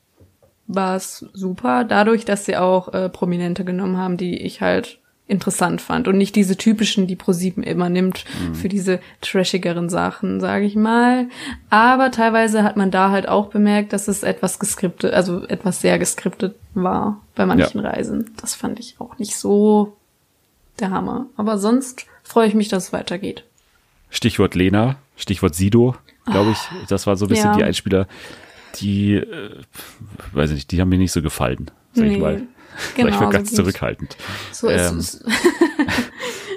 war 0.66 0.96
es 0.96 1.26
super, 1.34 1.84
dadurch, 1.84 2.24
dass 2.24 2.46
sie 2.46 2.56
auch 2.56 2.92
äh, 2.94 3.08
Prominente 3.10 3.64
genommen 3.64 3.98
haben, 3.98 4.16
die 4.16 4.38
ich 4.40 4.60
halt 4.60 4.98
interessant 5.26 5.80
fand 5.80 6.06
und 6.06 6.18
nicht 6.18 6.36
diese 6.36 6.56
typischen, 6.56 7.06
die 7.06 7.16
ProSieben 7.16 7.62
immer 7.62 7.88
nimmt 7.88 8.24
für 8.52 8.68
diese 8.68 9.00
trashigeren 9.22 9.88
Sachen, 9.88 10.38
sage 10.38 10.66
ich 10.66 10.76
mal. 10.76 11.28
Aber 11.70 12.10
teilweise 12.10 12.62
hat 12.62 12.76
man 12.76 12.90
da 12.90 13.10
halt 13.10 13.26
auch 13.26 13.46
bemerkt, 13.48 13.94
dass 13.94 14.06
es 14.06 14.22
etwas 14.22 14.58
geskriptet, 14.58 15.14
also 15.14 15.44
etwas 15.46 15.80
sehr 15.80 15.98
geskriptet 15.98 16.56
war 16.74 17.22
bei 17.34 17.46
manchen 17.46 17.80
Reisen. 17.80 18.32
Das 18.40 18.54
fand 18.54 18.78
ich 18.80 18.96
auch 18.98 19.18
nicht 19.18 19.36
so 19.36 19.96
der 20.78 20.90
Hammer. 20.90 21.26
Aber 21.36 21.56
sonst 21.58 22.04
freue 22.22 22.48
ich 22.48 22.54
mich, 22.54 22.68
dass 22.68 22.84
es 22.88 22.92
weitergeht. 22.92 23.44
Stichwort 24.10 24.54
Lena, 24.54 24.96
Stichwort 25.16 25.54
Sido, 25.54 25.94
glaube 26.26 26.50
ich. 26.50 26.58
Das 26.88 27.06
war 27.06 27.16
so 27.16 27.24
ein 27.24 27.28
bisschen 27.30 27.52
Ja. 27.52 27.56
die 27.56 27.64
Einspieler, 27.64 28.06
die, 28.76 29.14
äh, 29.14 29.50
weiß 30.32 30.50
ich 30.50 30.56
nicht, 30.56 30.70
die 30.70 30.80
haben 30.82 30.88
mir 30.90 30.98
nicht 30.98 31.12
so 31.12 31.22
gefallen, 31.22 31.70
sag 31.94 32.04
ich 32.06 32.12
Nee, 32.12 32.18
mal. 32.18 32.42
Genau, 32.96 33.08
ich 33.08 33.14
war 33.14 33.24
so 33.26 33.30
ganz 33.30 33.48
ging's. 33.48 33.56
zurückhaltend. 33.56 34.16
So 34.52 34.68
ist 34.68 34.90
Ähm, 34.90 34.98
es. 34.98 35.24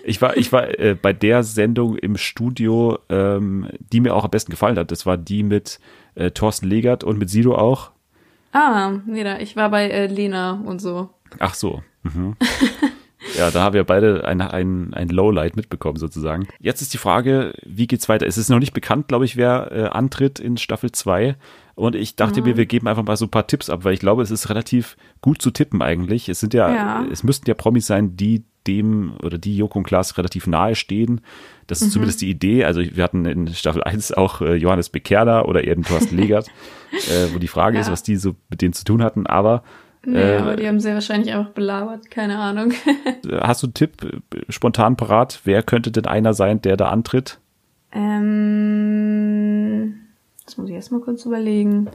Ich 0.10 0.22
war, 0.22 0.38
ich 0.38 0.54
war 0.54 0.80
äh, 0.80 0.96
bei 0.96 1.12
der 1.12 1.44
Sendung 1.44 1.98
im 1.98 2.16
Studio, 2.16 2.98
ähm, 3.10 3.68
die 3.92 4.00
mir 4.00 4.16
auch 4.16 4.24
am 4.24 4.32
besten 4.32 4.52
gefallen 4.52 4.78
hat. 4.80 4.90
Das 4.90 5.06
war 5.06 5.18
die 5.18 5.44
mit 5.44 5.82
äh, 6.16 6.32
Thorsten 6.32 6.66
Legert 6.66 7.04
und 7.04 7.18
mit 7.20 7.30
Sido 7.30 7.56
auch. 7.56 7.92
Ah, 8.54 8.94
nee, 9.06 9.26
da, 9.26 9.38
ich 9.40 9.58
war 9.58 9.70
bei 9.70 9.90
äh, 9.90 10.08
Lena 10.08 10.62
und 10.66 10.80
so. 10.80 11.10
Ach 11.40 11.54
so. 11.56 11.84
Mhm. 12.04 12.38
Ja, 13.38 13.52
da 13.52 13.64
haben 13.64 13.74
wir 13.74 13.84
beide 13.84 14.24
ein, 14.26 14.40
ein, 14.40 14.94
ein 14.94 15.10
Lowlight 15.10 15.58
mitbekommen 15.58 15.98
sozusagen. 15.98 16.48
Jetzt 16.60 16.82
ist 16.82 16.94
die 16.94 16.98
Frage, 16.98 17.54
wie 17.66 17.86
geht's 17.88 18.08
weiter? 18.08 18.26
Es 18.28 18.38
ist 18.38 18.48
noch 18.50 18.60
nicht 18.60 18.74
bekannt, 18.74 19.10
glaube 19.10 19.26
ich, 19.26 19.36
wer 19.36 19.72
äh, 19.74 19.84
antritt 19.90 20.40
in 20.40 20.56
Staffel 20.56 20.94
2. 20.94 21.36
Und 21.78 21.94
ich 21.96 22.16
dachte 22.16 22.42
mir, 22.42 22.58
wir 22.58 22.66
geben 22.66 22.88
einfach 22.88 23.04
mal 23.04 23.16
so 23.18 23.26
ein 23.26 23.30
paar 23.32 23.46
Tipps 23.46 23.70
ab, 23.70 23.84
weil 23.86 23.94
ich 23.94 24.00
glaube, 24.00 24.24
es 24.24 24.32
ist 24.32 24.50
relativ 24.50 24.98
gut 25.22 25.44
zu 25.44 25.52
tippen 25.52 25.84
eigentlich. 25.84 26.28
Es 26.28 26.40
sind 26.40 26.56
ja, 26.56 26.74
Ja. 26.74 27.06
es 27.12 27.24
müssten 27.24 27.48
ja 27.48 27.54
Promis 27.54 27.86
sein, 27.86 28.18
die 28.18 28.44
dem 28.66 29.14
oder 29.24 29.38
die 29.38 29.56
Joko 29.56 29.78
und 29.80 29.86
Klaas 29.86 30.18
relativ 30.18 30.48
nahe 30.48 30.74
stehen. 30.76 31.22
Das 31.68 31.82
ist 31.84 31.92
zumindest 31.92 32.20
die 32.22 32.30
Idee. 32.32 32.66
Also 32.66 32.82
wir 32.82 33.04
hatten 33.04 33.26
in 33.26 33.48
Staffel 33.54 33.84
1 33.84 34.12
auch 34.14 34.42
äh, 34.42 34.56
Johannes 34.56 34.90
Bekerner 34.90 35.48
oder 35.48 35.64
eben 35.66 35.84
Thorsten 35.84 36.18
Legert, 36.22 36.48
äh, 36.92 37.32
wo 37.34 37.38
die 37.40 37.48
Frage 37.48 37.78
ist, 37.80 37.86
Ja. 37.88 37.94
was 37.94 38.02
die 38.04 38.16
so 38.18 38.36
mit 38.50 38.62
denen 38.64 38.74
zu 38.74 38.84
tun 38.84 39.04
hatten. 39.04 39.28
Aber 39.28 39.62
Nee, 40.04 40.18
äh, 40.20 40.38
aber 40.38 40.56
die 40.56 40.68
haben 40.68 40.80
sie 40.80 40.92
wahrscheinlich 40.94 41.32
einfach 41.34 41.52
belabert, 41.52 42.10
keine 42.10 42.40
Ahnung. 42.40 42.74
Hast 43.42 43.62
du 43.62 43.68
einen 43.68 43.74
Tipp 43.76 44.04
äh, 44.04 44.20
spontan 44.52 44.98
parat? 44.98 45.42
Wer 45.44 45.62
könnte 45.64 45.92
denn 45.92 46.06
einer 46.08 46.34
sein, 46.34 46.60
der 46.62 46.76
da 46.76 46.90
antritt? 46.90 47.40
ähm, 47.92 49.96
das 50.48 50.58
muss 50.58 50.70
ich 50.70 50.76
erst 50.76 50.92
mal 50.92 51.02
kurz 51.02 51.24
überlegen. 51.26 51.88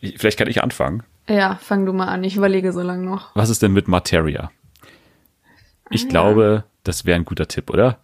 Ich, 0.00 0.18
vielleicht 0.18 0.38
kann 0.38 0.48
ich 0.48 0.62
anfangen. 0.62 1.02
Ja, 1.28 1.56
fang 1.60 1.84
du 1.84 1.92
mal 1.92 2.06
an, 2.06 2.24
ich 2.24 2.36
überlege 2.36 2.72
so 2.72 2.80
lange 2.80 3.04
noch. 3.04 3.34
Was 3.36 3.50
ist 3.50 3.60
denn 3.62 3.72
mit 3.74 3.86
Materia? 3.88 4.50
Ich 5.90 6.04
Ah, 6.06 6.08
glaube, 6.08 6.64
das 6.84 7.04
wäre 7.04 7.16
ein 7.18 7.24
guter 7.26 7.46
Tipp, 7.48 7.68
oder? 7.70 7.98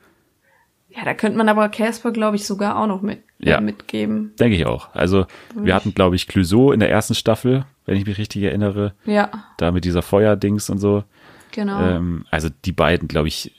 Ja, 0.91 1.05
da 1.05 1.15
könnte 1.15 1.39
man 1.39 1.49
aber 1.49 1.69
Casper, 1.71 2.13
glaube 2.13 2.37
ich, 2.37 2.47
sogar 2.47 2.77
auch 2.79 2.87
noch 2.87 3.03
mit, 3.03 3.23
Ja. 3.39 3.59
äh, 3.59 3.61
mitgeben. 3.61 4.33
Denke 4.39 4.57
ich 4.57 4.67
auch. 4.67 4.95
Also 4.95 5.27
wir 5.55 5.75
hatten, 5.75 5.95
glaube 5.95 6.17
ich, 6.17 6.29
Clouseau 6.29 6.73
in 6.73 6.81
der 6.81 6.91
ersten 6.91 7.15
Staffel, 7.15 7.65
wenn 7.87 7.97
ich 7.97 8.07
mich 8.07 8.19
richtig 8.19 8.43
erinnere. 8.43 8.95
Ja, 9.05 9.31
Da 9.59 9.71
mit 9.73 9.85
dieser 9.85 10.03
Feuerdings 10.03 10.69
und 10.71 10.79
so. 10.79 11.05
genau. 11.53 11.81
Ähm, 11.81 12.27
also 12.31 12.49
die 12.65 12.73
beiden, 12.73 13.09
glaube 13.09 13.29
ich, 13.29 13.53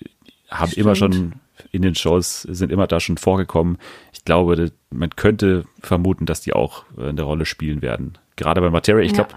haben 0.50 0.72
immer 0.74 0.96
Stimmt. 0.96 1.16
schon 1.16 1.34
in 1.72 1.82
den 1.82 1.96
Shows, 1.96 2.42
sind 2.44 2.72
immer 2.72 2.88
da 2.88 3.00
schon 3.00 3.18
vorgekommen. 3.18 3.78
Ich 4.14 4.26
glaube, 4.26 4.72
man 4.92 5.10
könnte 5.12 5.66
vermuten, 5.82 6.26
dass 6.26 6.42
die 6.42 6.54
auch 6.54 6.84
äh, 6.98 7.10
eine 7.10 7.22
Rolle 7.24 7.46
spielen 7.46 7.82
werden. 7.82 8.18
Gerade 8.38 8.60
bei 8.60 8.70
Materia, 8.70 9.02
ich 9.06 9.14
glaube, 9.14 9.30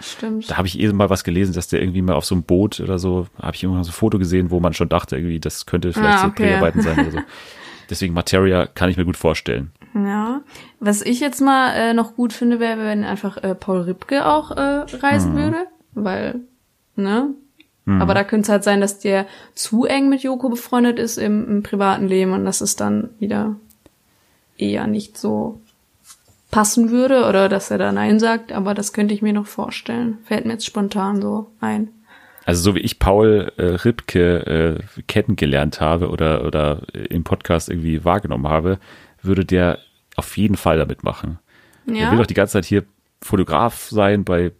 da 0.48 0.56
habe 0.56 0.66
ich 0.66 0.80
eh 0.80 0.92
mal 0.92 1.08
was 1.08 1.22
gelesen, 1.22 1.54
dass 1.54 1.68
der 1.68 1.80
irgendwie 1.80 2.02
mal 2.02 2.14
auf 2.14 2.24
so 2.24 2.34
einem 2.34 2.42
Boot 2.42 2.80
oder 2.80 2.98
so, 2.98 3.28
habe 3.40 3.54
ich 3.54 3.62
irgendwann 3.62 3.84
so 3.84 3.90
ein 3.90 3.94
Foto 3.94 4.18
gesehen, 4.18 4.50
wo 4.50 4.58
man 4.58 4.74
schon 4.74 4.88
dachte, 4.88 5.14
irgendwie, 5.16 5.38
das 5.38 5.66
könnte 5.66 5.92
vielleicht 5.92 6.18
Ah, 6.18 6.22
so 6.22 6.26
okay. 6.28 6.48
Dreharbeiten 6.48 6.80
sein 6.82 6.98
oder 7.00 7.10
so. 7.12 7.18
Deswegen 7.90 8.12
Materia 8.12 8.66
kann 8.66 8.90
ich 8.90 8.96
mir 8.96 9.04
gut 9.04 9.16
vorstellen. 9.16 9.70
Ja. 9.94 10.42
Was 10.80 11.00
ich 11.02 11.20
jetzt 11.20 11.40
mal 11.40 11.72
äh, 11.74 11.94
noch 11.94 12.16
gut 12.16 12.32
finde, 12.32 12.58
wäre, 12.60 12.84
wenn 12.84 13.04
einfach 13.04 13.36
äh, 13.38 13.54
Paul 13.54 13.82
Ripke 13.82 14.26
auch 14.26 14.50
äh, 14.50 14.60
reisen 15.00 15.32
Mhm. 15.34 15.36
würde. 15.38 15.66
Weil, 15.94 16.40
ne? 16.96 17.30
Aber 18.00 18.14
da 18.14 18.24
könnte 18.24 18.44
es 18.46 18.48
halt 18.50 18.64
sein, 18.64 18.80
dass 18.80 18.98
der 18.98 19.26
zu 19.54 19.84
eng 19.84 20.08
mit 20.08 20.22
Joko 20.22 20.48
befreundet 20.48 20.98
ist 20.98 21.16
im, 21.16 21.48
im 21.48 21.62
privaten 21.62 22.06
Leben 22.06 22.32
und 22.32 22.44
dass 22.44 22.60
es 22.60 22.76
dann 22.76 23.10
wieder 23.18 23.56
eher 24.58 24.86
nicht 24.86 25.16
so 25.16 25.60
passen 26.50 26.90
würde 26.90 27.26
oder 27.26 27.48
dass 27.48 27.70
er 27.70 27.78
da 27.78 27.92
Nein 27.92 28.18
sagt, 28.18 28.52
aber 28.52 28.74
das 28.74 28.92
könnte 28.92 29.14
ich 29.14 29.22
mir 29.22 29.32
noch 29.32 29.46
vorstellen. 29.46 30.18
Fällt 30.24 30.46
mir 30.46 30.52
jetzt 30.52 30.66
spontan 30.66 31.20
so 31.20 31.50
ein. 31.60 31.88
Also 32.46 32.62
so 32.62 32.74
wie 32.74 32.80
ich 32.80 32.98
Paul 32.98 33.52
äh, 33.58 33.62
Ripke 33.64 34.78
äh, 34.96 35.02
kennengelernt 35.06 35.80
habe 35.80 36.08
oder, 36.08 36.44
oder 36.46 36.82
im 36.94 37.22
Podcast 37.24 37.68
irgendwie 37.68 38.04
wahrgenommen 38.04 38.48
habe, 38.48 38.78
würde 39.22 39.44
der 39.44 39.78
auf 40.16 40.36
jeden 40.38 40.56
Fall 40.56 40.78
damit 40.78 41.04
machen. 41.04 41.38
Er 41.86 41.94
Ja. 41.94 42.10
will 42.10 42.18
doch 42.18 42.26
die 42.26 42.34
ganze 42.34 42.54
Zeit 42.54 42.64
hier 42.64 42.84
Fotograf 43.20 43.88
sein 43.90 44.24
bei 44.24 44.52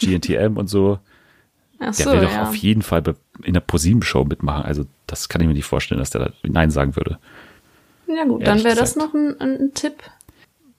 GNTM 0.00 0.56
und 0.56 0.68
so. 0.68 0.98
Ach 1.86 1.94
Der 1.94 2.04
so, 2.06 2.12
will 2.12 2.20
doch 2.20 2.32
ja. 2.32 2.42
auf 2.48 2.54
jeden 2.56 2.82
Fall 2.82 3.02
in 3.42 3.54
der 3.54 3.60
ProSieben-Show 3.60 4.24
mitmachen. 4.24 4.64
Also 4.64 4.84
das 5.06 5.28
kann 5.28 5.40
ich 5.40 5.46
mir 5.48 5.54
nicht 5.54 5.66
vorstellen, 5.66 5.98
dass 5.98 6.10
der 6.10 6.26
da 6.26 6.30
Nein 6.42 6.70
sagen 6.70 6.96
würde. 6.96 7.18
Ja 8.06 8.24
gut, 8.24 8.42
Ehrlich 8.42 8.62
dann 8.62 8.64
wäre 8.64 8.76
das 8.80 8.96
noch 8.96 9.12
ein, 9.14 9.40
ein, 9.40 9.70
Tipp. 9.74 9.94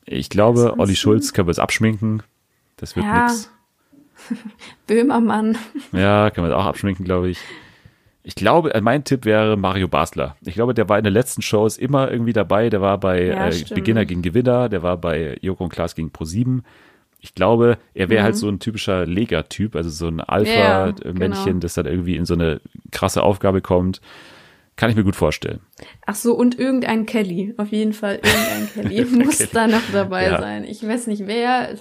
Ich 0.05 0.29
glaube, 0.29 0.59
Ansonsten- 0.61 0.79
Olli 0.81 0.95
Schulz 0.95 1.33
können 1.33 1.47
wir 1.47 1.51
es 1.51 1.59
abschminken. 1.59 2.23
Das 2.77 2.95
wird 2.95 3.05
Ja. 3.05 3.23
nix. 3.27 3.49
Böhmermann. 4.87 5.57
Ja, 5.91 6.29
können 6.29 6.47
wir 6.47 6.51
es 6.53 6.57
auch 6.59 6.65
abschminken, 6.65 7.05
glaube 7.05 7.29
ich. 7.29 7.39
Ich 8.23 8.33
glaube, 8.35 8.73
äh, 8.73 8.81
mein 8.81 9.03
Tipp 9.03 9.25
wäre 9.25 9.55
Mario 9.55 9.87
Basler. 9.87 10.35
Ich 10.41 10.55
glaube, 10.55 10.73
der 10.73 10.89
war 10.89 10.97
in 10.97 11.03
den 11.03 11.13
letzten 11.13 11.41
Shows 11.43 11.77
immer 11.77 12.09
irgendwie 12.11 12.33
dabei. 12.33 12.69
Der 12.69 12.81
war 12.81 12.97
bei 12.99 13.25
Ja, 13.25 13.47
äh. 13.49 13.63
Beginner 13.73 14.05
gegen 14.05 14.21
Gewinner, 14.23 14.67
der 14.69 14.81
war 14.81 14.97
bei 14.97 15.37
Joko 15.41 15.63
und 15.65 15.69
Klaas 15.69 15.93
gegen 15.95 16.09
Pro7. 16.09 16.61
Ich 17.25 17.33
glaube, 17.33 17.79
er 17.95 18.09
wäre 18.09 18.21
halt 18.23 18.35
so 18.37 18.47
ein 18.47 18.59
typischer 18.59 19.07
Lega-Typ, 19.07 19.75
also 19.75 19.89
so 19.89 20.05
ein 20.07 20.13
Mhm. 20.17 20.19
Ja, 20.19 20.83
Alpha-Männchen, 20.83 21.45
genau. 21.45 21.59
das 21.59 21.73
dann 21.73 21.87
irgendwie 21.87 22.15
in 22.17 22.25
so 22.25 22.35
eine 22.35 22.61
krasse 22.91 23.23
Aufgabe 23.23 23.61
kommt. 23.61 23.99
Kann 24.75 24.91
ich 24.91 24.95
mir 24.95 25.03
gut 25.03 25.15
vorstellen. 25.15 25.61
Ach 26.05 26.13
so, 26.13 26.35
und 26.35 26.59
irgendein 26.59 27.07
Kelly. 27.07 27.55
Auf 27.57 27.69
jeden 27.71 27.93
Fall 27.93 28.15
irgendein 28.21 28.69
Kelly 28.89 29.05
muss 29.05 29.37
Kelly. 29.39 29.49
da 29.53 29.67
noch 29.67 29.81
dabei 29.91 30.25
Ja. 30.25 30.39
sein. 30.39 30.65
Ich 30.65 30.87
weiß 30.87 31.07
nicht 31.07 31.25
wer. 31.25 31.75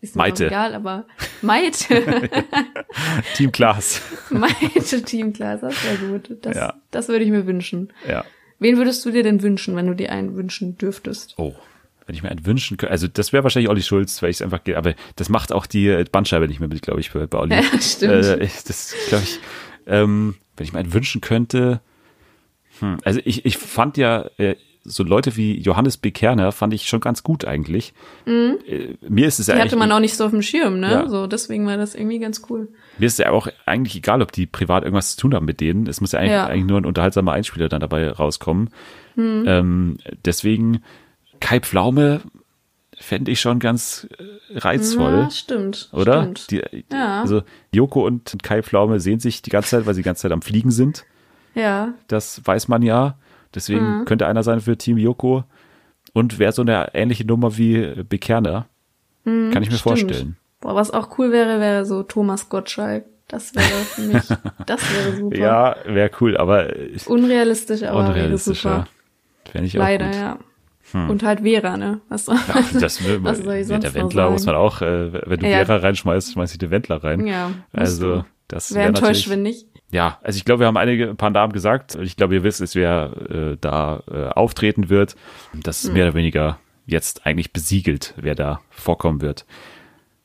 Ist 0.00 0.16
mir 0.16 0.22
Maite. 0.22 0.46
egal, 0.46 0.74
aber 0.74 1.06
Maite. 1.42 2.02
Team 3.34 3.52
Klaas. 3.52 4.00
Maite 4.30 5.02
Team 5.02 5.32
Klaas, 5.34 5.60
das 5.60 5.74
wäre 5.84 5.96
gut. 6.12 6.38
Das, 6.42 6.56
Ja. 6.56 6.74
das 6.90 7.08
würde 7.08 7.24
ich 7.24 7.30
mir 7.30 7.46
wünschen. 7.46 7.92
ja. 8.08 8.24
Wen 8.58 8.78
würdest 8.78 9.04
du 9.04 9.10
dir 9.10 9.22
denn 9.22 9.42
wünschen, 9.42 9.76
wenn 9.76 9.86
du 9.86 9.92
dir 9.94 10.10
einen 10.10 10.34
wünschen 10.34 10.78
dürftest? 10.78 11.34
Oh, 11.36 11.52
wenn 12.06 12.14
ich 12.14 12.22
mir 12.22 12.30
einen 12.30 12.46
wünschen 12.46 12.76
könnte, 12.76 12.90
also 12.92 13.08
das 13.08 13.32
wäre 13.32 13.42
wahrscheinlich 13.42 13.68
Olli 13.68 13.82
Schulz, 13.82 14.22
weil 14.22 14.30
ich 14.30 14.36
es 14.36 14.42
einfach, 14.42 14.62
ge- 14.64 14.76
aber 14.76 14.94
das 15.16 15.28
macht 15.28 15.52
auch 15.52 15.66
die 15.66 15.88
äh, 15.88 16.04
Bandscheibe 16.10 16.46
nicht 16.48 16.60
mehr 16.60 16.68
mit, 16.68 16.80
glaube 16.82 17.00
ich, 17.00 17.12
bei, 17.12 17.26
bei 17.26 17.38
Olli. 17.38 17.54
Ja, 17.56 17.62
stimmt. 17.80 18.12
Äh, 18.24 18.44
ich- 18.44 18.62
das 18.64 18.94
glaube 19.08 19.24
ich, 19.24 19.38
ähm, 19.86 20.36
wenn 20.56 20.64
ich 20.64 20.72
mir 20.72 20.78
einen 20.78 20.92
wünschen 20.94 21.20
könnte, 21.20 21.80
hm, 22.80 22.98
also 23.04 23.20
ich, 23.24 23.44
ich 23.44 23.58
fand 23.58 23.96
ja 23.96 24.26
äh, 24.38 24.56
so 24.88 25.02
Leute 25.02 25.36
wie 25.36 25.58
Johannes 25.60 25.96
B. 25.96 26.12
Kerner 26.12 26.52
fand 26.52 26.72
ich 26.72 26.86
schon 26.88 27.00
ganz 27.00 27.24
gut 27.24 27.44
eigentlich. 27.44 27.92
Äh, 28.24 28.94
mir 29.08 29.26
ist 29.26 29.40
es 29.40 29.48
ja 29.48 29.54
Mhm. 29.54 29.56
Die 29.56 29.62
eigentlich, 29.62 29.72
hatte 29.72 29.76
man 29.76 29.90
auch 29.90 29.98
nicht 29.98 30.14
so 30.16 30.24
auf 30.26 30.30
dem 30.30 30.42
Schirm, 30.42 30.78
ne? 30.78 30.90
Ja. 30.90 31.08
So, 31.08 31.26
deswegen 31.26 31.66
war 31.66 31.76
das 31.76 31.96
irgendwie 31.96 32.20
ganz 32.20 32.42
cool. 32.48 32.68
mir 32.98 33.06
ist 33.06 33.18
ja 33.18 33.30
auch 33.30 33.48
eigentlich 33.64 33.96
egal, 33.96 34.22
ob 34.22 34.30
die 34.30 34.46
privat 34.46 34.84
irgendwas 34.84 35.16
zu 35.16 35.22
tun 35.22 35.34
haben 35.34 35.44
mit 35.44 35.60
denen. 35.60 35.88
Es 35.88 36.00
muss 36.00 36.12
ja 36.12 36.20
eigentlich, 36.20 36.30
Ja. 36.32 36.46
eigentlich 36.46 36.66
nur 36.66 36.80
ein 36.80 36.84
unterhaltsamer 36.84 37.32
Einspieler 37.32 37.68
dann 37.68 37.80
dabei 37.80 38.08
rauskommen. 38.10 38.70
Hm. 39.16 39.44
Ähm, 39.48 39.96
deswegen 40.24 40.82
Kai 41.40 41.60
Pflaume 41.60 42.20
fände 42.98 43.30
ich 43.30 43.40
schon 43.40 43.58
ganz 43.58 44.06
äh, 44.18 44.58
reizvoll. 44.58 45.12
Ja, 45.24 45.30
stimmt. 45.30 45.88
Oder? 45.92 46.22
Stimmt. 46.36 46.50
Die, 46.50 46.84
Ja. 46.92 47.20
Also 47.20 47.42
Joko 47.72 48.06
und 48.06 48.36
Kai 48.42 48.62
Pflaume 48.62 49.00
sehen 49.00 49.20
sich 49.20 49.42
die 49.42 49.50
ganze 49.50 49.70
Zeit, 49.70 49.86
weil 49.86 49.94
sie 49.94 50.00
die 50.02 50.06
ganze 50.06 50.22
Zeit 50.22 50.32
am 50.32 50.42
Fliegen 50.42 50.70
sind. 50.70 51.04
ja. 51.54 51.92
Das 52.08 52.40
weiß 52.44 52.68
man 52.68 52.82
ja. 52.82 53.16
Deswegen 53.54 54.00
Mhm. 54.00 54.04
könnte 54.04 54.26
einer 54.26 54.42
sein 54.42 54.60
für 54.60 54.76
Team 54.76 54.98
Joko. 54.98 55.44
Und 56.12 56.38
wäre 56.38 56.52
so 56.52 56.62
eine 56.62 56.94
ähnliche 56.94 57.26
Nummer 57.26 57.56
wie 57.58 58.02
Bekerner. 58.08 58.66
Kann 59.24 59.48
ich 59.48 59.52
mir 59.52 59.60
Mhm, 59.60 59.64
stimmt. 59.66 59.80
vorstellen. 59.80 60.36
Boah, 60.60 60.74
was 60.74 60.90
auch 60.90 61.18
cool 61.18 61.32
wäre, 61.32 61.60
wäre 61.60 61.84
so 61.84 62.02
Thomas 62.02 62.48
Gottschalk. 62.48 63.04
Das 63.28 63.54
wäre 63.54 63.64
für 63.66 64.02
mich, 64.02 64.22
das 64.66 64.80
wäre 64.94 65.16
super. 65.16 65.36
Ja, 65.36 65.76
wäre 65.84 66.10
cool, 66.20 66.36
aber 66.36 66.74
äh, 66.76 66.96
Unrealistisch, 67.06 67.82
aber 67.82 67.98
wäre 68.00 68.08
unrealistischer. 68.10 68.70
super. 68.70 68.88
Fände 69.50 69.66
ich 69.66 69.76
auch 69.78 69.82
Leider, 69.82 70.06
gut. 70.06 70.14
ja. 70.14 70.38
Und 70.92 71.22
halt 71.22 71.40
Vera, 71.40 71.76
ne? 71.76 72.00
Was, 72.08 72.26
Ja, 72.26 72.34
das 72.80 73.02
was 73.22 73.38
soll 73.38 73.54
ich 73.54 73.66
sonst 73.66 73.82
der 73.82 73.94
Wendler 73.94 74.30
muss 74.30 74.46
man 74.46 74.54
auch, 74.54 74.80
äh, 74.82 75.12
wenn 75.28 75.40
du 75.40 75.48
Ja. 75.48 75.64
Vera 75.64 75.76
reinschmeißt, 75.78 76.32
schmeißt 76.32 76.52
ich 76.54 76.58
den 76.58 76.70
Wendler 76.70 77.02
rein. 77.02 77.26
Ja, 77.26 77.50
also 77.72 78.24
das 78.48 78.70
Wäre 78.70 78.80
wäre 78.80 78.88
enttäuscht, 78.88 79.28
wenn 79.28 79.42
nicht. 79.42 79.66
Ja, 79.90 80.18
also 80.22 80.36
ich 80.36 80.44
glaube, 80.44 80.60
wir 80.60 80.66
haben 80.66 80.76
einige 80.76 81.08
ein 81.10 81.16
paar 81.16 81.30
Namen 81.30 81.52
gesagt. 81.52 81.96
Ich 81.96 82.16
glaube, 82.16 82.34
ihr 82.34 82.42
wisst, 82.44 82.60
es 82.60 82.74
wer 82.74 83.10
äh, 83.30 83.56
da 83.60 84.02
äh, 84.10 84.26
auftreten 84.28 84.88
wird. 84.88 85.16
Das 85.54 85.82
Hm. 85.82 85.88
ist 85.90 85.94
mehr 85.94 86.04
oder 86.06 86.14
weniger 86.14 86.58
jetzt 86.86 87.26
eigentlich 87.26 87.52
besiegelt, 87.52 88.14
wer 88.16 88.34
da 88.34 88.60
vorkommen 88.70 89.20
wird. 89.20 89.44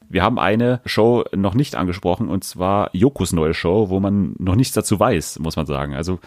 Wir 0.10 0.24
haben 0.24 0.38
eine 0.40 0.82
Show 0.86 1.24
noch 1.34 1.54
nicht 1.54 1.76
angesprochen 1.76 2.28
und 2.28 2.44
zwar 2.44 2.90
Jokos 2.94 3.32
neue 3.34 3.54
Show, 3.54 3.90
wo 3.90 4.00
man 4.00 4.36
noch 4.40 4.56
nichts 4.56 4.74
dazu 4.74 5.00
weiß, 5.00 5.40
muss 5.40 5.56
man 5.56 5.66
sagen. 5.66 5.96
Also 5.96 6.20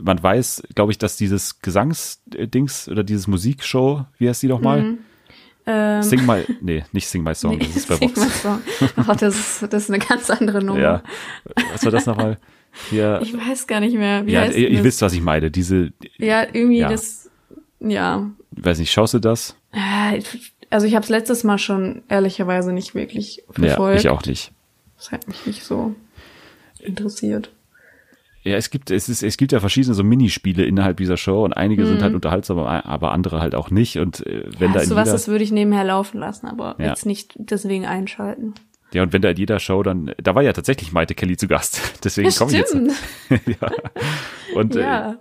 man 0.00 0.22
weiß, 0.22 0.62
glaube 0.74 0.92
ich, 0.92 0.98
dass 0.98 1.16
dieses 1.16 1.60
Gesangsdings 1.60 2.88
oder 2.88 3.02
dieses 3.04 3.26
Musikshow, 3.26 4.04
wie 4.18 4.28
heißt 4.28 4.42
die 4.42 4.48
nochmal? 4.48 4.82
Mhm. 4.82 4.98
Ähm, 5.66 6.02
Sing 6.02 6.24
mal, 6.24 6.44
nee, 6.62 6.84
nicht 6.92 7.06
Sing 7.06 7.22
My 7.22 7.34
Song, 7.34 7.58
das 7.60 7.76
ist 7.76 7.88
bei 7.88 7.96
Sing 7.96 8.08
Vox. 8.16 8.20
my 8.24 8.30
song. 8.30 8.60
Oh, 9.08 9.14
das 9.18 9.38
ist, 9.38 9.62
das 9.72 9.84
ist 9.84 9.90
eine 9.90 9.98
ganz 9.98 10.30
andere 10.30 10.62
Nummer. 10.64 10.80
Ja, 10.80 11.02
was 11.72 11.84
war 11.84 11.92
das 11.92 12.06
nochmal? 12.06 12.38
Hier, 12.88 13.20
Ich 13.22 13.34
weiß 13.36 13.66
gar 13.66 13.80
nicht 13.80 13.94
mehr, 13.96 14.24
wie 14.26 14.32
ja, 14.32 14.40
heißt 14.42 14.56
ihr, 14.56 14.68
ihr 14.70 14.82
wisst, 14.84 15.02
was 15.02 15.12
ich 15.12 15.20
meine. 15.20 15.50
Diese, 15.50 15.92
Ja, 16.16 16.42
irgendwie 16.44 16.78
Ja. 16.78 16.88
das, 16.88 17.28
ja. 17.80 18.30
weiß 18.52 18.78
nicht, 18.78 18.90
schaust 18.92 19.14
du 19.14 19.18
das? 19.18 19.54
Äh, 19.72 20.22
Also 20.70 20.86
ich 20.86 20.94
habe 20.94 21.02
es 21.02 21.08
letztes 21.10 21.44
Mal 21.44 21.58
schon 21.58 22.02
ehrlicherweise 22.08 22.72
nicht 22.72 22.94
wirklich 22.94 23.42
Ja, 23.58 23.68
verfolgt. 23.68 24.00
ich 24.00 24.08
auch 24.08 24.24
nicht. 24.24 24.52
Das 24.96 25.12
hat 25.12 25.28
mich 25.28 25.44
nicht 25.46 25.62
so 25.64 25.94
interessiert. 26.78 27.50
Ja, 28.42 28.56
es 28.56 28.70
gibt, 28.70 28.90
es 28.90 29.08
ist, 29.10 29.22
es 29.22 29.36
gibt 29.36 29.52
ja 29.52 29.60
verschiedene 29.60 29.94
so 29.94 30.02
Minispiele 30.02 30.64
innerhalb 30.64 30.96
dieser 30.96 31.18
Show 31.18 31.44
und 31.44 31.52
einige 31.52 31.84
sind 31.86 32.02
halt 32.02 32.14
unterhaltsam, 32.14 32.58
aber 32.58 33.12
andere 33.12 33.40
halt 33.40 33.54
auch 33.54 33.70
nicht. 33.70 33.98
Und 33.98 34.26
äh, 34.26 34.44
wenn 34.58 34.72
da 34.72 34.78
Weißt 34.80 34.90
in 34.90 34.96
du 34.96 35.02
was, 35.02 35.10
das 35.10 35.28
würde 35.28 35.44
ich 35.44 35.52
nebenher 35.52 35.84
laufen 35.84 36.18
lassen, 36.18 36.46
aber 36.46 36.76
Ja. 36.78 36.86
jetzt 36.88 37.04
nicht 37.04 37.34
deswegen 37.36 37.84
einschalten. 37.84 38.54
Ja, 38.94 39.02
und 39.02 39.12
wenn 39.12 39.20
da 39.22 39.28
in 39.30 39.36
jeder 39.36 39.60
Show 39.60 39.82
dann, 39.82 40.12
da 40.20 40.34
war 40.34 40.42
ja 40.42 40.52
tatsächlich 40.54 40.90
Maite 40.92 41.14
Kelly 41.14 41.36
zu 41.36 41.46
Gast. 41.48 41.80
Deswegen 42.04 42.30
Ja, 42.30 42.34
komme 42.36 42.50
ich 42.52 42.58
jetzt. 42.58 42.74
ja. 43.60 43.70
Und 44.54 44.74
Ja. 44.74 45.12
äh, 45.12 45.14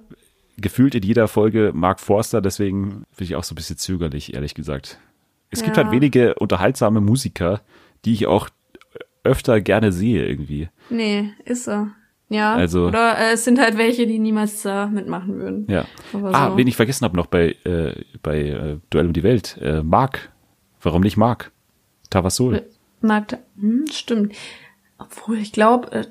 gefühlt 0.57 0.95
in 0.95 1.03
jeder 1.03 1.27
Folge 1.27 1.71
Mark 1.73 1.99
Forster, 1.99 2.41
deswegen 2.41 3.03
bin 3.17 3.25
ich 3.25 3.35
auch 3.35 3.43
so 3.43 3.53
ein 3.53 3.55
bisschen 3.57 3.77
zögerlich, 3.77 4.33
ehrlich 4.33 4.55
gesagt. 4.55 4.97
Es 5.51 5.61
gibt 5.63 5.77
Ja. 5.77 5.83
halt 5.83 5.93
wenige 5.93 6.35
unterhaltsame 6.35 6.99
Musiker, 7.01 7.61
die 8.05 8.13
ich 8.13 8.27
auch 8.27 8.49
öfter 9.23 9.61
gerne 9.61 9.91
sehe 9.91 10.25
irgendwie. 10.25 10.69
Nee, 10.89 11.31
ist 11.45 11.65
so. 11.65 11.87
Ja. 12.29 12.53
Also- 12.55 12.87
Oder 12.87 13.17
äh, 13.17 13.31
es 13.33 13.43
sind 13.43 13.59
halt 13.59 13.77
welche, 13.77 14.05
die 14.07 14.19
niemals 14.19 14.61
da 14.61 14.85
mitmachen 14.87 15.35
würden. 15.39 15.65
Ja. 15.69 15.85
Aber 16.13 16.33
Ah, 16.33 16.51
so. 16.51 16.57
wen 16.57 16.67
ich 16.67 16.75
vergessen 16.75 17.03
habe 17.05 17.17
noch 17.17 17.25
bei, 17.25 17.55
äh, 17.65 17.93
bei 18.21 18.39
äh, 18.41 18.77
Duell 18.89 19.07
um 19.07 19.13
die 19.13 19.23
Welt. 19.23 19.57
Äh, 19.61 19.81
Mark. 19.83 20.31
Warum 20.81 21.01
nicht 21.01 21.17
Mark? 21.17 21.51
Tavasol. 22.09 22.65
Magda, 23.01 23.37
hm, 23.59 23.85
stimmt. 23.91 24.33
Obwohl, 24.97 25.37
ich 25.37 25.51
glaube, 25.51 25.91
äh, 25.91 26.05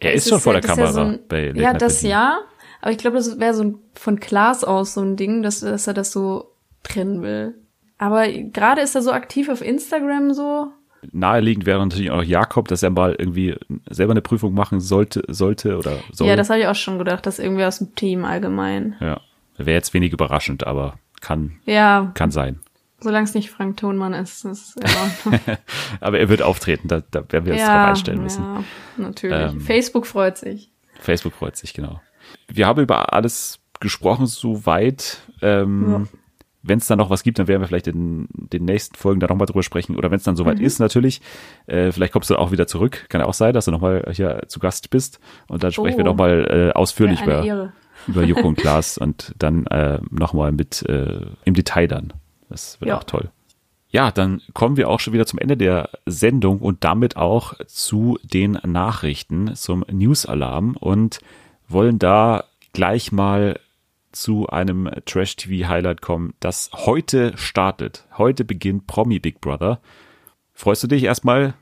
Er 0.00 0.14
ist 0.14 0.24
es 0.24 0.30
schon 0.30 0.40
vor 0.40 0.52
der 0.54 0.62
ist 0.62 0.68
ja 0.68 0.74
Kamera 0.74 0.92
so 0.92 1.00
ein, 1.00 1.18
bei 1.28 1.46
Late 1.48 1.60
Ja, 1.60 1.72
das 1.74 2.00
Berlin. 2.02 2.10
ja. 2.10 2.40
Aber 2.82 2.90
ich 2.92 2.98
glaube, 2.98 3.16
das 3.18 3.38
wäre 3.38 3.54
so 3.54 3.62
ein, 3.64 3.78
von 3.94 4.18
Klaas 4.20 4.64
aus 4.64 4.94
so 4.94 5.02
ein 5.02 5.16
Ding, 5.16 5.42
dass, 5.42 5.60
dass 5.60 5.86
er 5.86 5.94
das 5.94 6.12
so 6.12 6.50
trennen 6.82 7.22
will. 7.22 7.54
Aber 7.98 8.26
gerade 8.28 8.80
ist 8.80 8.94
er 8.94 9.02
so 9.02 9.12
aktiv 9.12 9.48
auf 9.50 9.60
Instagram 9.62 10.32
so. 10.32 10.72
Naheliegend 11.12 11.66
wäre 11.66 11.78
natürlich 11.78 12.10
auch 12.10 12.22
Jakob, 12.22 12.68
dass 12.68 12.82
er 12.82 12.90
mal 12.90 13.14
irgendwie 13.18 13.56
selber 13.88 14.12
eine 14.12 14.20
Prüfung 14.20 14.54
machen 14.54 14.80
sollte, 14.80 15.22
sollte 15.28 15.78
oder 15.78 15.98
soll. 16.12 16.28
Ja, 16.28 16.36
das 16.36 16.50
habe 16.50 16.60
ich 16.60 16.66
auch 16.66 16.74
schon 16.74 16.98
gedacht, 16.98 17.26
dass 17.26 17.38
irgendwie 17.38 17.64
aus 17.64 17.78
dem 17.78 17.94
Team 17.94 18.24
allgemein. 18.24 18.96
Ja. 19.00 19.20
Wäre 19.56 19.72
jetzt 19.72 19.94
wenig 19.94 20.12
überraschend, 20.12 20.66
aber 20.66 20.98
kann, 21.20 21.58
Ja, 21.66 22.12
kann 22.14 22.30
sein. 22.30 22.60
solange 23.00 23.24
es 23.24 23.34
nicht 23.34 23.50
Frank 23.50 23.76
Thonmann 23.78 24.14
ist, 24.14 24.44
ist. 24.44 24.78
Aber 26.00 26.18
er 26.18 26.28
wird 26.28 26.42
auftreten, 26.42 26.88
da, 26.88 27.02
da 27.10 27.24
werden 27.30 27.44
wir 27.46 27.52
uns 27.52 27.62
ja, 27.62 27.76
drauf 27.78 27.88
einstellen 27.90 28.22
müssen. 28.22 28.42
Ja, 28.42 28.64
natürlich. 28.96 29.52
Ähm, 29.52 29.60
Facebook 29.60 30.06
freut 30.06 30.38
sich. 30.38 30.70
Facebook 30.98 31.34
freut 31.34 31.56
sich, 31.56 31.74
genau. 31.74 32.00
Wir 32.48 32.66
haben 32.66 32.80
über 32.82 33.12
alles 33.12 33.60
gesprochen, 33.80 34.26
soweit. 34.26 35.18
Ähm, 35.42 36.08
Wenn 36.62 36.78
es 36.78 36.86
dann 36.86 36.98
noch 36.98 37.08
was 37.08 37.22
gibt, 37.22 37.38
dann 37.38 37.48
werden 37.48 37.62
wir 37.62 37.68
vielleicht 37.68 37.86
in 37.86 38.28
den 38.34 38.64
nächsten 38.66 38.94
Folgen 38.96 39.18
da 39.20 39.26
nochmal 39.28 39.46
drüber 39.46 39.62
sprechen. 39.62 39.96
Oder 39.96 40.10
wenn 40.10 40.18
es 40.18 40.24
dann 40.24 40.36
soweit 40.36 40.58
Mhm. 40.58 40.64
ist, 40.64 40.78
natürlich. 40.78 41.22
Äh, 41.66 41.90
vielleicht 41.92 42.12
kommst 42.12 42.28
du 42.28 42.36
auch 42.36 42.52
wieder 42.52 42.66
zurück. 42.66 43.06
Kann 43.08 43.20
ja 43.22 43.26
auch 43.26 43.32
sein, 43.34 43.54
dass 43.54 43.64
du 43.64 43.70
nochmal 43.70 44.04
hier 44.12 44.42
zu 44.48 44.60
Gast 44.60 44.90
bist. 44.90 45.20
Und 45.48 45.64
dann 45.64 45.72
sprechen 45.72 45.96
wir 45.98 46.04
Oh. 46.04 46.08
nochmal 46.08 46.70
äh, 46.74 46.76
ausführlich 46.76 47.22
über, 47.22 47.42
Ehre. 47.44 47.72
über 48.06 48.24
Joko 48.24 48.46
und 48.48 48.56
Klaas 48.58 48.98
und 48.98 49.34
dann 49.38 49.66
äh, 49.68 50.00
nochmal 50.10 50.52
mit 50.52 50.82
äh, 50.82 51.20
im 51.44 51.54
Detail 51.54 51.88
dann. 51.88 52.12
Das 52.50 52.78
wird 52.80 52.90
Ja. 52.90 52.98
auch 52.98 53.04
toll. 53.04 53.30
Ja, 53.92 54.10
dann 54.12 54.40
kommen 54.52 54.76
wir 54.76 54.88
auch 54.88 55.00
schon 55.00 55.14
wieder 55.14 55.26
zum 55.26 55.38
Ende 55.40 55.56
der 55.56 55.88
Sendung 56.06 56.60
und 56.60 56.84
damit 56.84 57.16
auch 57.16 57.54
zu 57.66 58.18
den 58.22 58.52
Nachrichten, 58.64 59.54
zum 59.56 59.84
News-Alarm 59.90 60.76
und 60.78 61.18
wollen 61.68 61.98
da 61.98 62.44
gleich 62.72 63.10
mal 63.12 63.58
zu 64.12 64.46
einem 64.48 64.90
Trash-TV-Highlight 65.04 66.02
kommen, 66.02 66.34
das 66.40 66.70
heute 66.72 67.36
startet. 67.36 68.06
Heute 68.18 68.44
beginnt 68.44 68.86
Promi 68.86 69.18
Big 69.18 69.40
Brother. 69.40 69.80
Freust 70.52 70.82
du 70.82 70.86
dich 70.86 71.04
erstmal? 71.04 71.54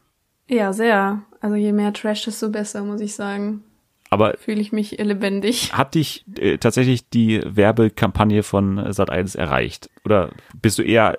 Ja, 0.49 0.73
sehr. 0.73 1.23
Also 1.41 1.57
je 1.57 1.73
mehr 1.73 1.93
Trash, 1.93 2.25
desto 2.25 2.49
besser, 2.51 2.83
muss 2.85 3.01
ich 3.01 3.15
sagen. 3.15 3.63
Aber 4.11 4.35
Fühle 4.39 4.61
ich 4.61 4.73
mich 4.73 4.93
lebendig. 4.93 5.73
hat 5.75 5.95
dich 5.95 6.25
äh, 6.39 6.57
tatsächlich 6.57 7.11
die 7.11 7.43
Werbekampagne 7.45 8.43
von 8.43 8.81
Sat1 8.81 9.37
erreicht? 9.37 9.91
Oder 10.05 10.31
bist 10.61 10.79
du 10.79 10.83
eher 10.83 11.19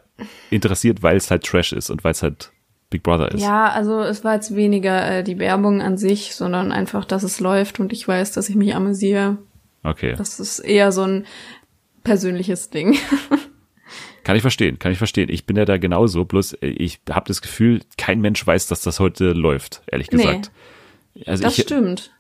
interessiert, 0.50 1.04
weil 1.04 1.18
es 1.18 1.30
halt 1.30 1.44
Trash 1.44 1.72
ist 1.72 1.92
und 1.92 2.04
weil 2.04 2.14
es 2.14 2.24
halt 2.24 2.52
Big 2.90 3.04
Brother 3.04 3.32
ist? 3.32 3.44
Ja, 3.44 3.70
also 3.70 4.02
es 4.02 4.24
war 4.24 4.34
jetzt 4.34 4.56
weniger 4.56 5.18
äh, 5.20 5.24
die 5.24 5.38
Werbung 5.38 5.82
an 5.84 5.98
sich, 5.98 6.34
sondern 6.36 6.72
einfach, 6.72 7.06
dass 7.06 7.22
es 7.22 7.40
läuft 7.40 7.80
und 7.80 7.94
ich 7.94 8.08
weiß, 8.08 8.32
dass 8.32 8.50
ich 8.50 8.56
mich 8.56 8.74
amüsiere. 8.74 9.38
Okay. 9.84 10.14
Das 10.18 10.40
ist 10.40 10.60
eher 10.60 10.92
so 10.92 11.04
ein 11.04 11.26
persönliches 12.04 12.70
Ding. 12.70 12.98
Kann 14.24 14.36
ich 14.36 14.42
verstehen, 14.42 14.78
kann 14.78 14.92
ich 14.92 14.98
verstehen. 15.00 15.30
Ich 15.30 15.46
bin 15.46 15.56
ja 15.58 15.66
da 15.66 15.78
genauso, 15.78 16.26
bloß 16.26 16.54
äh, 16.62 16.68
ich 16.68 17.00
habe 17.10 17.28
das 17.28 17.42
Gefühl, 17.42 17.82
kein 17.98 18.22
Mensch 18.22 18.46
weiß, 18.46 18.68
dass 18.68 18.82
das 18.82 19.00
heute 19.00 19.32
läuft, 19.32 19.82
ehrlich 19.88 20.12
Nee. 20.12 20.18
gesagt. 20.18 20.52
Also 21.26 21.44
das 21.44 21.58
ich, 21.58 21.64
stimmt. 21.64 22.12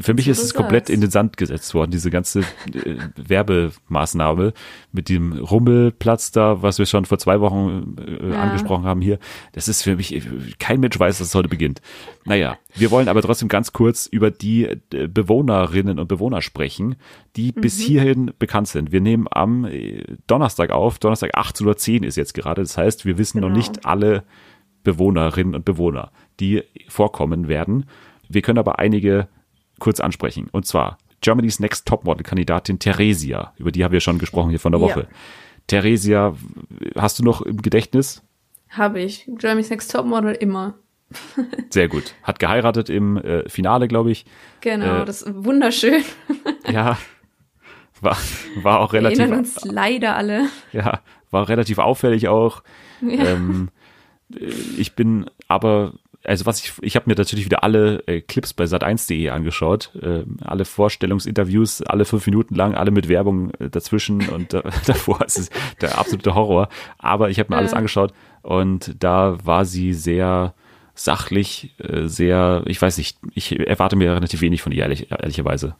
Für 0.00 0.14
mich 0.14 0.28
ist 0.28 0.42
es 0.42 0.54
komplett 0.54 0.88
in 0.90 1.00
den 1.00 1.10
Sand 1.10 1.36
gesetzt 1.36 1.74
worden, 1.74 1.90
diese 1.90 2.10
ganze 2.10 2.40
äh, 2.40 2.96
Werbemaßnahme 3.16 4.52
mit 4.92 5.08
dem 5.08 5.32
Rummelplatz 5.32 6.30
da, 6.32 6.62
was 6.62 6.78
wir 6.78 6.86
schon 6.86 7.04
vor 7.04 7.18
zwei 7.18 7.40
Wochen 7.40 7.96
äh, 7.98 8.30
Ja. 8.32 8.40
angesprochen 8.42 8.84
haben 8.84 9.00
hier. 9.00 9.18
Das 9.52 9.68
ist 9.68 9.82
für 9.82 9.96
mich, 9.96 10.14
äh, 10.14 10.22
kein 10.58 10.80
Mensch 10.80 10.98
weiß, 10.98 11.18
dass 11.18 11.28
es 11.28 11.34
heute 11.34 11.48
beginnt. 11.48 11.80
Naja, 12.24 12.58
wir 12.74 12.90
wollen 12.90 13.08
aber 13.08 13.22
trotzdem 13.22 13.48
ganz 13.48 13.72
kurz 13.72 14.06
über 14.06 14.30
die 14.30 14.64
äh, 14.64 15.08
Bewohnerinnen 15.08 15.98
und 15.98 16.08
Bewohner 16.08 16.42
sprechen, 16.42 16.96
die 17.36 17.52
bis 17.52 17.78
hierhin 17.80 18.32
bekannt 18.38 18.68
sind. 18.68 18.92
Wir 18.92 19.00
nehmen 19.00 19.26
am 19.30 19.64
äh, 19.64 20.02
Donnerstag 20.26 20.70
auf, 20.70 20.98
Donnerstag 20.98 21.36
18.10 21.36 22.00
Uhr 22.00 22.06
ist 22.06 22.16
jetzt 22.16 22.34
gerade, 22.34 22.62
das 22.62 22.76
heißt, 22.76 23.04
wir 23.04 23.18
wissen 23.18 23.40
noch 23.40 23.46
Genau. 23.48 23.58
nicht 23.58 23.84
alle 23.86 24.24
Bewohnerinnen 24.82 25.54
und 25.54 25.64
Bewohner, 25.64 26.10
die 26.40 26.62
vorkommen 26.88 27.48
werden. 27.48 27.86
Wir 28.28 28.42
können 28.42 28.58
aber 28.58 28.78
einige 28.78 29.28
kurz 29.78 30.00
ansprechen. 30.00 30.48
Und 30.52 30.66
zwar 30.66 30.98
Germany's 31.20 31.60
Next 31.60 31.86
Topmodel-Kandidatin 31.88 32.78
Theresia, 32.78 33.52
über 33.58 33.72
die 33.72 33.84
haben 33.84 33.92
wir 33.92 34.00
schon 34.00 34.18
gesprochen 34.18 34.50
hier 34.50 34.60
von 34.60 34.72
der 34.72 34.80
Ja. 34.80 34.86
Woche. 34.86 35.08
Theresia, 35.66 36.34
hast 36.96 37.18
du 37.18 37.24
noch 37.24 37.42
im 37.42 37.60
Gedächtnis? 37.62 38.22
Habe 38.70 39.00
ich. 39.00 39.28
Jeremy's 39.40 39.70
Next 39.70 39.90
Topmodel 39.90 40.32
immer. 40.34 40.74
Sehr 41.70 41.88
gut. 41.88 42.14
Hat 42.22 42.38
geheiratet 42.38 42.88
im 42.90 43.16
äh, 43.16 43.48
Finale, 43.48 43.88
glaube 43.88 44.10
ich. 44.10 44.26
Genau, 44.60 45.02
Äh, 45.02 45.04
das 45.04 45.22
ist 45.22 45.44
wunderschön. 45.44 46.02
Ja, 46.70 46.98
war, 48.00 48.16
war 48.56 48.80
auch 48.80 48.92
Wir 48.92 48.98
relativ, 48.98 49.20
erinnern 49.20 49.38
uns 49.38 49.64
leider 49.64 50.16
alle. 50.16 50.48
ja, 50.72 51.00
war 51.30 51.48
relativ 51.48 51.78
auffällig 51.78 52.26
auch. 52.28 52.62
Ja. 53.00 53.24
Ähm, 53.24 53.68
äh, 54.34 54.46
ich 54.76 54.96
bin 54.96 55.30
aber, 55.48 55.92
also 56.26 56.46
was 56.46 56.60
ich, 56.62 56.72
ich 56.82 56.96
habe 56.96 57.08
mir 57.08 57.14
natürlich 57.16 57.44
wieder 57.44 57.62
alle 57.62 58.02
äh, 58.06 58.20
Clips 58.20 58.52
bei 58.52 58.64
sat1.de 58.64 59.30
angeschaut, 59.30 59.90
ähm, 60.02 60.36
alle 60.44 60.64
Vorstellungsinterviews, 60.64 61.82
alle 61.82 62.04
fünf 62.04 62.26
Minuten 62.26 62.54
lang, 62.54 62.74
alle 62.74 62.90
mit 62.90 63.08
Werbung 63.08 63.50
äh, 63.58 63.70
dazwischen 63.70 64.28
und 64.34 64.54
äh, 64.54 64.62
davor 64.86 65.24
ist 65.24 65.38
es 65.38 65.50
der 65.80 65.98
absolute 65.98 66.34
Horror. 66.34 66.68
Aber 66.98 67.30
ich 67.30 67.38
habe 67.38 67.52
mir 67.52 67.58
alles 67.58 67.72
Ja. 67.72 67.78
angeschaut 67.78 68.12
und 68.42 68.96
da 68.98 69.38
war 69.44 69.64
sie 69.64 69.92
sehr 69.94 70.54
sachlich, 70.94 71.74
äh, 71.78 72.06
sehr, 72.08 72.62
ich 72.66 72.80
weiß 72.80 72.96
nicht, 72.98 73.18
ich 73.34 73.58
erwarte 73.58 73.96
mir 73.96 74.14
relativ 74.14 74.40
wenig 74.40 74.62
von 74.62 74.72
ihr, 74.72 74.82
ehrlich, 74.82 75.10
ehrlicherweise. 75.10 75.76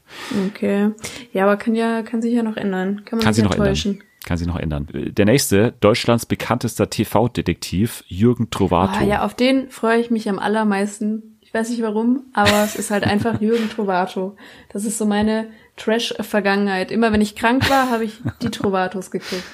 Okay. 0.48 0.90
Ja, 1.32 1.44
aber 1.44 1.56
kann 1.56 1.74
ja, 1.74 2.02
kann 2.02 2.20
sich 2.22 2.34
ja 2.34 2.42
noch 2.42 2.56
ändern. 2.56 3.02
Kann 3.04 3.18
man 3.18 3.24
Kann 3.24 3.34
sich 3.34 3.42
noch 3.44 3.52
ändern. 3.52 3.98
Kann 4.26 4.38
sie 4.38 4.46
noch 4.46 4.58
ändern. 4.58 4.88
Der 4.92 5.24
nächste, 5.24 5.72
Deutschlands 5.78 6.26
bekanntester 6.26 6.90
TV-Detektiv, 6.90 8.02
Jürgen 8.08 8.50
Trovato. 8.50 8.98
Ah, 8.98 9.04
ja, 9.04 9.24
auf 9.24 9.34
den 9.34 9.70
freue 9.70 10.00
ich 10.00 10.10
mich 10.10 10.28
am 10.28 10.40
allermeisten. 10.40 11.38
Ich 11.40 11.54
weiß 11.54 11.70
nicht 11.70 11.80
warum, 11.80 12.24
aber 12.32 12.64
es 12.64 12.74
ist 12.74 12.90
halt 12.90 13.04
einfach 13.04 13.40
Jürgen 13.40 13.70
Trovato. 13.70 14.36
Das 14.72 14.84
ist 14.84 14.98
so 14.98 15.06
meine 15.06 15.46
Trash-Vergangenheit. 15.76 16.90
Immer 16.90 17.12
wenn 17.12 17.20
ich 17.20 17.36
krank 17.36 17.70
war, 17.70 17.88
habe 17.88 18.02
ich 18.04 18.20
die 18.42 18.50
Trovatos 18.50 19.12
geguckt. 19.12 19.44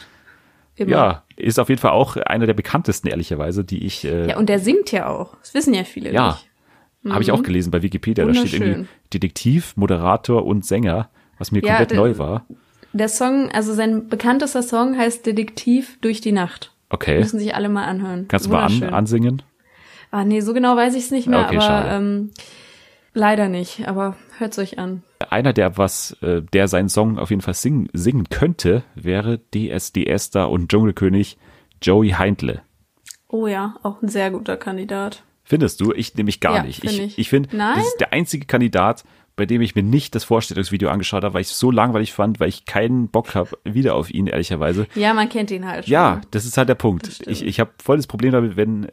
Immer. 0.77 0.91
Ja, 0.91 1.23
ist 1.37 1.61
auf 1.61 1.69
jeden 1.69 1.81
Fall 1.81 1.91
auch 1.91 2.17
einer 2.17 2.47
der 2.47 2.55
bekanntesten, 2.55 3.09
ehrlicherweise, 3.09 3.65
die 3.65 3.85
ich, 3.85 4.07
äh, 4.07 4.31
Ja, 4.31 4.39
und 4.39 4.49
der 4.49 4.59
singt 4.59 4.91
ja 4.91 5.07
auch. 5.09 5.37
Das 5.41 5.53
wissen 5.53 5.75
ja 5.75 5.85
viele 5.85 6.11
ja, 6.11 6.39
nicht. 7.03 7.13
habe 7.13 7.23
ich 7.23 7.31
auch 7.31 7.43
gelesen 7.43 7.71
bei 7.71 7.83
Wikipedia. 7.83 8.25
Da 8.25 8.33
steht 8.33 8.55
irgendwie. 8.55 8.89
Detektiv, 9.13 9.77
Moderator 9.77 10.47
und 10.47 10.65
Sänger, 10.65 11.11
was 11.37 11.53
mir 11.53 11.63
Ja, 11.63 11.77
komplett 11.77 11.95
neu 11.95 12.17
war. 12.17 12.47
Der 12.93 13.09
Song, 13.09 13.51
also 13.53 13.73
sein 13.75 14.09
bekanntester 14.09 14.63
Song 14.63 14.97
heißt 14.99 15.25
Detektiv 15.27 15.99
durch 16.01 16.21
die 16.21 16.33
Nacht. 16.33 16.73
Okay, 16.91 17.19
Müssen 17.19 17.39
sich 17.39 17.55
alle 17.55 17.69
mal 17.71 17.85
anhören. 17.85 18.27
kannst 18.29 18.47
du 18.47 18.51
mal 18.51 18.65
an, 18.65 18.83
ansingen? 18.83 19.43
Ah, 20.11 20.25
nee, 20.25 20.41
so 20.41 20.53
genau 20.53 20.77
weiß 20.77 20.95
ich 20.95 21.05
es 21.05 21.11
nicht 21.11 21.27
mehr, 21.27 21.41
Okay, 21.47 21.57
aber 21.57 21.61
schade. 21.63 21.89
ähm, 21.97 22.31
leider 23.15 23.49
nicht. 23.49 23.89
Aber 23.89 24.17
hört's 24.37 24.59
euch 24.59 24.79
an. 24.79 25.03
Einer, 25.31 25.55
der 25.55 25.79
was, 25.79 26.17
äh, 26.21 26.43
der 26.43 26.69
seinen 26.69 26.91
Song 26.91 27.19
auf 27.19 27.31
jeden 27.31 27.41
Fall 27.41 27.55
singen, 27.55 27.89
singen 27.95 28.29
könnte, 28.29 28.83
wäre 28.95 29.41
DSDS 29.55 30.31
da 30.31 30.45
und 30.45 30.69
Dschungelkönig 30.71 31.39
Joey 31.81 32.11
Heindle. 32.11 32.61
Oh 33.29 33.47
ja, 33.47 33.77
auch 33.83 34.03
ein 34.03 34.09
sehr 34.09 34.31
guter 34.31 34.59
Kandidat. 34.59 35.23
Findest 35.45 35.81
du? 35.81 35.93
Ich 35.95 36.15
nämlich 36.15 36.41
gar 36.41 36.57
Ja, 36.57 36.63
nicht. 36.63 36.81
find 36.81 36.93
Ich, 36.93 37.01
ich. 37.01 37.19
ich 37.19 37.29
finde, 37.31 37.49
das 37.57 37.87
ist 37.87 38.01
der 38.01 38.13
einzige 38.13 38.45
Kandidat, 38.47 39.05
bei 39.43 39.47
dem 39.47 39.61
ich 39.61 39.75
mir 39.75 39.83
nicht 39.83 40.15
das 40.15 40.23
Vorstellungsvideo 40.23 40.89
angeschaut 40.89 41.25
habe, 41.25 41.35
weil 41.35 41.41
ich 41.41 41.49
es 41.49 41.59
so 41.59 41.73
langweilig 41.73 42.13
fand, 42.13 42.39
weil 42.39 42.49
ich 42.49 42.65
keinen 42.65 43.09
Bock 43.09 43.35
habe 43.35 43.51
wieder 43.65 43.97
auf 43.97 44.09
ihn, 44.09 44.29
ehrlicherweise. 44.29 44.87
Ja, 44.95 45.15
man 45.15 45.29
kennt 45.29 45.51
ihn 45.51 45.67
halt 45.67 45.87
schon. 45.87 45.93
Ja, 45.93 46.21
das 46.31 46.45
ist 46.45 46.57
halt 46.57 46.69
der 46.69 46.77
Punkt. 46.77 47.23
Ich, 47.27 47.45
ich 47.45 47.59
habe 47.59 47.73
voll 47.83 47.97
das 47.97 48.07
Problem 48.07 48.31
damit, 48.31 48.57
wenn 48.57 48.87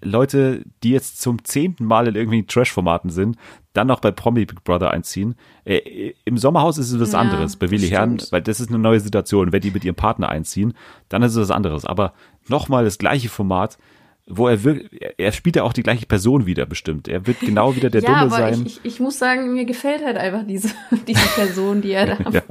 Leute, 0.00 0.64
die 0.82 0.92
jetzt 0.92 1.20
zum 1.20 1.44
zehnten 1.44 1.84
Mal 1.84 2.08
in 2.08 2.14
irgendwelchen 2.14 2.46
Trash-Formaten 2.46 3.10
sind, 3.10 3.36
dann 3.74 3.86
noch 3.86 4.00
bei 4.00 4.10
Promi 4.12 4.46
Big 4.46 4.64
Brother 4.64 4.92
einziehen. 4.92 5.34
Äh, 5.66 6.14
Im 6.24 6.38
Sommerhaus 6.38 6.78
ist 6.78 6.90
es 6.90 6.98
was 6.98 7.12
Ja, 7.12 7.18
anderes, 7.18 7.56
bei 7.56 7.70
Willi 7.70 7.88
Herren, 7.88 8.16
weil 8.30 8.40
das 8.40 8.60
ist 8.60 8.70
eine 8.70 8.78
neue 8.78 9.00
Situation. 9.00 9.52
Wenn 9.52 9.60
die 9.60 9.72
mit 9.72 9.84
ihrem 9.84 9.94
Partner 9.94 10.30
einziehen, 10.30 10.72
dann 11.10 11.22
ist 11.22 11.32
es 11.32 11.38
was 11.38 11.50
anderes. 11.50 11.84
Aber 11.84 12.14
nochmal 12.48 12.86
das 12.86 12.96
gleiche 12.96 13.28
Format, 13.28 13.76
wo 14.26 14.46
er 14.48 14.62
wirkt, 14.64 14.92
er- 15.18 15.32
spielt 15.32 15.56
ja 15.56 15.62
auch 15.64 15.72
die 15.72 15.82
gleiche 15.82 16.06
Person 16.06 16.46
wieder 16.46 16.64
bestimmt. 16.66 17.08
Er 17.08 17.26
wird 17.26 17.40
genau 17.40 17.74
wieder 17.76 17.90
der 17.90 18.02
ja, 18.02 18.08
Dumme 18.08 18.20
aber 18.20 18.30
sein. 18.30 18.62
Ich, 18.66 18.78
ich, 18.78 18.94
ich 18.94 19.00
muss 19.00 19.18
sagen, 19.18 19.52
mir 19.52 19.64
gefällt 19.64 20.04
halt 20.04 20.16
einfach 20.16 20.46
diese, 20.46 20.68
diese 21.08 21.26
Person, 21.34 21.82
die 21.82 21.92
er 21.92 22.16
da 22.16 22.30
Ja. 22.30 22.42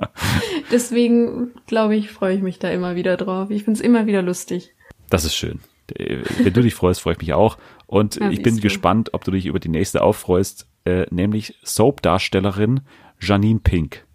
Deswegen, 0.72 1.52
glaube 1.68 1.96
ich, 1.96 2.12
freue 2.12 2.36
ich 2.36 2.42
mich 2.42 2.60
da 2.60 2.70
immer 2.70 2.96
wieder 2.96 3.18
drauf. 3.18 3.50
Ich 3.50 3.64
find's 3.64 3.82
immer 3.82 4.06
wieder 4.06 4.22
lustig. 4.22 4.74
Das 5.10 5.26
ist 5.26 5.36
schön. 5.36 5.60
Äh, 5.96 6.20
Wenn 6.40 6.54
du 6.54 6.62
dich 6.62 6.74
freust, 6.76 7.02
freue 7.02 7.14
ich 7.14 7.20
mich 7.20 7.34
auch. 7.34 7.58
Und 7.88 8.16
Ja, 8.16 8.30
ich 8.30 8.42
bin 8.42 8.56
du. 8.56 8.62
gespannt, 8.62 9.14
ob 9.14 9.24
du 9.24 9.32
dich 9.32 9.46
über 9.46 9.60
die 9.60 9.70
nächste 9.70 10.02
auffreust, 10.02 10.68
äh, 10.86 11.06
nämlich 11.10 11.56
Soap-Darstellerin 11.64 12.82
Janine 13.20 13.60
Pink. 13.60 14.06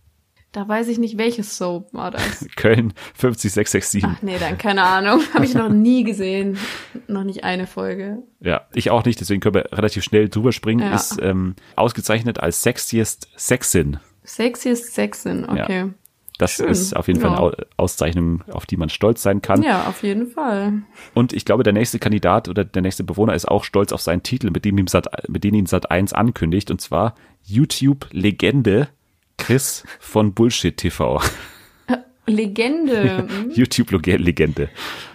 Da 0.57 0.67
weiß 0.67 0.89
ich 0.89 0.97
nicht, 0.99 1.19
welches 1.19 1.59
Soap 1.59 1.93
war 1.93 2.11
das. 2.11 2.47
Köln 2.57 2.95
50667. 3.13 4.03
Ach 4.07 4.23
nee, 4.23 4.39
dann 4.41 4.57
keine 4.57 4.85
Ahnung. 4.85 5.21
Habe 5.35 5.45
ich 5.45 5.53
noch 5.53 5.69
nie 5.69 6.03
gesehen. 6.03 6.57
Noch 7.09 7.25
nicht 7.25 7.45
eine 7.45 7.67
Folge. 7.67 8.23
Ja, 8.41 8.63
ich 8.73 8.91
auch 8.91 9.05
nicht, 9.05 9.21
deswegen 9.21 9.43
können 9.43 9.55
wir 9.57 9.71
relativ 9.73 10.03
schnell 10.03 10.31
drüber 10.31 10.53
springen. 10.53 10.81
Ja. 10.81 10.95
Ist 10.95 11.19
ähm, 11.21 11.57
ausgezeichnet 11.77 12.41
als 12.41 12.63
sexiest 12.63 13.29
Sexin. 13.37 13.99
Sexiest 14.25 14.95
Sexin, 14.95 15.45
okay. 15.47 15.91
Das 16.39 16.53
Schön. 16.53 16.69
ist 16.71 16.97
auf 16.97 17.07
jeden 17.07 17.21
Fall 17.21 17.33
Ja. 17.33 17.37
eine 17.37 17.47
Au- 17.49 17.53
Auszeichnung, 17.77 18.43
auf 18.51 18.65
die 18.65 18.79
man 18.79 18.89
stolz 18.89 19.23
sein 19.23 19.43
kann. 19.43 19.63
Ja, 19.63 19.85
auf 19.89 20.03
jeden 20.03 20.27
Fall. 20.27 20.83
Und 21.13 21.35
ich 21.35 21.45
glaube, 21.45 21.65
der 21.65 21.75
nächste 21.75 21.99
Kandidat 21.99 22.49
oder 22.49 22.65
der 22.65 22.81
nächste 22.81 23.05
Bewohner 23.05 23.35
ist 23.35 23.47
auch 23.47 23.63
stolz 23.65 23.93
auf 23.93 24.01
seinen 24.01 24.23
Titel, 24.23 24.51
mit 24.51 24.65
dem 24.65 24.79
ihm 24.79 24.87
Sat, 24.87 25.29
mit 25.29 25.45
dem 25.45 25.55
ihn 25.55 25.67
Sat 25.67 25.91
1 25.91 26.15
ankündigt, 26.15 26.71
und 26.71 26.81
zwar 26.81 27.15
YouTube-Legende 27.45 28.89
Chris 29.39 29.85
von 30.01 30.33
Bullshit 30.35 30.77
TV. 30.77 31.21
Legende. 32.27 33.27
YouTube-Legende. 33.55 34.69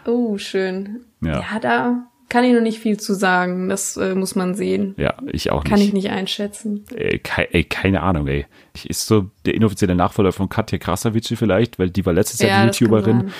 Oh, 0.05 0.37
schön. 0.37 1.01
Ja. 1.21 1.41
Ja. 1.41 1.59
da 1.59 2.03
kann 2.29 2.45
ich 2.45 2.53
noch 2.53 2.61
nicht 2.61 2.79
viel 2.79 2.97
zu 2.97 3.13
sagen. 3.13 3.67
Das 3.67 3.97
äh, 3.97 4.15
muss 4.15 4.35
man 4.35 4.55
sehen. 4.55 4.95
Ja, 4.97 5.15
ich 5.31 5.51
auch 5.51 5.65
Kann 5.65 5.79
ich 5.79 5.87
nicht. 5.93 6.05
nicht 6.05 6.09
einschätzen. 6.11 6.85
Ey, 6.95 7.19
kei, 7.19 7.49
ey, 7.51 7.65
keine 7.65 8.01
Ahnung, 8.03 8.27
ey. 8.27 8.45
Ich- 8.73 8.89
Ist 8.89 9.05
so 9.05 9.29
der 9.45 9.55
inoffizielle 9.55 9.95
Nachfolger 9.95 10.31
von 10.31 10.47
Katja 10.47 10.77
Krasavice 10.77 11.33
vielleicht, 11.35 11.77
weil 11.77 11.89
die 11.89 12.05
war 12.05 12.13
letztes 12.13 12.39
Jahr 12.39 12.49
Ja, 12.49 12.61
die 12.61 12.79
YouTuberin. 12.79 13.31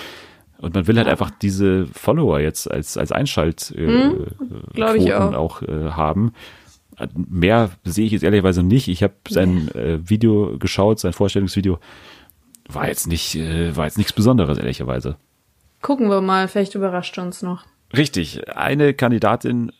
Und 0.57 0.75
man 0.75 0.85
will 0.85 0.97
halt 0.97 1.07
einfach 1.07 1.31
diese 1.41 1.87
Follower 1.87 2.39
jetzt 2.41 2.69
als, 2.69 2.97
als 2.97 3.11
Einschalt 3.13 3.71
äh, 3.75 3.87
Hm, 3.87 4.27
glaub 4.73 4.95
ich 4.95 5.05
Quoten 5.05 5.35
auch. 5.35 5.61
auch 5.61 5.61
äh, 5.63 5.91
haben. 5.91 6.33
Mehr 7.15 7.71
sehe 7.83 8.05
ich 8.05 8.11
jetzt 8.11 8.23
ehrlicherweise 8.23 8.63
nicht. 8.63 8.87
Ich 8.87 9.03
habe 9.03 9.13
sein 9.29 9.67
äh, 9.69 9.99
Video 10.09 10.57
geschaut, 10.57 10.99
sein 10.99 11.13
Vorstellungsvideo. 11.13 11.79
War 12.67 12.87
jetzt 12.87 13.07
nicht, 13.07 13.35
äh, 13.35 13.75
war 13.75 13.85
jetzt 13.85 13.97
nichts 13.97 14.13
Besonderes, 14.13 14.57
ehrlicherweise. 14.57 15.17
Gucken 15.81 16.09
wir 16.09 16.21
mal, 16.21 16.47
vielleicht 16.47 16.75
überrascht 16.75 17.17
uns 17.17 17.41
noch. 17.41 17.65
Richtig. 17.95 18.55
Eine 18.55 18.93
Kandidatin, 18.93 19.71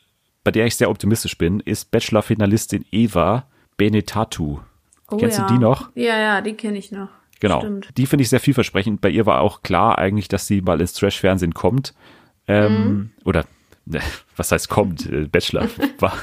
bei 0.44 0.52
der 0.52 0.66
ich 0.66 0.76
sehr 0.76 0.90
optimistisch 0.90 1.38
bin, 1.38 1.60
ist 1.60 1.92
Bachelor-Finalistin 1.92 2.86
Eva 2.92 3.46
Benetatu. 3.78 4.60
Oh, 5.10 5.18
Kennst 5.18 5.38
ja. 5.38 5.48
du 5.48 5.54
die 5.54 5.60
noch? 5.60 5.90
Ja, 5.96 6.18
ja, 6.20 6.42
die 6.42 6.54
kenne 6.54 6.78
ich 6.78 6.92
noch. 6.92 7.10
Genau. 7.40 7.60
Stimmt. 7.60 7.90
Die 7.98 8.06
finde 8.06 8.24
ich 8.24 8.30
sehr 8.30 8.40
vielversprechend. 8.40 9.02
Bei 9.02 9.10
ihr 9.10 9.26
war 9.26 9.42
auch 9.42 9.62
klar 9.62 9.98
eigentlich, 9.98 10.28
dass 10.28 10.48
sie 10.48 10.62
mal 10.62 10.80
ins 10.82 10.94
Trash-Fernsehen 10.94 11.54
kommt. 11.54 11.94
Ähm, 12.48 12.72
Mhm. 12.76 13.10
Oder, 13.26 13.46
ne, 13.86 14.00
was 14.42 14.52
heißt 14.52 14.70
kommt? 14.70 15.06
Äh, 15.06 15.28
Bachelor. 15.28 15.70
war. 16.00 16.18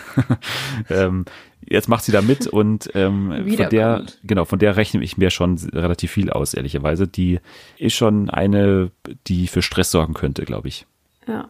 ähm, 0.90 1.24
jetzt 1.68 1.88
macht 1.88 2.04
sie 2.04 2.12
da 2.12 2.20
mit 2.20 2.48
und 2.48 2.90
ähm, 2.94 3.46
von 3.56 3.70
der, 3.70 4.04
genau, 4.24 4.44
von 4.44 4.58
der 4.58 4.76
rechne 4.76 5.02
ich 5.04 5.16
mir 5.16 5.30
schon 5.30 5.56
relativ 5.72 6.10
viel 6.10 6.30
aus, 6.30 6.54
ehrlicherweise. 6.54 7.06
Die 7.06 7.38
ist 7.76 7.94
schon 7.94 8.28
eine, 8.28 8.90
die 9.28 9.46
für 9.46 9.62
Stress 9.62 9.92
sorgen 9.92 10.14
könnte, 10.14 10.44
glaube 10.44 10.66
ich. 10.66 10.86
Ja. 11.28 11.48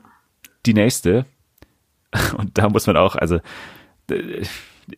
Die 0.66 0.74
nächste, 0.74 1.24
und 2.36 2.58
da 2.58 2.68
muss 2.68 2.86
man 2.86 2.98
auch, 2.98 3.16
also, 3.16 3.40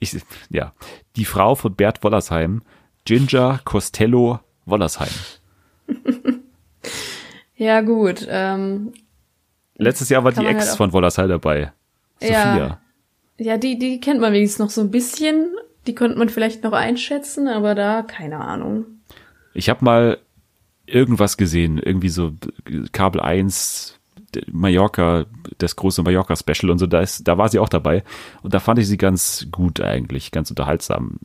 ich, 0.00 0.16
ja, 0.50 0.72
die 1.14 1.24
Frau 1.24 1.54
von 1.54 1.74
Bert 1.74 2.02
Wollersheim, 2.02 2.62
Ginger 3.04 3.60
Costello 3.64 4.40
Wollersheim. 4.66 5.08
Ja, 7.60 7.82
gut. 7.82 8.26
Ähm, 8.26 8.94
Letztes 9.80 10.08
Jahr 10.08 10.24
war 10.24 10.32
die 10.32 10.44
Ex 10.44 10.68
halt 10.68 10.76
von 10.76 10.92
Wollersheim 10.92 11.28
dabei. 11.28 11.72
Sophia. 12.20 12.56
Ja. 12.56 12.80
ja, 13.38 13.56
die, 13.56 13.78
die 13.78 14.00
kennt 14.00 14.20
man 14.20 14.32
wenigstens 14.32 14.58
noch 14.58 14.70
so 14.70 14.80
ein 14.82 14.90
bisschen. 14.90 15.54
Die 15.86 15.94
konnte 15.94 16.18
man 16.18 16.28
vielleicht 16.28 16.62
noch 16.62 16.72
einschätzen, 16.72 17.48
aber 17.48 17.74
da 17.74 18.02
keine 18.02 18.40
Ahnung. 18.40 18.84
Ich 19.54 19.70
habe 19.70 19.84
mal 19.84 20.18
irgendwas 20.86 21.36
gesehen, 21.36 21.78
irgendwie 21.78 22.08
so 22.10 22.32
Kabel 22.92 23.20
1, 23.20 23.98
Mallorca, 24.50 25.26
das 25.58 25.76
große 25.76 26.02
Mallorca-Special 26.02 26.70
und 26.70 26.78
so, 26.78 26.86
da, 26.86 27.00
ist, 27.00 27.26
da 27.26 27.38
war 27.38 27.48
sie 27.48 27.58
auch 27.58 27.68
dabei. 27.68 28.04
Und 28.42 28.54
da 28.54 28.60
fand 28.60 28.78
ich 28.78 28.86
sie 28.86 28.96
ganz 28.96 29.46
gut 29.50 29.80
eigentlich, 29.80 30.30
ganz 30.30 30.50
unterhaltsam. 30.50 31.18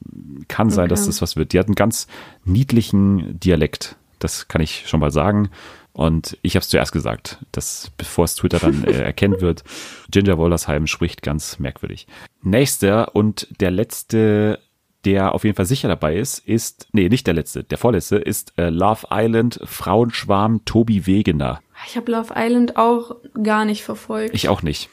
Kann 0.48 0.69
sein, 0.69 0.86
Okay. 0.86 0.90
dass 0.90 1.06
das 1.06 1.22
was 1.22 1.36
wird. 1.36 1.53
Die 1.53 1.60
hat 1.60 1.68
einen 1.68 1.76
ganz 1.76 2.07
niedlichen 2.45 3.40
Dialekt, 3.40 3.95
das 4.19 4.48
kann 4.48 4.61
ich 4.61 4.88
schon 4.88 4.99
mal 4.99 5.11
sagen. 5.11 5.49
Und 5.96 6.38
ich 6.42 6.56
habe 6.58 6.62
es 6.62 6.68
zuerst 6.68 6.92
gesagt, 6.92 7.40
dass 7.54 7.90
bevor 7.98 8.26
es 8.26 8.36
Twitter 8.36 8.60
dann 8.60 8.84
äh, 8.84 8.92
erkennen 9.02 9.40
wird, 9.40 9.64
Ginger 10.12 10.38
Wollersheim 10.38 10.88
spricht 10.88 11.22
ganz 11.22 11.58
merkwürdig. 11.58 12.06
Nächster 12.42 13.16
und 13.16 13.48
der 13.62 13.72
letzte, 13.72 14.60
der 15.06 15.34
auf 15.34 15.46
jeden 15.46 15.56
Fall 15.56 15.66
sicher 15.66 15.88
dabei 15.88 16.18
ist, 16.18 16.40
ist, 16.40 16.90
nee, 16.92 17.08
nicht 17.08 17.26
der 17.28 17.34
letzte, 17.34 17.64
der 17.64 17.78
vorletzte, 17.78 18.18
ist 18.18 18.52
äh, 18.58 18.70
Love 18.70 19.08
Island 19.10 19.62
Frauenschwarm 19.64 20.66
Tobi 20.66 21.08
Wegener. 21.08 21.62
Ich 21.88 21.96
habe 21.96 22.12
Love 22.12 22.34
Island 22.36 22.76
auch 22.76 23.16
gar 23.42 23.64
nicht 23.64 23.86
verfolgt. 23.86 24.36
Ich 24.36 24.50
auch 24.50 24.64
nicht. 24.64 24.90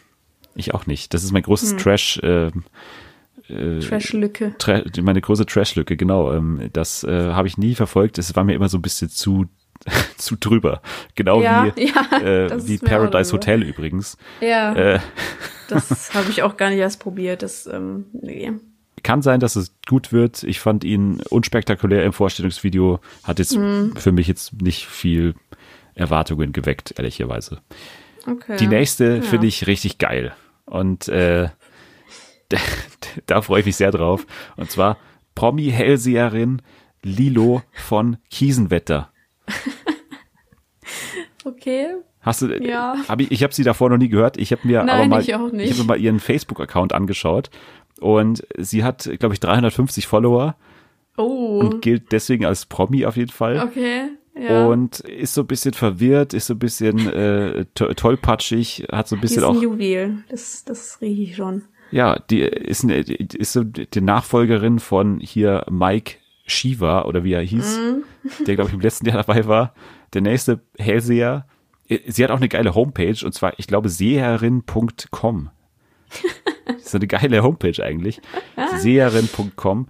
Ich 0.55 0.73
auch 0.73 0.87
nicht. 0.87 1.15
Das 1.15 1.25
ist 1.25 1.33
mein 1.33 1.43
großes 1.43 1.73
Hm. 1.73 1.79
Trash, 1.79 2.19
äh, 2.19 2.51
Trash-Lücke. 3.49 4.55
Tra 4.59 4.83
meine 5.03 5.21
große 5.21 5.47
Trash-Lücke, 5.47 5.97
genau. 5.97 6.33
Ähm, 6.33 6.71
das 6.73 7.03
äh, 7.03 7.33
habe 7.33 7.49
ich 7.49 7.59
nie 7.59 7.75
verfolgt. 7.75 8.19
Es 8.19 8.37
war 8.37 8.45
mir 8.45 8.55
immer 8.55 8.69
so 8.69 8.79
ein 8.79 8.83
bisschen 8.83 9.11
zu 9.11 9.47
zu 10.17 10.37
drüber. 10.37 10.83
Genau 11.15 11.43
Ja, 11.43 11.73
wie, 11.75 11.87
ja, 11.89 12.19
äh, 12.21 12.67
wie 12.69 12.79
Paradise. 12.79 13.33
Hotel 13.33 13.63
übrigens. 13.63 14.17
Ja, 14.41 14.75
Äh, 14.75 15.01
das 15.69 16.15
habe 16.15 16.31
ich 16.31 16.43
auch 16.43 16.57
gar 16.57 16.71
nicht 16.71 16.79
erst 16.79 17.01
probiert. 17.01 17.43
Das, 17.43 17.67
ähm, 17.67 18.07
nee. 18.13 18.53
kann 19.03 19.23
sein, 19.23 19.41
dass 19.41 19.57
es 19.57 19.75
gut 19.89 20.13
wird. 20.13 20.43
Ich 20.45 20.61
fand 20.61 20.85
ihn 20.85 21.21
unspektakulär 21.31 22.05
im 22.05 22.13
Vorstellungsvideo. 22.13 23.01
Hat 23.25 23.39
jetzt 23.39 23.57
Mhm. 23.57 23.97
für 23.97 24.13
mich 24.13 24.29
jetzt 24.29 24.61
nicht 24.63 24.87
viel 24.87 25.35
Erwartungen 25.95 26.53
geweckt, 26.53 26.95
ehrlicherweise. 26.97 27.61
Okay. 28.27 28.57
Die 28.59 28.67
nächste 28.69 29.17
Ja. 29.17 29.23
finde 29.23 29.47
ich 29.49 29.67
richtig 29.67 29.99
geil. 29.99 30.33
Und 30.65 31.09
äh, 31.09 31.49
da 33.27 33.43
freue 33.43 33.61
ich 33.61 33.67
mich 33.67 33.77
sehr 33.77 33.91
drauf. 33.91 34.27
Und 34.57 34.71
zwar 34.71 34.97
Promi-Hellseherin 35.35 36.63
Lilo 37.03 37.63
von 37.73 38.17
Kiesenwetter. 38.31 39.11
Okay. 41.45 41.89
Hast 42.21 42.43
du? 42.43 42.47
Ja. 42.63 42.95
Hab 43.09 43.21
ich 43.21 43.33
ich 43.33 43.43
habe 43.43 43.53
sie 43.53 43.65
davor 43.65 43.91
noch 43.91 43.97
nie 43.97 44.09
gehört. 44.09 44.37
Ich 44.37 44.53
habe 44.53 44.63
mir 44.65 44.81
aber 44.83 44.93
Nein, 44.93 45.11
mal, 45.11 45.21
ich 45.23 45.35
auch 45.35 45.51
nicht. 45.51 45.65
ich 45.67 45.73
habe 45.73 45.83
mir 45.83 45.89
mal 45.89 46.01
ihren 46.01 46.21
Facebook-Account 46.21 46.93
angeschaut 46.93 47.51
und 48.01 48.47
sie 48.59 48.85
hat, 48.85 49.11
glaube 49.19 49.35
ich, 49.35 49.41
350 49.41 50.07
Follower 50.07 50.57
Oh. 51.19 51.59
und 51.61 51.83
gilt 51.83 52.11
deswegen 52.13 52.47
als 52.47 52.65
Promi 52.67 53.05
auf 53.07 53.17
jeden 53.17 53.33
Fall. 53.33 53.61
Okay. 53.61 54.03
Ja. 54.39 54.67
Und 54.67 55.01
ist 55.01 55.35
so 55.35 55.43
ein 55.43 55.47
bisschen 55.47 55.75
verwirrt, 55.75 56.33
ist 56.33 56.47
so 56.47 56.55
ein 56.55 56.59
bisschen 56.59 57.07
äh, 57.13 57.67
to 57.75 57.93
tollpatschig, 57.93 58.87
hat 58.91 59.09
so 59.09 59.17
ein 59.17 59.19
die 59.19 59.23
bisschen 59.23 59.43
ist 59.43 59.49
ein 59.49 59.57
auch 59.57 59.63
Juwel. 59.63 60.25
Das, 60.31 60.65
das 60.65 61.01
rieche 61.03 61.23
ich 61.23 61.37
schon. 61.37 61.63
Ja, 61.91 62.19
die 62.31 62.41
ist, 62.41 62.85
eine, 62.85 63.05
die 63.05 63.17
ist 63.37 63.53
so 63.53 63.63
die 63.63 64.01
Nachfolgerin 64.01 64.79
von 64.79 65.21
hier 65.21 65.67
Mike 65.71 66.15
Shiva 66.53 67.03
oder 67.03 67.25
wie 67.25 67.33
er 67.33 67.43
hieß, 67.43 67.79
Mhm. 67.79 68.45
der 68.47 68.55
glaube 68.55 68.69
ich 68.71 68.75
im 68.75 68.81
letzten 68.81 69.07
Jahr 69.07 69.17
dabei 69.23 69.47
war. 69.47 69.75
Der 70.15 70.21
nächste 70.21 70.61
Hellseher. 70.79 71.47
Sie 72.07 72.23
hat 72.25 72.31
auch 72.31 72.37
eine 72.37 72.49
geile 72.49 72.75
Homepage 72.75 73.17
und 73.25 73.33
zwar, 73.35 73.59
ich 73.59 73.67
glaube, 73.67 73.89
seherin.com. 73.89 75.51
Das 76.67 76.77
ist 76.87 76.95
eine 76.95 77.07
geile 77.07 77.43
Homepage 77.43 77.83
eigentlich. 77.85 78.21
Seherin.com. 78.77 79.89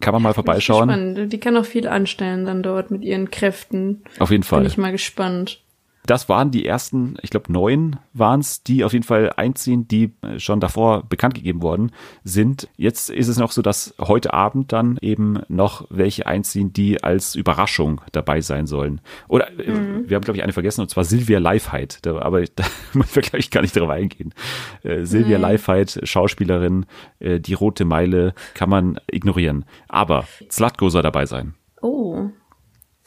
Kann 0.00 0.12
man 0.14 0.22
mal 0.22 0.34
vorbeischauen. 0.34 0.88
Spannend. 0.88 1.32
Die 1.32 1.40
kann 1.40 1.56
auch 1.56 1.64
viel 1.64 1.88
anstellen 1.88 2.44
dann 2.44 2.62
dort 2.62 2.90
mit 2.90 3.02
ihren 3.04 3.30
Kräften. 3.30 4.02
Auf 4.20 4.30
jeden 4.30 4.42
Bin 4.42 4.48
Fall. 4.48 4.66
ich 4.66 4.78
mal 4.78 4.92
gespannt. 4.92 5.62
Das 6.06 6.28
waren 6.30 6.50
die 6.50 6.64
ersten, 6.64 7.16
ich 7.20 7.28
glaube 7.28 7.52
neun 7.52 7.96
waren 8.14 8.40
es, 8.40 8.62
die 8.62 8.82
auf 8.82 8.94
jeden 8.94 9.04
Fall 9.04 9.32
einziehen, 9.36 9.86
die 9.88 10.14
äh, 10.22 10.38
schon 10.38 10.58
davor 10.58 11.02
bekannt 11.06 11.34
gegeben 11.34 11.60
worden 11.60 11.92
sind. 12.24 12.68
Jetzt 12.78 13.10
ist 13.10 13.28
es 13.28 13.36
noch 13.36 13.52
so, 13.52 13.60
dass 13.60 13.94
heute 14.00 14.32
Abend 14.32 14.72
dann 14.72 14.98
eben 15.02 15.40
noch 15.48 15.86
welche 15.90 16.26
einziehen, 16.26 16.72
die 16.72 17.04
als 17.04 17.34
Überraschung 17.34 18.00
dabei 18.12 18.40
sein 18.40 18.66
sollen. 18.66 19.00
Oder 19.28 19.50
äh, 19.60 19.70
Mhm. 19.70 20.08
wir 20.08 20.14
haben, 20.16 20.24
glaube 20.24 20.38
ich, 20.38 20.42
eine 20.42 20.54
vergessen, 20.54 20.80
und 20.80 20.88
zwar 20.88 21.04
Silvia 21.04 21.38
Leifheit. 21.40 21.98
Da, 22.06 22.18
aber 22.20 22.42
da 22.56 22.64
müssen 22.94 23.14
wir, 23.16 23.22
glaube 23.22 23.38
ich, 23.40 23.50
gar 23.50 23.60
nicht 23.60 23.76
drauf 23.76 23.90
eingehen. 23.90 24.32
Äh, 24.84 25.04
Silvia 25.04 25.36
Nee. 25.36 25.42
Leifheit, 25.42 26.00
Schauspielerin, 26.04 26.86
äh, 27.18 27.38
die 27.38 27.52
rote 27.54 27.84
Meile 27.84 28.32
kann 28.54 28.70
man 28.70 28.98
ignorieren. 29.10 29.66
Aber 29.88 30.24
Zlatko 30.48 30.88
soll 30.88 31.02
dabei 31.02 31.26
sein. 31.26 31.54
Oh. 31.82 32.30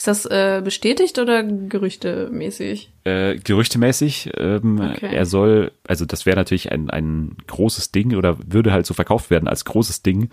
Ist 0.01 0.07
das 0.07 0.25
äh, 0.25 0.63
bestätigt 0.63 1.19
oder 1.19 1.43
gerüchtemäßig? 1.43 2.89
Äh, 3.03 3.35
gerüchtemäßig, 3.35 4.31
ähm, 4.35 4.79
Okay. 4.79 5.13
er 5.15 5.27
soll, 5.27 5.73
also 5.87 6.05
das 6.05 6.25
wäre 6.25 6.37
natürlich 6.37 6.71
ein, 6.71 6.89
ein 6.89 7.37
großes 7.45 7.91
Ding 7.91 8.15
oder 8.15 8.35
würde 8.43 8.71
halt 8.73 8.87
so 8.87 8.95
verkauft 8.95 9.29
werden 9.29 9.47
als 9.47 9.63
großes 9.63 10.01
Ding. 10.01 10.31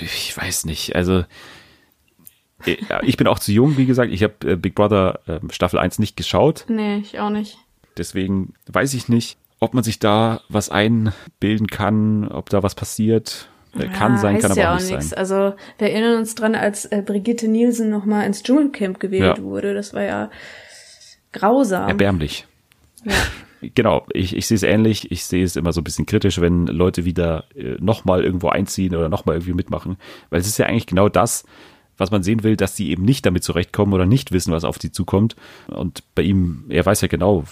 Ich 0.00 0.36
weiß 0.36 0.66
nicht, 0.66 0.94
also 0.94 1.24
äh, 2.64 2.76
ich 3.02 3.16
bin 3.16 3.26
auch 3.26 3.40
zu 3.40 3.50
jung, 3.50 3.76
wie 3.76 3.86
gesagt. 3.86 4.12
Ich 4.12 4.22
habe 4.22 4.34
äh, 4.52 4.54
Big 4.54 4.76
Brother 4.76 5.18
äh, 5.26 5.40
Staffel 5.50 5.80
1 5.80 5.98
nicht 5.98 6.16
geschaut. 6.16 6.64
Nee, 6.68 6.98
ich 6.98 7.18
auch 7.18 7.30
nicht. 7.30 7.58
Deswegen 7.96 8.54
weiß 8.68 8.94
ich 8.94 9.08
nicht, 9.08 9.36
ob 9.58 9.74
man 9.74 9.82
sich 9.82 9.98
da 9.98 10.42
was 10.48 10.70
einbilden 10.70 11.66
kann, 11.66 12.28
ob 12.28 12.50
da 12.50 12.62
was 12.62 12.76
passiert. 12.76 13.48
Äh, 13.78 13.88
kann 13.88 14.12
Ja, 14.12 14.18
sein, 14.18 14.38
kann 14.38 14.50
aber 14.52 14.60
ja 14.60 14.74
auch 14.74 14.80
nicht 14.80 14.90
nix. 14.90 15.10
sein. 15.10 15.18
Also 15.18 15.54
wir 15.78 15.90
erinnern 15.90 16.18
uns 16.18 16.34
dran, 16.34 16.54
als 16.54 16.84
äh, 16.86 17.02
Brigitte 17.04 17.48
Nielsen 17.48 17.90
nochmal 17.90 18.26
ins 18.26 18.42
Dschungelcamp 18.42 19.00
gewählt 19.00 19.38
Ja. 19.38 19.42
wurde. 19.42 19.74
Das 19.74 19.94
war 19.94 20.02
ja 20.02 20.30
grausam. 21.32 21.88
Erbärmlich. 21.88 22.46
Ja. 23.04 23.12
Genau, 23.74 24.06
ich, 24.12 24.36
ich 24.36 24.46
sehe 24.46 24.54
es 24.56 24.62
ähnlich. 24.62 25.10
Ich 25.10 25.24
sehe 25.24 25.42
es 25.42 25.56
immer 25.56 25.72
so 25.72 25.80
ein 25.80 25.84
bisschen 25.84 26.04
kritisch, 26.04 26.40
wenn 26.42 26.66
Leute 26.66 27.06
wieder 27.06 27.44
äh, 27.56 27.76
nochmal 27.80 28.22
irgendwo 28.22 28.48
einziehen 28.50 28.94
oder 28.94 29.08
nochmal 29.08 29.36
irgendwie 29.36 29.54
mitmachen. 29.54 29.96
Weil 30.28 30.40
es 30.40 30.46
ist 30.46 30.58
ja 30.58 30.66
eigentlich 30.66 30.86
genau 30.86 31.08
das, 31.08 31.42
was 31.96 32.10
man 32.10 32.22
sehen 32.22 32.44
will, 32.44 32.54
dass 32.56 32.74
die 32.74 32.90
eben 32.90 33.02
nicht 33.02 33.24
damit 33.24 33.42
zurechtkommen 33.42 33.94
oder 33.94 34.04
nicht 34.04 34.30
wissen, 34.30 34.52
was 34.52 34.64
auf 34.64 34.76
sie 34.78 34.92
zukommt. 34.92 35.36
Und 35.68 36.04
bei 36.14 36.22
ihm, 36.22 36.66
er 36.68 36.84
weiß 36.84 37.00
ja 37.00 37.08
genau, 37.08 37.44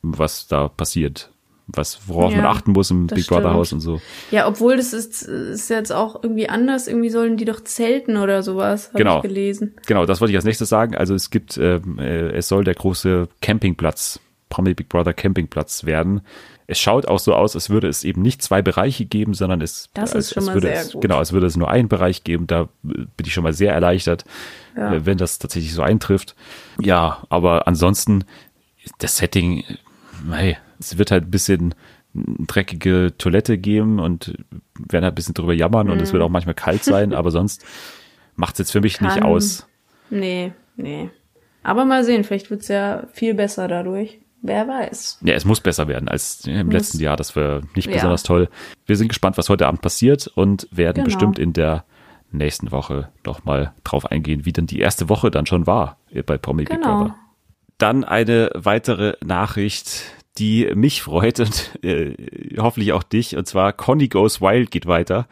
was 0.00 0.46
da 0.46 0.68
passiert. 0.68 1.32
Was, 1.70 2.00
worauf 2.06 2.32
Ja, 2.32 2.38
man 2.38 2.46
achten 2.46 2.72
muss 2.72 2.90
im 2.90 3.06
Big 3.08 3.26
Brother. 3.26 3.52
Haus 3.52 3.72
und 3.74 3.80
so. 3.80 4.00
Ja, 4.30 4.48
obwohl 4.48 4.78
das 4.78 4.94
ist, 4.94 5.22
ist 5.22 5.68
jetzt 5.68 5.92
auch 5.92 6.22
irgendwie 6.22 6.48
anders. 6.48 6.86
Irgendwie 6.88 7.10
sollen 7.10 7.36
die 7.36 7.44
doch 7.44 7.60
zelten 7.62 8.16
oder 8.16 8.42
sowas, 8.42 8.88
habe 8.88 8.98
Genau. 8.98 9.16
ich 9.16 9.22
gelesen. 9.22 9.74
Genau, 9.86 10.06
das 10.06 10.20
wollte 10.20 10.32
ich 10.32 10.36
als 10.36 10.46
nächstes 10.46 10.70
sagen. 10.70 10.96
Also 10.96 11.14
es 11.14 11.28
gibt, 11.30 11.58
ähm, 11.58 11.98
äh, 11.98 12.30
es 12.30 12.48
soll 12.48 12.64
der 12.64 12.74
große 12.74 13.28
Campingplatz, 13.42 14.18
Promi 14.48 14.72
Big 14.72 14.88
Brother 14.88 15.12
Campingplatz 15.12 15.84
werden. 15.84 16.22
Es 16.70 16.78
schaut 16.78 17.06
auch 17.06 17.18
so 17.18 17.34
aus, 17.34 17.54
als 17.54 17.68
würde 17.70 17.88
es 17.88 18.02
eben 18.04 18.20
nicht 18.22 18.42
zwei 18.42 18.60
Bereiche 18.62 19.04
geben, 19.06 19.34
sondern 19.34 19.60
es, 19.60 19.88
Das 19.94 20.14
ist 20.14 20.32
schon 20.34 20.44
mal 20.46 20.54
würde 20.54 20.68
sehr 20.68 20.80
es, 20.80 20.92
gut. 20.92 21.02
genau, 21.02 21.20
es 21.20 21.32
würde 21.32 21.46
es 21.46 21.56
nur 21.56 21.70
einen 21.70 21.88
Bereich 21.88 22.24
geben. 22.24 22.46
Da 22.46 22.62
äh, 22.62 22.66
bin 22.84 23.26
ich 23.26 23.32
schon 23.34 23.44
mal 23.44 23.52
sehr 23.54 23.72
erleichtert, 23.74 24.24
Ja. 24.76 24.94
äh, 24.94 25.04
wenn 25.06 25.18
das 25.18 25.38
tatsächlich 25.38 25.74
so 25.74 25.82
eintrifft. 25.82 26.34
Ja, 26.80 27.18
aber 27.28 27.66
ansonsten 27.68 28.24
das 28.98 29.18
Setting, 29.18 29.60
äh, 29.60 29.76
hey, 30.32 30.56
es 30.78 30.98
wird 30.98 31.10
halt 31.10 31.24
ein 31.24 31.30
bisschen 31.30 31.74
dreckige 32.16 33.14
Toilette 33.18 33.58
geben 33.58 34.00
und 34.00 34.34
werden 34.88 35.04
halt 35.04 35.12
ein 35.12 35.14
bisschen 35.14 35.34
drüber 35.34 35.52
jammern 35.52 35.90
und 35.90 36.00
es 36.00 36.12
wird 36.12 36.22
auch 36.22 36.28
manchmal 36.30 36.54
kalt 36.54 36.82
sein, 36.84 37.12
aber 37.12 37.30
sonst 37.30 37.64
macht 38.36 38.54
es 38.54 38.58
jetzt 38.60 38.72
für 38.72 38.80
mich 38.80 39.00
nicht 39.00 39.16
Mhm. 39.16 39.20
Kann- 39.20 39.28
aus. 39.28 39.66
Nee, 40.10 40.52
nee. 40.76 41.10
Aber 41.62 41.84
mal 41.84 42.04
sehen, 42.04 42.24
vielleicht 42.24 42.50
wird's 42.50 42.68
ja 42.68 43.04
viel 43.12 43.34
besser 43.34 43.68
dadurch. 43.68 44.20
Wer 44.40 44.68
weiß. 44.68 45.18
Ja, 45.22 45.34
es 45.34 45.44
muss 45.44 45.60
besser 45.60 45.88
werden 45.88 46.08
als 46.08 46.46
im 46.46 46.66
Muss. 46.66 46.72
letzten 46.72 47.00
Jahr. 47.00 47.16
Das 47.16 47.34
war 47.34 47.60
nicht 47.74 47.88
Ja. 47.88 47.94
besonders 47.94 48.22
toll. 48.22 48.48
Wir 48.86 48.96
sind 48.96 49.08
gespannt, 49.08 49.36
was 49.36 49.48
heute 49.48 49.66
Abend 49.66 49.80
passiert 49.82 50.28
und 50.28 50.68
werden 50.70 50.94
Genau. 50.94 51.04
bestimmt 51.06 51.38
in 51.40 51.52
der 51.52 51.84
nächsten 52.30 52.70
Woche 52.70 53.08
noch 53.26 53.44
mal 53.44 53.72
drauf 53.84 54.06
eingehen, 54.06 54.44
wie 54.44 54.52
denn 54.52 54.66
die 54.66 54.78
erste 54.78 55.08
Woche 55.08 55.30
dann 55.32 55.46
schon 55.46 55.66
war 55.66 55.98
bei 56.26 56.38
Promi 56.38 56.64
Big 56.64 56.70
Genau. 56.80 56.98
Brother. 57.00 57.16
Dann 57.78 58.04
eine 58.04 58.50
weitere 58.54 59.14
Nachricht, 59.24 60.02
die 60.38 60.70
mich 60.74 61.02
freut 61.02 61.40
und 61.40 61.78
äh, 61.84 62.14
hoffentlich 62.58 62.92
auch 62.92 63.02
dich. 63.02 63.36
Und 63.36 63.46
zwar 63.46 63.72
Conny 63.72 64.08
Goes 64.08 64.40
Wild 64.40 64.70
geht 64.70 64.86
weiter. 64.86 65.26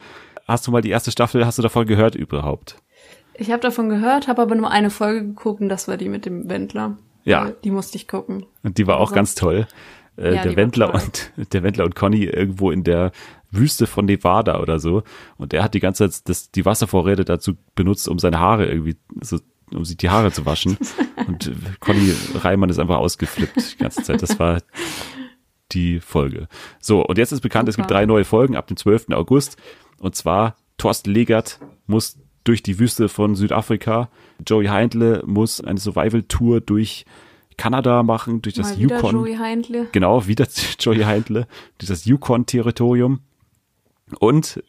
Hast 0.46 0.66
du 0.66 0.70
mal 0.70 0.80
die 0.82 0.90
erste 0.90 1.10
Staffel, 1.10 1.44
hast 1.46 1.58
du 1.58 1.62
davon 1.62 1.86
gehört 1.86 2.14
überhaupt? 2.14 2.76
Ich 3.34 3.50
habe 3.50 3.60
davon 3.60 3.88
gehört, 3.88 4.28
habe 4.28 4.42
aber 4.42 4.54
nur 4.54 4.70
eine 4.70 4.90
Folge 4.90 5.20
geguckt 5.26 5.60
und 5.60 5.68
das 5.68 5.88
war 5.88 5.96
die 5.96 6.08
mit 6.08 6.24
dem 6.26 6.48
Wendler. 6.48 6.96
Ja. 7.24 7.48
Äh, 7.48 7.52
Die 7.64 7.70
musste 7.70 7.96
ich 7.96 8.06
gucken. 8.08 8.46
Und 8.62 8.78
die 8.78 8.86
war 8.86 8.96
auch 8.96 9.08
Also- 9.08 9.14
ganz 9.14 9.34
toll. 9.34 9.66
Äh, 10.16 10.34
Ja, 10.36 10.42
der 10.42 10.56
Wendler 10.56 10.94
und 10.94 11.30
der 11.52 11.62
Wendler 11.62 11.84
und 11.84 11.94
Conny 11.94 12.24
irgendwo 12.24 12.70
in 12.70 12.84
der 12.84 13.12
Wüste 13.50 13.86
von 13.86 14.06
Nevada 14.06 14.60
oder 14.60 14.78
so. 14.78 15.02
Und 15.36 15.52
der 15.52 15.62
hat 15.62 15.74
die 15.74 15.80
ganze 15.80 16.08
Zeit 16.08 16.28
das, 16.28 16.50
die 16.50 16.64
Wasservorräte 16.64 17.24
dazu 17.24 17.54
benutzt, 17.74 18.08
um 18.08 18.18
seine 18.18 18.38
Haare 18.38 18.66
irgendwie 18.66 18.96
so, 19.20 19.38
um 19.72 19.84
sich 19.84 19.96
die 19.96 20.10
Haare 20.10 20.32
zu 20.32 20.46
waschen. 20.46 20.76
und 21.26 21.48
äh, 21.48 21.54
Conny 21.80 22.12
Reimann 22.34 22.70
ist 22.70 22.78
einfach 22.78 22.98
ausgeflippt 22.98 23.74
die 23.74 23.78
ganze 23.78 24.02
Zeit. 24.02 24.22
Das 24.22 24.38
war 24.38 24.60
die 25.72 26.00
Folge. 26.00 26.48
So, 26.80 27.04
und 27.04 27.18
jetzt 27.18 27.32
ist 27.32 27.40
bekannt, 27.40 27.68
es 27.68 27.76
gibt 27.76 27.88
Super. 27.88 28.00
drei 28.00 28.06
neue 28.06 28.24
Folgen 28.24 28.56
ab 28.56 28.66
dem 28.66 28.76
12. 28.76 29.10
August. 29.10 29.56
Und 29.98 30.14
zwar 30.14 30.56
Thorsten 30.78 31.10
Legert 31.10 31.58
muss 31.86 32.18
durch 32.44 32.62
die 32.62 32.78
Wüste 32.78 33.08
von 33.08 33.34
Südafrika. 33.34 34.08
Joey 34.46 34.66
Heindle 34.66 35.22
muss 35.26 35.60
eine 35.60 35.80
Survival-Tour 35.80 36.60
durch 36.60 37.04
Kanada 37.56 38.02
machen, 38.02 38.42
durch 38.42 38.54
das 38.54 38.72
Mal 38.72 38.78
wieder 38.78 38.96
Yukon. 38.96 39.14
Joey 39.14 39.36
Heindle. 39.36 39.88
Genau, 39.92 40.26
wieder 40.26 40.46
Joey 40.78 41.00
Heindle, 41.00 41.46
durch 41.78 41.88
das 41.88 42.04
Yukon-Territorium. 42.04 43.20
Und 44.20 44.62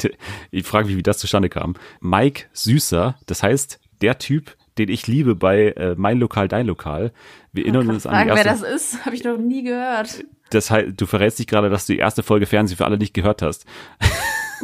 ich 0.50 0.66
frage 0.66 0.88
mich, 0.88 0.96
wie 0.96 1.02
das 1.02 1.18
zustande 1.18 1.48
kam. 1.48 1.74
Mike 2.00 2.46
Süßer, 2.52 3.16
das 3.26 3.42
heißt, 3.42 3.80
der 4.04 4.18
Typ, 4.18 4.54
den 4.76 4.90
ich 4.90 5.06
liebe 5.06 5.34
bei 5.34 5.68
äh, 5.70 5.94
Mein 5.96 6.18
Lokal, 6.18 6.46
Dein 6.46 6.66
Lokal. 6.66 7.12
Wir 7.52 7.64
erinnern 7.64 7.88
uns 7.88 8.06
an 8.06 8.12
die 8.12 8.16
Fragen, 8.28 8.30
wer 8.36 8.44
erste, 8.44 8.66
das 8.66 8.82
ist, 8.92 9.06
habe 9.06 9.16
ich 9.16 9.24
noch 9.24 9.38
nie 9.38 9.62
gehört. 9.62 10.24
das 10.50 10.70
heißt, 10.70 11.00
du 11.00 11.06
verrätst 11.06 11.38
dich 11.38 11.46
gerade, 11.46 11.70
dass 11.70 11.86
du 11.86 11.94
die 11.94 12.00
erste 12.00 12.22
Folge 12.22 12.44
Fernsehen 12.44 12.76
für 12.76 12.84
alle 12.84 12.98
nicht 12.98 13.14
gehört 13.14 13.42
hast. 13.42 13.64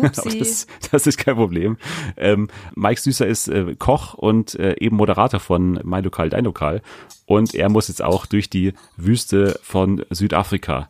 Das, 0.02 0.66
das 0.92 1.06
ist 1.06 1.18
kein 1.18 1.34
Problem. 1.34 1.76
Ähm, 2.16 2.48
Mike 2.74 3.00
Süßer 3.00 3.26
ist 3.26 3.48
äh, 3.48 3.74
Koch 3.74 4.14
und 4.14 4.54
äh, 4.54 4.76
eben 4.78 4.96
Moderator 4.96 5.40
von 5.40 5.78
Mein 5.82 6.04
Lokal, 6.04 6.30
Dein 6.30 6.44
Lokal. 6.44 6.80
Und 7.26 7.54
er 7.54 7.68
muss 7.68 7.88
jetzt 7.88 8.00
auch 8.00 8.24
durch 8.24 8.48
die 8.48 8.72
Wüste 8.96 9.58
von 9.62 10.02
Südafrika. 10.08 10.88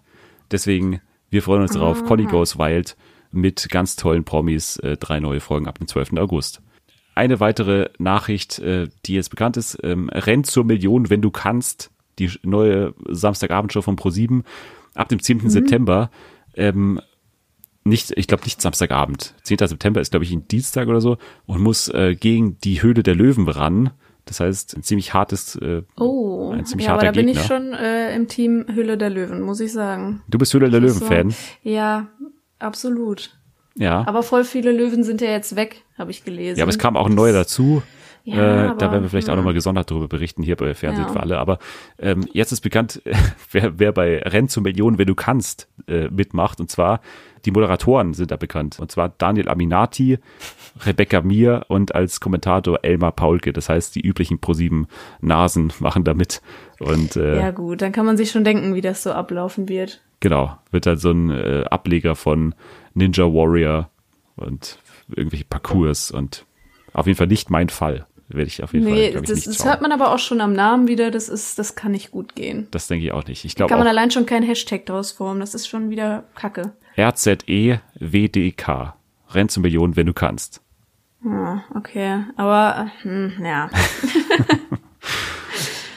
Deswegen, 0.52 1.00
wir 1.28 1.42
freuen 1.42 1.62
uns 1.62 1.72
drauf. 1.72 2.04
Conny 2.04 2.26
Goes 2.26 2.56
Wild 2.56 2.96
mit 3.32 3.68
ganz 3.70 3.96
tollen 3.96 4.22
Promis. 4.22 4.76
Äh, 4.76 4.96
drei 4.96 5.18
neue 5.18 5.40
Folgen 5.40 5.66
ab 5.66 5.78
dem 5.78 5.88
12. 5.88 6.12
August. 6.18 6.60
Eine 7.14 7.40
weitere 7.40 7.90
Nachricht, 7.98 8.58
äh, 8.60 8.88
die 9.06 9.14
jetzt 9.14 9.30
bekannt 9.30 9.56
ist. 9.56 9.78
Ähm, 9.82 10.08
Renn 10.10 10.44
zur 10.44 10.64
Million, 10.64 11.10
wenn 11.10 11.20
du 11.22 11.30
kannst. 11.30 11.90
Die 12.18 12.30
neue 12.42 12.94
Samstagabendshow 13.08 13.82
von 13.82 13.96
Pro7 13.96 14.42
ab 14.94 15.08
dem 15.08 15.22
10. 15.22 15.48
September. 15.48 16.10
Ähm, 16.54 17.00
nicht, 17.84 18.12
ich 18.16 18.26
glaube 18.26 18.44
nicht 18.44 18.60
Samstagabend. 18.60 19.34
10. 19.42 19.58
September 19.58 20.00
ist, 20.00 20.10
glaube 20.10 20.24
ich, 20.24 20.32
ein 20.32 20.46
Dienstag 20.48 20.88
oder 20.88 21.00
so 21.00 21.16
und 21.46 21.62
muss 21.62 21.88
äh, 21.88 22.14
gegen 22.14 22.58
die 22.60 22.82
Höhle 22.82 23.02
der 23.02 23.14
Löwen 23.14 23.48
ran. 23.48 23.90
Das 24.26 24.38
heißt, 24.40 24.76
ein 24.76 24.82
ziemlich 24.82 25.14
hartes, 25.14 25.56
äh, 25.56 25.82
Oh, 25.98 26.50
ein 26.52 26.66
ziemlich 26.66 26.86
ja, 26.86 26.92
aber 26.92 27.02
harter 27.06 27.12
da 27.12 27.18
bin 27.18 27.26
Gegner. 27.26 27.40
ich 27.40 27.46
schon 27.46 27.72
äh, 27.72 28.14
im 28.14 28.28
Team 28.28 28.66
Hülle 28.72 28.98
der 28.98 29.10
Löwen, 29.10 29.40
muss 29.40 29.60
ich 29.60 29.72
sagen. 29.72 30.22
du 30.28 30.38
bist 30.38 30.52
Höhle 30.52 30.68
der 30.70 30.80
Löwen-Fan. 30.80 31.30
So, 31.30 31.36
ja, 31.62 32.08
absolut. 32.58 33.30
Ja. 33.76 34.06
Aber 34.06 34.22
voll 34.22 34.44
viele 34.44 34.72
Löwen 34.72 35.04
sind 35.04 35.20
ja 35.20 35.30
jetzt 35.30 35.56
weg, 35.56 35.82
habe 35.96 36.10
ich 36.10 36.24
gelesen. 36.24 36.58
ja, 36.58 36.64
aber 36.64 36.70
es 36.70 36.78
kam 36.78 36.96
auch 36.96 37.06
ein 37.06 37.14
neuer 37.14 37.32
dazu. 37.32 37.82
Ja, 38.24 38.34
äh, 38.34 38.66
da 38.66 38.86
aber, 38.86 38.92
werden 38.92 39.02
wir 39.02 39.08
vielleicht 39.10 39.28
auch 39.28 39.32
hm. 39.32 39.38
nochmal 39.38 39.54
gesondert 39.54 39.90
darüber 39.90 40.08
berichten, 40.08 40.42
hier 40.42 40.56
bei 40.56 40.74
Fernsehen 40.74 41.06
Ja. 41.06 41.12
für 41.12 41.20
alle. 41.20 41.38
Aber 41.38 41.58
ähm, 41.98 42.28
jetzt 42.32 42.52
ist 42.52 42.60
bekannt, 42.60 43.02
wer, 43.50 43.78
wer 43.78 43.92
bei 43.92 44.18
Renn 44.18 44.48
zur 44.48 44.62
Million, 44.62 44.98
wenn 44.98 45.06
du 45.06 45.14
kannst, 45.14 45.68
äh, 45.88 46.08
mitmacht. 46.08 46.60
Und 46.60 46.70
zwar, 46.70 47.00
die 47.46 47.50
Moderatoren 47.50 48.12
sind 48.12 48.30
da 48.30 48.36
bekannt. 48.36 48.78
Und 48.78 48.92
zwar 48.92 49.08
Daniel 49.08 49.48
Aminati, 49.48 50.18
Rebecca 50.84 51.22
Mir 51.22 51.64
und 51.68 51.94
als 51.94 52.20
Kommentator 52.20 52.80
Elmar 52.82 53.12
Paulke. 53.12 53.52
Das 53.52 53.68
heißt, 53.68 53.94
die 53.94 54.02
üblichen 54.02 54.38
ProSieben 54.38 54.86
Nasen 55.20 55.72
machen 55.78 56.04
da 56.04 56.12
mit. 56.12 56.42
Und 56.78 57.16
äh, 57.16 57.38
Ja 57.38 57.50
gut, 57.52 57.80
dann 57.80 57.92
kann 57.92 58.04
man 58.06 58.16
sich 58.18 58.30
schon 58.30 58.44
denken, 58.44 58.74
wie 58.74 58.82
das 58.82 59.02
so 59.02 59.12
ablaufen 59.12 59.68
wird. 59.68 60.02
Genau, 60.20 60.58
wird 60.70 60.86
halt 60.86 61.00
so 61.00 61.10
ein 61.10 61.30
äh, 61.30 61.64
Ableger 61.70 62.14
von 62.14 62.54
Ninja 62.94 63.24
Warrior 63.24 63.90
und 64.36 64.78
irgendwelche 65.14 65.44
Parcours 65.44 66.10
und 66.10 66.44
auf 66.92 67.06
jeden 67.06 67.16
Fall 67.16 67.26
nicht 67.26 67.50
mein 67.50 67.68
Fall. 67.68 68.06
Werde 68.28 68.46
ich 68.46 68.62
auf 68.62 68.72
jeden 68.72 68.86
Fall, 68.86 68.94
Nee, 68.94 69.10
glaube 69.10 69.24
ich, 69.24 69.44
das, 69.44 69.44
das 69.44 69.64
hört 69.64 69.82
man 69.82 69.90
aber 69.90 70.14
auch 70.14 70.18
schon 70.20 70.40
am 70.40 70.52
Namen 70.52 70.86
wieder, 70.86 71.10
das 71.10 71.28
ist, 71.28 71.58
das 71.58 71.74
kann 71.74 71.90
nicht 71.90 72.12
gut 72.12 72.36
gehen. 72.36 72.68
Das 72.70 72.86
denke 72.86 73.04
ich 73.04 73.12
auch 73.12 73.26
nicht. 73.26 73.44
Ich 73.44 73.56
Kann 73.56 73.66
glaube 73.66 73.80
man 73.80 73.88
auch 73.88 73.90
allein 73.90 74.12
schon 74.12 74.24
keinen 74.24 74.44
Hashtag 74.44 74.86
draus 74.86 75.10
formen, 75.10 75.40
das 75.40 75.54
ist 75.54 75.66
schon 75.66 75.90
wieder 75.90 76.24
Kacke. 76.36 76.72
RZE 76.96 77.80
WDK. 77.98 78.94
Renn 79.30 79.48
zur 79.48 79.62
Million, 79.62 79.96
wenn 79.96 80.06
du 80.06 80.12
kannst. 80.12 80.60
Ja, 81.24 81.64
okay, 81.74 82.24
aber 82.36 82.90
hm, 83.02 83.32
ja. 83.44 83.68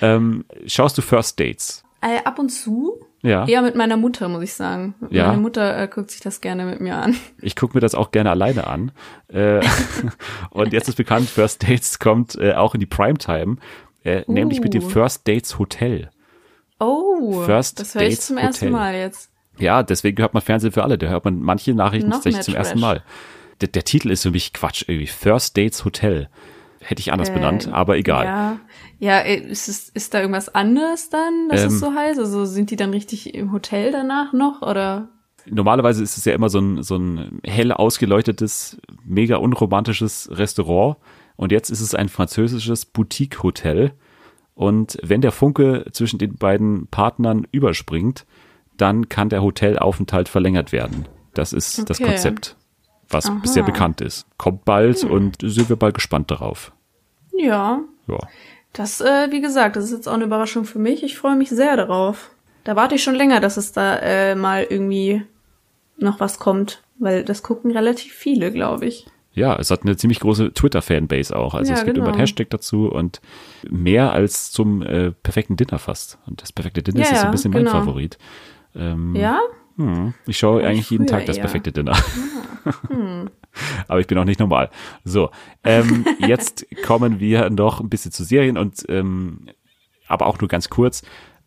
Ähm, 0.04 0.44
schaust 0.68 0.98
du 0.98 1.02
First 1.02 1.40
Dates? 1.40 1.84
Äh, 2.02 2.22
ab 2.26 2.38
und 2.38 2.50
zu, 2.50 3.00
Ja. 3.24 3.48
eher 3.48 3.62
mit 3.62 3.76
meiner 3.76 3.96
Mutter, 3.96 4.28
muss 4.28 4.44
ich 4.44 4.54
sagen. 4.54 4.96
Ja. 5.10 5.28
Meine 5.28 5.42
Mutter 5.42 5.80
äh, 5.80 5.88
guckt 5.88 6.12
sich 6.12 6.20
das 6.20 6.42
gerne 6.42 6.66
mit 6.66 6.82
mir 6.82 6.98
an. 6.98 7.16
Ich 7.42 7.56
gucke 7.56 7.76
mir 7.76 7.80
das 7.80 7.96
auch 7.96 8.12
gerne 8.12 8.30
alleine 8.30 8.68
an. 8.68 8.92
Äh, 9.30 9.62
und 10.50 10.74
jetzt 10.74 10.90
ist 10.90 10.96
bekannt, 10.96 11.30
First 11.30 11.64
Dates 11.64 12.00
kommt 12.00 12.36
äh, 12.36 12.54
auch 12.54 12.74
in 12.74 12.82
die 12.82 12.86
Primetime, 12.86 13.56
äh, 14.04 14.24
nämlich 14.28 14.60
mit 14.60 14.74
dem 14.74 14.84
Uh. 14.84 14.90
First 14.90 15.26
Dates 15.28 15.58
Hotel. 15.58 16.10
Oh, 16.80 17.42
First 17.46 17.80
das 17.80 17.96
höre 17.96 18.04
ich 18.04 18.20
zum 18.20 18.38
ersten 18.38 18.68
Hotel. 18.68 18.72
Mal 18.72 18.96
jetzt. 18.96 19.32
Ja, 19.58 19.84
deswegen 19.84 20.22
hört 20.22 20.34
man 20.34 20.42
Fernsehen 20.42 20.74
für 20.74 20.84
alle. 20.84 20.98
Da 20.98 21.08
hört 21.08 21.24
man 21.24 21.40
manche 21.40 21.74
Nachrichten 21.74 22.12
tatsächlich 22.12 22.44
zum 22.44 22.56
ersten. 22.56 22.80
Mal. 22.80 23.04
Der, 23.62 23.70
der 23.70 23.84
Titel 23.84 24.12
ist 24.12 24.24
für 24.24 24.32
mich 24.32 24.52
Quatsch 24.52 24.84
irgendwie. 24.88 25.08
First 25.08 25.56
Dates 25.58 25.86
Hotel. 25.86 26.28
Hätte 26.84 27.00
ich 27.00 27.12
anders 27.12 27.30
Äh, 27.30 27.34
benannt, 27.34 27.70
aber 27.72 27.98
egal. 27.98 28.26
Ja, 28.26 28.60
ja 29.00 29.20
äh, 29.20 29.38
ist, 29.38 29.68
es, 29.68 29.90
ist 29.90 30.14
da 30.14 30.20
irgendwas 30.22 30.54
anderes 30.54 31.10
dann, 31.10 31.50
dass 31.50 31.62
Ähm, 31.62 31.68
es 31.68 31.80
so 31.80 31.94
heißt? 31.94 32.20
Also 32.20 32.46
sind 32.46 32.72
die 32.72 32.76
dann 32.76 32.92
richtig 32.92 33.34
im 33.34 33.52
Hotel 33.52 33.92
danach 33.92 34.34
noch 34.34 34.62
oder? 34.62 35.10
Normalerweise 35.46 36.04
ist 36.04 36.18
es 36.18 36.26
ja 36.26 36.34
immer 36.34 36.50
so 36.50 36.60
ein, 36.60 36.84
so 36.84 36.96
ein 36.96 37.40
hell 37.44 37.72
ausgeleuchtetes, 37.72 38.78
mega 39.06 39.38
unromantisches 39.38 40.30
Restaurant. 40.32 40.98
Und 41.36 41.52
jetzt 41.52 41.70
ist 41.70 41.82
es 41.82 41.96
ein 41.96 42.10
französisches 42.10 42.86
Boutique-Hotel. 42.86 43.94
Und 44.56 44.98
wenn 45.02 45.22
der 45.22 45.32
Funke 45.32 45.86
zwischen 45.92 46.20
den 46.20 46.36
beiden 46.36 46.88
Partnern 46.88 47.48
überspringt, 47.52 48.26
dann 48.78 49.10
kann 49.10 49.30
der 49.30 49.42
Hotelaufenthalt 49.42 50.30
verlängert 50.30 50.72
werden. 50.72 51.08
Das 51.34 51.54
ist 51.54 51.90
das 51.90 52.00
Okay. 52.00 52.10
Konzept, 52.12 52.56
was 53.10 53.26
Aha. 53.28 53.40
bisher 53.42 53.64
bekannt 53.64 54.00
ist. 54.02 54.28
Kommt 54.38 54.66
bald 54.66 55.04
und 55.04 55.38
sind 55.42 55.70
wir 55.70 55.76
bald 55.76 55.96
gespannt 55.96 56.30
darauf. 56.32 56.72
Ja, 57.38 57.82
Ja. 58.08 58.18
das, 58.74 59.02
äh, 59.02 59.28
wie 59.32 59.42
gesagt, 59.42 59.76
das 59.76 59.86
ist 59.86 59.92
jetzt 59.92 60.08
auch 60.08 60.14
eine 60.14 60.26
Überraschung 60.26 60.66
für 60.66 60.80
mich. 60.80 61.04
Ich 61.04 61.18
freue 61.18 61.36
mich 61.36 61.50
sehr 61.50 61.76
darauf. 61.78 62.32
Da 62.64 62.76
warte 62.76 62.96
ich 62.96 63.04
schon 63.04 63.16
länger, 63.16 63.40
dass 63.40 63.58
es 63.58 63.72
da 63.72 63.98
äh, 63.98 64.36
mal 64.36 64.66
irgendwie 64.70 65.24
noch 65.98 66.20
was 66.20 66.40
kommt, 66.40 66.82
weil 67.00 67.24
das 67.24 67.44
gucken 67.44 67.72
relativ 67.72 68.14
viele, 68.14 68.52
glaube 68.52 68.86
ich. 68.86 69.06
Ja, 69.36 69.56
es 69.58 69.72
hat 69.72 69.82
eine 69.82 69.98
ziemlich 69.98 70.20
große 70.20 70.54
Twitter-Fanbase 70.54 71.36
auch. 71.36 71.56
Also 71.56 71.72
Ja, 71.74 71.80
es 71.80 71.86
gibt 71.86 71.98
immer 71.98 72.06
genau. 72.06 72.16
einen 72.18 72.22
Hashtag 72.22 72.52
dazu 72.52 72.88
und 72.88 73.20
mehr 73.70 74.14
als 74.14 74.52
zum 74.52 74.84
äh, 74.84 75.12
perfekten 75.12 75.56
Dinner 75.56 75.80
fast. 75.80 76.20
Und 76.28 76.42
das 76.42 76.52
perfekte 76.52 76.84
Dinner 76.84 77.00
Ja, 77.00 77.04
ist 77.04 77.10
so 77.10 77.16
ja, 77.16 77.24
ein 77.26 77.32
bisschen 77.32 77.52
genau. 77.52 77.72
mein 77.72 77.82
Favorit. 77.82 78.18
Ähm, 78.76 79.16
Ja? 79.16 79.40
hm, 79.78 80.14
ich 80.28 80.38
schaue 80.38 80.62
Ja, 80.62 80.70
eigentlich 80.70 80.90
jeden 80.92 81.08
Tag 81.08 81.26
das. 81.26 81.38
Ah, 81.38 81.42
perfekte 81.42 81.72
Dinner. 81.72 81.98
Hm. 82.90 83.30
Aber 83.88 84.00
ich 84.00 84.08
bin 84.08 84.18
auch 84.18 84.26
nicht 84.26 84.40
normal. 84.40 84.70
So, 85.04 85.30
ähm, 85.64 86.06
jetzt 86.20 86.66
kommen 86.86 87.20
wir 87.20 87.50
noch 87.50 87.80
ein 87.80 87.90
bisschen 87.90 88.12
zu 88.12 88.24
Serien 88.24 88.58
und 88.58 88.84
ähm, 88.90 89.48
aber 90.08 90.28
auch 90.28 90.40
nur 90.40 90.48
ganz 90.48 90.70
kurz. 90.70 91.02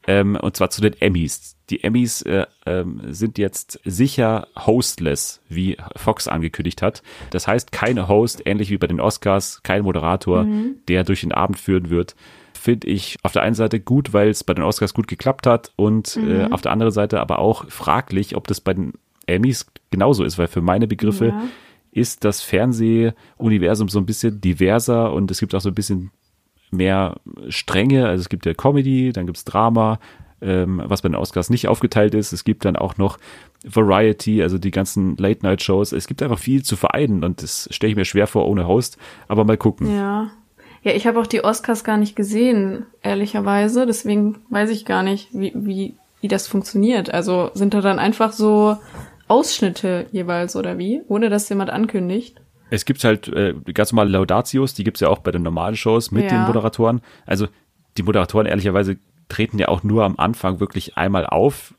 Ähm, 0.09 0.37
und 0.37 0.57
zwar 0.57 0.71
zu 0.71 0.81
den 0.81 0.95
Emmys. 1.01 1.57
Die 1.69 1.83
Emmys 1.83 2.23
äh, 2.23 2.47
ähm, 2.65 3.01
sind 3.09 3.39
jetzt 3.39 3.81
sicher 3.85 4.47
hostless, 4.57 5.41
wie 5.49 5.77
Fox 5.97 6.29
angekündigt 6.29 6.81
hat. 6.81 7.03
Das 7.31 7.49
heißt, 7.49 7.73
keine 7.73 8.07
Host, 8.07 8.43
ähnlich 8.47 8.71
wie 8.71 8.79
bei 8.79 8.87
den 8.87 9.01
Oscars, 9.01 9.63
kein 9.65 9.83
Moderator, 9.83 10.45
Mhm. 10.45 10.77
der 10.87 11.03
durch 11.03 11.23
den 11.23 11.33
Abend 11.33 11.59
führen 11.59 11.91
wird. 11.91 12.15
Finde 12.55 12.87
ich 12.87 13.19
auf 13.25 13.33
der 13.33 13.43
einen 13.43 13.57
Seite 13.57 13.81
gut, 13.81 14.13
weil 14.13 14.29
es 14.31 14.45
bei 14.45 14.55
den 14.55 14.65
Oscars 14.65 14.95
gut 14.95 15.09
geklappt 15.09 15.47
hat 15.47 15.73
und 15.75 16.17
äh, 16.17 16.21
Mhm. 16.47 16.53
auf 16.53 16.63
der 16.63 16.71
anderen 16.73 16.93
Seite 16.93 17.21
aber 17.21 17.41
auch 17.41 17.69
fraglich, 17.69 18.37
ob 18.37 18.47
das 18.47 18.61
bei 18.61 18.75
den 18.75 18.93
Emmys 19.27 19.67
genauso 19.91 20.23
ist, 20.23 20.39
weil 20.39 20.47
für 20.47 20.63
meine 20.63 20.87
Begriffe 20.87 21.27
Ja. 21.29 21.43
Ist 21.97 22.25
das 22.25 22.43
Fernsehuniversum 22.43 23.89
so 23.89 23.99
ein 23.99 24.07
bisschen 24.07 24.41
diverser 24.41 25.13
und 25.15 25.31
es 25.31 25.41
gibt 25.41 25.55
auch 25.55 25.63
so 25.63 25.71
ein 25.71 25.75
bisschen 25.75 26.11
mehr 26.71 27.17
Stränge. 27.49 28.07
Also 28.07 28.21
es 28.21 28.29
gibt 28.29 28.45
ja 28.45 28.53
Comedy, 28.53 29.13
dann 29.13 29.25
gibt's 29.25 29.45
Drama, 29.45 29.99
ähm, 30.43 30.83
was 30.85 31.01
bei 31.01 31.09
den 31.09 31.17
Oscars 31.17 31.49
nicht 31.49 31.69
aufgeteilt 31.69 32.15
ist. 32.15 32.33
Es 32.33 32.45
gibt 32.45 32.67
dann 32.67 32.77
auch 32.77 32.99
noch 32.99 33.19
Variety, 33.65 34.43
also 34.43 34.59
die 34.59 34.71
ganzen 34.71 35.17
Late-Night-Shows. 35.17 35.93
Es 35.93 36.07
gibt 36.07 36.23
einfach 36.23 36.39
viel 36.39 36.63
zu 36.63 36.77
vereinen 36.77 37.25
und 37.25 37.43
das 37.43 37.67
stelle 37.71 37.93
ich 37.93 37.97
mir 37.97 38.05
schwer 38.05 38.27
vor 38.27 38.47
ohne 38.47 38.69
Host. 38.69 38.99
Aber 39.27 39.45
mal 39.45 39.57
gucken. 39.57 39.95
Ja. 39.95 40.31
Ja, 40.83 40.93
ich 40.93 41.07
habe 41.07 41.19
auch 41.19 41.27
die 41.27 41.43
Oscars 41.43 41.83
gar 41.83 41.97
nicht 41.97 42.15
gesehen, 42.15 42.87
ehrlicherweise. 43.03 43.87
Deswegen 43.87 44.37
weiß 44.51 44.71
ich 44.71 44.85
gar 44.85 45.03
nicht, 45.03 45.31
wie, 45.33 45.53
wie, 45.57 45.95
wie 46.21 46.29
das 46.29 46.47
funktioniert. 46.47 47.13
Also 47.13 47.51
sind 47.55 47.75
da 47.75 47.81
dann 47.81 47.99
einfach 47.99 48.33
so 48.33 48.77
Ausschnitte 49.29 50.07
jeweils 50.13 50.57
oder 50.57 50.79
wie? 50.79 51.03
Ohne 51.09 51.29
dass 51.31 51.49
jemand 51.49 51.71
ankündigt? 51.71 52.41
Es 52.71 52.85
gibt 52.85 53.05
halt 53.05 53.29
äh, 53.29 53.55
ganz 53.75 53.93
normale 53.93 54.11
Laudatios, 54.11 54.75
die 54.75 54.85
gibt's 54.85 55.01
ja 55.01 55.09
auch 55.09 55.19
bei 55.21 55.31
den 55.31 55.43
normalen 55.43 55.77
Shows 55.77 56.11
mit 56.11 56.25
Ja. 56.25 56.31
den 56.31 56.43
Moderatoren. 56.43 57.01
Also 57.25 57.47
die 57.97 58.03
Moderatoren 58.03 58.47
ehrlicherweise 58.47 58.99
treten 59.29 59.59
ja 59.59 59.69
auch 59.69 59.83
nur 59.83 60.05
am 60.05 60.15
Anfang 60.19 60.61
wirklich 60.61 60.97
einmal 60.97 61.27
auf. 61.27 61.75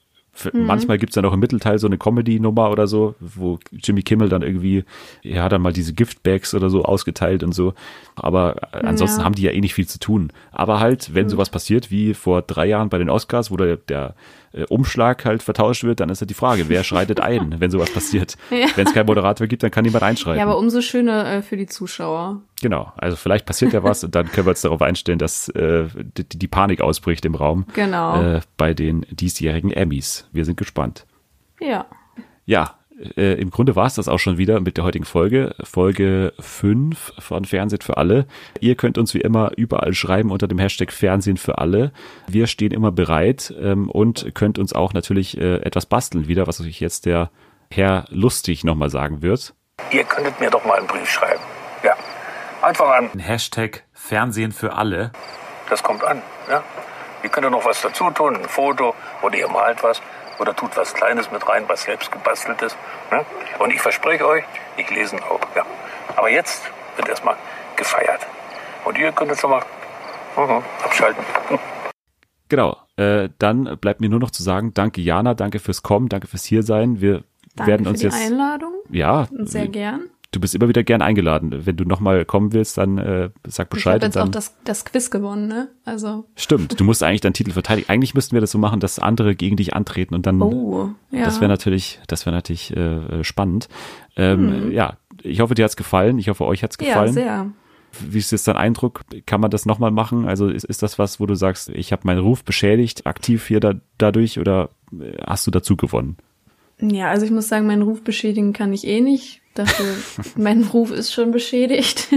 Mhm. 0.54 0.66
Manchmal 0.68 0.98
gibt's 1.00 1.16
ja 1.16 1.22
noch 1.24 1.34
im 1.34 1.40
Mittelteil 1.40 1.80
so 1.80 1.88
eine 1.88 1.98
Comedy-Nummer 1.98 2.70
oder 2.70 2.86
so, 2.88 3.16
wo 3.20 3.58
Jimmy 3.72 4.04
Kimmel 4.04 4.30
dann 4.30 4.44
irgendwie, 4.44 4.84
er 5.24 5.44
hat 5.44 5.52
dann 5.52 5.62
mal 5.64 5.74
diese 5.74 5.94
Giftbags 5.94 6.54
oder 6.54 6.70
so 6.70 6.84
ausgeteilt 6.86 7.42
und 7.44 7.54
so. 7.54 7.74
Aber 8.16 8.56
äh, 8.72 8.86
ansonsten 8.86 9.22
Ja. 9.22 9.26
haben 9.26 9.34
die 9.36 9.42
ja 9.42 9.52
eh 9.52 9.60
nicht 9.62 9.74
viel 9.74 9.88
zu 9.88 9.98
tun. 10.00 10.32
Aber 10.52 10.80
halt, 10.80 11.14
wenn 11.16 11.28
sowas 11.28 11.50
passiert 11.50 11.90
wie 11.90 12.14
vor 12.14 12.44
drei 12.44 12.68
Jahren 12.68 12.90
bei 12.90 13.00
den 13.00 13.10
Oscars, 13.10 13.50
wo 13.50 13.58
der, 13.58 13.78
der 13.78 14.14
äh, 14.58 14.66
Umschlag 14.70 15.26
halt 15.26 15.44
vertauscht 15.44 15.84
wird, 15.84 16.00
dann 16.00 16.10
ist 16.10 16.22
halt 16.22 16.30
die 16.30 16.34
Frage, 16.36 16.70
wer 16.70 16.84
schreitet 16.84 17.20
ein, 17.20 17.56
wenn 17.60 17.72
sowas 17.72 17.92
passiert? 17.92 18.36
Ja. 18.52 18.68
Wenn 18.76 18.88
es 18.88 18.94
keinen 18.94 19.06
Moderator 19.06 19.48
gibt, 19.48 19.64
dann 19.64 19.72
kann 19.72 19.84
niemand 19.84 20.04
einschreiten. 20.04 20.40
Ja, 20.40 20.46
aber 20.46 20.58
umso 20.58 20.82
schöner 20.82 21.26
äh, 21.32 21.42
für 21.42 21.58
die 21.58 21.68
Zuschauer. 21.68 22.42
Genau, 22.62 22.92
also 22.98 23.16
vielleicht 23.16 23.46
passiert 23.46 23.74
ja 23.74 23.84
was 23.84 24.04
und 24.04 24.16
dann 24.16 24.28
können 24.32 24.48
wir 24.48 24.52
uns 24.52 24.62
darauf 24.62 24.82
einstellen, 24.82 25.20
dass 25.20 25.50
äh, 25.50 25.86
die, 26.18 26.28
die 26.28 26.48
Panik 26.48 26.82
ausbricht 26.82 27.24
im 27.26 27.36
Raum 27.36 27.66
Genau. 27.74 28.22
äh, 28.22 28.42
bei 28.58 28.74
den 28.74 29.06
diesjährigen 29.10 29.72
Emmys. 29.72 30.28
Wir 30.32 30.46
sind 30.46 30.58
gespannt. 30.58 31.06
Ja. 31.60 31.86
Ja, 32.46 32.76
äh, 33.16 33.34
im 33.34 33.52
Grunde 33.52 33.76
war 33.76 33.86
es 33.86 33.96
das 33.96 34.08
auch 34.08 34.18
schon 34.20 34.38
wieder 34.38 34.60
mit 34.60 34.78
der 34.78 34.84
heutigen 34.84 35.06
Folge, 35.06 35.56
Folge 35.64 36.34
5 36.40 37.14
von 37.20 37.46
Fernsehen 37.46 37.82
für 37.82 37.98
alle. 37.98 38.26
Ihr 38.60 38.76
könnt 38.76 38.98
uns 38.98 39.14
wie 39.14 39.22
immer 39.22 39.52
überall 39.56 39.94
schreiben 39.94 40.32
unter 40.32 40.48
dem 40.48 40.60
Hashtag 40.60 40.92
Fernsehen 40.92 41.38
für 41.38 41.58
alle. 41.58 41.92
Wir 42.28 42.48
stehen 42.48 42.72
immer 42.72 42.92
bereit 42.92 43.54
ähm, 43.60 43.90
und 43.90 44.34
könnt 44.34 44.58
uns 44.60 44.74
auch 44.74 44.94
natürlich 44.94 45.38
äh, 45.38 45.58
etwas 45.58 45.86
basteln 45.86 46.28
wieder, 46.28 46.48
was 46.48 46.60
euch 46.62 46.80
jetzt 46.80 47.06
der 47.06 47.30
Herr 47.72 48.06
Lustig 48.10 48.64
nochmal 48.64 48.90
sagen 48.90 49.22
wird. 49.22 49.54
Ihr 49.92 50.04
könntet 50.04 50.40
mir 50.40 50.50
doch 50.50 50.66
mal 50.66 50.80
einen 50.80 50.88
Brief 50.88 51.10
schreiben. 51.10 51.42
Ja. 51.84 51.96
Einfach 52.62 52.90
an. 52.90 53.10
Hashtag 53.20 53.84
Fernsehen 53.94 54.52
für 54.52 54.74
alle. 54.74 55.12
Das 55.70 55.84
kommt 55.84 56.04
an. 56.04 56.22
Ja. 56.50 56.64
Ihr 57.24 57.30
könnt 57.30 57.44
ja 57.44 57.50
noch 57.50 57.66
was 57.66 57.82
dazu 57.82 58.10
tun, 58.12 58.36
ein 58.38 58.46
Foto 58.46 58.96
oder 59.22 59.38
ihr 59.38 59.48
malt 59.50 59.84
was 59.84 60.02
oder 60.40 60.56
tut 60.56 60.76
was 60.78 60.94
Kleines 60.94 61.32
mit 61.32 61.48
rein, 61.48 61.64
was 61.68 61.84
selbst 61.84 62.12
gebastelt 62.12 62.62
ist. 62.62 62.78
Ne? 63.12 63.26
Und 63.60 63.74
ich 63.74 63.82
verspreche 63.82 64.26
euch, 64.28 64.44
ich 64.78 64.90
lese 64.90 65.16
ihn 65.16 65.24
auch. 65.24 65.42
Ja. 65.56 65.66
Aber 66.16 66.30
jetzt 66.30 66.64
wird 66.96 67.10
erstmal 67.10 67.36
gefeiert. 67.76 68.26
Und 68.86 68.98
ihr 68.98 69.12
könnt 69.12 69.32
jetzt 69.32 69.42
schon 69.42 69.52
mal 69.52 69.64
mhm, 70.36 70.64
abschalten. 70.84 71.24
Genau, 72.50 72.78
äh, 72.96 73.28
dann 73.40 73.78
bleibt 73.82 74.00
mir 74.00 74.08
nur 74.08 74.22
noch 74.22 74.32
zu 74.32 74.42
sagen, 74.42 74.74
danke 74.74 75.02
Jana, 75.02 75.34
danke 75.34 75.60
fürs 75.60 75.84
Kommen, 75.84 76.08
danke 76.08 76.28
fürs 76.28 76.46
Hiersein. 76.46 77.02
Wir 77.02 77.26
Danke 77.56 77.72
werden 77.72 77.84
für 77.84 77.90
uns 77.90 78.00
die 78.00 78.06
jetzt, 78.06 78.16
Einladung. 78.16 78.74
ja, 78.90 79.28
Sehr 79.32 79.68
gern. 79.68 80.10
Du 80.32 80.40
bist 80.40 80.56
immer 80.56 80.68
wieder 80.68 80.84
gern 80.84 81.02
eingeladen. 81.02 81.66
Wenn 81.66 81.78
du 81.78 81.86
nochmal 81.86 82.26
kommen 82.26 82.54
willst, 82.54 82.78
dann 82.78 82.98
äh, 82.98 83.30
sag 83.46 83.52
Ich 83.54 83.60
habe 83.60 83.70
Bescheid. 83.70 84.04
Jetzt 84.04 84.18
auch 84.18 84.24
dann, 84.24 84.32
das, 84.32 84.56
das 84.64 84.86
Quiz 84.86 85.10
gewonnen, 85.10 85.48
ne? 85.48 85.70
Also, 85.86 86.26
stimmt, 86.36 86.80
du 86.80 86.84
musst 86.84 87.04
eigentlich 87.04 87.22
deinen 87.22 87.34
Titel 87.34 87.52
verteidigen. 87.52 87.90
Eigentlich 87.90 88.14
müssten 88.14 88.36
wir 88.36 88.42
das 88.42 88.52
so 88.52 88.58
machen, 88.58 88.80
dass 88.80 89.00
andere 89.00 89.36
gegen 89.36 89.56
dich 89.56 89.74
antreten 89.74 90.16
und 90.16 90.26
dann, 90.26 90.42
oh, 90.42 90.90
ja. 91.12 91.26
das 91.26 91.40
wäre 91.40 91.50
natürlich, 91.50 92.00
das 92.08 92.26
wäre 92.26 92.36
natürlich 92.36 92.76
äh, 92.76 93.24
spannend. 93.24 93.70
Ähm, 94.16 94.48
Mhm. 94.48 94.72
Ja, 94.72 94.98
ich 95.24 95.40
hoffe, 95.40 95.56
dir 95.56 95.64
hat's 95.64 95.76
gefallen. 95.76 96.20
Ich 96.20 96.30
hoffe, 96.30 96.46
euch 96.46 96.64
hat's 96.64 96.78
ja, 96.80 96.88
gefallen. 96.88 97.14
sehr. 97.14 97.52
Wie 98.00 98.18
ist 98.18 98.32
jetzt 98.32 98.48
dein 98.48 98.58
Eindruck? 98.58 99.02
Kann 99.26 99.42
man 99.42 99.50
das 99.50 99.66
nochmal 99.66 99.92
machen? 99.92 100.28
Also 100.28 100.48
ist, 100.48 100.66
ist 100.66 100.84
das 100.84 101.00
was, 101.00 101.20
wo 101.20 101.26
du 101.26 101.36
sagst, 101.36 101.70
ich 101.70 101.92
habe 101.92 102.04
meinen 102.06 102.20
Ruf 102.20 102.44
beschädigt, 102.44 103.08
aktiv 103.08 103.48
hier 103.48 103.60
da, 103.60 103.76
dadurch 103.98 104.40
oder 104.40 104.70
äh, 104.92 105.14
hast 105.26 105.48
du 105.48 105.52
dazu 105.52 105.76
gewonnen? 105.76 106.18
Ja, 106.80 107.10
also 107.10 107.26
ich 107.26 107.32
muss 107.32 107.48
sagen, 107.48 107.66
meinen 107.66 107.82
Ruf 107.82 108.04
beschädigen 108.04 108.54
kann 108.54 108.72
ich 108.74 108.86
eh 108.86 109.02
nicht. 109.02 109.42
Dafür, 109.58 109.96
mein 110.36 110.64
Ruf 110.64 110.92
ist 110.92 111.12
schon 111.12 111.32
beschädigt. 111.32 112.14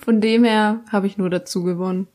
Von 0.00 0.20
dem 0.20 0.44
her 0.44 0.80
habe 0.90 1.06
ich 1.06 1.16
nur 1.16 1.30
dazu 1.30 1.62
gewonnen. 1.64 2.06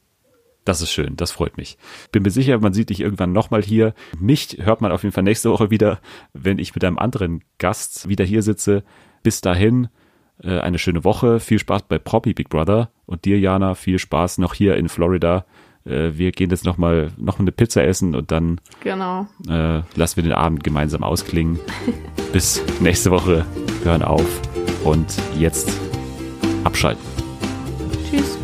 Das 0.66 0.82
ist 0.82 0.92
schön, 0.92 1.16
das 1.16 1.32
freut 1.32 1.58
mich. 1.58 1.80
Bin 2.12 2.22
mir 2.22 2.30
sicher, 2.30 2.60
man 2.60 2.74
sieht 2.74 2.92
dich 2.92 3.00
irgendwann 3.00 3.32
nochmal 3.32 3.64
hier. 3.64 3.96
Mich 4.20 4.58
hört 4.60 4.82
man 4.82 4.92
auf 4.92 5.02
jeden 5.02 5.14
Fall 5.14 5.24
nächste 5.24 5.50
Woche 5.50 5.72
wieder, 5.72 6.00
wenn 6.34 6.60
ich 6.60 6.76
mit 6.76 6.84
einem 6.84 7.00
anderen 7.00 7.44
Gast 7.58 8.08
wieder 8.08 8.24
hier 8.24 8.44
sitze. 8.44 8.84
Bis 9.24 9.42
dahin, 9.42 9.88
äh, 10.44 10.60
eine 10.60 10.78
schöne 10.78 11.04
Woche. 11.04 11.40
Viel 11.40 11.58
Spaß 11.58 11.84
bei 11.84 11.98
Proppy 11.98 12.34
Big 12.34 12.50
Brother 12.50 12.92
und 13.08 13.26
dir, 13.26 13.40
Jana, 13.40 13.74
viel 13.74 13.98
Spaß 13.98 14.38
noch 14.38 14.54
hier 14.54 14.78
in 14.78 14.90
Florida. 14.90 15.46
Äh, 15.86 16.12
wir 16.18 16.32
gehen 16.32 16.50
jetzt 16.50 16.66
nochmal 16.66 17.12
noch 17.18 17.40
eine 17.40 17.52
Pizza 17.52 17.84
essen 17.84 18.16
und 18.16 18.32
dann 18.32 18.60
Genau. 18.82 19.28
äh, 19.48 19.82
lassen 19.96 20.16
wir 20.16 20.24
den 20.24 20.34
Abend 20.34 20.64
gemeinsam 20.64 21.04
ausklingen. 21.04 21.60
Bis 22.34 22.62
nächste 22.80 23.12
Woche. 23.12 23.46
Hören 23.84 24.02
auf 24.04 24.26
und 24.84 25.06
jetzt 25.38 25.72
abschalten. 26.64 27.04
Tschüss. 28.10 28.39